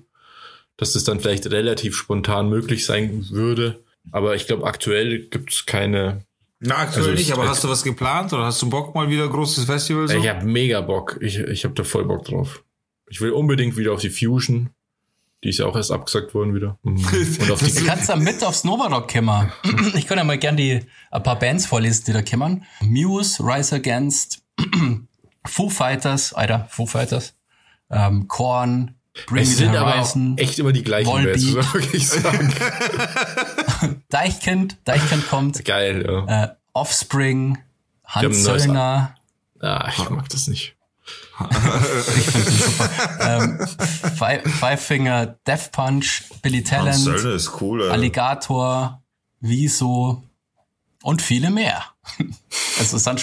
Dass 0.77 0.93
das 0.95 1.05
dann 1.05 1.21
vielleicht 1.21 1.47
relativ 1.51 1.97
spontan 1.97 2.49
möglich 2.49 2.85
sein 2.87 3.27
würde. 3.31 3.81
Aber 4.11 4.35
ich 4.35 4.47
glaube, 4.47 4.65
aktuell 4.67 5.27
gibt's 5.29 5.67
keine, 5.67 6.25
Na, 6.61 6.77
aktuell 6.79 7.03
Also 7.07 7.15
nicht, 7.15 7.29
es- 7.29 7.33
aber 7.33 7.45
es- 7.45 7.51
hast 7.51 7.65
du 7.65 7.69
was 7.69 7.83
geplant 7.85 8.33
oder 8.33 8.45
hast 8.47 8.61
du 8.63 8.71
Bock 8.71 8.95
mal 8.95 9.09
wieder 9.11 9.29
großes 9.29 9.65
Festival? 9.65 10.09
So? 10.09 10.17
Ich 10.17 10.29
habe 10.29 10.45
mega 10.47 10.81
Bock. 10.81 11.19
Ich, 11.21 11.39
ich 11.39 11.65
habe 11.65 11.75
da 11.75 11.85
voll 11.85 12.05
Bock 12.05 12.25
drauf. 12.25 12.65
Ich 13.11 13.21
will 13.21 13.31
unbedingt 13.33 13.77
wieder 13.77 13.93
auf 13.93 14.01
die 14.01 14.11
Fusion. 14.11 14.71
Die 15.45 15.49
ist 15.51 15.59
ja 15.59 15.67
auch 15.67 15.75
erst 15.77 15.91
abgesagt 15.91 16.35
worden 16.35 16.55
wieder. 16.55 16.79
Mhm. 16.85 16.97
Und 17.41 17.51
auf 17.51 17.59
Du 17.61 17.67
die, 17.67 17.85
kannst 17.85 18.09
ja 18.09 18.17
mit 18.17 18.43
aufs 18.45 18.65
Nova 18.65 18.87
Rock 18.87 19.09
kämmern. 19.09 19.53
Ich 19.95 20.07
kann 20.07 20.17
ja 20.17 20.25
mal 20.25 20.39
gern 20.39 20.57
die, 20.57 20.81
ein 21.11 21.23
paar 21.23 21.39
Bands 21.39 21.67
vorlesen, 21.67 22.05
die 22.07 22.13
da 22.13 22.23
kämmern. 22.23 22.65
Muse, 22.81 23.43
Rise 23.45 23.75
Against, 23.77 24.41
Foo 25.45 25.69
Fighters, 25.71 26.33
Alter, 26.33 26.67
Foo 26.71 26.87
Fighters, 26.87 27.35
ähm, 27.91 28.29
Korn, 28.29 28.95
Bring 29.27 29.43
es 29.43 29.59
sind 29.59 29.77
aber 29.77 30.03
echt 30.37 30.59
immer 30.59 30.73
die 30.73 30.83
gleichen 30.83 31.07
Volbeat. 31.11 31.35
Bands, 31.35 31.53
man 31.55 31.75
wirklich 31.75 32.09
sagen. 32.09 32.55
Deichkind, 34.09 34.79
Deichkind 34.85 35.29
kommt, 35.29 35.65
Geil, 35.65 36.05
ja. 36.07 36.45
äh, 36.45 36.49
Offspring, 36.73 37.59
Hans 38.05 38.43
Söllner, 38.43 39.15
Ah, 39.61 39.89
ich 39.97 40.11
mag 40.11 40.29
das 40.29 40.49
nicht. 40.49 40.75
ähm, 43.21 43.59
Five, 44.17 44.43
Five 44.59 44.85
Finger, 44.85 45.27
Death 45.47 45.71
Punch, 45.73 46.25
Billy 46.43 46.65
Talent, 46.65 46.97
Söllner 46.97 47.35
ist 47.35 47.61
cool, 47.61 47.83
Alter. 47.83 47.95
Alligator, 47.95 49.03
Wieso 49.41 50.23
und 51.03 51.21
viele 51.21 51.51
mehr. 51.51 51.85
Also 52.79 52.97
ein 52.97 53.19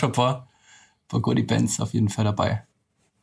paar, 1.09 1.19
paar 1.19 1.21
gute 1.21 1.43
Bands 1.43 1.79
auf 1.79 1.93
jeden 1.93 2.09
Fall 2.09 2.25
dabei. 2.25 2.63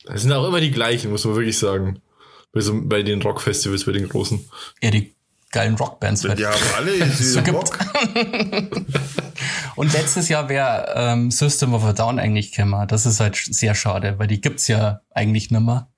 Es 0.09 0.23
sind 0.23 0.33
auch 0.33 0.47
immer 0.47 0.61
die 0.61 0.71
gleichen, 0.71 1.11
muss 1.11 1.25
man 1.25 1.35
wirklich 1.37 1.59
sagen. 1.59 2.01
Bei, 2.53 2.61
so, 2.61 2.73
bei 2.83 3.03
den 3.03 3.21
Rockfestivals, 3.23 3.85
bei 3.85 3.93
den 3.93 4.09
großen. 4.09 4.45
Ja, 4.83 4.91
die 4.91 5.15
geilen 5.51 5.75
Rockbands. 5.75 6.25
halt. 6.25 6.39
Die 6.39 6.47
haben 6.47 6.55
alle 6.77 7.07
So 7.13 7.43
gibt- 7.43 7.57
Bock. 7.59 7.79
Und 9.77 9.93
letztes 9.93 10.29
Jahr 10.29 10.49
wäre 10.49 10.93
ähm, 10.97 11.31
System 11.31 11.75
of 11.75 11.85
a 11.85 11.93
Down 11.93 12.19
eigentlich 12.19 12.53
gekommen. 12.53 12.87
Das 12.89 13.05
ist 13.07 13.21
halt 13.21 13.37
sehr 13.37 13.75
schade, 13.75 14.19
weil 14.19 14.27
die 14.27 14.41
gibt's 14.41 14.69
ja 14.69 15.01
eigentlich 15.11 15.51
nimmer. 15.51 15.89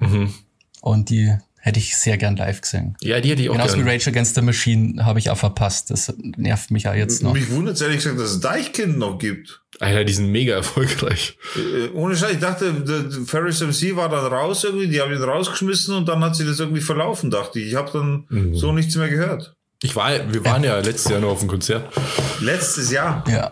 Mhm. 0.00 0.34
Und 0.80 1.10
die 1.10 1.36
hätte 1.66 1.78
ich 1.80 1.96
sehr 1.96 2.16
gern 2.16 2.36
live 2.36 2.60
gesehen. 2.60 2.96
Ja, 3.00 3.20
die 3.20 3.30
hätte 3.30 3.42
ich 3.42 3.50
auch 3.50 3.54
Genauso 3.54 3.74
wie 3.74 3.78
gerne. 3.78 3.92
Rage 3.92 4.10
Against 4.10 4.34
the 4.36 4.40
Machine 4.42 5.04
habe 5.04 5.18
ich 5.18 5.30
auch 5.30 5.36
verpasst. 5.36 5.90
Das 5.90 6.14
nervt 6.36 6.70
mich 6.70 6.84
ja 6.84 6.94
jetzt 6.94 7.22
noch. 7.22 7.32
Mich 7.32 7.50
wundert 7.50 7.80
ehrlich 7.80 7.96
gesagt, 7.98 8.18
dass 8.20 8.30
es 8.30 8.40
Deichkind 8.40 8.98
noch 8.98 9.18
gibt. 9.18 9.62
Alter, 9.80 10.04
die 10.04 10.12
sind 10.12 10.30
mega 10.30 10.54
erfolgreich. 10.54 11.36
Äh, 11.56 11.88
ohne 11.94 12.16
Scheiß, 12.16 12.32
ich 12.34 12.38
dachte, 12.38 12.72
der 12.72 13.00
der 13.00 13.20
Ferris 13.26 13.60
MC 13.60 13.94
war 13.96 14.08
dann 14.08 14.24
raus 14.32 14.64
irgendwie, 14.64 14.88
die 14.88 15.00
haben 15.00 15.12
ihn 15.12 15.22
rausgeschmissen 15.22 15.94
und 15.96 16.08
dann 16.08 16.22
hat 16.24 16.36
sie 16.36 16.46
das 16.46 16.60
irgendwie 16.60 16.80
verlaufen, 16.80 17.30
dachte 17.30 17.58
ich. 17.60 17.66
Ich 17.68 17.74
habe 17.74 17.90
dann 17.92 18.24
Mhm. 18.30 18.54
so 18.54 18.72
nichts 18.72 18.94
mehr 18.96 19.08
gehört. 19.08 19.54
Ich 19.82 19.94
war, 19.94 20.10
wir 20.32 20.44
waren 20.44 20.64
ja 20.64 20.78
letztes 20.78 21.10
Jahr 21.12 21.20
noch 21.20 21.30
auf 21.32 21.40
dem 21.40 21.48
Konzert. 21.48 21.92
Letztes 22.40 22.90
Jahr. 22.90 23.22
Ja, 23.28 23.50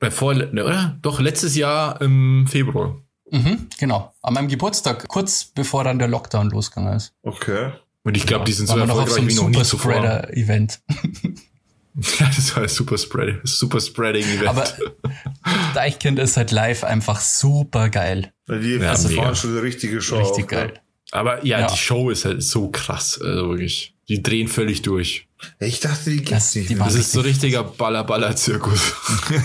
Äh, 0.00 0.10
Vor, 0.10 0.34
ne, 0.34 0.64
oder? 0.64 0.98
Doch, 1.02 1.20
letztes 1.20 1.56
Jahr 1.56 2.00
im 2.00 2.46
Februar. 2.48 3.01
Mhm, 3.32 3.68
genau. 3.78 4.12
An 4.22 4.34
meinem 4.34 4.48
Geburtstag, 4.48 5.08
kurz 5.08 5.44
bevor 5.46 5.82
dann 5.84 5.98
der 5.98 6.08
Lockdown 6.08 6.50
losgegangen 6.50 6.94
ist. 6.96 7.14
Okay. 7.22 7.72
Und 8.04 8.16
ich 8.16 8.26
glaube, 8.26 8.44
die 8.44 8.52
sind 8.52 8.66
so 8.66 8.72
Waren 8.74 8.80
wir 8.80 8.86
noch 8.86 8.94
auf 9.02 9.08
erfolgreich 9.08 9.34
so 9.36 9.42
einem 9.44 9.50
wie 9.52 9.54
noch 9.54 9.60
nie 9.60 9.66
zuvor. 9.66 9.92
Superspreader-Event. 9.94 10.80
Ja, 12.18 12.24
das 12.34 12.56
war 12.56 12.62
ein 12.62 12.70
Super 12.70 12.96
Spreading, 12.96 13.40
Super 13.44 13.78
Spreading 13.78 14.24
Event. 14.24 14.48
Aber 14.48 14.64
Deichkind 15.74 16.18
ist 16.18 16.38
halt 16.38 16.50
live 16.50 16.84
einfach 16.84 17.20
super 17.20 17.90
geil. 17.90 18.32
Weil 18.46 18.60
Die 18.60 18.70
Ja, 18.76 18.96
mega. 18.96 19.22
waren 19.24 19.36
schon 19.36 19.50
eine 19.50 19.60
richtige 19.62 20.00
Show. 20.00 20.16
Richtig 20.18 20.44
auch, 20.46 20.48
geil. 20.48 20.80
Aber 21.10 21.44
ja, 21.44 21.60
Ja. 21.60 21.66
die 21.66 21.76
Show 21.76 22.08
ist 22.08 22.24
halt 22.24 22.42
so 22.42 22.70
krass, 22.70 23.20
also 23.22 23.50
wirklich. 23.50 23.94
Die 24.08 24.22
drehen 24.22 24.48
völlig 24.48 24.80
durch. 24.80 25.28
Ja, 25.60 25.66
ich 25.66 25.80
dachte, 25.80 26.08
die 26.08 26.16
gibt's 26.16 26.30
Das- 26.30 26.54
nicht 26.54 26.70
die 26.70 26.76
Das 26.76 26.94
ist 26.94 27.12
so 27.12 27.20
richtiger 27.20 27.62
Baller-Baller-Zirkus. 27.62 28.80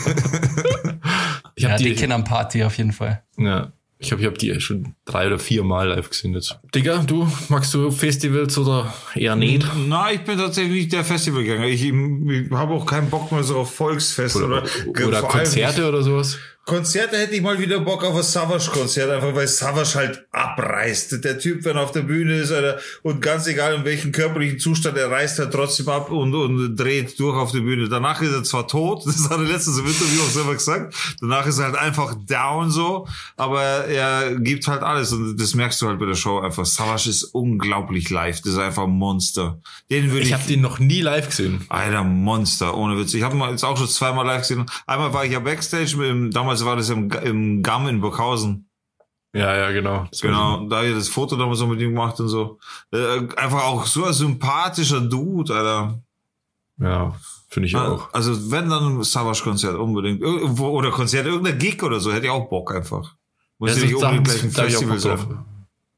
ich 1.55 1.63
Ja, 1.63 1.71
habe 1.71 1.83
die 1.83 1.89
die, 1.89 1.95
Kindern-Party 1.95 2.63
auf 2.63 2.77
jeden 2.77 2.93
Fall. 2.93 3.23
ja, 3.37 3.73
ich 3.99 4.11
habe 4.11 4.21
ich 4.21 4.27
hab 4.27 4.37
die 4.37 4.59
schon 4.61 4.95
drei 5.05 5.27
oder 5.27 5.39
vier 5.39 5.63
Mal 5.63 5.89
live 5.89 6.09
gesehen 6.09 6.33
jetzt. 6.33 6.59
Digga, 6.75 6.99
du, 6.99 7.27
magst 7.49 7.73
du 7.73 7.89
Festivals 7.89 8.57
oder 8.57 8.93
eher 9.15 9.35
nicht? 9.35 9.65
Na, 9.87 10.11
ich 10.11 10.23
bin 10.23 10.37
tatsächlich 10.37 10.73
nicht 10.73 10.93
der 10.93 11.03
Festivalgänger. 11.03 11.65
Ich, 11.65 11.83
ich 11.83 12.51
habe 12.51 12.73
auch 12.73 12.85
keinen 12.85 13.09
Bock 13.09 13.31
mehr 13.31 13.43
so 13.43 13.57
auf 13.57 13.73
Volksfest 13.73 14.35
oder, 14.35 14.63
Oder, 14.87 15.07
oder 15.07 15.21
Konzerte 15.23 15.87
oder 15.87 16.03
sowas? 16.03 16.37
Konzerte 16.67 17.17
hätte 17.17 17.33
ich 17.33 17.41
mal 17.41 17.57
wieder 17.59 17.79
Bock 17.79 18.03
auf 18.03 18.13
ein 18.13 18.23
Savage-Konzert, 18.23 19.09
einfach 19.09 19.33
weil 19.33 19.47
Savage 19.47 19.95
halt 19.95 20.27
abreißt. 20.33 21.23
Der 21.23 21.39
Typ, 21.39 21.63
wenn 21.63 21.77
er 21.77 21.83
auf 21.83 21.93
der 21.93 22.01
Bühne 22.01 22.39
ist, 22.39 22.51
Alter, 22.51 22.77
und 23.03 23.21
ganz 23.21 23.47
egal 23.47 23.75
in 23.75 23.85
welchem 23.85 24.11
körperlichen 24.11 24.59
Zustand, 24.59 24.97
er 24.97 25.09
reißt 25.09 25.39
halt 25.39 25.53
trotzdem 25.53 25.87
ab 25.87 26.11
und, 26.11 26.35
und 26.35 26.75
dreht 26.75 27.17
durch 27.21 27.37
auf 27.37 27.53
der 27.53 27.61
Bühne. 27.61 27.87
Danach 27.87 28.21
ist 28.21 28.33
er 28.33 28.43
zwar 28.43 28.67
tot, 28.67 29.01
das 29.05 29.29
hat 29.29 29.37
er 29.37 29.45
letztens 29.45 29.79
im 29.79 29.85
Interview 29.85 30.21
auch 30.21 30.29
selber 30.29 30.53
gesagt, 30.55 30.93
danach 31.21 31.45
ist 31.45 31.57
er 31.57 31.67
halt 31.67 31.77
einfach 31.77 32.13
down 32.27 32.69
so, 32.69 33.07
aber 33.37 33.61
er 33.63 34.35
gibt 34.35 34.67
halt 34.67 34.83
alles 34.83 35.13
und 35.13 35.37
das 35.37 35.55
merkst 35.55 35.81
du 35.81 35.87
halt 35.87 35.99
bei 35.99 36.05
der 36.05 36.15
Show 36.15 36.41
einfach. 36.41 36.65
Savage 36.65 37.09
ist 37.09 37.23
unglaublich 37.23 38.09
live, 38.09 38.41
das 38.41 38.53
ist 38.53 38.59
einfach 38.59 38.83
ein 38.83 38.89
Monster. 38.89 39.61
Den 39.89 40.11
würde 40.11 40.23
ich... 40.23 40.27
Ich 40.27 40.33
habe 40.33 40.43
den 40.45 40.59
noch 40.59 40.79
nie 40.79 40.99
live 40.99 41.29
gesehen. 41.29 41.65
Alter, 41.69 42.03
Monster, 42.03 42.75
ohne 42.75 42.97
Witz. 42.97 43.13
Ich 43.13 43.23
habe 43.23 43.37
ihn 43.37 43.51
jetzt 43.51 43.63
auch 43.63 43.77
schon 43.77 43.87
zweimal 43.87 44.25
live 44.25 44.41
gesehen. 44.41 44.65
Einmal 44.85 45.13
war 45.13 45.23
ich 45.23 45.31
ja 45.31 45.39
Backstage, 45.39 45.95
mit 45.95 46.09
dem, 46.09 46.31
damals 46.31 46.56
war 46.65 46.75
das 46.75 46.89
im, 46.89 47.11
im 47.11 47.63
Gamm 47.63 47.87
in 47.87 48.01
Burghausen. 48.01 48.69
Ja, 49.33 49.55
ja, 49.55 49.71
genau. 49.71 50.07
Das 50.09 50.21
Genau, 50.21 50.65
da 50.67 50.77
habe 50.77 50.87
ich 50.87 50.95
das 50.95 51.09
Foto 51.09 51.35
damals 51.35 51.59
so 51.59 51.67
mit 51.67 51.79
ihm 51.79 51.91
gemacht 51.91 52.19
und 52.19 52.27
so. 52.27 52.59
Äh, 52.91 53.19
einfach 53.35 53.63
auch 53.65 53.85
so 53.85 54.05
ein 54.05 54.13
sympathischer 54.13 55.01
Dude, 55.01 55.53
Alter. 55.53 55.99
Ja, 56.79 57.15
finde 57.49 57.67
ich 57.67 57.75
auch. 57.75 58.13
Also 58.13 58.51
wenn 58.51 58.69
dann 58.69 58.99
ein 58.99 59.03
Savage-Konzert 59.03 59.75
unbedingt. 59.75 60.21
Irgendwo, 60.21 60.69
oder 60.69 60.91
Konzert, 60.91 61.25
irgendein 61.25 61.57
Gig 61.59 61.81
oder 61.83 61.99
so, 61.99 62.11
hätte 62.11 62.25
ich 62.25 62.31
auch 62.31 62.49
Bock 62.49 62.73
einfach. 62.73 63.15
Muss 63.59 63.71
Ja, 63.71 63.77
ja 63.77 63.83
nicht 63.83 63.99
so 63.99 64.07
unbedingt 64.07 64.25
gleich 64.25 64.43
ein 64.43 64.49
ich 64.49 64.55
Festival 64.55 64.99
sein. 64.99 65.45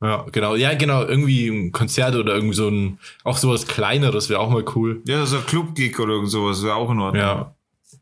Ja, 0.02 0.26
genau. 0.32 0.56
Ja, 0.56 0.74
genau. 0.76 1.04
Irgendwie 1.04 1.48
ein 1.48 1.72
Konzert 1.72 2.16
oder 2.16 2.34
irgendwie 2.34 2.56
so 2.56 2.70
ein, 2.70 3.00
auch 3.26 3.38
sowas 3.38 3.68
kleineres 3.68 4.30
wäre 4.30 4.40
auch 4.40 4.50
mal 4.50 4.64
cool. 4.76 5.02
Ja, 5.06 5.26
so 5.26 5.38
ein 5.38 5.46
Club-Gig 5.46 6.00
oder 6.00 6.14
irgend 6.14 6.32
sowas 6.32 6.64
wäre 6.64 6.76
auch 6.76 6.90
in 6.92 7.00
Ordnung. 7.00 7.22
Ja. 7.22 7.54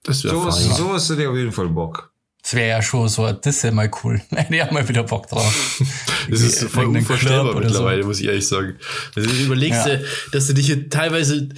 Das 0.03 0.23
wäre 0.23 0.35
Sowas, 0.35 0.63
fein. 0.63 0.75
sowas 0.75 1.09
hätte 1.09 1.23
ich 1.23 1.27
auf 1.27 1.35
jeden 1.35 1.51
Fall 1.51 1.69
Bock. 1.69 2.11
Das 2.47 2.53
wäre 2.53 2.69
ja 2.69 2.81
schon 2.81 3.09
so, 3.09 3.29
das 3.29 3.61
wäre 3.63 3.73
mal 3.75 3.91
cool. 4.05 4.21
Die 4.49 4.61
haben 4.61 4.73
mal 4.73 4.87
wieder 4.87 5.03
Bock 5.03 5.27
drauf. 5.27 5.81
Das 6.29 6.39
ist 6.39 6.63
voll 6.63 6.85
unvorstellbar 6.85 7.47
oder 7.57 7.67
so. 7.67 7.73
mittlerweile, 7.73 8.05
muss 8.05 8.21
ich 8.21 8.27
ehrlich 8.27 8.47
sagen. 8.47 8.77
Also 9.17 9.29
du 9.29 9.35
überlegst 9.35 9.85
Ja. 9.85 9.97
dir, 9.97 10.05
dass 10.31 10.47
du 10.47 10.53
dich 10.53 10.67
hier 10.67 10.89
teilweise 10.89 11.49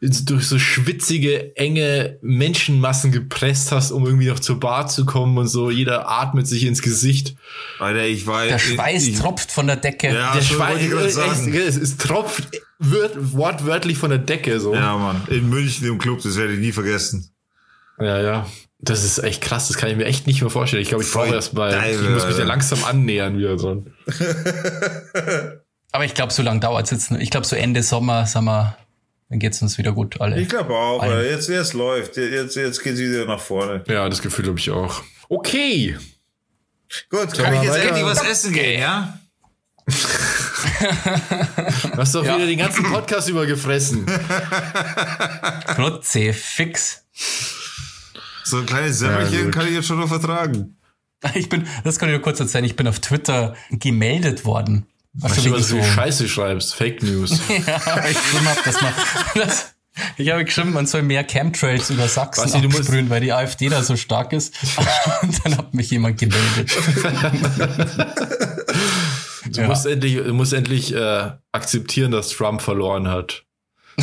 durch 0.00 0.46
so 0.46 0.60
schwitzige, 0.60 1.56
enge 1.56 2.18
Menschenmassen 2.22 3.10
gepresst 3.10 3.72
hast, 3.72 3.90
um 3.90 4.06
irgendwie 4.06 4.28
noch 4.28 4.38
zur 4.38 4.60
Bar 4.60 4.86
zu 4.86 5.06
kommen 5.06 5.36
und 5.38 5.48
so. 5.48 5.72
Jeder 5.72 6.08
atmet 6.08 6.46
sich 6.46 6.66
ins 6.66 6.82
Gesicht. 6.82 7.34
Alter, 7.80 8.06
ich 8.06 8.28
war... 8.28 8.46
Der 8.46 8.60
Schweiß 8.60 9.08
ich, 9.08 9.18
tropft 9.18 9.50
von 9.50 9.66
der 9.66 9.74
Decke. 9.74 10.14
Ja, 10.14 10.34
Der 10.34 10.42
ich 10.42 10.50
gerade 10.88 11.10
sagen. 11.10 11.52
es, 11.52 11.76
es 11.76 11.96
tropft 11.96 12.44
wird, 12.78 13.32
wortwörtlich 13.32 13.98
von 13.98 14.10
der 14.10 14.20
Decke, 14.20 14.60
so. 14.60 14.72
Ja, 14.72 14.96
Mann. 14.96 15.20
In 15.30 15.48
München 15.48 15.88
im 15.88 15.98
Club, 15.98 16.22
das 16.22 16.36
werde 16.36 16.52
ich 16.52 16.60
nie 16.60 16.70
vergessen. 16.70 17.28
Ja, 17.98 18.20
ja. 18.22 18.46
Das 18.80 19.02
ist 19.02 19.18
echt 19.18 19.42
krass, 19.42 19.66
das 19.68 19.76
kann 19.76 19.90
ich 19.90 19.96
mir 19.96 20.04
echt 20.04 20.26
nicht 20.28 20.40
mehr 20.40 20.50
vorstellen. 20.50 20.82
Ich 20.82 20.88
glaube, 20.88 21.02
ich 21.02 21.10
brauche 21.12 21.34
erst 21.34 21.52
mal, 21.54 21.72
ich 21.90 22.00
muss 22.00 22.26
mich 22.26 22.36
da 22.36 22.44
langsam 22.44 22.84
annähern 22.84 23.36
wieder 23.36 23.56
dran. 23.56 23.92
Aber 25.92 26.04
ich 26.04 26.14
glaube, 26.14 26.32
so 26.32 26.42
lange 26.42 26.60
dauert 26.60 26.84
es 26.84 26.90
jetzt 26.92 27.10
nicht. 27.10 27.22
Ich 27.22 27.30
glaube, 27.30 27.44
so 27.46 27.56
Ende 27.56 27.82
Sommer, 27.82 28.26
sagen 28.26 28.44
wir, 28.46 28.76
dann 29.30 29.40
geht's 29.40 29.60
uns 29.62 29.78
wieder 29.78 29.90
gut, 29.92 30.20
alle. 30.20 30.40
Ich 30.40 30.48
glaube 30.48 30.74
auch, 30.74 31.02
Alter. 31.02 31.24
Jetzt, 31.28 31.48
jetzt 31.48 31.72
läuft. 31.74 32.16
Jetzt, 32.16 32.54
jetzt 32.54 32.82
geht's 32.84 32.98
wieder 33.00 33.24
nach 33.26 33.40
vorne. 33.40 33.82
Ja, 33.88 34.08
das 34.08 34.22
Gefühl 34.22 34.46
habe 34.46 34.58
ich 34.58 34.70
auch. 34.70 35.02
Okay. 35.28 35.96
Gut, 37.10 37.32
kann 37.34 37.52
wir 37.52 37.58
ich 37.58 37.62
jetzt 37.64 37.74
weiter? 37.74 37.88
endlich 37.88 38.04
was 38.06 38.24
essen 38.24 38.52
gehen, 38.52 38.80
ja? 38.80 39.18
Du 41.92 41.96
hast 41.98 42.14
doch 42.14 42.24
Ja. 42.24 42.36
wieder 42.36 42.46
den 42.46 42.58
ganzen 42.58 42.84
Podcast 42.84 43.28
über 43.28 43.44
gefressen. 43.46 44.06
Fix. 46.32 47.04
So 48.50 48.58
ein 48.58 48.66
kleines 48.66 48.98
Semmelchen 48.98 49.50
kann 49.50 49.66
ich 49.66 49.74
jetzt 49.74 49.86
schon 49.86 49.98
noch 50.00 50.08
vertragen. 50.08 50.76
Ich 51.34 51.48
bin, 51.48 51.66
das 51.84 51.98
kann 51.98 52.08
ich 52.08 52.14
nur 52.14 52.22
kurz 52.22 52.38
erzählen, 52.40 52.64
ich 52.64 52.76
bin 52.76 52.86
auf 52.86 53.00
Twitter 53.00 53.54
gemeldet 53.70 54.44
worden. 54.44 54.86
Was 55.14 55.32
Weißt 55.32 55.40
du, 55.40 55.44
wegen 55.46 55.54
was 55.56 55.68
du 55.68 55.76
für 55.82 55.90
Scheiße 55.92 56.28
schreibst? 56.28 56.74
Fake 56.74 57.02
News. 57.02 57.30
Ja, 57.48 58.04
ich 58.08 58.16
habe, 58.16 58.60
dass 58.64 58.80
man, 58.80 58.92
das, 59.34 59.74
ich 60.16 60.30
habe 60.30 60.44
geschrieben, 60.44 60.72
man 60.72 60.86
soll 60.86 61.02
mehr 61.02 61.24
Chemtrails 61.24 61.90
über 61.90 62.06
Sachsen 62.06 62.44
Basti, 62.44 62.60
du 62.60 62.68
musst- 62.68 62.80
absprühen, 62.82 63.10
weil 63.10 63.20
die 63.20 63.32
AfD 63.32 63.68
da 63.68 63.82
so 63.82 63.96
stark 63.96 64.32
ist. 64.32 64.54
Und 65.22 65.44
dann 65.44 65.58
hat 65.58 65.74
mich 65.74 65.90
jemand 65.90 66.18
gemeldet. 66.18 66.70
Du 69.50 69.60
Ja. 69.62 69.66
musst 69.66 69.86
endlich, 69.86 70.16
du 70.16 70.34
musst 70.34 70.52
endlich 70.52 70.94
äh, 70.94 71.30
akzeptieren, 71.52 72.10
dass 72.12 72.28
Trump 72.28 72.60
verloren 72.62 73.08
hat. 73.08 73.44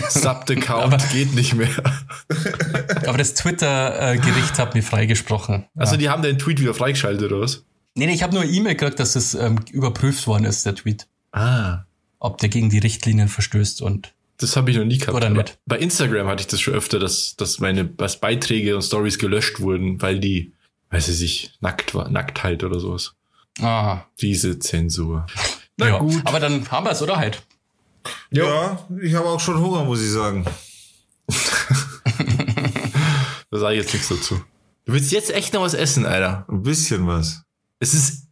Subbed-Account 0.09 1.09
geht 1.11 1.33
nicht 1.33 1.53
mehr. 1.53 1.69
Aber 3.07 3.17
das 3.17 3.33
Twitter-Gericht 3.33 4.57
hat 4.59 4.75
mich 4.75 4.85
freigesprochen. 4.85 5.65
Also 5.75 5.97
die 5.97 6.09
haben 6.09 6.21
den 6.21 6.37
Tweet 6.37 6.59
wieder 6.61 6.73
freigeschaltet, 6.73 7.31
oder 7.31 7.41
was? 7.41 7.63
Nee, 7.95 8.07
nee, 8.07 8.13
ich 8.13 8.23
habe 8.23 8.33
nur 8.33 8.43
eine 8.43 8.51
E-Mail 8.51 8.75
gekriegt, 8.75 8.99
dass 8.99 9.15
es 9.15 9.33
ähm, 9.35 9.59
überprüft 9.71 10.27
worden 10.27 10.45
ist, 10.45 10.65
der 10.65 10.75
Tweet. 10.75 11.07
Ah. 11.31 11.83
Ob 12.19 12.37
der 12.39 12.49
gegen 12.49 12.69
die 12.69 12.79
Richtlinien 12.79 13.27
verstößt 13.29 13.81
und 13.81 14.13
Das 14.37 14.55
habe 14.57 14.71
ich 14.71 14.77
noch 14.77 14.83
nie 14.85 14.97
gehabt. 14.97 15.15
Oder 15.15 15.29
nicht? 15.29 15.57
Bei 15.65 15.77
Instagram 15.77 16.27
hatte 16.27 16.41
ich 16.41 16.47
das 16.47 16.59
schon 16.59 16.73
öfter, 16.73 16.99
dass, 16.99 17.35
dass 17.37 17.59
meine 17.59 17.85
dass 17.85 18.19
Beiträge 18.19 18.75
und 18.75 18.81
Stories 18.81 19.17
gelöscht 19.17 19.59
wurden, 19.61 20.01
weil 20.01 20.19
die, 20.19 20.51
weiß 20.89 21.07
ich 21.07 21.21
nicht, 21.21 21.57
nackt 21.61 21.93
war, 21.95 22.09
Nacktheit 22.09 22.63
oder 22.63 22.79
sowas. 22.79 23.13
ah, 23.61 24.01
Diese 24.21 24.59
Zensur. 24.59 25.25
Na 25.77 25.87
ja. 25.87 25.97
gut. 25.99 26.21
Aber 26.25 26.39
dann 26.39 26.69
haben 26.71 26.85
wir 26.85 26.91
es, 26.91 27.01
oder 27.01 27.15
halt? 27.17 27.43
Ja, 28.31 28.87
ich 29.01 29.13
habe 29.15 29.27
auch 29.27 29.39
schon 29.39 29.59
Hunger, 29.59 29.83
muss 29.85 30.01
ich 30.01 30.11
sagen. 30.11 30.45
Da 33.51 33.59
sage 33.59 33.75
ich 33.75 33.83
jetzt 33.83 33.93
nichts 33.93 34.09
dazu. 34.09 34.41
Du 34.85 34.93
willst 34.93 35.11
jetzt 35.11 35.31
echt 35.33 35.53
noch 35.53 35.61
was 35.61 35.73
essen, 35.73 36.05
Alter. 36.05 36.45
Ein 36.49 36.61
bisschen 36.63 37.07
was. 37.07 37.43
Es 37.79 37.93
ist 37.93 38.27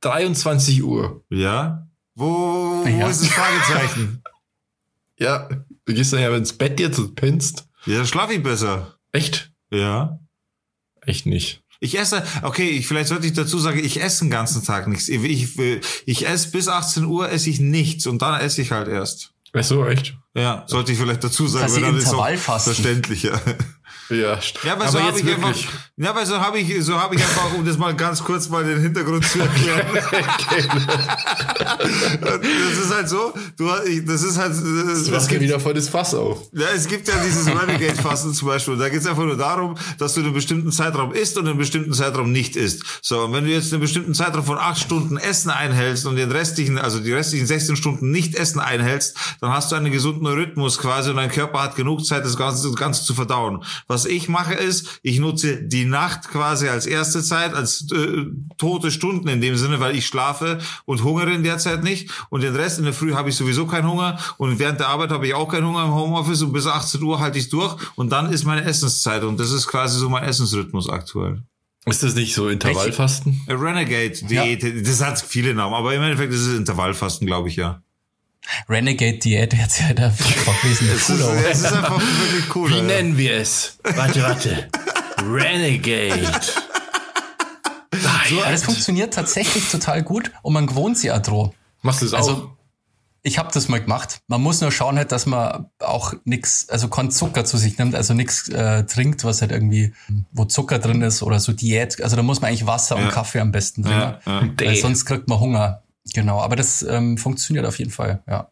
23 0.00 0.82
Uhr. 0.84 1.24
Ja? 1.28 1.88
Wo, 2.14 2.26
wo 2.84 2.86
Ja. 2.88 3.08
ist 3.08 3.22
das 3.22 3.28
Fragezeichen? 3.30 4.22
Ja. 5.18 5.48
Du 5.84 5.92
gehst 5.92 6.12
dann 6.14 6.20
ja 6.20 6.34
ins 6.34 6.54
Bett 6.56 6.80
jetzt 6.80 6.98
und 6.98 7.14
pennst. 7.14 7.68
ja, 7.84 8.06
schlaf 8.06 8.30
ich 8.30 8.42
besser. 8.42 8.94
Echt? 9.12 9.52
Ja. 9.70 10.18
Echt 11.02 11.26
nicht. 11.26 11.62
Ich 11.82 11.98
esse, 11.98 12.22
okay, 12.42 12.68
ich, 12.68 12.86
vielleicht 12.86 13.08
sollte 13.08 13.26
ich 13.26 13.32
dazu 13.32 13.58
sagen, 13.58 13.82
ich 13.82 14.02
esse 14.02 14.24
den 14.24 14.30
ganzen 14.30 14.62
Tag 14.62 14.86
nichts. 14.86 15.08
Ich, 15.08 15.24
ich, 15.24 15.58
ich 16.04 16.28
esse 16.28 16.50
bis 16.50 16.68
18 16.68 17.06
Uhr 17.06 17.30
esse 17.30 17.48
ich 17.48 17.58
nichts 17.58 18.06
und 18.06 18.20
dann 18.20 18.38
esse 18.38 18.60
ich 18.60 18.70
halt 18.70 18.86
erst. 18.86 19.32
Ach 19.54 19.64
so, 19.64 19.86
echt? 19.86 20.14
Ja, 20.34 20.64
sollte 20.68 20.92
ich 20.92 20.98
vielleicht 20.98 21.24
dazu 21.24 21.48
sagen, 21.48 21.72
weil 21.72 21.80
dann 21.80 21.96
ist 21.96 22.04
Intervallfasten. 22.04 22.74
verständlicher. 22.74 23.40
Ja, 24.10 24.38
Ja, 24.64 24.72
aber, 24.72 24.88
so 24.88 25.00
habe 25.00 25.18
ich 25.18 25.32
einfach, 25.34 25.54
ja, 25.96 26.10
aber 26.10 26.26
so 26.26 26.38
habe 26.40 26.58
ich, 26.58 26.84
so 26.84 26.98
habe 27.00 27.14
ich 27.14 27.22
einfach, 27.22 27.52
um 27.54 27.64
das 27.64 27.78
mal 27.78 27.94
ganz 27.94 28.22
kurz 28.24 28.48
mal 28.48 28.64
den 28.64 28.80
Hintergrund 28.80 29.24
zu 29.24 29.38
erklären. 29.40 29.86
das 32.20 32.78
ist 32.84 32.94
halt 32.94 33.08
so, 33.08 33.32
du, 33.56 33.68
ich- 33.86 34.04
das 34.04 34.22
ist 34.22 34.38
halt, 34.38 34.50
Das 34.52 34.60
es 34.62 35.10
macht 35.10 35.28
gibt, 35.28 35.42
wieder 35.42 35.60
voll 35.60 35.74
das 35.74 35.88
Fass 35.88 36.14
auf. 36.14 36.38
ja, 36.52 36.66
es 36.74 36.86
gibt 36.88 37.06
ja 37.08 37.14
dieses 37.24 37.46
Renegade-Fasten 37.46 38.34
zum 38.34 38.48
Beispiel. 38.48 38.76
Da 38.76 38.88
geht 38.88 39.00
es 39.00 39.06
einfach 39.06 39.24
nur 39.24 39.36
darum, 39.36 39.76
dass 39.98 40.14
du 40.14 40.20
einen 40.20 40.32
bestimmten 40.32 40.72
Zeitraum 40.72 41.12
isst 41.12 41.36
und 41.38 41.46
einen 41.48 41.58
bestimmten 41.58 41.92
Zeitraum 41.92 42.32
nicht 42.32 42.56
isst. 42.56 42.82
So, 43.02 43.24
und 43.24 43.32
wenn 43.32 43.44
du 43.44 43.50
jetzt 43.50 43.72
einen 43.72 43.80
bestimmten 43.80 44.14
Zeitraum 44.14 44.44
von 44.44 44.58
acht 44.58 44.78
Stunden 44.80 45.16
Essen 45.16 45.50
einhältst 45.50 46.06
und 46.06 46.16
den 46.16 46.30
restlichen, 46.32 46.78
also 46.78 47.00
die 47.00 47.12
restlichen 47.12 47.46
16 47.46 47.76
Stunden 47.76 48.10
nicht 48.10 48.34
Essen 48.34 48.60
einhältst, 48.60 49.16
dann 49.40 49.52
hast 49.52 49.70
du 49.72 49.76
einen 49.76 49.92
gesunden 49.92 50.26
Rhythmus 50.26 50.78
quasi 50.78 51.10
und 51.10 51.16
dein 51.16 51.30
Körper 51.30 51.62
hat 51.62 51.76
genug 51.76 52.04
Zeit, 52.04 52.24
das 52.24 52.36
Ganze, 52.36 52.66
das 52.68 52.76
Ganze 52.76 53.04
zu 53.04 53.14
verdauen. 53.14 53.64
Was 53.86 53.99
ich 54.06 54.28
mache 54.28 54.54
ist, 54.54 55.00
ich 55.02 55.18
nutze 55.18 55.62
die 55.62 55.84
Nacht 55.84 56.28
quasi 56.28 56.68
als 56.68 56.86
erste 56.86 57.22
Zeit, 57.22 57.54
als 57.54 57.90
äh, 57.92 58.26
tote 58.58 58.90
Stunden 58.90 59.28
in 59.28 59.40
dem 59.40 59.56
Sinne, 59.56 59.80
weil 59.80 59.96
ich 59.96 60.06
schlafe 60.06 60.58
und 60.84 61.02
hungere 61.02 61.32
in 61.32 61.42
der 61.42 61.58
Zeit 61.58 61.82
nicht. 61.82 62.10
Und 62.30 62.42
den 62.42 62.54
Rest 62.54 62.78
in 62.78 62.84
der 62.84 62.94
Früh 62.94 63.14
habe 63.14 63.28
ich 63.28 63.36
sowieso 63.36 63.66
keinen 63.66 63.88
Hunger. 63.90 64.18
Und 64.38 64.58
während 64.58 64.80
der 64.80 64.88
Arbeit 64.88 65.10
habe 65.10 65.26
ich 65.26 65.34
auch 65.34 65.48
keinen 65.48 65.66
Hunger 65.66 65.84
im 65.84 65.94
Homeoffice. 65.94 66.42
Und 66.42 66.52
bis 66.52 66.66
18 66.66 67.02
Uhr 67.02 67.20
halte 67.20 67.38
ich 67.38 67.48
durch. 67.48 67.76
Und 67.96 68.10
dann 68.10 68.32
ist 68.32 68.44
meine 68.44 68.64
Essenszeit. 68.64 69.22
Und 69.24 69.40
das 69.40 69.52
ist 69.52 69.66
quasi 69.66 69.98
so 69.98 70.08
mein 70.08 70.24
Essensrhythmus 70.24 70.88
aktuell. 70.88 71.42
Ist 71.86 72.02
das 72.02 72.14
nicht 72.14 72.34
so 72.34 72.48
Intervallfasten? 72.48 73.40
A 73.48 73.54
Renegade-Diät, 73.54 74.86
das 74.86 75.02
hat 75.02 75.20
viele 75.20 75.54
Namen. 75.54 75.74
Aber 75.74 75.94
im 75.94 76.02
Endeffekt 76.02 76.32
ist 76.32 76.46
es 76.46 76.58
Intervallfasten, 76.58 77.26
glaube 77.26 77.48
ich, 77.48 77.56
ja. 77.56 77.82
Renegade-Diät 78.68 79.54
hört 79.56 79.70
sich 79.70 79.84
halt 79.84 80.00
einfach 80.00 80.24
wesentlich 80.64 80.96
Es 80.96 81.08
ist, 81.08 81.18
cooler 81.20 81.28
aus. 81.30 81.44
es 81.50 81.58
ist 81.60 81.72
einfach 81.72 82.00
wirklich 82.00 82.54
cool. 82.56 82.70
Wie 82.70 82.74
Alter. 82.74 82.86
nennen 82.86 83.16
wir 83.18 83.34
es? 83.36 83.78
Warte, 83.82 84.22
warte. 84.22 84.68
Renegade. 85.22 86.30
Aber 88.42 88.50
das 88.52 88.62
funktioniert 88.64 89.14
tatsächlich 89.14 89.68
total 89.70 90.02
gut 90.02 90.30
und 90.42 90.52
man 90.52 90.66
gewohnt 90.66 90.96
sich 90.98 91.10
auch 91.10 91.20
dran. 91.20 91.50
Machst 91.82 92.02
du 92.02 92.06
das 92.06 92.14
auch? 92.14 92.18
Also, 92.28 92.56
ich 93.22 93.38
habe 93.38 93.50
das 93.52 93.68
mal 93.68 93.80
gemacht. 93.80 94.20
Man 94.28 94.40
muss 94.40 94.60
nur 94.62 94.72
schauen 94.72 94.96
halt, 94.96 95.12
dass 95.12 95.26
man 95.26 95.66
auch 95.80 96.14
nix, 96.24 96.68
also 96.70 96.88
kein 96.88 97.10
Zucker 97.10 97.44
zu 97.44 97.58
sich 97.58 97.76
nimmt, 97.76 97.94
also 97.94 98.14
nix 98.14 98.48
äh, 98.48 98.84
trinkt, 98.84 99.24
was 99.24 99.42
halt 99.42 99.52
irgendwie, 99.52 99.92
wo 100.32 100.44
Zucker 100.46 100.78
drin 100.78 101.02
ist 101.02 101.22
oder 101.22 101.38
so 101.40 101.52
Diät. 101.52 102.00
Also 102.02 102.16
da 102.16 102.22
muss 102.22 102.40
man 102.40 102.48
eigentlich 102.48 102.66
Wasser 102.66 102.96
Ja. 102.96 103.02
und 103.04 103.10
Kaffee 103.10 103.40
am 103.40 103.52
besten 103.52 103.82
trinken. 103.82 103.98
Ja, 104.00 104.20
ja. 104.24 104.48
Weil 104.58 104.76
sonst 104.76 105.04
kriegt 105.04 105.28
man 105.28 105.38
Hunger. 105.40 105.82
Genau, 106.14 106.40
aber 106.40 106.56
das 106.56 106.82
ähm, 106.82 107.18
funktioniert 107.18 107.66
auf 107.66 107.78
jeden 107.78 107.90
Fall, 107.90 108.22
ja. 108.26 108.50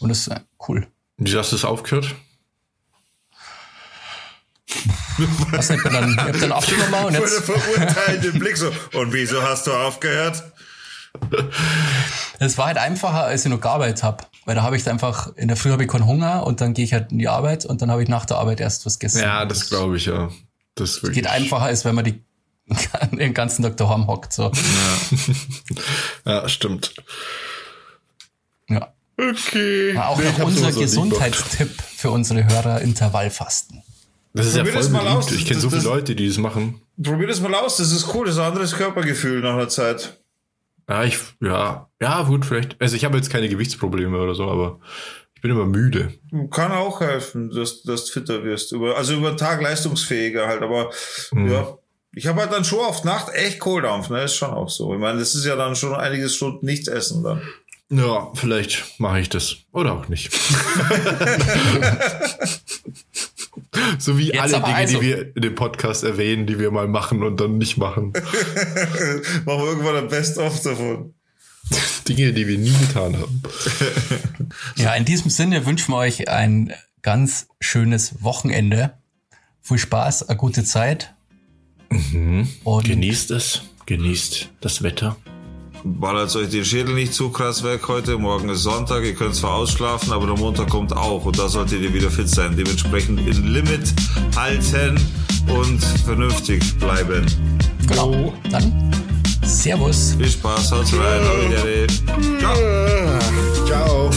Und 0.00 0.08
das 0.08 0.26
ist 0.26 0.28
äh, 0.28 0.40
cool. 0.68 0.86
Wie 1.16 1.36
hast 1.36 1.52
du 1.52 1.56
das 1.56 1.64
aufgehört? 1.64 2.14
Was 5.50 5.70
nicht, 5.70 5.84
dann, 5.84 6.12
ich 6.12 6.18
hab 6.18 6.40
dann 6.40 6.52
abgenommen 6.52 7.04
und 7.06 7.14
jetzt, 7.14 7.48
der 7.48 7.56
verurteilende 7.56 8.32
Blick 8.32 8.56
so. 8.56 8.70
Und 8.94 9.12
wieso 9.12 9.42
hast 9.42 9.66
du 9.66 9.72
aufgehört? 9.72 10.42
es 12.40 12.58
war 12.58 12.66
halt 12.66 12.78
einfacher, 12.78 13.24
als 13.24 13.44
ich 13.44 13.50
noch 13.50 13.60
gearbeitet 13.60 14.02
habe. 14.02 14.24
Weil 14.44 14.56
da 14.56 14.62
habe 14.62 14.76
ich 14.76 14.88
einfach, 14.88 15.34
in 15.36 15.48
der 15.48 15.56
Früh 15.56 15.70
habe 15.70 15.84
ich 15.84 15.88
keinen 15.88 16.06
Hunger 16.06 16.46
und 16.46 16.60
dann 16.60 16.74
gehe 16.74 16.84
ich 16.84 16.92
halt 16.92 17.12
in 17.12 17.18
die 17.18 17.28
Arbeit 17.28 17.64
und 17.64 17.80
dann 17.80 17.90
habe 17.90 18.02
ich 18.02 18.08
nach 18.08 18.26
der 18.26 18.38
Arbeit 18.38 18.60
erst 18.60 18.84
was 18.84 18.98
gegessen. 18.98 19.22
Ja, 19.22 19.46
das 19.46 19.68
glaube 19.68 19.96
ich, 19.96 20.06
ja. 20.06 20.30
Das. 20.74 21.00
Geht 21.00 21.26
einfacher, 21.26 21.64
als 21.64 21.84
wenn 21.84 21.94
man 21.94 22.04
die, 22.04 22.22
den 23.12 23.34
ganzen 23.34 23.62
Tag 23.62 23.76
daheim 23.76 24.06
hockt. 24.06 24.32
So. 24.32 24.50
Ja, 26.24 26.48
stimmt. 26.48 26.94
Ja. 28.68 28.92
Okay. 29.16 29.96
Auch 29.98 30.18
Nee, 30.18 30.24
noch 30.38 30.46
unser 30.46 30.72
Gesundheitstipp 30.72 31.70
für 31.96 32.10
unsere 32.10 32.44
Hörer, 32.44 32.80
Intervallfasten. 32.80 33.82
Das 34.32 34.46
ist 34.46 34.56
ja 34.56 34.62
Probier 34.64 34.78
das 34.78 34.88
voll 34.88 35.02
mal 35.02 35.08
aus. 35.08 35.30
Ich 35.30 35.46
kenne 35.46 35.60
so 35.60 35.70
viele 35.70 35.82
Leute, 35.82 36.16
die 36.16 36.26
das 36.26 36.38
machen. 36.38 36.80
Probier 37.00 37.28
das 37.28 37.40
mal 37.40 37.54
aus, 37.54 37.76
das 37.76 37.92
ist 37.92 38.12
cool, 38.14 38.26
das 38.26 38.34
ist 38.34 38.40
ein 38.40 38.48
anderes 38.48 38.74
Körpergefühl 38.74 39.40
nach 39.40 39.54
einer 39.54 39.68
Zeit. 39.68 40.18
Ja, 40.88 41.04
ich, 41.04 41.18
ja, 41.40 41.88
ja, 42.00 42.22
gut, 42.22 42.44
vielleicht. 42.44 42.80
Also 42.80 42.96
ich 42.96 43.04
habe 43.04 43.16
jetzt 43.16 43.30
keine 43.30 43.48
Gewichtsprobleme 43.48 44.18
oder 44.18 44.34
so, 44.34 44.50
aber 44.50 44.80
ich 45.36 45.40
bin 45.40 45.52
immer 45.52 45.64
müde. 45.66 46.12
Kann 46.50 46.72
auch 46.72 47.00
helfen, 47.00 47.50
dass, 47.50 47.82
dass 47.84 48.06
du 48.06 48.12
fitter 48.12 48.42
wirst. 48.42 48.72
Über, 48.72 48.96
also 48.96 49.14
über 49.14 49.30
den 49.30 49.36
Tag 49.38 49.62
leistungsfähiger 49.62 50.46
halt, 50.48 50.62
aber 50.62 50.90
Mhm. 51.30 51.52
ja. 51.52 51.78
Ich 52.16 52.26
habe 52.26 52.40
halt 52.40 52.52
dann 52.52 52.64
schon 52.64 52.80
auf 52.80 53.04
Nacht 53.04 53.32
echt 53.34 53.58
Kohldampf, 53.60 54.08
ne? 54.10 54.22
Ist 54.24 54.36
schon 54.36 54.50
auch 54.50 54.68
so. 54.70 54.92
Ich 54.94 55.00
meine, 55.00 55.18
das 55.18 55.34
ist 55.34 55.44
ja 55.44 55.56
dann 55.56 55.74
schon 55.76 55.94
einige 55.94 56.28
Stunden 56.28 56.64
nichts 56.66 56.88
essen 56.88 57.22
dann. 57.22 57.42
Ja, 57.90 58.30
vielleicht 58.34 58.98
mache 58.98 59.20
ich 59.20 59.28
das. 59.28 59.56
Oder 59.72 59.92
auch 59.92 60.08
nicht. 60.08 60.32
so 63.98 64.16
wie 64.18 64.28
Jetzt 64.28 64.40
alle 64.40 64.52
Dinge, 64.62 64.74
also- 64.74 64.98
die 65.00 65.06
wir 65.06 65.36
in 65.36 65.42
dem 65.42 65.54
Podcast 65.54 66.02
erwähnen, 66.04 66.46
die 66.46 66.58
wir 66.58 66.70
mal 66.70 66.88
machen 66.88 67.22
und 67.22 67.40
dann 67.40 67.58
nicht 67.58 67.76
machen. 67.76 68.12
Machen 68.12 68.22
wir 69.46 69.66
irgendwann 69.66 69.96
ein 69.96 70.08
Best-of 70.08 70.62
davon. 70.62 71.14
Dinge, 72.08 72.32
die 72.32 72.46
wir 72.46 72.58
nie 72.58 72.72
getan 72.72 73.16
haben. 73.16 73.42
Ja, 74.76 74.94
in 74.94 75.04
diesem 75.04 75.30
Sinne 75.30 75.66
wünschen 75.66 75.92
wir 75.92 75.98
euch 75.98 76.28
ein 76.28 76.72
ganz 77.02 77.46
schönes 77.60 78.22
Wochenende. 78.22 78.94
Viel 79.62 79.78
Spaß, 79.78 80.28
eine 80.28 80.36
gute 80.36 80.64
Zeit. 80.64 81.13
Und 82.64 82.84
Genießt 82.84 83.30
es. 83.32 83.62
Genießt 83.86 84.50
das 84.60 84.82
Wetter. 84.82 85.16
Ballert 85.86 86.34
euch 86.34 86.48
den 86.48 86.64
Schädel 86.64 86.94
nicht 86.94 87.12
zu 87.12 87.28
krass 87.28 87.62
weg 87.62 87.86
heute. 87.88 88.16
Morgen 88.16 88.48
ist 88.48 88.62
Sonntag, 88.62 89.04
ihr 89.04 89.14
könnt 89.14 89.34
zwar 89.34 89.56
ausschlafen, 89.56 90.12
aber 90.12 90.26
der 90.26 90.36
Montag 90.36 90.70
kommt 90.70 90.96
auch 90.96 91.26
und 91.26 91.38
da 91.38 91.48
solltet 91.48 91.82
ihr 91.82 91.92
wieder 91.92 92.10
fit 92.10 92.28
sein. 92.28 92.56
Dementsprechend 92.56 93.20
in 93.20 93.46
Limit 93.52 93.92
halten 94.34 94.98
und 95.54 95.84
vernünftig 96.06 96.62
bleiben. 96.78 97.26
genau, 97.86 98.32
dann 98.50 98.72
Servus. 99.44 100.14
Viel 100.16 100.30
Spaß, 100.30 100.72
haut 100.72 100.92
rein, 100.94 101.20
auf 101.20 101.50
Wiedersehen. 101.50 101.88
Ciao. 102.38 102.56
Ciao. 103.66 104.10